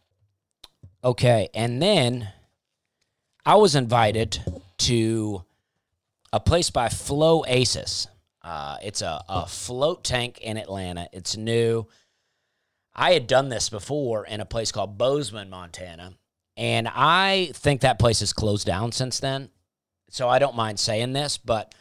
Okay, 1.03 1.49
and 1.53 1.79
then 1.79 2.29
I 3.45 3.53
was 3.53 3.75
invited 3.75 4.43
to 4.79 5.43
a 6.33 6.39
place 6.39 6.69
by 6.69 6.89
Flow 6.89 7.43
Aces. 7.47 8.07
Uh, 8.41 8.77
it's 8.83 9.01
a, 9.01 9.23
a 9.27 9.45
float 9.45 10.03
tank 10.03 10.39
in 10.39 10.57
Atlanta. 10.57 11.07
It's 11.11 11.37
new. 11.37 11.87
I 12.95 13.13
had 13.13 13.27
done 13.27 13.49
this 13.49 13.69
before 13.69 14.25
in 14.25 14.41
a 14.41 14.45
place 14.45 14.71
called 14.71 14.97
Bozeman, 14.97 15.49
Montana, 15.49 16.13
and 16.57 16.87
I 16.87 17.51
think 17.53 17.81
that 17.81 17.99
place 17.99 18.19
has 18.19 18.33
closed 18.33 18.65
down 18.67 18.91
since 18.91 19.19
then. 19.19 19.49
So 20.09 20.27
I 20.27 20.39
don't 20.39 20.55
mind 20.55 20.79
saying 20.79 21.13
this, 21.13 21.37
but 21.37 21.73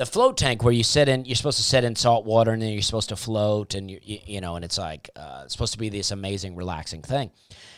the 0.00 0.06
float 0.06 0.38
tank 0.38 0.64
where 0.64 0.72
you 0.72 0.82
sit 0.82 1.10
in, 1.10 1.26
you're 1.26 1.36
supposed 1.36 1.58
to 1.58 1.62
sit 1.62 1.84
in 1.84 1.94
salt 1.94 2.24
water 2.24 2.52
and 2.52 2.62
then 2.62 2.72
you're 2.72 2.80
supposed 2.80 3.10
to 3.10 3.16
float, 3.16 3.74
and 3.74 3.90
you 3.90 4.00
you 4.02 4.40
know, 4.40 4.56
and 4.56 4.64
it's 4.64 4.78
like 4.78 5.10
uh, 5.14 5.42
it's 5.44 5.52
supposed 5.52 5.74
to 5.74 5.78
be 5.78 5.90
this 5.90 6.10
amazing, 6.10 6.56
relaxing 6.56 7.02
thing. 7.02 7.30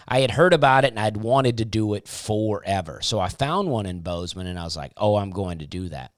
I 0.06 0.20
had 0.20 0.30
heard 0.30 0.54
about 0.54 0.84
it 0.84 0.92
and 0.92 1.00
I'd 1.00 1.16
wanted 1.16 1.58
to 1.58 1.64
do 1.64 1.94
it 1.94 2.06
forever. 2.06 3.00
So 3.02 3.18
I 3.18 3.28
found 3.28 3.68
one 3.68 3.86
in 3.86 4.02
Bozeman 4.02 4.46
and 4.46 4.56
I 4.56 4.62
was 4.62 4.76
like, 4.76 4.92
oh, 4.96 5.16
I'm 5.16 5.30
going 5.30 5.58
to 5.58 5.66
do 5.66 5.88
that. 5.88 6.12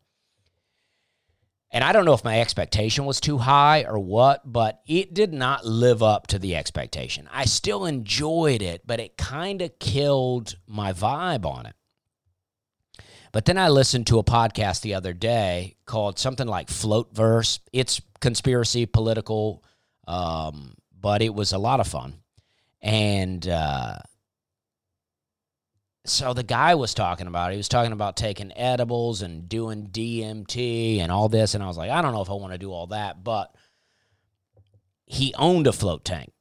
And 1.70 1.82
I 1.82 1.92
don't 1.92 2.04
know 2.04 2.12
if 2.12 2.22
my 2.22 2.38
expectation 2.38 3.06
was 3.06 3.18
too 3.18 3.38
high 3.38 3.84
or 3.84 3.98
what, 3.98 4.42
but 4.44 4.82
it 4.86 5.14
did 5.14 5.32
not 5.32 5.64
live 5.64 6.02
up 6.02 6.26
to 6.28 6.38
the 6.38 6.54
expectation. 6.54 7.30
I 7.32 7.46
still 7.46 7.86
enjoyed 7.86 8.60
it, 8.60 8.82
but 8.86 9.00
it 9.00 9.16
kind 9.16 9.62
of 9.62 9.78
killed 9.78 10.56
my 10.66 10.92
vibe 10.92 11.46
on 11.46 11.64
it. 11.64 11.74
But 13.34 13.46
then 13.46 13.58
I 13.58 13.68
listened 13.68 14.06
to 14.06 14.20
a 14.20 14.24
podcast 14.24 14.82
the 14.82 14.94
other 14.94 15.12
day 15.12 15.74
called 15.86 16.20
something 16.20 16.46
like 16.46 16.70
Float 16.70 17.12
Verse. 17.12 17.58
It's 17.72 18.00
conspiracy, 18.20 18.86
political, 18.86 19.64
um, 20.06 20.74
but 21.00 21.20
it 21.20 21.34
was 21.34 21.52
a 21.52 21.58
lot 21.58 21.80
of 21.80 21.88
fun. 21.88 22.20
And 22.80 23.44
uh, 23.48 23.96
so 26.06 26.32
the 26.32 26.44
guy 26.44 26.76
was 26.76 26.94
talking 26.94 27.26
about. 27.26 27.50
He 27.50 27.56
was 27.56 27.66
talking 27.66 27.90
about 27.90 28.16
taking 28.16 28.56
edibles 28.56 29.20
and 29.20 29.48
doing 29.48 29.88
DMT 29.88 31.00
and 31.00 31.10
all 31.10 31.28
this. 31.28 31.54
And 31.54 31.64
I 31.64 31.66
was 31.66 31.76
like, 31.76 31.90
I 31.90 32.02
don't 32.02 32.12
know 32.12 32.22
if 32.22 32.30
I 32.30 32.34
want 32.34 32.52
to 32.52 32.58
do 32.58 32.70
all 32.70 32.86
that, 32.86 33.24
but 33.24 33.52
he 35.06 35.34
owned 35.36 35.66
a 35.66 35.72
float 35.72 36.04
tank 36.04 36.32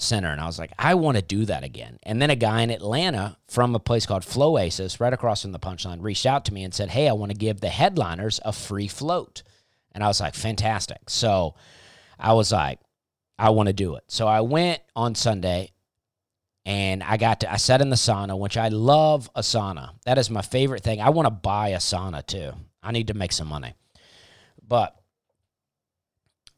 center. 0.00 0.28
And 0.28 0.40
I 0.40 0.46
was 0.46 0.58
like, 0.58 0.72
I 0.78 0.94
want 0.94 1.16
to 1.16 1.22
do 1.22 1.44
that 1.46 1.64
again. 1.64 1.98
And 2.02 2.20
then 2.20 2.30
a 2.30 2.36
guy 2.36 2.62
in 2.62 2.70
Atlanta 2.70 3.36
from 3.48 3.74
a 3.74 3.80
place 3.80 4.06
called 4.06 4.22
Flowasis, 4.22 5.00
right 5.00 5.12
across 5.12 5.42
from 5.42 5.52
the 5.52 5.58
punchline, 5.58 6.02
reached 6.02 6.26
out 6.26 6.44
to 6.46 6.54
me 6.54 6.64
and 6.64 6.74
said, 6.74 6.90
Hey, 6.90 7.08
I 7.08 7.12
want 7.12 7.32
to 7.32 7.38
give 7.38 7.60
the 7.60 7.68
headliners 7.68 8.40
a 8.44 8.52
free 8.52 8.88
float. 8.88 9.42
And 9.92 10.04
I 10.04 10.08
was 10.08 10.20
like, 10.20 10.34
fantastic. 10.34 11.10
So 11.10 11.54
I 12.18 12.32
was 12.32 12.52
like, 12.52 12.78
I 13.38 13.50
want 13.50 13.68
to 13.68 13.72
do 13.72 13.96
it. 13.96 14.04
So 14.08 14.26
I 14.26 14.40
went 14.40 14.80
on 14.94 15.14
Sunday 15.14 15.72
and 16.64 17.02
I 17.02 17.16
got 17.16 17.40
to 17.40 17.52
I 17.52 17.56
sat 17.56 17.80
in 17.80 17.90
the 17.90 17.96
sauna, 17.96 18.38
which 18.38 18.56
I 18.56 18.68
love 18.68 19.30
a 19.34 19.40
sauna. 19.40 19.92
That 20.04 20.18
is 20.18 20.28
my 20.28 20.42
favorite 20.42 20.82
thing. 20.82 21.00
I 21.00 21.10
want 21.10 21.26
to 21.26 21.30
buy 21.30 21.68
a 21.70 21.78
sauna 21.78 22.26
too. 22.26 22.52
I 22.82 22.92
need 22.92 23.08
to 23.08 23.14
make 23.14 23.32
some 23.32 23.48
money. 23.48 23.74
But 24.66 24.97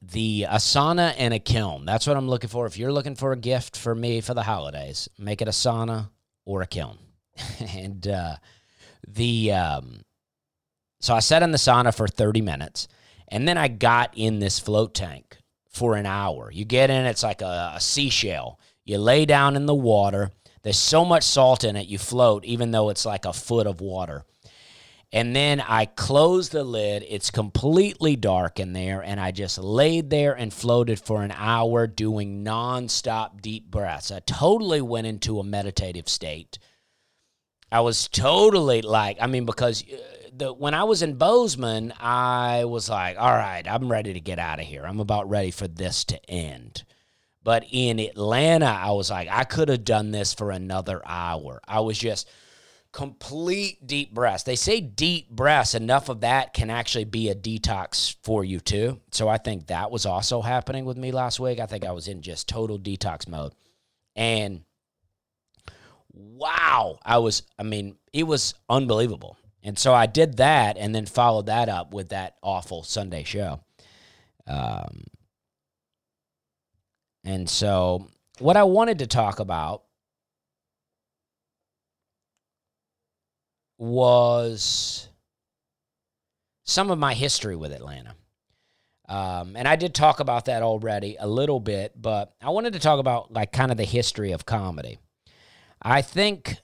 the 0.02 0.46
a 0.48 0.56
sauna 0.56 1.14
and 1.18 1.34
a 1.34 1.38
kiln. 1.38 1.84
That's 1.84 2.06
what 2.06 2.16
I'm 2.16 2.28
looking 2.28 2.50
for. 2.50 2.66
If 2.66 2.78
you're 2.78 2.92
looking 2.92 3.16
for 3.16 3.32
a 3.32 3.36
gift 3.36 3.76
for 3.76 3.94
me 3.94 4.20
for 4.20 4.34
the 4.34 4.42
holidays, 4.42 5.08
make 5.18 5.42
it 5.42 5.48
a 5.48 5.52
sauna 5.52 6.10
or 6.44 6.62
a 6.62 6.66
kiln. 6.66 6.98
and 7.74 8.06
uh, 8.08 8.36
the 9.06 9.52
um, 9.52 10.02
so 11.00 11.14
I 11.14 11.20
sat 11.20 11.42
in 11.42 11.50
the 11.50 11.58
sauna 11.58 11.94
for 11.94 12.06
30 12.06 12.42
minutes, 12.42 12.88
and 13.28 13.48
then 13.48 13.58
I 13.58 13.68
got 13.68 14.12
in 14.16 14.38
this 14.38 14.58
float 14.58 14.94
tank 14.94 15.38
for 15.68 15.96
an 15.96 16.06
hour. 16.06 16.50
You 16.50 16.64
get 16.64 16.90
in, 16.90 17.06
it's 17.06 17.22
like 17.22 17.42
a, 17.42 17.72
a 17.74 17.80
seashell. 17.80 18.60
You 18.84 18.98
lay 18.98 19.24
down 19.24 19.56
in 19.56 19.66
the 19.66 19.74
water. 19.74 20.30
There's 20.62 20.78
so 20.78 21.04
much 21.04 21.22
salt 21.22 21.64
in 21.64 21.76
it, 21.76 21.86
you 21.86 21.96
float, 21.96 22.44
even 22.44 22.70
though 22.70 22.90
it's 22.90 23.06
like 23.06 23.24
a 23.24 23.32
foot 23.32 23.66
of 23.66 23.80
water. 23.80 24.24
And 25.12 25.34
then 25.34 25.60
I 25.60 25.86
closed 25.86 26.52
the 26.52 26.62
lid. 26.62 27.04
It's 27.08 27.32
completely 27.32 28.14
dark 28.14 28.60
in 28.60 28.72
there. 28.72 29.02
And 29.02 29.18
I 29.18 29.32
just 29.32 29.58
laid 29.58 30.08
there 30.08 30.34
and 30.34 30.52
floated 30.52 31.00
for 31.00 31.22
an 31.22 31.32
hour 31.32 31.88
doing 31.88 32.44
nonstop 32.44 33.40
deep 33.40 33.68
breaths. 33.70 34.12
I 34.12 34.20
totally 34.20 34.80
went 34.80 35.08
into 35.08 35.40
a 35.40 35.44
meditative 35.44 36.08
state. 36.08 36.60
I 37.72 37.80
was 37.80 38.08
totally 38.08 38.82
like, 38.82 39.18
I 39.20 39.26
mean, 39.26 39.46
because 39.46 39.82
uh, 39.82 39.96
the, 40.32 40.52
when 40.52 40.74
I 40.74 40.84
was 40.84 41.02
in 41.02 41.14
Bozeman, 41.14 41.92
I 41.98 42.64
was 42.64 42.88
like, 42.88 43.16
all 43.18 43.34
right, 43.34 43.66
I'm 43.66 43.90
ready 43.90 44.12
to 44.12 44.20
get 44.20 44.38
out 44.38 44.60
of 44.60 44.66
here. 44.66 44.84
I'm 44.84 45.00
about 45.00 45.28
ready 45.28 45.50
for 45.50 45.66
this 45.66 46.04
to 46.06 46.30
end. 46.30 46.84
But 47.42 47.64
in 47.70 47.98
Atlanta, 47.98 48.66
I 48.66 48.90
was 48.90 49.10
like, 49.10 49.28
I 49.28 49.44
could 49.44 49.68
have 49.70 49.84
done 49.84 50.10
this 50.10 50.34
for 50.34 50.50
another 50.50 51.00
hour. 51.04 51.60
I 51.66 51.80
was 51.80 51.98
just 51.98 52.28
complete 52.92 53.86
deep 53.86 54.12
breaths. 54.12 54.42
They 54.42 54.56
say 54.56 54.80
deep 54.80 55.30
breaths, 55.30 55.74
enough 55.74 56.08
of 56.08 56.20
that 56.20 56.52
can 56.52 56.70
actually 56.70 57.04
be 57.04 57.28
a 57.28 57.34
detox 57.34 58.16
for 58.22 58.44
you 58.44 58.60
too. 58.60 59.00
So 59.12 59.28
I 59.28 59.38
think 59.38 59.68
that 59.68 59.90
was 59.90 60.06
also 60.06 60.42
happening 60.42 60.84
with 60.84 60.96
me 60.96 61.12
last 61.12 61.38
week. 61.38 61.60
I 61.60 61.66
think 61.66 61.84
I 61.84 61.92
was 61.92 62.08
in 62.08 62.22
just 62.22 62.48
total 62.48 62.78
detox 62.78 63.28
mode. 63.28 63.54
And 64.16 64.62
wow, 66.12 66.98
I 67.04 67.18
was, 67.18 67.44
I 67.58 67.62
mean, 67.62 67.96
it 68.12 68.24
was 68.24 68.54
unbelievable. 68.68 69.36
And 69.62 69.78
so 69.78 69.94
I 69.94 70.06
did 70.06 70.38
that 70.38 70.76
and 70.76 70.94
then 70.94 71.06
followed 71.06 71.46
that 71.46 71.68
up 71.68 71.92
with 71.92 72.08
that 72.08 72.36
awful 72.42 72.82
Sunday 72.82 73.24
show. 73.24 73.60
Um, 74.46 75.04
and 77.24 77.48
so 77.48 78.08
what 78.38 78.56
I 78.56 78.64
wanted 78.64 79.00
to 79.00 79.06
talk 79.06 79.38
about 79.38 79.84
was 83.80 85.08
some 86.64 86.90
of 86.90 86.98
my 86.98 87.14
history 87.14 87.56
with 87.56 87.72
Atlanta. 87.72 88.14
Um, 89.08 89.56
and 89.56 89.66
I 89.66 89.76
did 89.76 89.94
talk 89.94 90.20
about 90.20 90.44
that 90.44 90.62
already 90.62 91.16
a 91.18 91.26
little 91.26 91.58
bit, 91.58 91.94
but 92.00 92.34
I 92.42 92.50
wanted 92.50 92.74
to 92.74 92.78
talk 92.78 93.00
about 93.00 93.32
like 93.32 93.52
kind 93.52 93.72
of 93.72 93.78
the 93.78 93.84
history 93.84 94.32
of 94.32 94.44
comedy. 94.44 94.98
I 95.82 96.02
think 96.02 96.58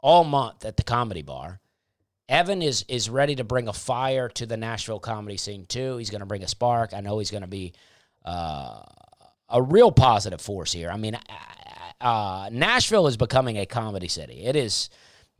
all 0.00 0.24
month 0.24 0.64
at 0.64 0.76
the 0.76 0.82
Comedy 0.82 1.22
Bar. 1.22 1.60
Evan 2.28 2.62
is 2.62 2.84
is 2.88 3.10
ready 3.10 3.34
to 3.36 3.44
bring 3.44 3.66
a 3.66 3.72
fire 3.72 4.28
to 4.28 4.46
the 4.46 4.56
Nashville 4.56 5.00
comedy 5.00 5.36
scene 5.36 5.66
too. 5.66 5.96
He's 5.96 6.10
going 6.10 6.20
to 6.20 6.26
bring 6.26 6.44
a 6.44 6.48
spark. 6.48 6.94
I 6.94 7.00
know 7.00 7.18
he's 7.18 7.32
going 7.32 7.42
to 7.42 7.48
be 7.48 7.72
uh, 8.24 8.82
a 9.48 9.60
real 9.60 9.90
positive 9.90 10.40
force 10.40 10.72
here. 10.72 10.90
I 10.90 10.96
mean, 10.96 11.16
uh, 11.16 12.04
uh, 12.04 12.48
Nashville 12.52 13.08
is 13.08 13.16
becoming 13.16 13.58
a 13.58 13.66
comedy 13.66 14.08
city. 14.08 14.44
It 14.44 14.56
is. 14.56 14.90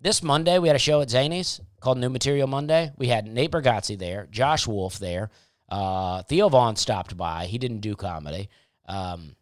This 0.03 0.23
Monday, 0.23 0.59
we 0.59 0.67
had 0.69 0.77
a 0.77 0.81
show 0.81 1.03
at 1.03 1.11
Zany's 1.11 1.61
called 1.79 1.99
New 1.99 2.09
Material 2.09 2.49
Monday. 2.49 2.91
We 2.97 3.09
had 3.09 3.27
Nate 3.27 3.51
Bargatze 3.51 3.99
there, 3.99 4.27
Josh 4.31 4.67
Wolf 4.67 4.99
there, 4.99 5.29
uh, 5.71 6.23
Theo 6.25 6.49
Von 6.49 6.77
stopped 6.77 7.17
by. 7.17 7.47
He 7.47 7.59
didn't 7.59 7.81
do 7.81 7.95
comedy. 7.95 8.49
Um, 8.87 9.37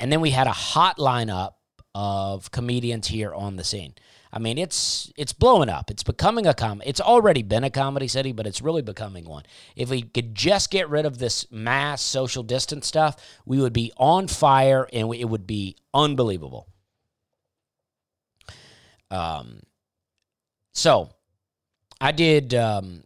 and 0.00 0.10
then 0.10 0.20
we 0.20 0.30
had 0.30 0.46
a 0.46 0.52
hot 0.52 0.98
lineup 0.98 1.54
of 1.94 2.50
comedians 2.50 3.08
here 3.08 3.34
on 3.34 3.56
the 3.56 3.64
scene. 3.64 3.94
I 4.32 4.38
mean, 4.38 4.58
it's 4.58 5.10
it's 5.16 5.32
blowing 5.32 5.70
up. 5.70 5.90
It's 5.90 6.02
becoming 6.02 6.46
a 6.46 6.52
com. 6.52 6.82
It's 6.84 7.00
already 7.00 7.42
been 7.42 7.64
a 7.64 7.70
comedy 7.70 8.08
city, 8.08 8.32
but 8.32 8.46
it's 8.46 8.60
really 8.60 8.82
becoming 8.82 9.24
one. 9.24 9.44
If 9.74 9.88
we 9.88 10.02
could 10.02 10.34
just 10.34 10.70
get 10.70 10.88
rid 10.90 11.06
of 11.06 11.18
this 11.18 11.50
mass 11.50 12.02
social 12.02 12.42
distance 12.42 12.86
stuff, 12.86 13.16
we 13.46 13.58
would 13.58 13.72
be 13.72 13.90
on 13.96 14.28
fire, 14.28 14.86
and 14.92 15.14
it 15.14 15.24
would 15.24 15.46
be 15.46 15.76
unbelievable. 15.94 16.68
Um, 19.10 19.60
so 20.74 21.10
I 22.00 22.12
did 22.12 22.54
um, 22.54 23.04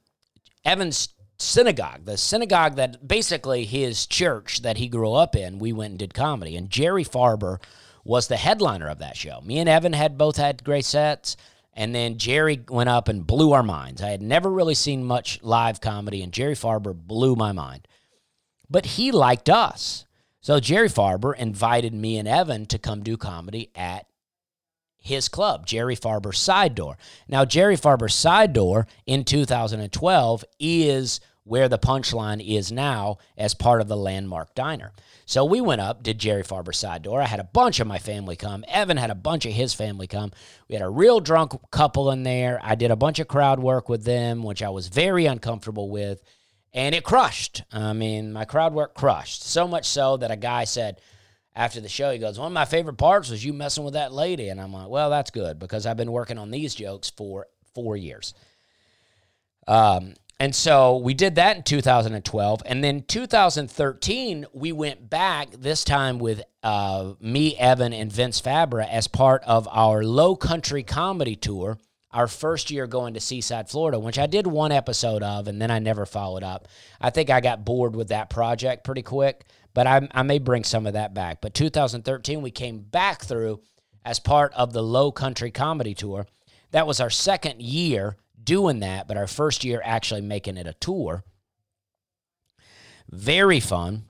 Evan's 0.65 1.09
synagogue, 1.43 2.05
the 2.05 2.17
synagogue 2.17 2.77
that 2.77 3.07
basically 3.07 3.65
his 3.65 4.07
church 4.07 4.63
that 4.63 4.77
he 4.77 4.89
grew 4.89 5.13
up 5.13 5.37
in, 5.37 5.59
we 5.59 5.73
went 5.73 5.91
and 5.91 5.99
did 5.99 6.15
comedy. 6.15 6.57
And 6.57 6.71
Jerry 6.71 7.05
Farber 7.05 7.63
was 8.05 8.29
the 8.29 8.37
headliner 8.37 8.89
of 8.89 8.99
that 8.99 9.17
show. 9.17 9.41
Me 9.43 9.59
and 9.59 9.69
Evan 9.69 9.93
had 9.93 10.19
both 10.19 10.37
had 10.37 10.65
great 10.65 10.85
sets. 10.85 11.37
And 11.75 11.95
then 11.95 12.19
Jerry 12.19 12.63
went 12.69 12.91
up 12.91 13.09
and 13.09 13.27
blew 13.27 13.53
our 13.53 13.63
minds. 13.63 14.03
I 14.03 14.11
had 14.11 14.21
never 14.21 14.51
really 14.51 14.75
seen 14.75 15.05
much 15.05 15.43
live 15.43 15.81
comedy, 15.81 16.23
and 16.23 16.33
Jerry 16.33 16.55
Farber 16.55 16.95
blew 16.95 17.35
my 17.35 17.53
mind. 17.53 17.89
But 18.69 18.85
he 18.85 19.11
liked 19.11 19.49
us. 19.49 20.05
So 20.41 20.61
Jerry 20.61 20.89
Farber 20.89 21.35
invited 21.37 21.95
me 21.95 22.19
and 22.19 22.29
Evan 22.29 22.67
to 22.67 22.79
come 22.79 23.03
do 23.03 23.17
comedy 23.17 23.71
at 23.75 24.07
his 24.99 25.29
club, 25.29 25.67
Jerry 25.67 25.97
Farber's 25.97 26.39
Side 26.39 26.75
Door. 26.75 26.97
Now, 27.27 27.45
Jerry 27.45 27.77
Farber's 27.77 28.15
Side 28.15 28.53
Door 28.53 28.87
in 29.07 29.25
2012 29.25 30.45
is 30.61 31.21
where 31.45 31.69
the 31.69 31.79
punchline 31.79 32.45
is 32.45 32.71
now 32.71 33.19
as 33.37 33.55
part 33.55 33.81
of 33.81 33.89
the 33.89 33.97
landmark 33.97 34.55
diner. 34.55 34.93
So 35.27 35.45
we 35.45 35.61
went 35.61 35.81
up, 35.81 36.03
did 36.03 36.19
Jerry 36.19 36.43
Farber's 36.43 36.79
side 36.79 37.03
door. 37.03 37.21
I 37.21 37.27
had 37.27 37.41
a 37.41 37.45
bunch 37.45 37.81
of 37.81 37.87
my 37.87 37.99
family 37.99 38.37
come. 38.37 38.65
Evan 38.69 38.97
had 38.97 39.11
a 39.11 39.15
bunch 39.17 39.45
of 39.47 39.53
his 39.53 39.75
family 39.75 40.07
come. 40.07 40.31
We 40.69 40.75
had 40.75 40.83
a 40.83 40.89
real 40.89 41.21
drunk 41.21 41.53
couple 41.71 42.11
in 42.11 42.23
there. 42.23 42.61
I 42.63 42.75
did 42.75 42.91
a 42.91 42.97
bunch 42.97 43.19
of 43.19 43.29
crowd 43.29 43.59
work 43.59 43.89
with 43.89 44.05
them, 44.05 44.43
which 44.43 44.63
I 44.63 44.69
was 44.69 44.89
very 44.89 45.27
uncomfortable 45.27 45.91
with. 45.91 46.23
And 46.75 46.95
it 46.95 47.05
crushed. 47.05 47.65
I 47.73 47.93
mean, 47.93 48.33
my 48.33 48.45
crowd 48.45 48.73
work 48.73 48.95
crushed. 48.95 49.43
So 49.45 49.67
much 49.67 49.87
so 49.87 50.17
that 50.19 50.31
a 50.31 50.37
guy 50.37 50.65
said, 50.65 51.01
after 51.55 51.81
the 51.81 51.89
show, 51.89 52.11
he 52.13 52.19
goes, 52.19 52.39
One 52.39 52.47
of 52.47 52.53
my 52.53 52.65
favorite 52.65 52.97
parts 52.97 53.29
was 53.29 53.45
you 53.45 53.53
messing 53.53 53.85
with 53.85 53.95
that 53.95 54.13
lady. 54.13 54.49
And 54.49 54.61
I'm 54.61 54.73
like, 54.73 54.89
Well, 54.89 55.11
that's 55.11 55.31
good 55.31 55.59
because 55.59 55.87
I've 55.87 55.97
been 55.97 56.13
working 56.13 56.39
on 56.39 56.51
these 56.51 56.75
jokes 56.75 57.11
for 57.11 57.47
four 57.75 57.97
years. 57.97 58.33
Um, 59.69 60.15
and 60.43 60.57
so 60.57 60.97
we 60.97 61.15
did 61.15 61.37
that 61.37 61.57
in 61.57 61.63
2012. 61.63 62.63
And 62.67 62.83
then 62.83 63.05
2013, 63.07 64.47
we 64.53 64.73
went 64.73 65.09
back, 65.09 65.53
this 65.53 65.85
time 65.85 66.19
with 66.19 66.43
uh, 66.65 67.13
me, 67.21 67.57
Evan, 67.57 67.93
and 67.93 68.13
Vince 68.13 68.41
Fabra 68.41 68.85
as 68.85 69.07
part 69.07 69.45
of 69.45 69.69
our 69.71 70.03
low 70.03 70.35
country 70.35 70.83
comedy 70.83 71.37
tour, 71.37 71.79
our 72.11 72.27
first 72.27 72.73
year 72.73 72.89
going 72.89 73.15
to 73.15 73.21
Seaside, 73.21 73.71
Florida, 73.71 74.01
which 74.01 74.19
I 74.19 74.27
did 74.27 74.49
one 74.49 74.73
episode 74.73 75.23
of 75.23 75.47
and 75.47 75.63
then 75.63 75.71
I 75.71 75.79
never 75.79 76.05
followed 76.05 76.43
up. 76.43 76.67
I 77.01 77.11
think 77.11 77.31
I 77.31 77.41
got 77.41 77.65
bored 77.65 77.95
with 77.95 78.09
that 78.09 78.29
project 78.29 78.83
pretty 78.83 79.03
quick, 79.03 79.45
but 79.75 79.87
I, 79.87 80.09
I 80.11 80.25
may 80.25 80.41
bring 80.41 80.65
some 80.65 80.89
of 80.89 80.95
that 80.95 81.15
back. 81.15 81.41
But 81.41 81.55
2013, 81.55 82.43
we 82.43 82.51
came 82.51 82.81
back 82.81 83.23
through 83.23 83.61
as 84.05 84.19
part 84.19 84.53
of 84.55 84.73
the 84.73 84.83
low 84.83 85.13
country 85.13 85.53
comedy 85.53 85.95
tour. 85.95 86.27
That 86.73 86.89
was 86.89 86.99
our 86.99 87.11
second 87.11 87.63
year 87.63 88.17
doing 88.45 88.81
that, 88.81 89.09
but 89.09 89.17
our 89.17 89.27
first 89.27 89.65
year 89.65 89.81
actually 89.85 90.21
making 90.21 90.57
it 90.57 90.67
a 90.67 90.75
tour. 90.75 91.25
Very 93.11 93.61
fun. 93.61 94.05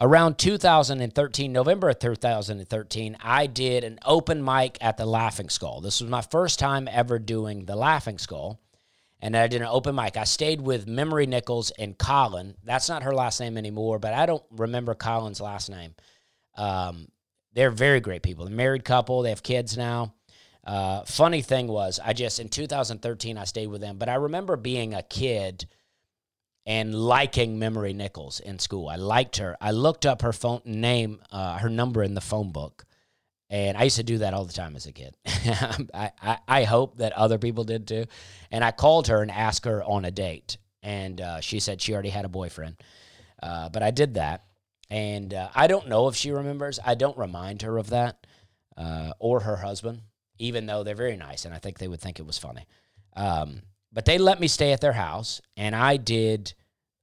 Around 0.00 0.38
2013, 0.38 1.52
November 1.52 1.88
of 1.88 1.98
2013, 1.98 3.16
I 3.20 3.46
did 3.46 3.82
an 3.82 3.98
open 4.04 4.44
mic 4.44 4.78
at 4.80 4.96
the 4.96 5.06
Laughing 5.06 5.48
Skull. 5.48 5.80
This 5.80 6.00
was 6.00 6.08
my 6.08 6.22
first 6.22 6.60
time 6.60 6.88
ever 6.88 7.18
doing 7.18 7.64
the 7.64 7.74
Laughing 7.74 8.18
Skull. 8.18 8.60
And 9.20 9.36
I 9.36 9.48
did 9.48 9.60
an 9.60 9.66
open 9.66 9.96
mic. 9.96 10.16
I 10.16 10.22
stayed 10.22 10.60
with 10.60 10.86
Memory 10.86 11.26
Nichols 11.26 11.72
and 11.72 11.98
Colin. 11.98 12.54
That's 12.62 12.88
not 12.88 13.02
her 13.02 13.12
last 13.12 13.40
name 13.40 13.58
anymore, 13.58 13.98
but 13.98 14.14
I 14.14 14.26
don't 14.26 14.44
remember 14.52 14.94
Colin's 14.94 15.40
last 15.40 15.68
name. 15.68 15.96
Um, 16.56 17.08
they're 17.52 17.72
very 17.72 17.98
great 17.98 18.22
people. 18.22 18.44
They're 18.44 18.54
married 18.54 18.84
couple. 18.84 19.22
They 19.22 19.30
have 19.30 19.42
kids 19.42 19.76
now. 19.76 20.14
Uh, 20.68 21.02
funny 21.06 21.40
thing 21.40 21.66
was, 21.66 21.98
I 21.98 22.12
just 22.12 22.38
in 22.38 22.50
2013 22.50 23.38
I 23.38 23.44
stayed 23.44 23.68
with 23.68 23.80
them, 23.80 23.96
but 23.96 24.10
I 24.10 24.16
remember 24.16 24.54
being 24.54 24.92
a 24.92 25.02
kid 25.02 25.66
and 26.66 26.94
liking 26.94 27.58
Memory 27.58 27.94
Nichols 27.94 28.38
in 28.38 28.58
school. 28.58 28.86
I 28.86 28.96
liked 28.96 29.38
her. 29.38 29.56
I 29.62 29.70
looked 29.70 30.04
up 30.04 30.20
her 30.20 30.34
phone 30.34 30.60
name, 30.66 31.22
uh, 31.32 31.56
her 31.56 31.70
number 31.70 32.02
in 32.02 32.12
the 32.12 32.20
phone 32.20 32.52
book, 32.52 32.84
and 33.48 33.78
I 33.78 33.84
used 33.84 33.96
to 33.96 34.02
do 34.02 34.18
that 34.18 34.34
all 34.34 34.44
the 34.44 34.52
time 34.52 34.76
as 34.76 34.84
a 34.84 34.92
kid. 34.92 35.16
I, 35.26 36.12
I, 36.20 36.38
I 36.46 36.64
hope 36.64 36.98
that 36.98 37.14
other 37.14 37.38
people 37.38 37.64
did 37.64 37.88
too. 37.88 38.04
And 38.50 38.62
I 38.62 38.70
called 38.70 39.06
her 39.08 39.22
and 39.22 39.30
asked 39.30 39.64
her 39.64 39.82
on 39.82 40.04
a 40.04 40.10
date, 40.10 40.58
and 40.82 41.18
uh, 41.18 41.40
she 41.40 41.60
said 41.60 41.80
she 41.80 41.94
already 41.94 42.10
had 42.10 42.26
a 42.26 42.28
boyfriend. 42.28 42.76
Uh, 43.42 43.70
but 43.70 43.82
I 43.82 43.90
did 43.90 44.14
that, 44.14 44.44
and 44.90 45.32
uh, 45.32 45.48
I 45.54 45.66
don't 45.66 45.88
know 45.88 46.08
if 46.08 46.14
she 46.14 46.30
remembers. 46.30 46.78
I 46.84 46.94
don't 46.94 47.16
remind 47.16 47.62
her 47.62 47.78
of 47.78 47.88
that 47.88 48.26
uh, 48.76 49.12
or 49.18 49.40
her 49.40 49.56
husband 49.56 50.02
even 50.38 50.66
though 50.66 50.82
they're 50.82 50.94
very 50.94 51.16
nice, 51.16 51.44
and 51.44 51.54
I 51.54 51.58
think 51.58 51.78
they 51.78 51.88
would 51.88 52.00
think 52.00 52.18
it 52.18 52.26
was 52.26 52.38
funny. 52.38 52.66
Um, 53.16 53.62
but 53.92 54.04
they 54.04 54.18
let 54.18 54.40
me 54.40 54.48
stay 54.48 54.72
at 54.72 54.80
their 54.80 54.92
house, 54.92 55.40
and 55.56 55.74
I 55.74 55.96
did 55.96 56.54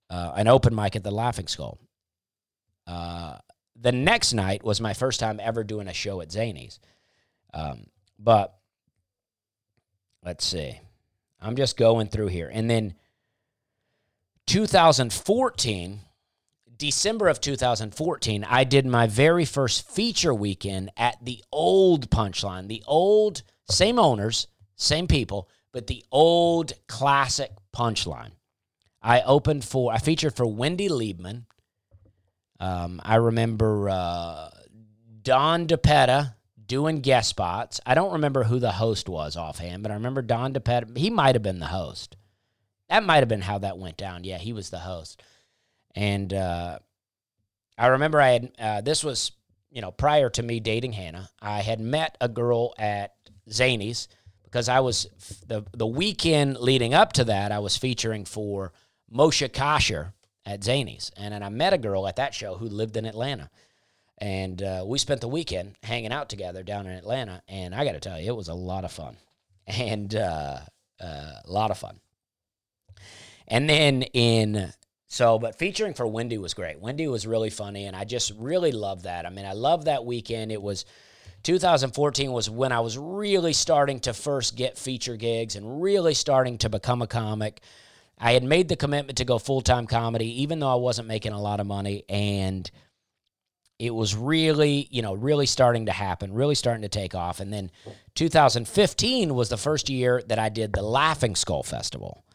uh, 0.10 0.34
an 0.36 0.48
open 0.48 0.76
mic 0.76 0.96
at 0.96 1.04
the 1.04 1.12
Laughing 1.12 1.48
Skull. 1.48 1.80
Uh, 2.88 3.38
the 3.76 3.92
next 3.92 4.34
night 4.34 4.64
was 4.64 4.80
my 4.80 4.94
first 4.94 5.20
time 5.20 5.40
ever 5.42 5.64
doing 5.64 5.88
a 5.88 5.94
show 5.94 6.22
at 6.22 6.32
Zany's. 6.32 6.80
Um, 7.54 7.88
but 8.20 8.56
let's 10.24 10.46
see. 10.46 10.80
I'm 11.42 11.56
just 11.56 11.78
going 11.78 12.08
through 12.08 12.28
here. 12.28 12.50
And 12.52 12.70
then 12.70 12.96
2014, 14.48 16.00
December 16.78 17.28
of 17.28 17.42
2014, 17.42 18.44
I 18.44 18.64
did 18.64 18.86
my 18.86 19.08
very 19.08 19.46
first 19.46 19.90
feature 19.90 20.34
weekend 20.34 20.92
at 20.98 21.18
the 21.24 21.44
old 21.52 22.10
Punchline, 22.10 22.68
the 22.68 22.84
old, 22.88 23.44
same 23.70 24.00
owners, 24.00 24.48
same 24.76 25.08
people, 25.08 25.50
but 25.72 25.88
the 25.88 26.04
old 26.12 26.74
classic 26.88 27.52
Punchline. 27.76 28.32
I 29.02 29.22
opened 29.22 29.64
for, 29.64 29.94
I 29.94 30.00
featured 30.00 30.36
for 30.36 30.46
Wendy 30.46 30.90
Liebman. 30.90 31.46
Um, 32.60 33.02
I 33.04 33.16
remember 33.16 33.90
uh, 33.90 34.50
Don 35.22 35.68
DePetta 35.68 36.34
doing 36.66 37.02
guest 37.02 37.30
spots. 37.30 37.80
I 37.86 37.94
don't 37.94 38.14
remember 38.14 38.44
who 38.44 38.60
the 38.60 38.72
host 38.72 39.08
was 39.08 39.36
offhand, 39.36 39.84
but 39.84 39.92
I 39.92 39.96
remember 39.96 40.22
Don 40.22 40.54
DePetta. 40.54 40.98
He 40.98 41.10
might 41.10 41.36
have 41.36 41.44
been 41.44 41.60
the 41.60 41.68
host. 41.68 42.16
That 42.90 43.04
might 43.04 43.18
have 43.18 43.28
been 43.28 43.42
how 43.42 43.60
that 43.60 43.78
went 43.78 43.98
down. 43.98 44.24
Yeah, 44.24 44.38
he 44.38 44.54
was 44.54 44.70
the 44.70 44.80
host. 44.80 45.22
And 45.96 46.34
uh, 46.34 46.80
I 47.78 47.88
remember 47.88 48.22
I 48.22 48.32
had, 48.32 48.52
uh, 48.60 48.82
this 48.82 49.04
was, 49.04 49.32
you 49.72 49.82
know, 49.82 49.92
prior 49.92 50.30
to 50.32 50.44
me 50.44 50.60
dating 50.60 50.94
Hannah, 50.94 51.30
I 51.42 51.62
had 51.62 51.80
met 51.80 52.18
a 52.22 52.28
girl 52.28 52.74
at 52.78 53.14
Zany's 53.50 54.08
because 54.44 54.70
I 54.70 54.82
was, 54.82 55.08
the, 55.48 55.66
the 55.74 55.88
weekend 55.88 56.58
leading 56.58 56.94
up 56.94 57.14
to 57.14 57.24
that, 57.26 57.52
I 57.52 57.60
was 57.60 57.78
featuring 57.78 58.26
for 58.26 58.74
Moshe 59.14 59.48
Kasher 59.50 60.14
at 60.46 60.64
Zany's. 60.64 61.12
And 61.18 61.34
then 61.34 61.44
I 61.44 61.50
met 61.50 61.74
a 61.74 61.78
girl 61.78 62.08
at 62.08 62.18
that 62.18 62.34
show 62.34 62.56
who 62.56 62.68
lived 62.68 62.98
in 62.98 63.06
Atlanta. 63.06 63.50
And 64.18 64.62
uh, 64.62 64.84
we 64.86 64.98
spent 64.98 65.22
the 65.22 65.28
weekend 65.28 65.76
hanging 65.84 66.14
out 66.14 66.30
together 66.30 66.64
down 66.64 66.88
in 66.88 66.94
Atlanta. 66.94 67.42
And 67.48 67.76
I 67.76 67.84
got 67.84 67.94
to 67.94 68.00
tell 68.00 68.20
you, 68.20 68.28
it 68.28 68.36
was 68.36 68.48
a 68.48 68.54
lot 68.54 68.86
of 68.86 68.92
fun. 68.92 69.18
And 69.68 70.14
uh, 70.14 70.60
uh, 71.02 71.32
a 71.44 71.52
lot 71.52 71.72
of 71.72 71.80
fun. 71.80 72.00
And 73.48 73.68
then 73.68 74.04
in 74.04 74.72
so, 75.16 75.40
but 75.40 75.58
featuring 75.58 75.94
for 75.94 76.06
Wendy 76.06 76.38
was 76.38 76.54
great. 76.54 76.82
Wendy 76.82 77.08
was 77.08 77.26
really 77.26 77.50
funny, 77.50 77.86
and 77.86 77.96
I 77.96 78.04
just 78.04 78.34
really 78.38 78.74
love 78.74 79.04
that. 79.04 79.26
I 79.26 79.30
mean, 79.30 79.46
I 79.46 79.54
love 79.54 79.86
that 79.86 80.04
weekend. 80.04 80.52
It 80.52 80.62
was 80.62 80.84
2014 81.44 82.34
was 82.34 82.50
when 82.50 82.74
I 82.74 82.82
was 82.82 82.98
really 82.98 83.54
starting 83.54 84.02
to 84.02 84.14
first 84.14 84.58
get 84.58 84.78
feature 84.78 85.16
gigs 85.16 85.56
and 85.56 85.82
really 85.82 86.14
starting 86.16 86.58
to 86.58 86.70
become 86.70 87.02
a 87.02 87.08
comic. 87.08 87.62
I 88.20 88.34
had 88.34 88.44
made 88.44 88.68
the 88.68 88.76
commitment 88.76 89.20
to 89.20 89.24
go 89.24 89.40
full 89.40 89.62
time 89.62 89.88
comedy, 89.88 90.42
even 90.42 90.60
though 90.60 90.70
I 90.70 90.76
wasn't 90.76 91.08
making 91.08 91.32
a 91.32 91.42
lot 91.42 91.62
of 91.62 91.66
money, 91.66 92.04
and 92.10 92.70
it 93.80 93.96
was 93.96 94.18
really, 94.18 94.86
you 94.92 95.02
know, 95.02 95.14
really 95.14 95.46
starting 95.46 95.86
to 95.86 95.94
happen, 95.94 96.34
really 96.34 96.56
starting 96.56 96.82
to 96.82 96.90
take 96.90 97.16
off. 97.16 97.40
And 97.40 97.54
then 97.54 97.72
2015 98.16 99.34
was 99.34 99.48
the 99.48 99.56
first 99.56 99.90
year 99.90 100.22
that 100.28 100.40
I 100.40 100.50
did 100.50 100.74
the 100.74 100.82
Laughing 100.82 101.38
Skull 101.38 101.64
Festival, 101.64 102.26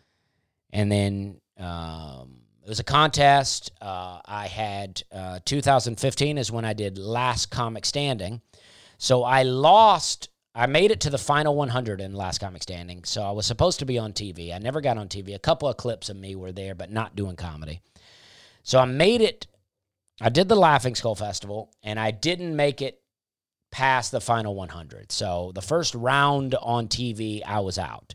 and 0.73 0.91
then. 0.91 1.43
Um, 1.59 2.40
it 2.63 2.69
was 2.69 2.81
a 2.81 2.85
contest. 2.85 3.73
Uh, 3.81 4.21
I 4.25 4.47
had 4.47 5.03
uh, 5.13 5.41
2015 5.45 6.39
is 6.39 6.53
when 6.53 6.65
I 6.65 6.73
did 6.73 6.99
Last 6.99 7.51
Comic 7.51 7.85
Standing. 7.87 8.41
So 8.99 9.25
I 9.25 9.43
lost. 9.43 10.29
I 10.55 10.67
made 10.67 10.91
it 10.91 11.01
to 11.01 11.11
the 11.11 11.19
final 11.19 11.55
100 11.57 12.01
in 12.01 12.13
Last 12.15 12.39
Comic 12.39 12.63
Standing. 12.63 13.05
So 13.05 13.23
I 13.23 13.31
was 13.31 13.47
supposed 13.47 13.79
to 13.79 13.87
be 13.87 13.99
on 13.99 14.13
TV. 14.13 14.55
I 14.55 14.59
never 14.59 14.81
got 14.81 14.99
on 14.99 15.09
TV. 15.09 15.35
A 15.35 15.39
couple 15.39 15.69
of 15.69 15.77
clips 15.77 16.11
of 16.11 16.17
me 16.17 16.35
were 16.35 16.53
there, 16.53 16.75
but 16.75 16.91
not 16.91 17.17
doing 17.17 17.37
comedy. 17.37 17.81
So 18.63 18.79
I 18.79 18.85
made 18.85 19.21
it. 19.21 19.47
I 20.21 20.29
did 20.29 20.49
the 20.49 20.57
Laughing 20.57 20.95
Skull 20.95 21.15
Festival, 21.15 21.73
and 21.83 21.99
I 21.99 22.11
didn't 22.11 22.55
make 22.55 22.83
it 22.83 23.01
past 23.71 24.13
the 24.13 24.21
final 24.21 24.55
100. 24.55 25.13
So 25.13 25.53
the 25.55 25.63
first 25.63 25.95
round 25.95 26.55
on 26.57 26.89
TV, 26.89 27.43
I 27.47 27.61
was 27.61 27.79
out. 27.79 28.15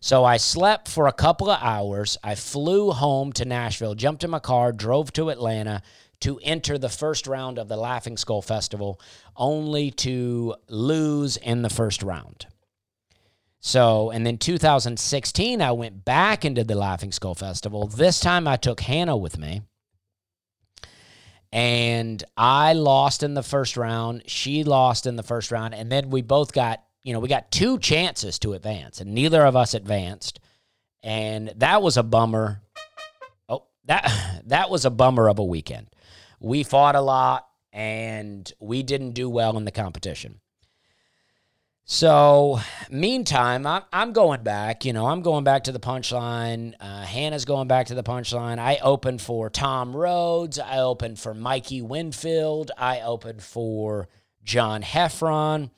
So 0.00 0.24
I 0.24 0.36
slept 0.36 0.88
for 0.88 1.06
a 1.06 1.12
couple 1.12 1.50
of 1.50 1.60
hours. 1.62 2.16
I 2.22 2.34
flew 2.34 2.92
home 2.92 3.32
to 3.34 3.44
Nashville, 3.44 3.94
jumped 3.94 4.24
in 4.24 4.30
my 4.30 4.38
car, 4.38 4.72
drove 4.72 5.12
to 5.14 5.30
Atlanta 5.30 5.82
to 6.20 6.38
enter 6.42 6.78
the 6.78 6.88
first 6.88 7.26
round 7.26 7.58
of 7.58 7.68
the 7.68 7.76
Laughing 7.76 8.16
Skull 8.16 8.42
Festival, 8.42 9.00
only 9.36 9.90
to 9.92 10.54
lose 10.68 11.36
in 11.36 11.62
the 11.62 11.70
first 11.70 12.02
round. 12.02 12.46
So, 13.60 14.10
and 14.10 14.24
then 14.24 14.38
2016, 14.38 15.60
I 15.60 15.72
went 15.72 16.04
back 16.04 16.44
into 16.44 16.64
the 16.64 16.74
Laughing 16.74 17.12
Skull 17.12 17.34
Festival. 17.34 17.86
This 17.86 18.20
time 18.20 18.46
I 18.46 18.56
took 18.56 18.80
Hannah 18.80 19.16
with 19.16 19.38
me. 19.38 19.62
And 21.50 22.22
I 22.36 22.74
lost 22.74 23.22
in 23.22 23.34
the 23.34 23.42
first 23.42 23.76
round. 23.76 24.24
She 24.26 24.64
lost 24.64 25.06
in 25.06 25.16
the 25.16 25.22
first 25.22 25.50
round. 25.50 25.74
And 25.74 25.90
then 25.90 26.10
we 26.10 26.22
both 26.22 26.52
got 26.52 26.82
you 27.08 27.14
know, 27.14 27.20
we 27.20 27.28
got 27.30 27.50
two 27.50 27.78
chances 27.78 28.38
to 28.40 28.52
advance, 28.52 29.00
and 29.00 29.14
neither 29.14 29.42
of 29.46 29.56
us 29.56 29.72
advanced. 29.72 30.40
And 31.02 31.54
that 31.56 31.80
was 31.80 31.96
a 31.96 32.02
bummer. 32.02 32.60
Oh, 33.48 33.64
that 33.86 34.42
that 34.48 34.68
was 34.68 34.84
a 34.84 34.90
bummer 34.90 35.26
of 35.26 35.38
a 35.38 35.44
weekend. 35.44 35.86
We 36.38 36.64
fought 36.64 36.96
a 36.96 37.00
lot 37.00 37.46
and 37.72 38.52
we 38.60 38.82
didn't 38.82 39.12
do 39.12 39.30
well 39.30 39.56
in 39.56 39.64
the 39.64 39.70
competition. 39.70 40.40
So, 41.86 42.60
meantime, 42.90 43.66
I'm, 43.66 43.84
I'm 43.90 44.12
going 44.12 44.42
back. 44.42 44.84
You 44.84 44.92
know, 44.92 45.06
I'm 45.06 45.22
going 45.22 45.44
back 45.44 45.64
to 45.64 45.72
the 45.72 45.80
punchline. 45.80 46.74
Uh, 46.78 47.04
Hannah's 47.04 47.46
going 47.46 47.68
back 47.68 47.86
to 47.86 47.94
the 47.94 48.02
punchline. 48.02 48.58
I 48.58 48.76
opened 48.82 49.22
for 49.22 49.48
Tom 49.48 49.96
Rhodes. 49.96 50.58
I 50.58 50.80
opened 50.80 51.18
for 51.18 51.32
Mikey 51.32 51.80
Winfield. 51.80 52.70
I 52.76 53.00
opened 53.00 53.42
for 53.42 54.08
John 54.44 54.82
Heffron. 54.82 55.70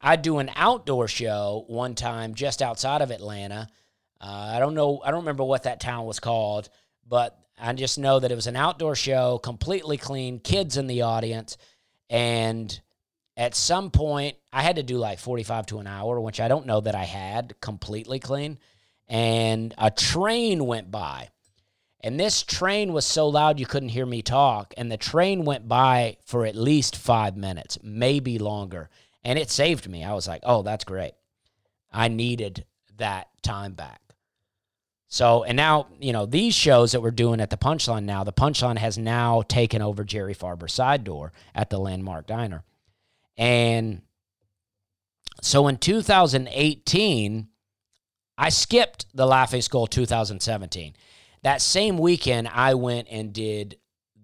I 0.00 0.16
do 0.16 0.38
an 0.38 0.50
outdoor 0.54 1.08
show 1.08 1.64
one 1.66 1.94
time 1.94 2.34
just 2.34 2.62
outside 2.62 3.02
of 3.02 3.10
Atlanta. 3.10 3.68
Uh, 4.20 4.52
I 4.54 4.58
don't 4.58 4.74
know. 4.74 5.00
I 5.04 5.10
don't 5.10 5.20
remember 5.20 5.44
what 5.44 5.64
that 5.64 5.80
town 5.80 6.06
was 6.06 6.20
called, 6.20 6.68
but 7.06 7.38
I 7.60 7.72
just 7.72 7.98
know 7.98 8.20
that 8.20 8.30
it 8.30 8.36
was 8.36 8.46
an 8.46 8.56
outdoor 8.56 8.94
show, 8.94 9.38
completely 9.38 9.96
clean, 9.96 10.38
kids 10.38 10.76
in 10.76 10.86
the 10.86 11.02
audience, 11.02 11.56
and 12.08 12.80
at 13.36 13.54
some 13.54 13.90
point 13.90 14.36
I 14.52 14.62
had 14.62 14.76
to 14.76 14.82
do 14.82 14.98
like 14.98 15.18
45 15.18 15.66
to 15.66 15.78
an 15.78 15.86
hour, 15.86 16.20
which 16.20 16.40
I 16.40 16.48
don't 16.48 16.66
know 16.66 16.80
that 16.80 16.94
I 16.94 17.04
had 17.04 17.60
completely 17.60 18.18
clean. 18.18 18.58
And 19.08 19.74
a 19.78 19.90
train 19.90 20.66
went 20.66 20.90
by. 20.90 21.28
And 22.00 22.18
this 22.18 22.42
train 22.42 22.92
was 22.92 23.04
so 23.04 23.28
loud 23.28 23.58
you 23.58 23.66
couldn't 23.66 23.88
hear 23.88 24.06
me 24.06 24.22
talk. 24.22 24.74
And 24.76 24.90
the 24.90 24.96
train 24.96 25.44
went 25.44 25.66
by 25.66 26.18
for 26.24 26.46
at 26.46 26.54
least 26.54 26.96
five 26.96 27.36
minutes, 27.36 27.78
maybe 27.82 28.38
longer. 28.38 28.90
And 29.28 29.38
it 29.38 29.50
saved 29.50 29.86
me. 29.86 30.04
I 30.04 30.14
was 30.14 30.26
like, 30.26 30.40
oh, 30.44 30.62
that's 30.62 30.84
great. 30.84 31.12
I 31.92 32.08
needed 32.08 32.64
that 32.96 33.28
time 33.42 33.74
back. 33.74 34.00
So, 35.08 35.44
and 35.44 35.54
now, 35.54 35.88
you 36.00 36.14
know, 36.14 36.24
these 36.24 36.54
shows 36.54 36.92
that 36.92 37.02
we're 37.02 37.10
doing 37.10 37.38
at 37.38 37.50
the 37.50 37.58
Punchline 37.58 38.04
now, 38.04 38.24
the 38.24 38.32
Punchline 38.32 38.78
has 38.78 38.96
now 38.96 39.42
taken 39.42 39.82
over 39.82 40.02
Jerry 40.02 40.32
Farber's 40.32 40.72
side 40.72 41.04
door 41.04 41.34
at 41.54 41.68
the 41.68 41.78
Landmark 41.78 42.26
Diner. 42.26 42.64
And 43.36 44.00
so 45.42 45.68
in 45.68 45.76
2018, 45.76 47.48
I 48.38 48.48
skipped 48.48 49.04
the 49.12 49.26
Laughing 49.26 49.60
Skull 49.60 49.86
2017. 49.86 50.96
That 51.42 51.60
same 51.60 51.98
weekend, 51.98 52.48
I 52.48 52.72
went 52.72 53.08
and 53.10 53.34
did 53.34 53.76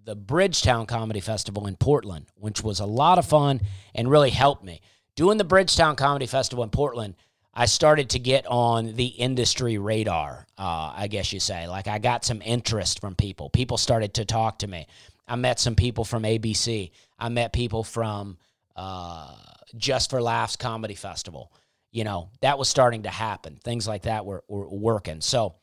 the 0.03 0.15
Bridgetown 0.15 0.87
Comedy 0.87 1.19
Festival 1.19 1.67
in 1.67 1.75
Portland, 1.75 2.25
which 2.33 2.63
was 2.63 2.79
a 2.79 2.87
lot 2.87 3.19
of 3.19 3.27
fun 3.27 3.61
and 3.93 4.09
really 4.09 4.31
helped 4.31 4.63
me. 4.63 4.81
Doing 5.15 5.37
the 5.37 5.45
Bridgetown 5.45 5.95
Comedy 5.95 6.25
Festival 6.25 6.63
in 6.63 6.69
Portland, 6.69 7.15
I 7.53 7.67
started 7.67 8.09
to 8.09 8.19
get 8.19 8.45
on 8.47 8.95
the 8.95 9.05
industry 9.05 9.77
radar, 9.77 10.45
uh, 10.57 10.93
I 10.93 11.07
guess 11.07 11.31
you 11.31 11.39
say. 11.39 11.67
Like 11.67 11.87
I 11.87 11.99
got 11.99 12.25
some 12.25 12.41
interest 12.41 12.99
from 12.99 13.15
people. 13.15 13.49
People 13.49 13.77
started 13.77 14.15
to 14.15 14.25
talk 14.25 14.59
to 14.59 14.67
me. 14.67 14.87
I 15.25 15.37
met 15.37 15.59
some 15.59 15.75
people 15.75 16.03
from 16.03 16.23
ABC. 16.23 16.91
I 17.17 17.29
met 17.29 17.53
people 17.53 17.83
from 17.83 18.37
uh, 18.75 19.33
Just 19.77 20.09
for 20.09 20.21
Laughs 20.21 20.57
Comedy 20.57 20.95
Festival. 20.95 21.51
You 21.91 22.03
know, 22.03 22.29
that 22.41 22.59
was 22.59 22.67
starting 22.67 23.03
to 23.03 23.09
happen. 23.09 23.55
Things 23.63 23.87
like 23.87 24.01
that 24.01 24.25
were, 24.25 24.43
were 24.49 24.67
working. 24.67 25.21
So, 25.21 25.55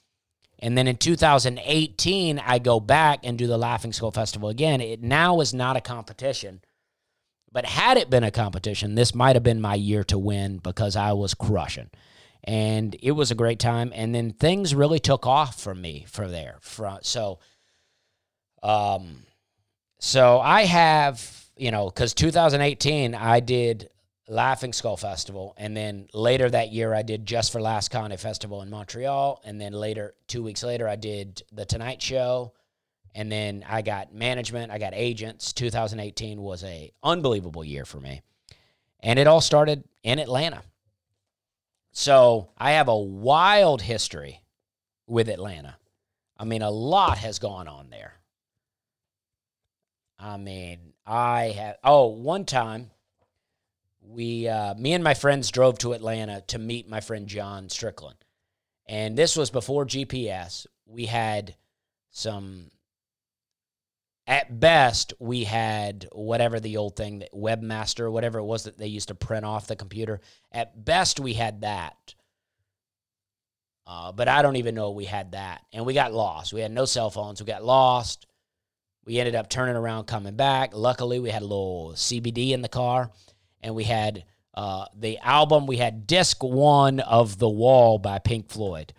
and 0.61 0.79
then 0.79 0.89
in 0.89 0.97
2018, 0.97 2.39
I 2.39 2.59
go 2.59 2.81
back 2.81 3.21
and 3.25 3.37
do 3.37 3.47
the 3.47 3.59
Laughing 3.59 3.93
Skull 3.93 4.13
Festival 4.13 4.49
again. 4.49 4.81
It 4.81 5.03
now 5.03 5.41
is 5.41 5.53
not 5.53 5.77
a 5.77 5.83
competition, 5.83 6.63
but 7.53 7.67
had 7.67 7.97
it 7.99 8.11
been 8.11 8.25
a 8.25 8.31
competition, 8.31 8.95
this 8.95 9.15
might 9.15 9.37
have 9.37 9.43
been 9.43 9.61
my 9.61 9.75
year 9.75 10.05
to 10.05 10.19
win 10.19 10.59
because 10.59 10.97
I 10.97 11.13
was 11.13 11.35
crushing. 11.35 11.91
And 12.45 12.97
it 13.01 13.13
was 13.13 13.31
a 13.31 13.37
great 13.37 13.61
time. 13.61 13.93
And 13.95 14.15
then 14.15 14.33
things 14.33 14.75
really 14.75 14.99
took 14.99 15.27
off 15.27 15.61
for 15.61 15.75
me 15.75 16.07
from 16.09 16.33
there. 16.33 16.57
From, 16.61 16.99
so, 17.03 17.39
um, 18.63 19.25
so 20.01 20.41
I 20.41 20.65
have 20.65 21.43
you 21.57 21.71
know, 21.71 21.87
because 21.87 22.15
2018 22.15 23.15
I 23.15 23.41
did 23.41 23.91
Laughing 24.29 24.73
Skull 24.73 24.97
Festival, 24.97 25.55
and 25.57 25.77
then 25.77 26.09
later 26.15 26.49
that 26.49 26.73
year 26.73 26.95
I 26.95 27.03
did 27.03 27.27
Just 27.27 27.53
for 27.53 27.61
Laughs 27.61 27.89
Comedy 27.89 28.17
Festival 28.17 28.63
in 28.63 28.71
Montreal, 28.71 29.41
and 29.45 29.61
then 29.61 29.73
later 29.73 30.15
two 30.27 30.43
weeks 30.43 30.63
later 30.63 30.89
I 30.89 30.97
did 30.97 31.43
the 31.53 31.65
Tonight 31.65 32.01
Show, 32.01 32.53
and 33.15 33.31
then 33.31 33.65
I 33.69 33.83
got 33.83 34.15
management, 34.15 34.73
I 34.73 34.79
got 34.79 34.93
agents. 34.95 35.53
2018 35.53 36.41
was 36.41 36.65
a 36.65 36.93
unbelievable 37.03 37.65
year 37.65 37.85
for 37.85 38.01
me, 38.01 38.23
and 39.01 39.19
it 39.19 39.27
all 39.27 39.41
started 39.41 39.85
in 40.03 40.19
Atlanta. 40.19 40.63
So 41.93 42.49
I 42.57 42.73
have 42.73 42.89
a 42.89 42.97
wild 42.97 43.83
history 43.83 44.43
with 45.07 45.29
Atlanta. 45.29 45.77
I 46.39 46.45
mean, 46.45 46.63
a 46.63 46.71
lot 46.71 47.19
has 47.19 47.39
gone 47.39 47.69
on 47.69 47.91
there. 47.91 48.15
I 50.19 50.37
mean, 50.39 50.95
I 51.07 51.55
have. 51.57 51.77
Oh, 51.85 52.07
one 52.07 52.45
time, 52.45 52.91
we, 54.01 54.49
uh, 54.49 54.75
me 54.75 54.93
and 54.95 55.05
my 55.05 55.15
friends 55.15 55.51
drove 55.51 55.79
to 55.79 55.93
Atlanta 55.93 56.43
to 56.49 56.59
meet 56.59 56.89
my 56.89 57.01
friend 57.01 57.27
John 57.27 57.69
Strickland, 57.69 58.17
and 58.87 59.17
this 59.17 59.37
was 59.37 59.51
before 59.51 59.85
GPS. 59.85 60.67
We 60.87 61.07
had 61.07 61.57
some. 62.11 62.71
At 64.27 64.61
best, 64.61 65.14
we 65.18 65.45
had 65.45 66.07
whatever 66.12 66.61
the 66.61 66.77
old 66.77 66.95
thing 66.95 67.20
that 67.20 67.33
webmaster, 67.33 68.11
whatever 68.11 68.39
it 68.39 68.45
was 68.45 68.64
that 68.64 68.79
they 68.79 68.87
used 68.87 69.09
to 69.09 69.14
print 69.16 69.45
off 69.45 69.66
the 69.66 69.75
computer. 69.75 70.20
At 70.53 70.85
best, 70.85 71.18
we 71.18 71.35
had 71.35 71.62
that. 71.62 72.14
Uh, 73.85 74.12
but 74.12 74.29
I 74.29 74.43
don't 74.43 74.57
even 74.57 74.77
know 74.77 74.93
we 74.93 75.07
had 75.07 75.33
that. 75.33 75.62
And 75.73 75.85
we 75.85 75.93
got 75.93 76.12
lost. 76.12 76.53
We 76.53 76.61
had 76.61 76.70
no 76.70 76.85
cell 76.85 77.11
phones. 77.11 77.41
We 77.41 77.47
got 77.47 77.64
lost. 77.64 78.27
We 79.05 79.18
ended 79.18 79.35
up 79.35 79.51
turning 79.51 79.75
around, 79.75 80.05
coming 80.05 80.37
back. 80.37 80.70
Luckily, 80.73 81.18
we 81.18 81.31
had 81.31 81.43
a 81.43 81.47
little 81.47 81.93
CBD 81.97 82.53
in 82.53 82.62
the 82.62 82.68
car, 82.68 83.11
and 83.61 83.75
we 83.75 83.83
had 83.83 84.25
uh, 84.55 84.87
the 84.97 85.18
album. 85.18 85.66
We 85.66 85.79
had 85.79 86.07
disc 86.07 86.45
one 86.45 87.01
of 87.01 87.39
The 87.39 87.49
Wall 87.49 87.99
by 87.99 88.20
Pink 88.20 88.49
Floyd. 88.49 88.93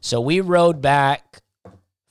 So 0.00 0.20
we 0.20 0.40
rode 0.40 0.80
back 0.80 1.42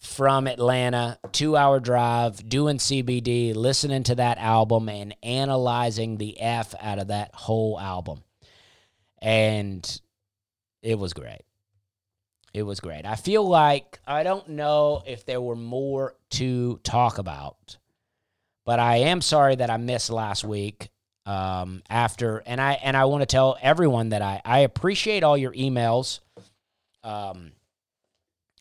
from 0.02 0.48
Atlanta, 0.48 1.20
two 1.32 1.56
hour 1.56 1.80
drive, 1.80 2.48
doing 2.50 2.78
CBD, 2.78 3.56
listening 3.56 4.04
to 4.04 4.16
that 4.16 4.40
album, 4.40 4.90
and 4.90 5.16
analyzing 5.22 6.18
the 6.18 6.42
F 6.42 6.74
out 6.82 7.00
of 7.00 7.08
that 7.08 7.34
whole 7.36 7.80
album. 7.80 8.24
And 9.22 10.02
it 10.82 10.98
was 10.98 11.14
great. 11.14 11.44
It 12.54 12.64
was 12.64 12.80
great. 12.80 13.06
I 13.06 13.16
feel 13.16 13.48
like 13.48 14.00
I 14.06 14.24
don't 14.24 14.50
know 14.50 15.04
if 15.06 15.26
there 15.26 15.40
were 15.40 15.56
more 15.56 16.16
to 16.32 16.80
talk 16.84 17.20
about, 17.20 17.78
but 18.66 18.80
I 18.80 18.98
am 18.98 19.22
sorry 19.22 19.56
that 19.56 19.70
I 19.70 19.78
missed 19.78 20.10
last 20.10 20.44
week. 20.44 20.90
Um, 21.24 21.84
after 21.88 22.42
and 22.48 22.60
I 22.60 22.74
and 22.74 22.98
I 22.98 23.06
want 23.06 23.22
to 23.22 23.28
tell 23.28 23.56
everyone 23.62 24.10
that 24.10 24.24
I 24.24 24.42
I 24.44 24.60
appreciate 24.60 25.22
all 25.24 25.38
your 25.38 25.54
emails. 25.54 26.20
Um, 27.04 27.52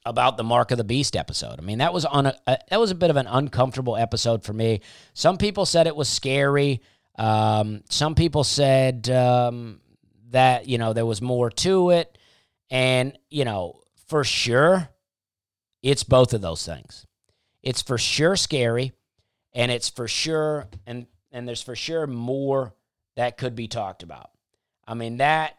about 0.05 0.37
the 0.37 0.45
Mark 0.45 0.71
of 0.71 0.79
the 0.79 0.85
Beast 0.85 1.17
episode. 1.17 1.59
I 1.59 1.63
mean, 1.63 1.79
that 1.79 1.93
was 1.93 2.05
on 2.05 2.27
a, 2.27 2.35
a, 2.47 2.59
that 2.71 2.81
was 2.81 2.91
a 2.91 2.95
bit 2.95 3.11
of 3.11 3.17
an 3.17 3.27
uncomfortable 3.27 3.97
episode 3.97 4.45
for 4.45 4.53
me. 4.53 4.81
Some 5.15 5.37
people 5.37 5.67
said 5.67 5.87
it 5.87 5.97
was 5.97 6.09
scary. 6.09 6.81
Um, 7.19 7.83
some 7.91 8.15
people 8.15 8.45
said 8.45 9.11
um, 9.11 9.81
that 10.31 10.69
you 10.69 10.79
know 10.79 10.93
there 10.93 11.07
was 11.07 11.21
more 11.21 11.51
to 11.51 11.91
it, 11.91 12.17
and 12.71 13.19
you 13.29 13.45
know 13.45 13.81
for 14.07 14.25
sure, 14.25 14.89
it's 15.83 16.05
both 16.05 16.33
of 16.33 16.41
those 16.41 16.65
things. 16.65 17.07
It's 17.63 17.83
for 17.83 17.99
sure 17.99 18.37
scary, 18.37 18.93
and 19.53 19.71
it's 19.71 19.89
for 19.89 20.09
sure 20.09 20.69
and 20.87 21.07
and 21.33 21.47
there's 21.47 21.63
for 21.63 21.77
sure 21.77 22.07
more 22.07 22.75
that 23.17 23.37
could 23.37 23.55
be 23.55 23.69
talked 23.69 24.03
about. 24.03 24.31
I 24.87 24.95
mean 24.95 25.19
that 25.19 25.55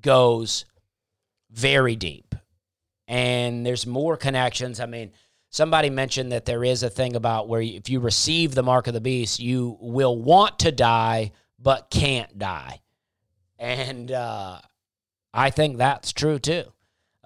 goes 0.00 0.64
very 1.50 1.96
deep. 1.96 2.34
And 3.06 3.64
there's 3.64 3.86
more 3.86 4.16
connections. 4.16 4.80
I 4.80 4.86
mean, 4.86 5.12
somebody 5.50 5.90
mentioned 5.90 6.32
that 6.32 6.44
there 6.44 6.64
is 6.64 6.82
a 6.82 6.90
thing 6.90 7.16
about 7.16 7.48
where 7.48 7.62
if 7.62 7.88
you 7.88 8.00
receive 8.00 8.54
the 8.54 8.62
mark 8.62 8.86
of 8.86 8.94
the 8.94 9.00
beast, 9.00 9.40
you 9.40 9.76
will 9.80 10.16
want 10.16 10.58
to 10.60 10.72
die 10.72 11.32
but 11.58 11.90
can't 11.90 12.38
die. 12.38 12.80
And 13.58 14.12
uh, 14.12 14.60
I 15.34 15.50
think 15.50 15.78
that's 15.78 16.12
true 16.12 16.38
too. 16.38 16.64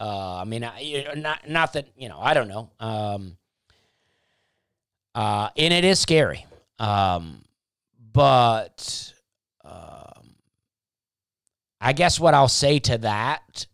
Uh, 0.00 0.36
I 0.36 0.44
mean, 0.44 0.64
I, 0.64 1.12
not 1.16 1.48
not 1.48 1.74
that 1.74 1.88
you 1.96 2.08
know, 2.08 2.18
I 2.18 2.34
don't 2.34 2.48
know. 2.48 2.70
Um, 2.80 3.36
uh, 5.14 5.50
and 5.56 5.72
it 5.74 5.84
is 5.84 6.00
scary, 6.00 6.46
um, 6.78 7.44
but 8.12 9.12
um, 9.64 10.34
I 11.80 11.92
guess 11.92 12.18
what 12.18 12.34
I'll 12.34 12.48
say 12.48 12.78
to 12.80 12.98
that 12.98 13.66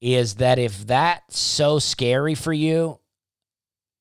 is 0.00 0.36
that 0.36 0.58
if 0.58 0.86
that's 0.86 1.38
so 1.38 1.78
scary 1.78 2.34
for 2.34 2.52
you, 2.52 2.98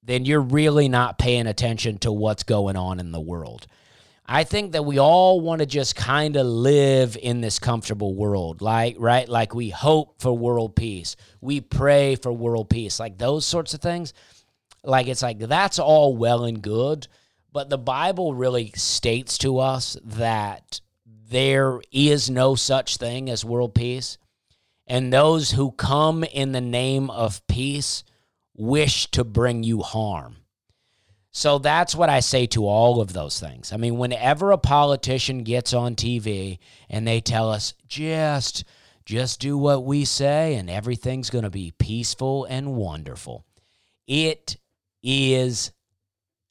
then 0.03 0.25
you're 0.25 0.41
really 0.41 0.87
not 0.87 1.19
paying 1.19 1.47
attention 1.47 1.97
to 1.99 2.11
what's 2.11 2.43
going 2.43 2.75
on 2.75 2.99
in 2.99 3.11
the 3.11 3.19
world. 3.19 3.67
I 4.31 4.43
think 4.43 4.73
that 4.73 4.85
we 4.85 4.99
all 4.99 5.41
want 5.41 5.59
to 5.59 5.65
just 5.65 5.95
kind 5.95 6.35
of 6.35 6.45
live 6.45 7.17
in 7.19 7.41
this 7.41 7.57
comfortable 7.57 8.13
world, 8.13 8.61
like 8.61 8.95
right, 8.99 9.27
like 9.27 9.55
we 9.55 9.69
hope 9.69 10.21
for 10.21 10.37
world 10.37 10.75
peace, 10.75 11.15
we 11.41 11.61
pray 11.61 12.15
for 12.15 12.31
world 12.31 12.69
peace, 12.69 12.99
like 12.99 13.17
those 13.17 13.45
sorts 13.45 13.73
of 13.73 13.81
things. 13.81 14.13
Like 14.83 15.07
it's 15.07 15.23
like 15.23 15.39
that's 15.39 15.79
all 15.79 16.15
well 16.15 16.43
and 16.45 16.61
good, 16.61 17.07
but 17.51 17.69
the 17.69 17.77
Bible 17.79 18.35
really 18.35 18.71
states 18.75 19.39
to 19.39 19.57
us 19.57 19.97
that 20.05 20.79
there 21.29 21.81
is 21.91 22.29
no 22.29 22.53
such 22.55 22.97
thing 22.97 23.29
as 23.31 23.43
world 23.43 23.73
peace. 23.73 24.19
And 24.89 25.13
those 25.13 25.51
who 25.51 25.71
come 25.71 26.23
in 26.23 26.51
the 26.51 26.61
name 26.61 27.11
of 27.11 27.45
peace 27.47 28.03
wish 28.57 29.09
to 29.11 29.23
bring 29.23 29.63
you 29.63 29.81
harm. 29.83 30.37
So 31.31 31.59
that's 31.59 31.95
what 31.95 32.09
I 32.09 32.21
say 32.21 32.47
to 32.47 32.67
all 32.67 32.99
of 32.99 33.13
those 33.13 33.39
things. 33.39 33.71
I 33.71 33.77
mean, 33.77 33.99
whenever 33.99 34.51
a 34.51 34.57
politician 34.57 35.43
gets 35.43 35.75
on 35.75 35.95
TV 35.95 36.57
and 36.89 37.07
they 37.07 37.21
tell 37.21 37.51
us, 37.51 37.75
just, 37.87 38.63
just 39.05 39.39
do 39.39 39.55
what 39.57 39.85
we 39.85 40.05
say 40.05 40.55
and 40.55 40.71
everything's 40.71 41.29
going 41.29 41.43
to 41.43 41.51
be 41.51 41.71
peaceful 41.77 42.45
and 42.45 42.73
wonderful, 42.75 43.45
it 44.07 44.57
is 45.03 45.71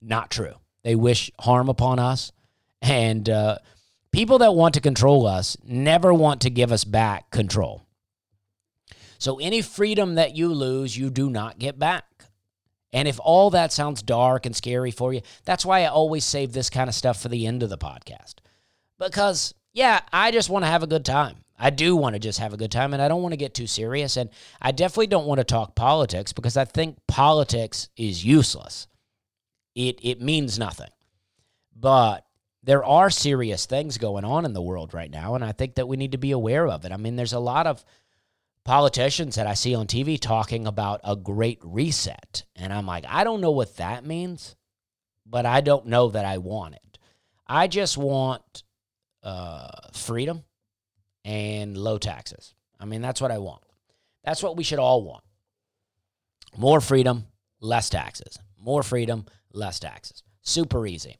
not 0.01 0.31
true. 0.31 0.55
They 0.85 0.95
wish 0.95 1.33
harm 1.41 1.69
upon 1.69 1.99
us. 1.99 2.31
And 2.81 3.29
uh, 3.29 3.59
people 4.13 4.39
that 4.39 4.55
want 4.55 4.75
to 4.75 4.81
control 4.81 5.27
us 5.27 5.57
never 5.65 6.15
want 6.15 6.43
to 6.43 6.51
give 6.51 6.71
us 6.71 6.85
back 6.85 7.33
control. 7.33 7.88
So 9.19 9.39
any 9.39 9.63
freedom 9.63 10.15
that 10.15 10.37
you 10.37 10.53
lose, 10.53 10.97
you 10.97 11.11
do 11.11 11.29
not 11.29 11.59
get 11.59 11.79
back. 11.79 12.05
And 12.93 13.07
if 13.07 13.21
all 13.23 13.51
that 13.51 13.73
sounds 13.73 14.03
dark 14.03 14.47
and 14.47 14.57
scary 14.57 14.91
for 14.91 15.13
you, 15.13 15.21
that's 15.45 15.67
why 15.67 15.83
I 15.83 15.87
always 15.87 16.25
save 16.25 16.53
this 16.53 16.71
kind 16.71 16.89
of 16.89 16.95
stuff 16.95 17.21
for 17.21 17.29
the 17.29 17.47
end 17.47 17.63
of 17.63 17.69
the 17.69 17.77
podcast. 17.77 18.37
Because, 18.99 19.55
yeah, 19.75 20.01
I 20.13 20.31
just 20.31 20.49
want 20.49 20.65
to 20.65 20.71
have 20.71 20.83
a 20.83 20.89
good 20.89 21.05
time. 21.05 21.45
I 21.59 21.71
do 21.71 21.97
want 21.97 22.15
to 22.15 22.21
just 22.21 22.39
have 22.39 22.53
a 22.55 22.57
good 22.57 22.71
time 22.71 22.95
and 22.95 23.03
I 23.03 23.09
don't 23.09 23.21
want 23.21 23.33
to 23.33 23.39
get 23.39 23.53
too 23.53 23.67
serious. 23.67 24.17
And 24.17 24.31
I 24.63 24.71
definitely 24.73 25.09
don't 25.09 25.27
want 25.27 25.39
to 25.39 25.45
talk 25.45 25.75
politics 25.75 26.33
because 26.33 26.57
I 26.57 26.65
think 26.65 26.97
politics 27.09 27.89
is 27.97 28.25
useless. 28.25 28.87
It, 29.75 29.99
it 30.03 30.23
means 30.23 30.59
nothing. 30.59 30.91
But 31.75 32.25
there 32.63 32.85
are 32.85 33.11
serious 33.11 33.67
things 33.67 33.99
going 33.99 34.25
on 34.25 34.45
in 34.45 34.53
the 34.53 34.63
world 34.63 34.95
right 34.95 35.11
now. 35.11 35.35
And 35.35 35.45
I 35.45 35.53
think 35.53 35.75
that 35.75 35.89
we 35.89 35.97
need 35.97 36.13
to 36.13 36.19
be 36.19 36.31
aware 36.31 36.67
of 36.69 36.85
it. 36.85 36.93
I 36.93 36.97
mean, 36.97 37.17
there's 37.17 37.33
a 37.33 37.41
lot 37.41 37.67
of 37.67 37.85
politicians 38.69 39.37
that 39.37 39.47
I 39.47 39.55
see 39.55 39.75
on 39.75 39.87
TV 39.87 40.21
talking 40.21 40.67
about 40.67 41.01
a 41.03 41.17
great 41.17 41.59
reset. 41.63 42.45
And 42.55 42.71
I'm 42.71 42.85
like, 42.85 43.07
I 43.09 43.25
don't 43.25 43.41
know 43.41 43.51
what 43.51 43.79
that 43.79 44.05
means, 44.05 44.57
but 45.25 45.47
I 45.47 45.63
don't 45.63 45.87
know 45.87 46.11
that 46.11 46.27
I 46.27 46.37
want 46.37 46.75
it. 46.75 46.99
I 47.47 47.67
just 47.67 47.97
want 47.97 48.65
uh, 49.23 49.71
freedom 49.95 50.45
and 51.25 51.79
low 51.79 51.97
taxes. 51.97 52.53
I 52.79 52.85
mean, 52.85 53.01
that's 53.01 53.23
what 53.23 53.31
I 53.31 53.39
want. 53.39 53.63
That's 54.23 54.43
what 54.43 54.59
we 54.59 54.65
should 54.65 54.79
all 54.79 55.03
want. 55.03 55.25
More 56.55 56.83
freedom, 56.83 57.25
less 57.61 57.89
taxes. 57.89 58.39
More 58.61 58.83
freedom, 58.83 59.25
less 59.51 59.81
taxes. 59.81 60.23
Super 60.43 60.87
easy. 60.87 61.17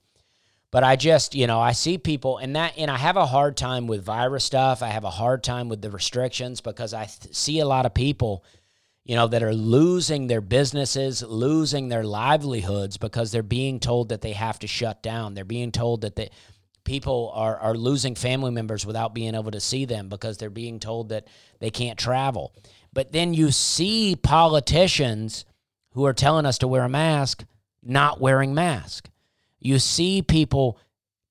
But 0.71 0.85
I 0.85 0.97
just, 0.97 1.35
you 1.35 1.47
know, 1.47 1.61
I 1.61 1.73
see 1.73 1.97
people 1.97 2.39
and 2.39 2.55
that, 2.57 2.75
and 2.77 2.91
I 2.91 2.99
have 2.99 3.17
a 3.17 3.27
hard 3.27 3.57
time 3.57 3.87
with 3.87 4.05
virus 4.05 4.45
stuff. 4.45 4.83
I 4.83 4.89
have 4.89 5.05
a 5.05 5.11
hard 5.11 5.43
time 5.43 5.69
with 5.69 5.81
the 5.81 5.91
restrictions 5.91 6.61
because 6.61 6.93
I 6.93 7.07
th- 7.07 7.35
see 7.35 7.61
a 7.61 7.67
lot 7.67 7.87
of 7.87 7.95
people, 7.95 8.45
you 9.05 9.17
know, 9.17 9.29
that 9.29 9.43
are 9.43 9.55
losing 9.55 10.27
their 10.27 10.43
businesses, 10.43 11.23
losing 11.23 11.89
their 11.89 12.05
livelihoods 12.05 12.99
because 12.99 13.33
they're 13.33 13.43
being 13.43 13.81
told 13.81 14.11
that 14.11 14.21
they 14.21 14.35
have 14.35 14.59
to 14.59 14.67
shut 14.67 15.03
down. 15.03 15.33
They're 15.33 15.45
being 15.45 15.73
told 15.73 16.03
that 16.03 16.17
they, 16.17 16.31
people 16.85 17.33
are, 17.35 17.57
are 17.57 17.75
losing 17.75 18.15
family 18.15 18.51
members 18.51 18.85
without 18.85 19.15
being 19.15 19.35
able 19.35 19.53
to 19.53 19.61
see 19.61 19.87
them 19.87 20.11
because 20.11 20.37
they're 20.37 20.51
being 20.51 20.81
told 20.81 21.09
that 21.09 21.29
they 21.61 21.71
can't 21.71 21.99
travel. 21.99 22.53
But 22.93 23.13
then 23.13 23.33
you 23.33 23.53
see 23.53 24.17
politicians 24.17 25.47
who 25.93 26.05
are 26.05 26.13
telling 26.13 26.45
us 26.45 26.59
to 26.59 26.69
wear 26.69 26.85
a 26.85 26.89
mask 26.91 27.45
not 27.83 28.21
wearing 28.21 28.55
masks. 28.55 29.09
You 29.59 29.79
see 29.79 30.23
people 30.23 30.79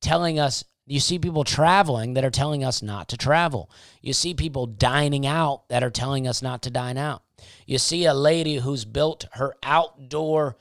telling 0.02 0.40
us, 0.40 0.64
you 0.86 1.00
see 1.00 1.20
people 1.20 1.44
traveling 1.44 2.14
that 2.14 2.26
are 2.26 2.30
telling 2.32 2.64
us 2.64 2.82
not 2.82 3.10
to 3.10 3.18
travel. 3.18 3.70
You 4.02 4.14
see 4.14 4.34
people 4.34 4.66
dining 4.66 5.26
out 5.26 5.68
that 5.70 5.84
are 5.84 5.90
telling 5.90 6.28
us 6.28 6.42
not 6.42 6.62
to 6.64 6.70
dine 6.70 6.98
out. 6.98 7.24
You 7.66 7.78
see 7.78 8.06
a 8.06 8.14
lady 8.14 8.56
who's 8.56 8.86
built 8.86 9.26
her 9.34 9.56
outdoor 9.64 10.58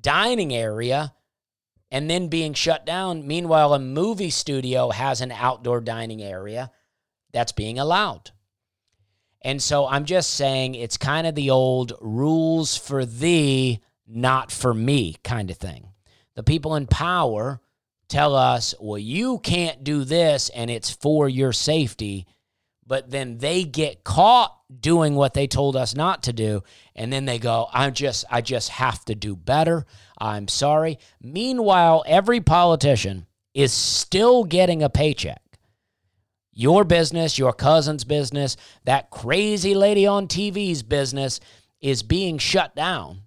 dining 0.00 0.54
area 0.54 1.14
and 1.90 2.10
then 2.10 2.28
being 2.28 2.54
shut 2.54 2.86
down. 2.86 3.26
Meanwhile, 3.26 3.74
a 3.74 3.78
movie 3.78 4.30
studio 4.30 4.90
has 4.90 5.20
an 5.20 5.32
outdoor 5.32 5.80
dining 5.80 6.22
area 6.22 6.70
that's 7.32 7.52
being 7.52 7.78
allowed. 7.78 8.30
And 9.42 9.62
so 9.62 9.86
I'm 9.86 10.04
just 10.04 10.34
saying 10.34 10.74
it's 10.74 10.96
kind 10.96 11.26
of 11.26 11.34
the 11.34 11.50
old 11.50 11.92
rules 12.00 12.76
for 12.76 13.04
thee, 13.04 13.80
not 14.06 14.50
for 14.50 14.74
me 14.74 15.16
kind 15.22 15.50
of 15.50 15.56
thing. 15.56 15.85
The 16.36 16.44
people 16.44 16.76
in 16.76 16.86
power 16.86 17.60
tell 18.08 18.36
us, 18.36 18.74
well, 18.80 18.98
you 18.98 19.40
can't 19.40 19.82
do 19.82 20.04
this 20.04 20.48
and 20.50 20.70
it's 20.70 20.90
for 20.90 21.28
your 21.28 21.52
safety. 21.52 22.26
But 22.86 23.10
then 23.10 23.38
they 23.38 23.64
get 23.64 24.04
caught 24.04 24.56
doing 24.80 25.16
what 25.16 25.34
they 25.34 25.48
told 25.48 25.74
us 25.74 25.96
not 25.96 26.22
to 26.24 26.32
do. 26.32 26.62
And 26.94 27.12
then 27.12 27.24
they 27.24 27.40
go, 27.40 27.68
I'm 27.72 27.92
just, 27.92 28.24
I 28.30 28.42
just 28.42 28.68
have 28.68 29.04
to 29.06 29.14
do 29.16 29.34
better. 29.34 29.86
I'm 30.18 30.46
sorry. 30.46 30.98
Meanwhile, 31.20 32.04
every 32.06 32.40
politician 32.40 33.26
is 33.54 33.72
still 33.72 34.44
getting 34.44 34.82
a 34.82 34.88
paycheck. 34.88 35.42
Your 36.52 36.84
business, 36.84 37.38
your 37.38 37.52
cousin's 37.52 38.04
business, 38.04 38.56
that 38.84 39.10
crazy 39.10 39.74
lady 39.74 40.06
on 40.06 40.28
TV's 40.28 40.82
business 40.82 41.40
is 41.80 42.02
being 42.02 42.38
shut 42.38 42.74
down 42.74 43.22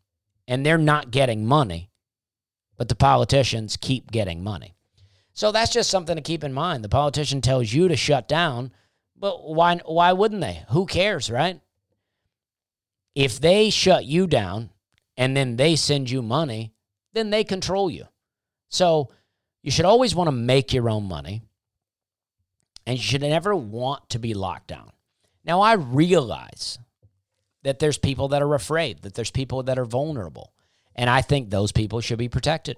and 0.48 0.66
they're 0.66 0.78
not 0.78 1.12
getting 1.12 1.46
money, 1.46 1.89
but 2.80 2.88
the 2.88 2.96
politicians 2.96 3.76
keep 3.76 4.10
getting 4.10 4.42
money. 4.42 4.74
So 5.34 5.52
that's 5.52 5.74
just 5.74 5.90
something 5.90 6.16
to 6.16 6.22
keep 6.22 6.46
in 6.46 6.54
mind. 6.54 6.82
The 6.82 6.90
politician 6.90 7.42
tells 7.42 7.74
you 7.74 7.90
to 7.90 7.98
shut 7.98 8.30
down, 8.30 8.72
but 9.18 9.50
why 9.54 9.76
why 9.86 10.14
wouldn't 10.14 10.40
they? 10.40 10.64
Who 10.70 10.86
cares, 10.86 11.30
right? 11.30 11.60
If 13.16 13.42
they 13.42 13.70
shut 13.70 14.06
you 14.06 14.28
down 14.28 14.70
and 15.18 15.36
then 15.36 15.58
they 15.58 15.76
send 15.76 16.10
you 16.10 16.22
money, 16.22 16.72
then 17.12 17.32
they 17.32 17.44
control 17.44 17.92
you. 17.92 18.06
So 18.70 19.10
you 19.62 19.72
should 19.72 19.86
always 19.86 20.16
want 20.16 20.30
to 20.30 20.32
make 20.32 20.72
your 20.72 20.90
own 20.90 21.04
money 21.04 21.42
and 22.86 22.98
you 22.98 23.04
should 23.04 23.22
never 23.22 23.54
want 23.54 24.10
to 24.12 24.20
be 24.20 24.34
locked 24.34 24.68
down. 24.68 24.92
Now, 25.44 25.60
I 25.60 25.74
realize 25.74 26.80
that 27.64 27.80
there's 27.80 27.98
people 27.98 28.30
that 28.30 28.42
are 28.42 28.54
afraid, 28.54 29.02
that 29.02 29.16
there's 29.16 29.32
people 29.32 29.64
that 29.64 29.78
are 29.78 29.86
vulnerable, 29.86 30.54
and 31.00 31.10
I 31.10 31.22
think 31.22 31.50
those 31.50 31.72
people 31.72 32.02
should 32.02 32.20
be 32.20 32.28
protected. 32.28 32.76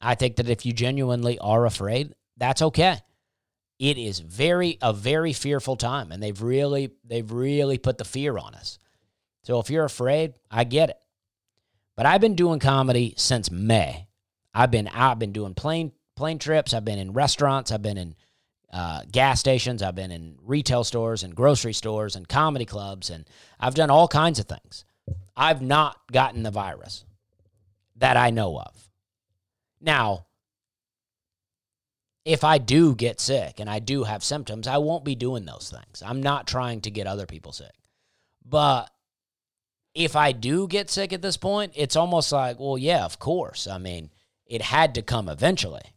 I 0.00 0.14
think 0.14 0.36
that 0.36 0.48
if 0.48 0.64
you 0.64 0.72
genuinely 0.72 1.38
are 1.38 1.66
afraid, 1.66 2.14
that's 2.38 2.62
okay. 2.62 3.02
It 3.78 3.98
is 3.98 4.20
very 4.20 4.78
a 4.80 4.94
very 4.94 5.34
fearful 5.34 5.76
time 5.76 6.10
and 6.10 6.22
they've 6.22 6.40
really 6.40 6.90
they've 7.04 7.30
really 7.30 7.76
put 7.76 7.98
the 7.98 8.06
fear 8.06 8.38
on 8.38 8.54
us. 8.54 8.78
So 9.42 9.60
if 9.60 9.68
you're 9.68 9.84
afraid, 9.84 10.32
I 10.50 10.64
get 10.64 10.88
it. 10.88 10.98
But 11.94 12.06
I've 12.06 12.22
been 12.22 12.36
doing 12.36 12.58
comedy 12.58 13.12
since 13.18 13.50
May. 13.50 14.08
I've 14.54 14.70
been 14.70 14.88
I've 14.88 15.18
been 15.18 15.32
doing 15.32 15.52
plane 15.52 15.92
plane 16.16 16.38
trips. 16.38 16.72
I've 16.72 16.86
been 16.86 16.98
in 16.98 17.12
restaurants. 17.12 17.70
I've 17.70 17.82
been 17.82 17.98
in 17.98 18.14
uh, 18.72 19.02
gas 19.12 19.40
stations. 19.40 19.82
I've 19.82 19.94
been 19.94 20.10
in 20.10 20.38
retail 20.42 20.84
stores 20.84 21.22
and 21.22 21.36
grocery 21.36 21.74
stores 21.74 22.16
and 22.16 22.26
comedy 22.26 22.64
clubs, 22.64 23.10
and 23.10 23.28
I've 23.60 23.74
done 23.74 23.90
all 23.90 24.08
kinds 24.08 24.38
of 24.38 24.46
things. 24.46 24.86
I've 25.38 25.62
not 25.62 25.96
gotten 26.10 26.42
the 26.42 26.50
virus 26.50 27.04
that 27.96 28.16
I 28.16 28.30
know 28.30 28.58
of. 28.58 28.90
Now, 29.80 30.26
if 32.24 32.42
I 32.42 32.58
do 32.58 32.96
get 32.96 33.20
sick 33.20 33.60
and 33.60 33.70
I 33.70 33.78
do 33.78 34.02
have 34.02 34.24
symptoms, 34.24 34.66
I 34.66 34.78
won't 34.78 35.04
be 35.04 35.14
doing 35.14 35.46
those 35.46 35.72
things. 35.72 36.02
I'm 36.04 36.20
not 36.20 36.48
trying 36.48 36.80
to 36.82 36.90
get 36.90 37.06
other 37.06 37.24
people 37.24 37.52
sick. 37.52 37.72
But 38.44 38.90
if 39.94 40.16
I 40.16 40.32
do 40.32 40.66
get 40.66 40.90
sick 40.90 41.12
at 41.12 41.22
this 41.22 41.36
point, 41.36 41.72
it's 41.76 41.96
almost 41.96 42.32
like, 42.32 42.58
well, 42.58 42.76
yeah, 42.76 43.04
of 43.04 43.20
course. 43.20 43.68
I 43.68 43.78
mean, 43.78 44.10
it 44.44 44.60
had 44.60 44.96
to 44.96 45.02
come 45.02 45.28
eventually. 45.28 45.94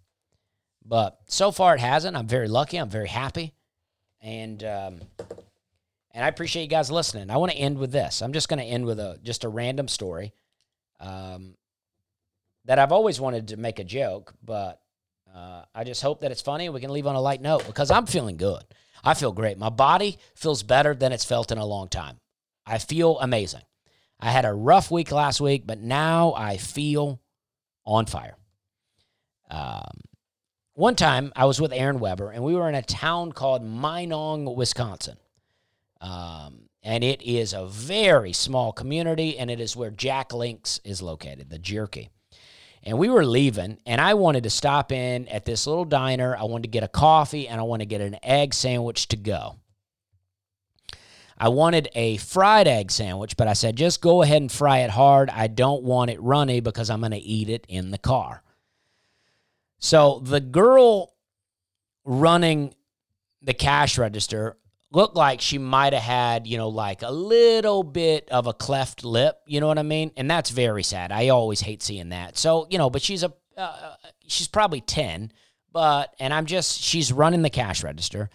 But 0.86 1.18
so 1.28 1.52
far 1.52 1.76
it 1.76 1.82
hasn't. 1.82 2.16
I'm 2.16 2.28
very 2.28 2.48
lucky. 2.48 2.78
I'm 2.78 2.90
very 2.90 3.08
happy. 3.08 3.54
And 4.22 4.64
um, 4.64 5.02
and 6.14 6.24
I 6.26 6.28
appreciate 6.28 6.64
you 6.64 6.70
guys 6.70 6.92
listening. 6.92 7.30
I 7.30 7.38
want 7.38 7.52
to 7.52 7.58
end 7.58 7.78
with 7.78 7.92
this. 7.92 8.22
I'm 8.22 8.34
just 8.34 8.50
going 8.50 8.60
to 8.60 8.66
end 8.66 8.86
with 8.86 9.00
a 9.00 9.20
just 9.24 9.44
a 9.44 9.50
random 9.50 9.88
story 9.88 10.34
um, 11.00 11.56
that 12.66 12.80
I've 12.80 12.92
always 12.92 13.20
wanted 13.20 13.50
to 13.50 13.58
make 13.58 13.80
a 13.80 13.84
joke, 13.84 14.34
but 14.44 14.82
uh, 15.34 15.64
I 15.74 15.84
just 15.84 16.02
hope 16.02 16.22
that 16.22 16.32
it's 16.32 16.42
funny. 16.42 16.66
And 16.66 16.74
we 16.74 16.82
can 16.82 16.92
leave 16.92 17.08
on 17.08 17.16
a 17.16 17.22
light 17.22 17.42
note 17.42 17.66
because 17.66 17.92
I'm 17.92 18.06
feeling 18.06 18.38
good. 18.38 18.64
I 19.04 19.14
feel 19.14 19.32
great. 19.32 19.58
My 19.58 19.70
body 19.70 20.18
feels 20.36 20.64
better 20.64 20.94
than 20.94 21.12
it's 21.12 21.26
felt 21.26 21.52
in 21.52 21.58
a 21.58 21.66
long 21.66 21.88
time. 21.88 22.20
I 22.66 22.78
feel 22.78 23.20
amazing. 23.20 23.64
I 24.20 24.30
had 24.30 24.46
a 24.46 24.54
rough 24.54 24.92
week 24.92 25.12
last 25.12 25.42
week, 25.42 25.64
but 25.66 25.80
now 25.80 26.34
I 26.36 26.58
feel 26.58 27.20
on 27.86 28.06
fire. 28.06 28.38
Um, 29.50 30.02
one 30.74 30.96
time 30.96 31.34
I 31.36 31.46
was 31.46 31.60
with 31.60 31.74
Aaron 31.74 32.00
Weber 32.00 32.32
and 32.32 32.44
we 32.44 32.56
were 32.56 32.70
in 32.70 32.76
a 32.76 32.82
town 32.82 33.32
called 33.32 33.64
Minong, 33.64 34.56
Wisconsin. 34.56 35.18
Um, 36.02 36.64
and 36.84 37.04
it 37.04 37.22
is 37.22 37.54
a 37.54 37.68
very 37.68 38.34
small 38.34 38.74
community 38.74 39.38
and 39.38 39.52
it 39.52 39.60
is 39.60 39.76
where 39.76 39.92
Jack 39.92 40.34
Links 40.34 40.80
is 40.84 41.02
located, 41.02 41.50
the 41.50 41.60
jerky. 41.60 42.10
And 42.84 42.98
we 42.98 43.10
were 43.10 43.24
leaving, 43.24 43.78
and 43.86 44.02
I 44.02 44.16
wanted 44.16 44.42
to 44.44 44.50
stop 44.50 44.92
in 44.92 45.28
at 45.28 45.46
this 45.46 45.68
little 45.68 45.86
diner. 45.86 46.36
I 46.36 46.46
wanted 46.46 46.64
to 46.64 46.70
get 46.70 46.84
a 46.84 46.88
coffee 46.88 47.48
and 47.48 47.62
I 47.62 47.64
wanted 47.64 47.84
to 47.84 47.90
get 47.90 48.02
an 48.02 48.18
egg 48.24 48.56
sandwich 48.56 49.08
to 49.10 49.18
go. 49.18 49.58
I 51.38 51.50
wanted 51.50 51.90
a 51.94 52.18
fried 52.18 52.68
egg 52.68 52.92
sandwich, 52.92 53.38
but 53.38 53.48
I 53.48 53.54
said, 53.54 53.76
just 53.76 54.02
go 54.02 54.24
ahead 54.24 54.42
and 54.42 54.52
fry 54.52 54.80
it 54.80 54.90
hard. 54.90 55.30
I 55.30 55.46
don't 55.46 55.84
want 55.84 56.10
it 56.10 56.22
runny 56.22 56.60
because 56.60 56.90
I'm 56.90 57.00
going 57.02 57.12
to 57.12 57.18
eat 57.18 57.50
it 57.50 57.66
in 57.68 57.92
the 57.92 57.98
car. 58.00 58.44
So 59.78 60.20
the 60.24 60.40
girl 60.40 61.16
running 62.04 62.74
the 63.42 63.54
cash 63.54 63.98
register 63.98 64.58
looked 64.92 65.16
like 65.16 65.42
she 65.42 65.58
might 65.58 65.94
have 65.94 66.04
had, 66.04 66.48
you 66.48 66.58
know, 66.58 66.70
like 66.70 67.02
a 67.02 67.12
little 67.12 67.84
bit 67.84 68.30
of 68.30 68.46
a 68.48 68.54
cleft 68.54 69.04
lip. 69.04 69.38
You 69.46 69.62
know 69.62 69.68
what 69.68 69.80
I 69.80 69.84
mean? 69.84 70.12
And 70.18 70.30
that's 70.30 70.50
very 70.50 70.84
sad. 70.84 71.12
I 71.12 71.30
always 71.30 71.62
hate 71.62 71.82
seeing 71.82 72.10
that. 72.10 72.38
So, 72.38 72.68
you 72.70 72.78
know, 72.78 72.90
but 72.90 73.02
she's 73.02 73.24
a, 73.24 73.34
uh, 73.58 73.96
she's 74.28 74.48
probably 74.48 74.82
10, 74.82 75.32
but, 75.72 76.14
and 76.20 76.34
I'm 76.34 76.46
just, 76.46 76.82
she's 76.82 77.14
running 77.14 77.42
the 77.42 77.50
cash 77.50 77.84
register. 77.84 78.30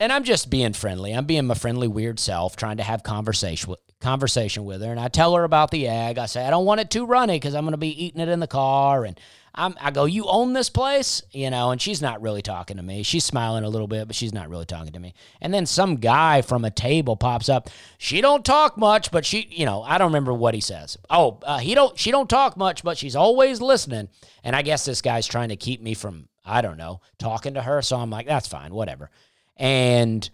And 0.00 0.12
I'm 0.12 0.22
just 0.24 0.48
being 0.48 0.74
friendly. 0.74 1.12
I'm 1.12 1.26
being 1.26 1.46
my 1.46 1.54
friendly, 1.54 1.88
weird 1.88 2.20
self, 2.20 2.54
trying 2.56 2.76
to 2.76 2.84
have 2.84 3.02
conversation 3.02 3.70
with, 3.70 3.80
conversation 4.00 4.64
with 4.64 4.80
her. 4.82 4.90
And 4.90 5.00
I 5.00 5.08
tell 5.08 5.34
her 5.34 5.42
about 5.42 5.72
the 5.72 5.88
egg. 5.88 6.18
I 6.18 6.26
say, 6.26 6.44
I 6.46 6.50
don't 6.50 6.64
want 6.64 6.80
it 6.80 6.90
too 6.90 7.04
runny 7.04 7.34
because 7.34 7.54
I'm 7.54 7.64
going 7.64 7.72
to 7.72 7.78
be 7.78 8.04
eating 8.04 8.20
it 8.20 8.28
in 8.28 8.38
the 8.38 8.46
car. 8.46 9.04
And 9.04 9.18
I'm, 9.58 9.76
I 9.80 9.90
go, 9.90 10.04
you 10.04 10.24
own 10.26 10.52
this 10.52 10.70
place, 10.70 11.20
you 11.32 11.50
know, 11.50 11.72
and 11.72 11.82
she's 11.82 12.00
not 12.00 12.22
really 12.22 12.42
talking 12.42 12.76
to 12.76 12.82
me. 12.82 13.02
She's 13.02 13.24
smiling 13.24 13.64
a 13.64 13.68
little 13.68 13.88
bit, 13.88 14.06
but 14.06 14.14
she's 14.14 14.32
not 14.32 14.48
really 14.48 14.64
talking 14.64 14.92
to 14.92 15.00
me. 15.00 15.14
And 15.40 15.52
then 15.52 15.66
some 15.66 15.96
guy 15.96 16.42
from 16.42 16.64
a 16.64 16.70
table 16.70 17.16
pops 17.16 17.48
up. 17.48 17.68
She 17.98 18.20
don't 18.20 18.44
talk 18.44 18.78
much, 18.78 19.10
but 19.10 19.26
she, 19.26 19.48
you 19.50 19.66
know, 19.66 19.82
I 19.82 19.98
don't 19.98 20.08
remember 20.08 20.32
what 20.32 20.54
he 20.54 20.60
says. 20.60 20.96
Oh, 21.10 21.40
uh, 21.42 21.58
he 21.58 21.74
don't, 21.74 21.98
she 21.98 22.12
don't 22.12 22.30
talk 22.30 22.56
much, 22.56 22.84
but 22.84 22.96
she's 22.96 23.16
always 23.16 23.60
listening. 23.60 24.08
And 24.44 24.54
I 24.54 24.62
guess 24.62 24.84
this 24.84 25.02
guy's 25.02 25.26
trying 25.26 25.48
to 25.48 25.56
keep 25.56 25.82
me 25.82 25.94
from, 25.94 26.28
I 26.44 26.60
don't 26.60 26.78
know, 26.78 27.00
talking 27.18 27.54
to 27.54 27.62
her. 27.62 27.82
So 27.82 27.96
I'm 27.96 28.10
like, 28.10 28.28
that's 28.28 28.48
fine, 28.48 28.72
whatever. 28.72 29.10
And, 29.56 30.30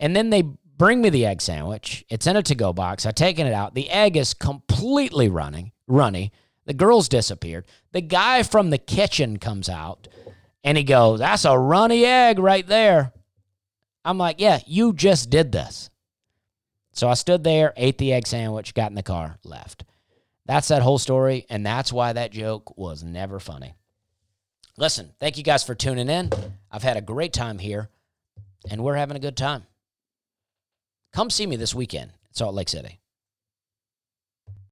and 0.00 0.16
then 0.16 0.30
they 0.30 0.42
bring 0.42 1.00
me 1.00 1.10
the 1.10 1.26
egg 1.26 1.40
sandwich. 1.40 2.04
It's 2.08 2.26
in 2.26 2.36
a 2.36 2.42
to-go 2.42 2.72
box. 2.72 3.06
I've 3.06 3.14
taken 3.14 3.46
it 3.46 3.52
out. 3.52 3.74
The 3.74 3.88
egg 3.88 4.16
is 4.16 4.34
completely 4.34 5.28
running, 5.28 5.70
runny. 5.86 6.32
The 6.64 6.74
girl's 6.74 7.08
disappeared. 7.08 7.66
The 7.92 8.00
guy 8.00 8.42
from 8.42 8.70
the 8.70 8.78
kitchen 8.78 9.38
comes 9.38 9.68
out 9.68 10.08
and 10.62 10.78
he 10.78 10.84
goes, 10.84 11.18
That's 11.18 11.44
a 11.44 11.58
runny 11.58 12.04
egg 12.04 12.38
right 12.38 12.66
there. 12.66 13.12
I'm 14.04 14.18
like, 14.18 14.40
Yeah, 14.40 14.60
you 14.66 14.92
just 14.92 15.30
did 15.30 15.52
this. 15.52 15.90
So 16.92 17.08
I 17.08 17.14
stood 17.14 17.42
there, 17.42 17.72
ate 17.76 17.98
the 17.98 18.12
egg 18.12 18.26
sandwich, 18.26 18.74
got 18.74 18.90
in 18.90 18.94
the 18.94 19.02
car, 19.02 19.38
left. 19.44 19.84
That's 20.46 20.68
that 20.68 20.82
whole 20.82 20.98
story. 20.98 21.46
And 21.48 21.64
that's 21.64 21.92
why 21.92 22.12
that 22.12 22.32
joke 22.32 22.76
was 22.76 23.02
never 23.02 23.40
funny. 23.40 23.74
Listen, 24.76 25.12
thank 25.20 25.36
you 25.36 25.44
guys 25.44 25.64
for 25.64 25.74
tuning 25.74 26.08
in. 26.08 26.30
I've 26.70 26.82
had 26.82 26.96
a 26.96 27.02
great 27.02 27.32
time 27.32 27.58
here 27.58 27.88
and 28.70 28.82
we're 28.82 28.96
having 28.96 29.16
a 29.16 29.20
good 29.20 29.36
time. 29.36 29.66
Come 31.12 31.30
see 31.30 31.46
me 31.46 31.56
this 31.56 31.74
weekend 31.74 32.12
Salt 32.32 32.54
Lake 32.54 32.68
City. 32.68 33.01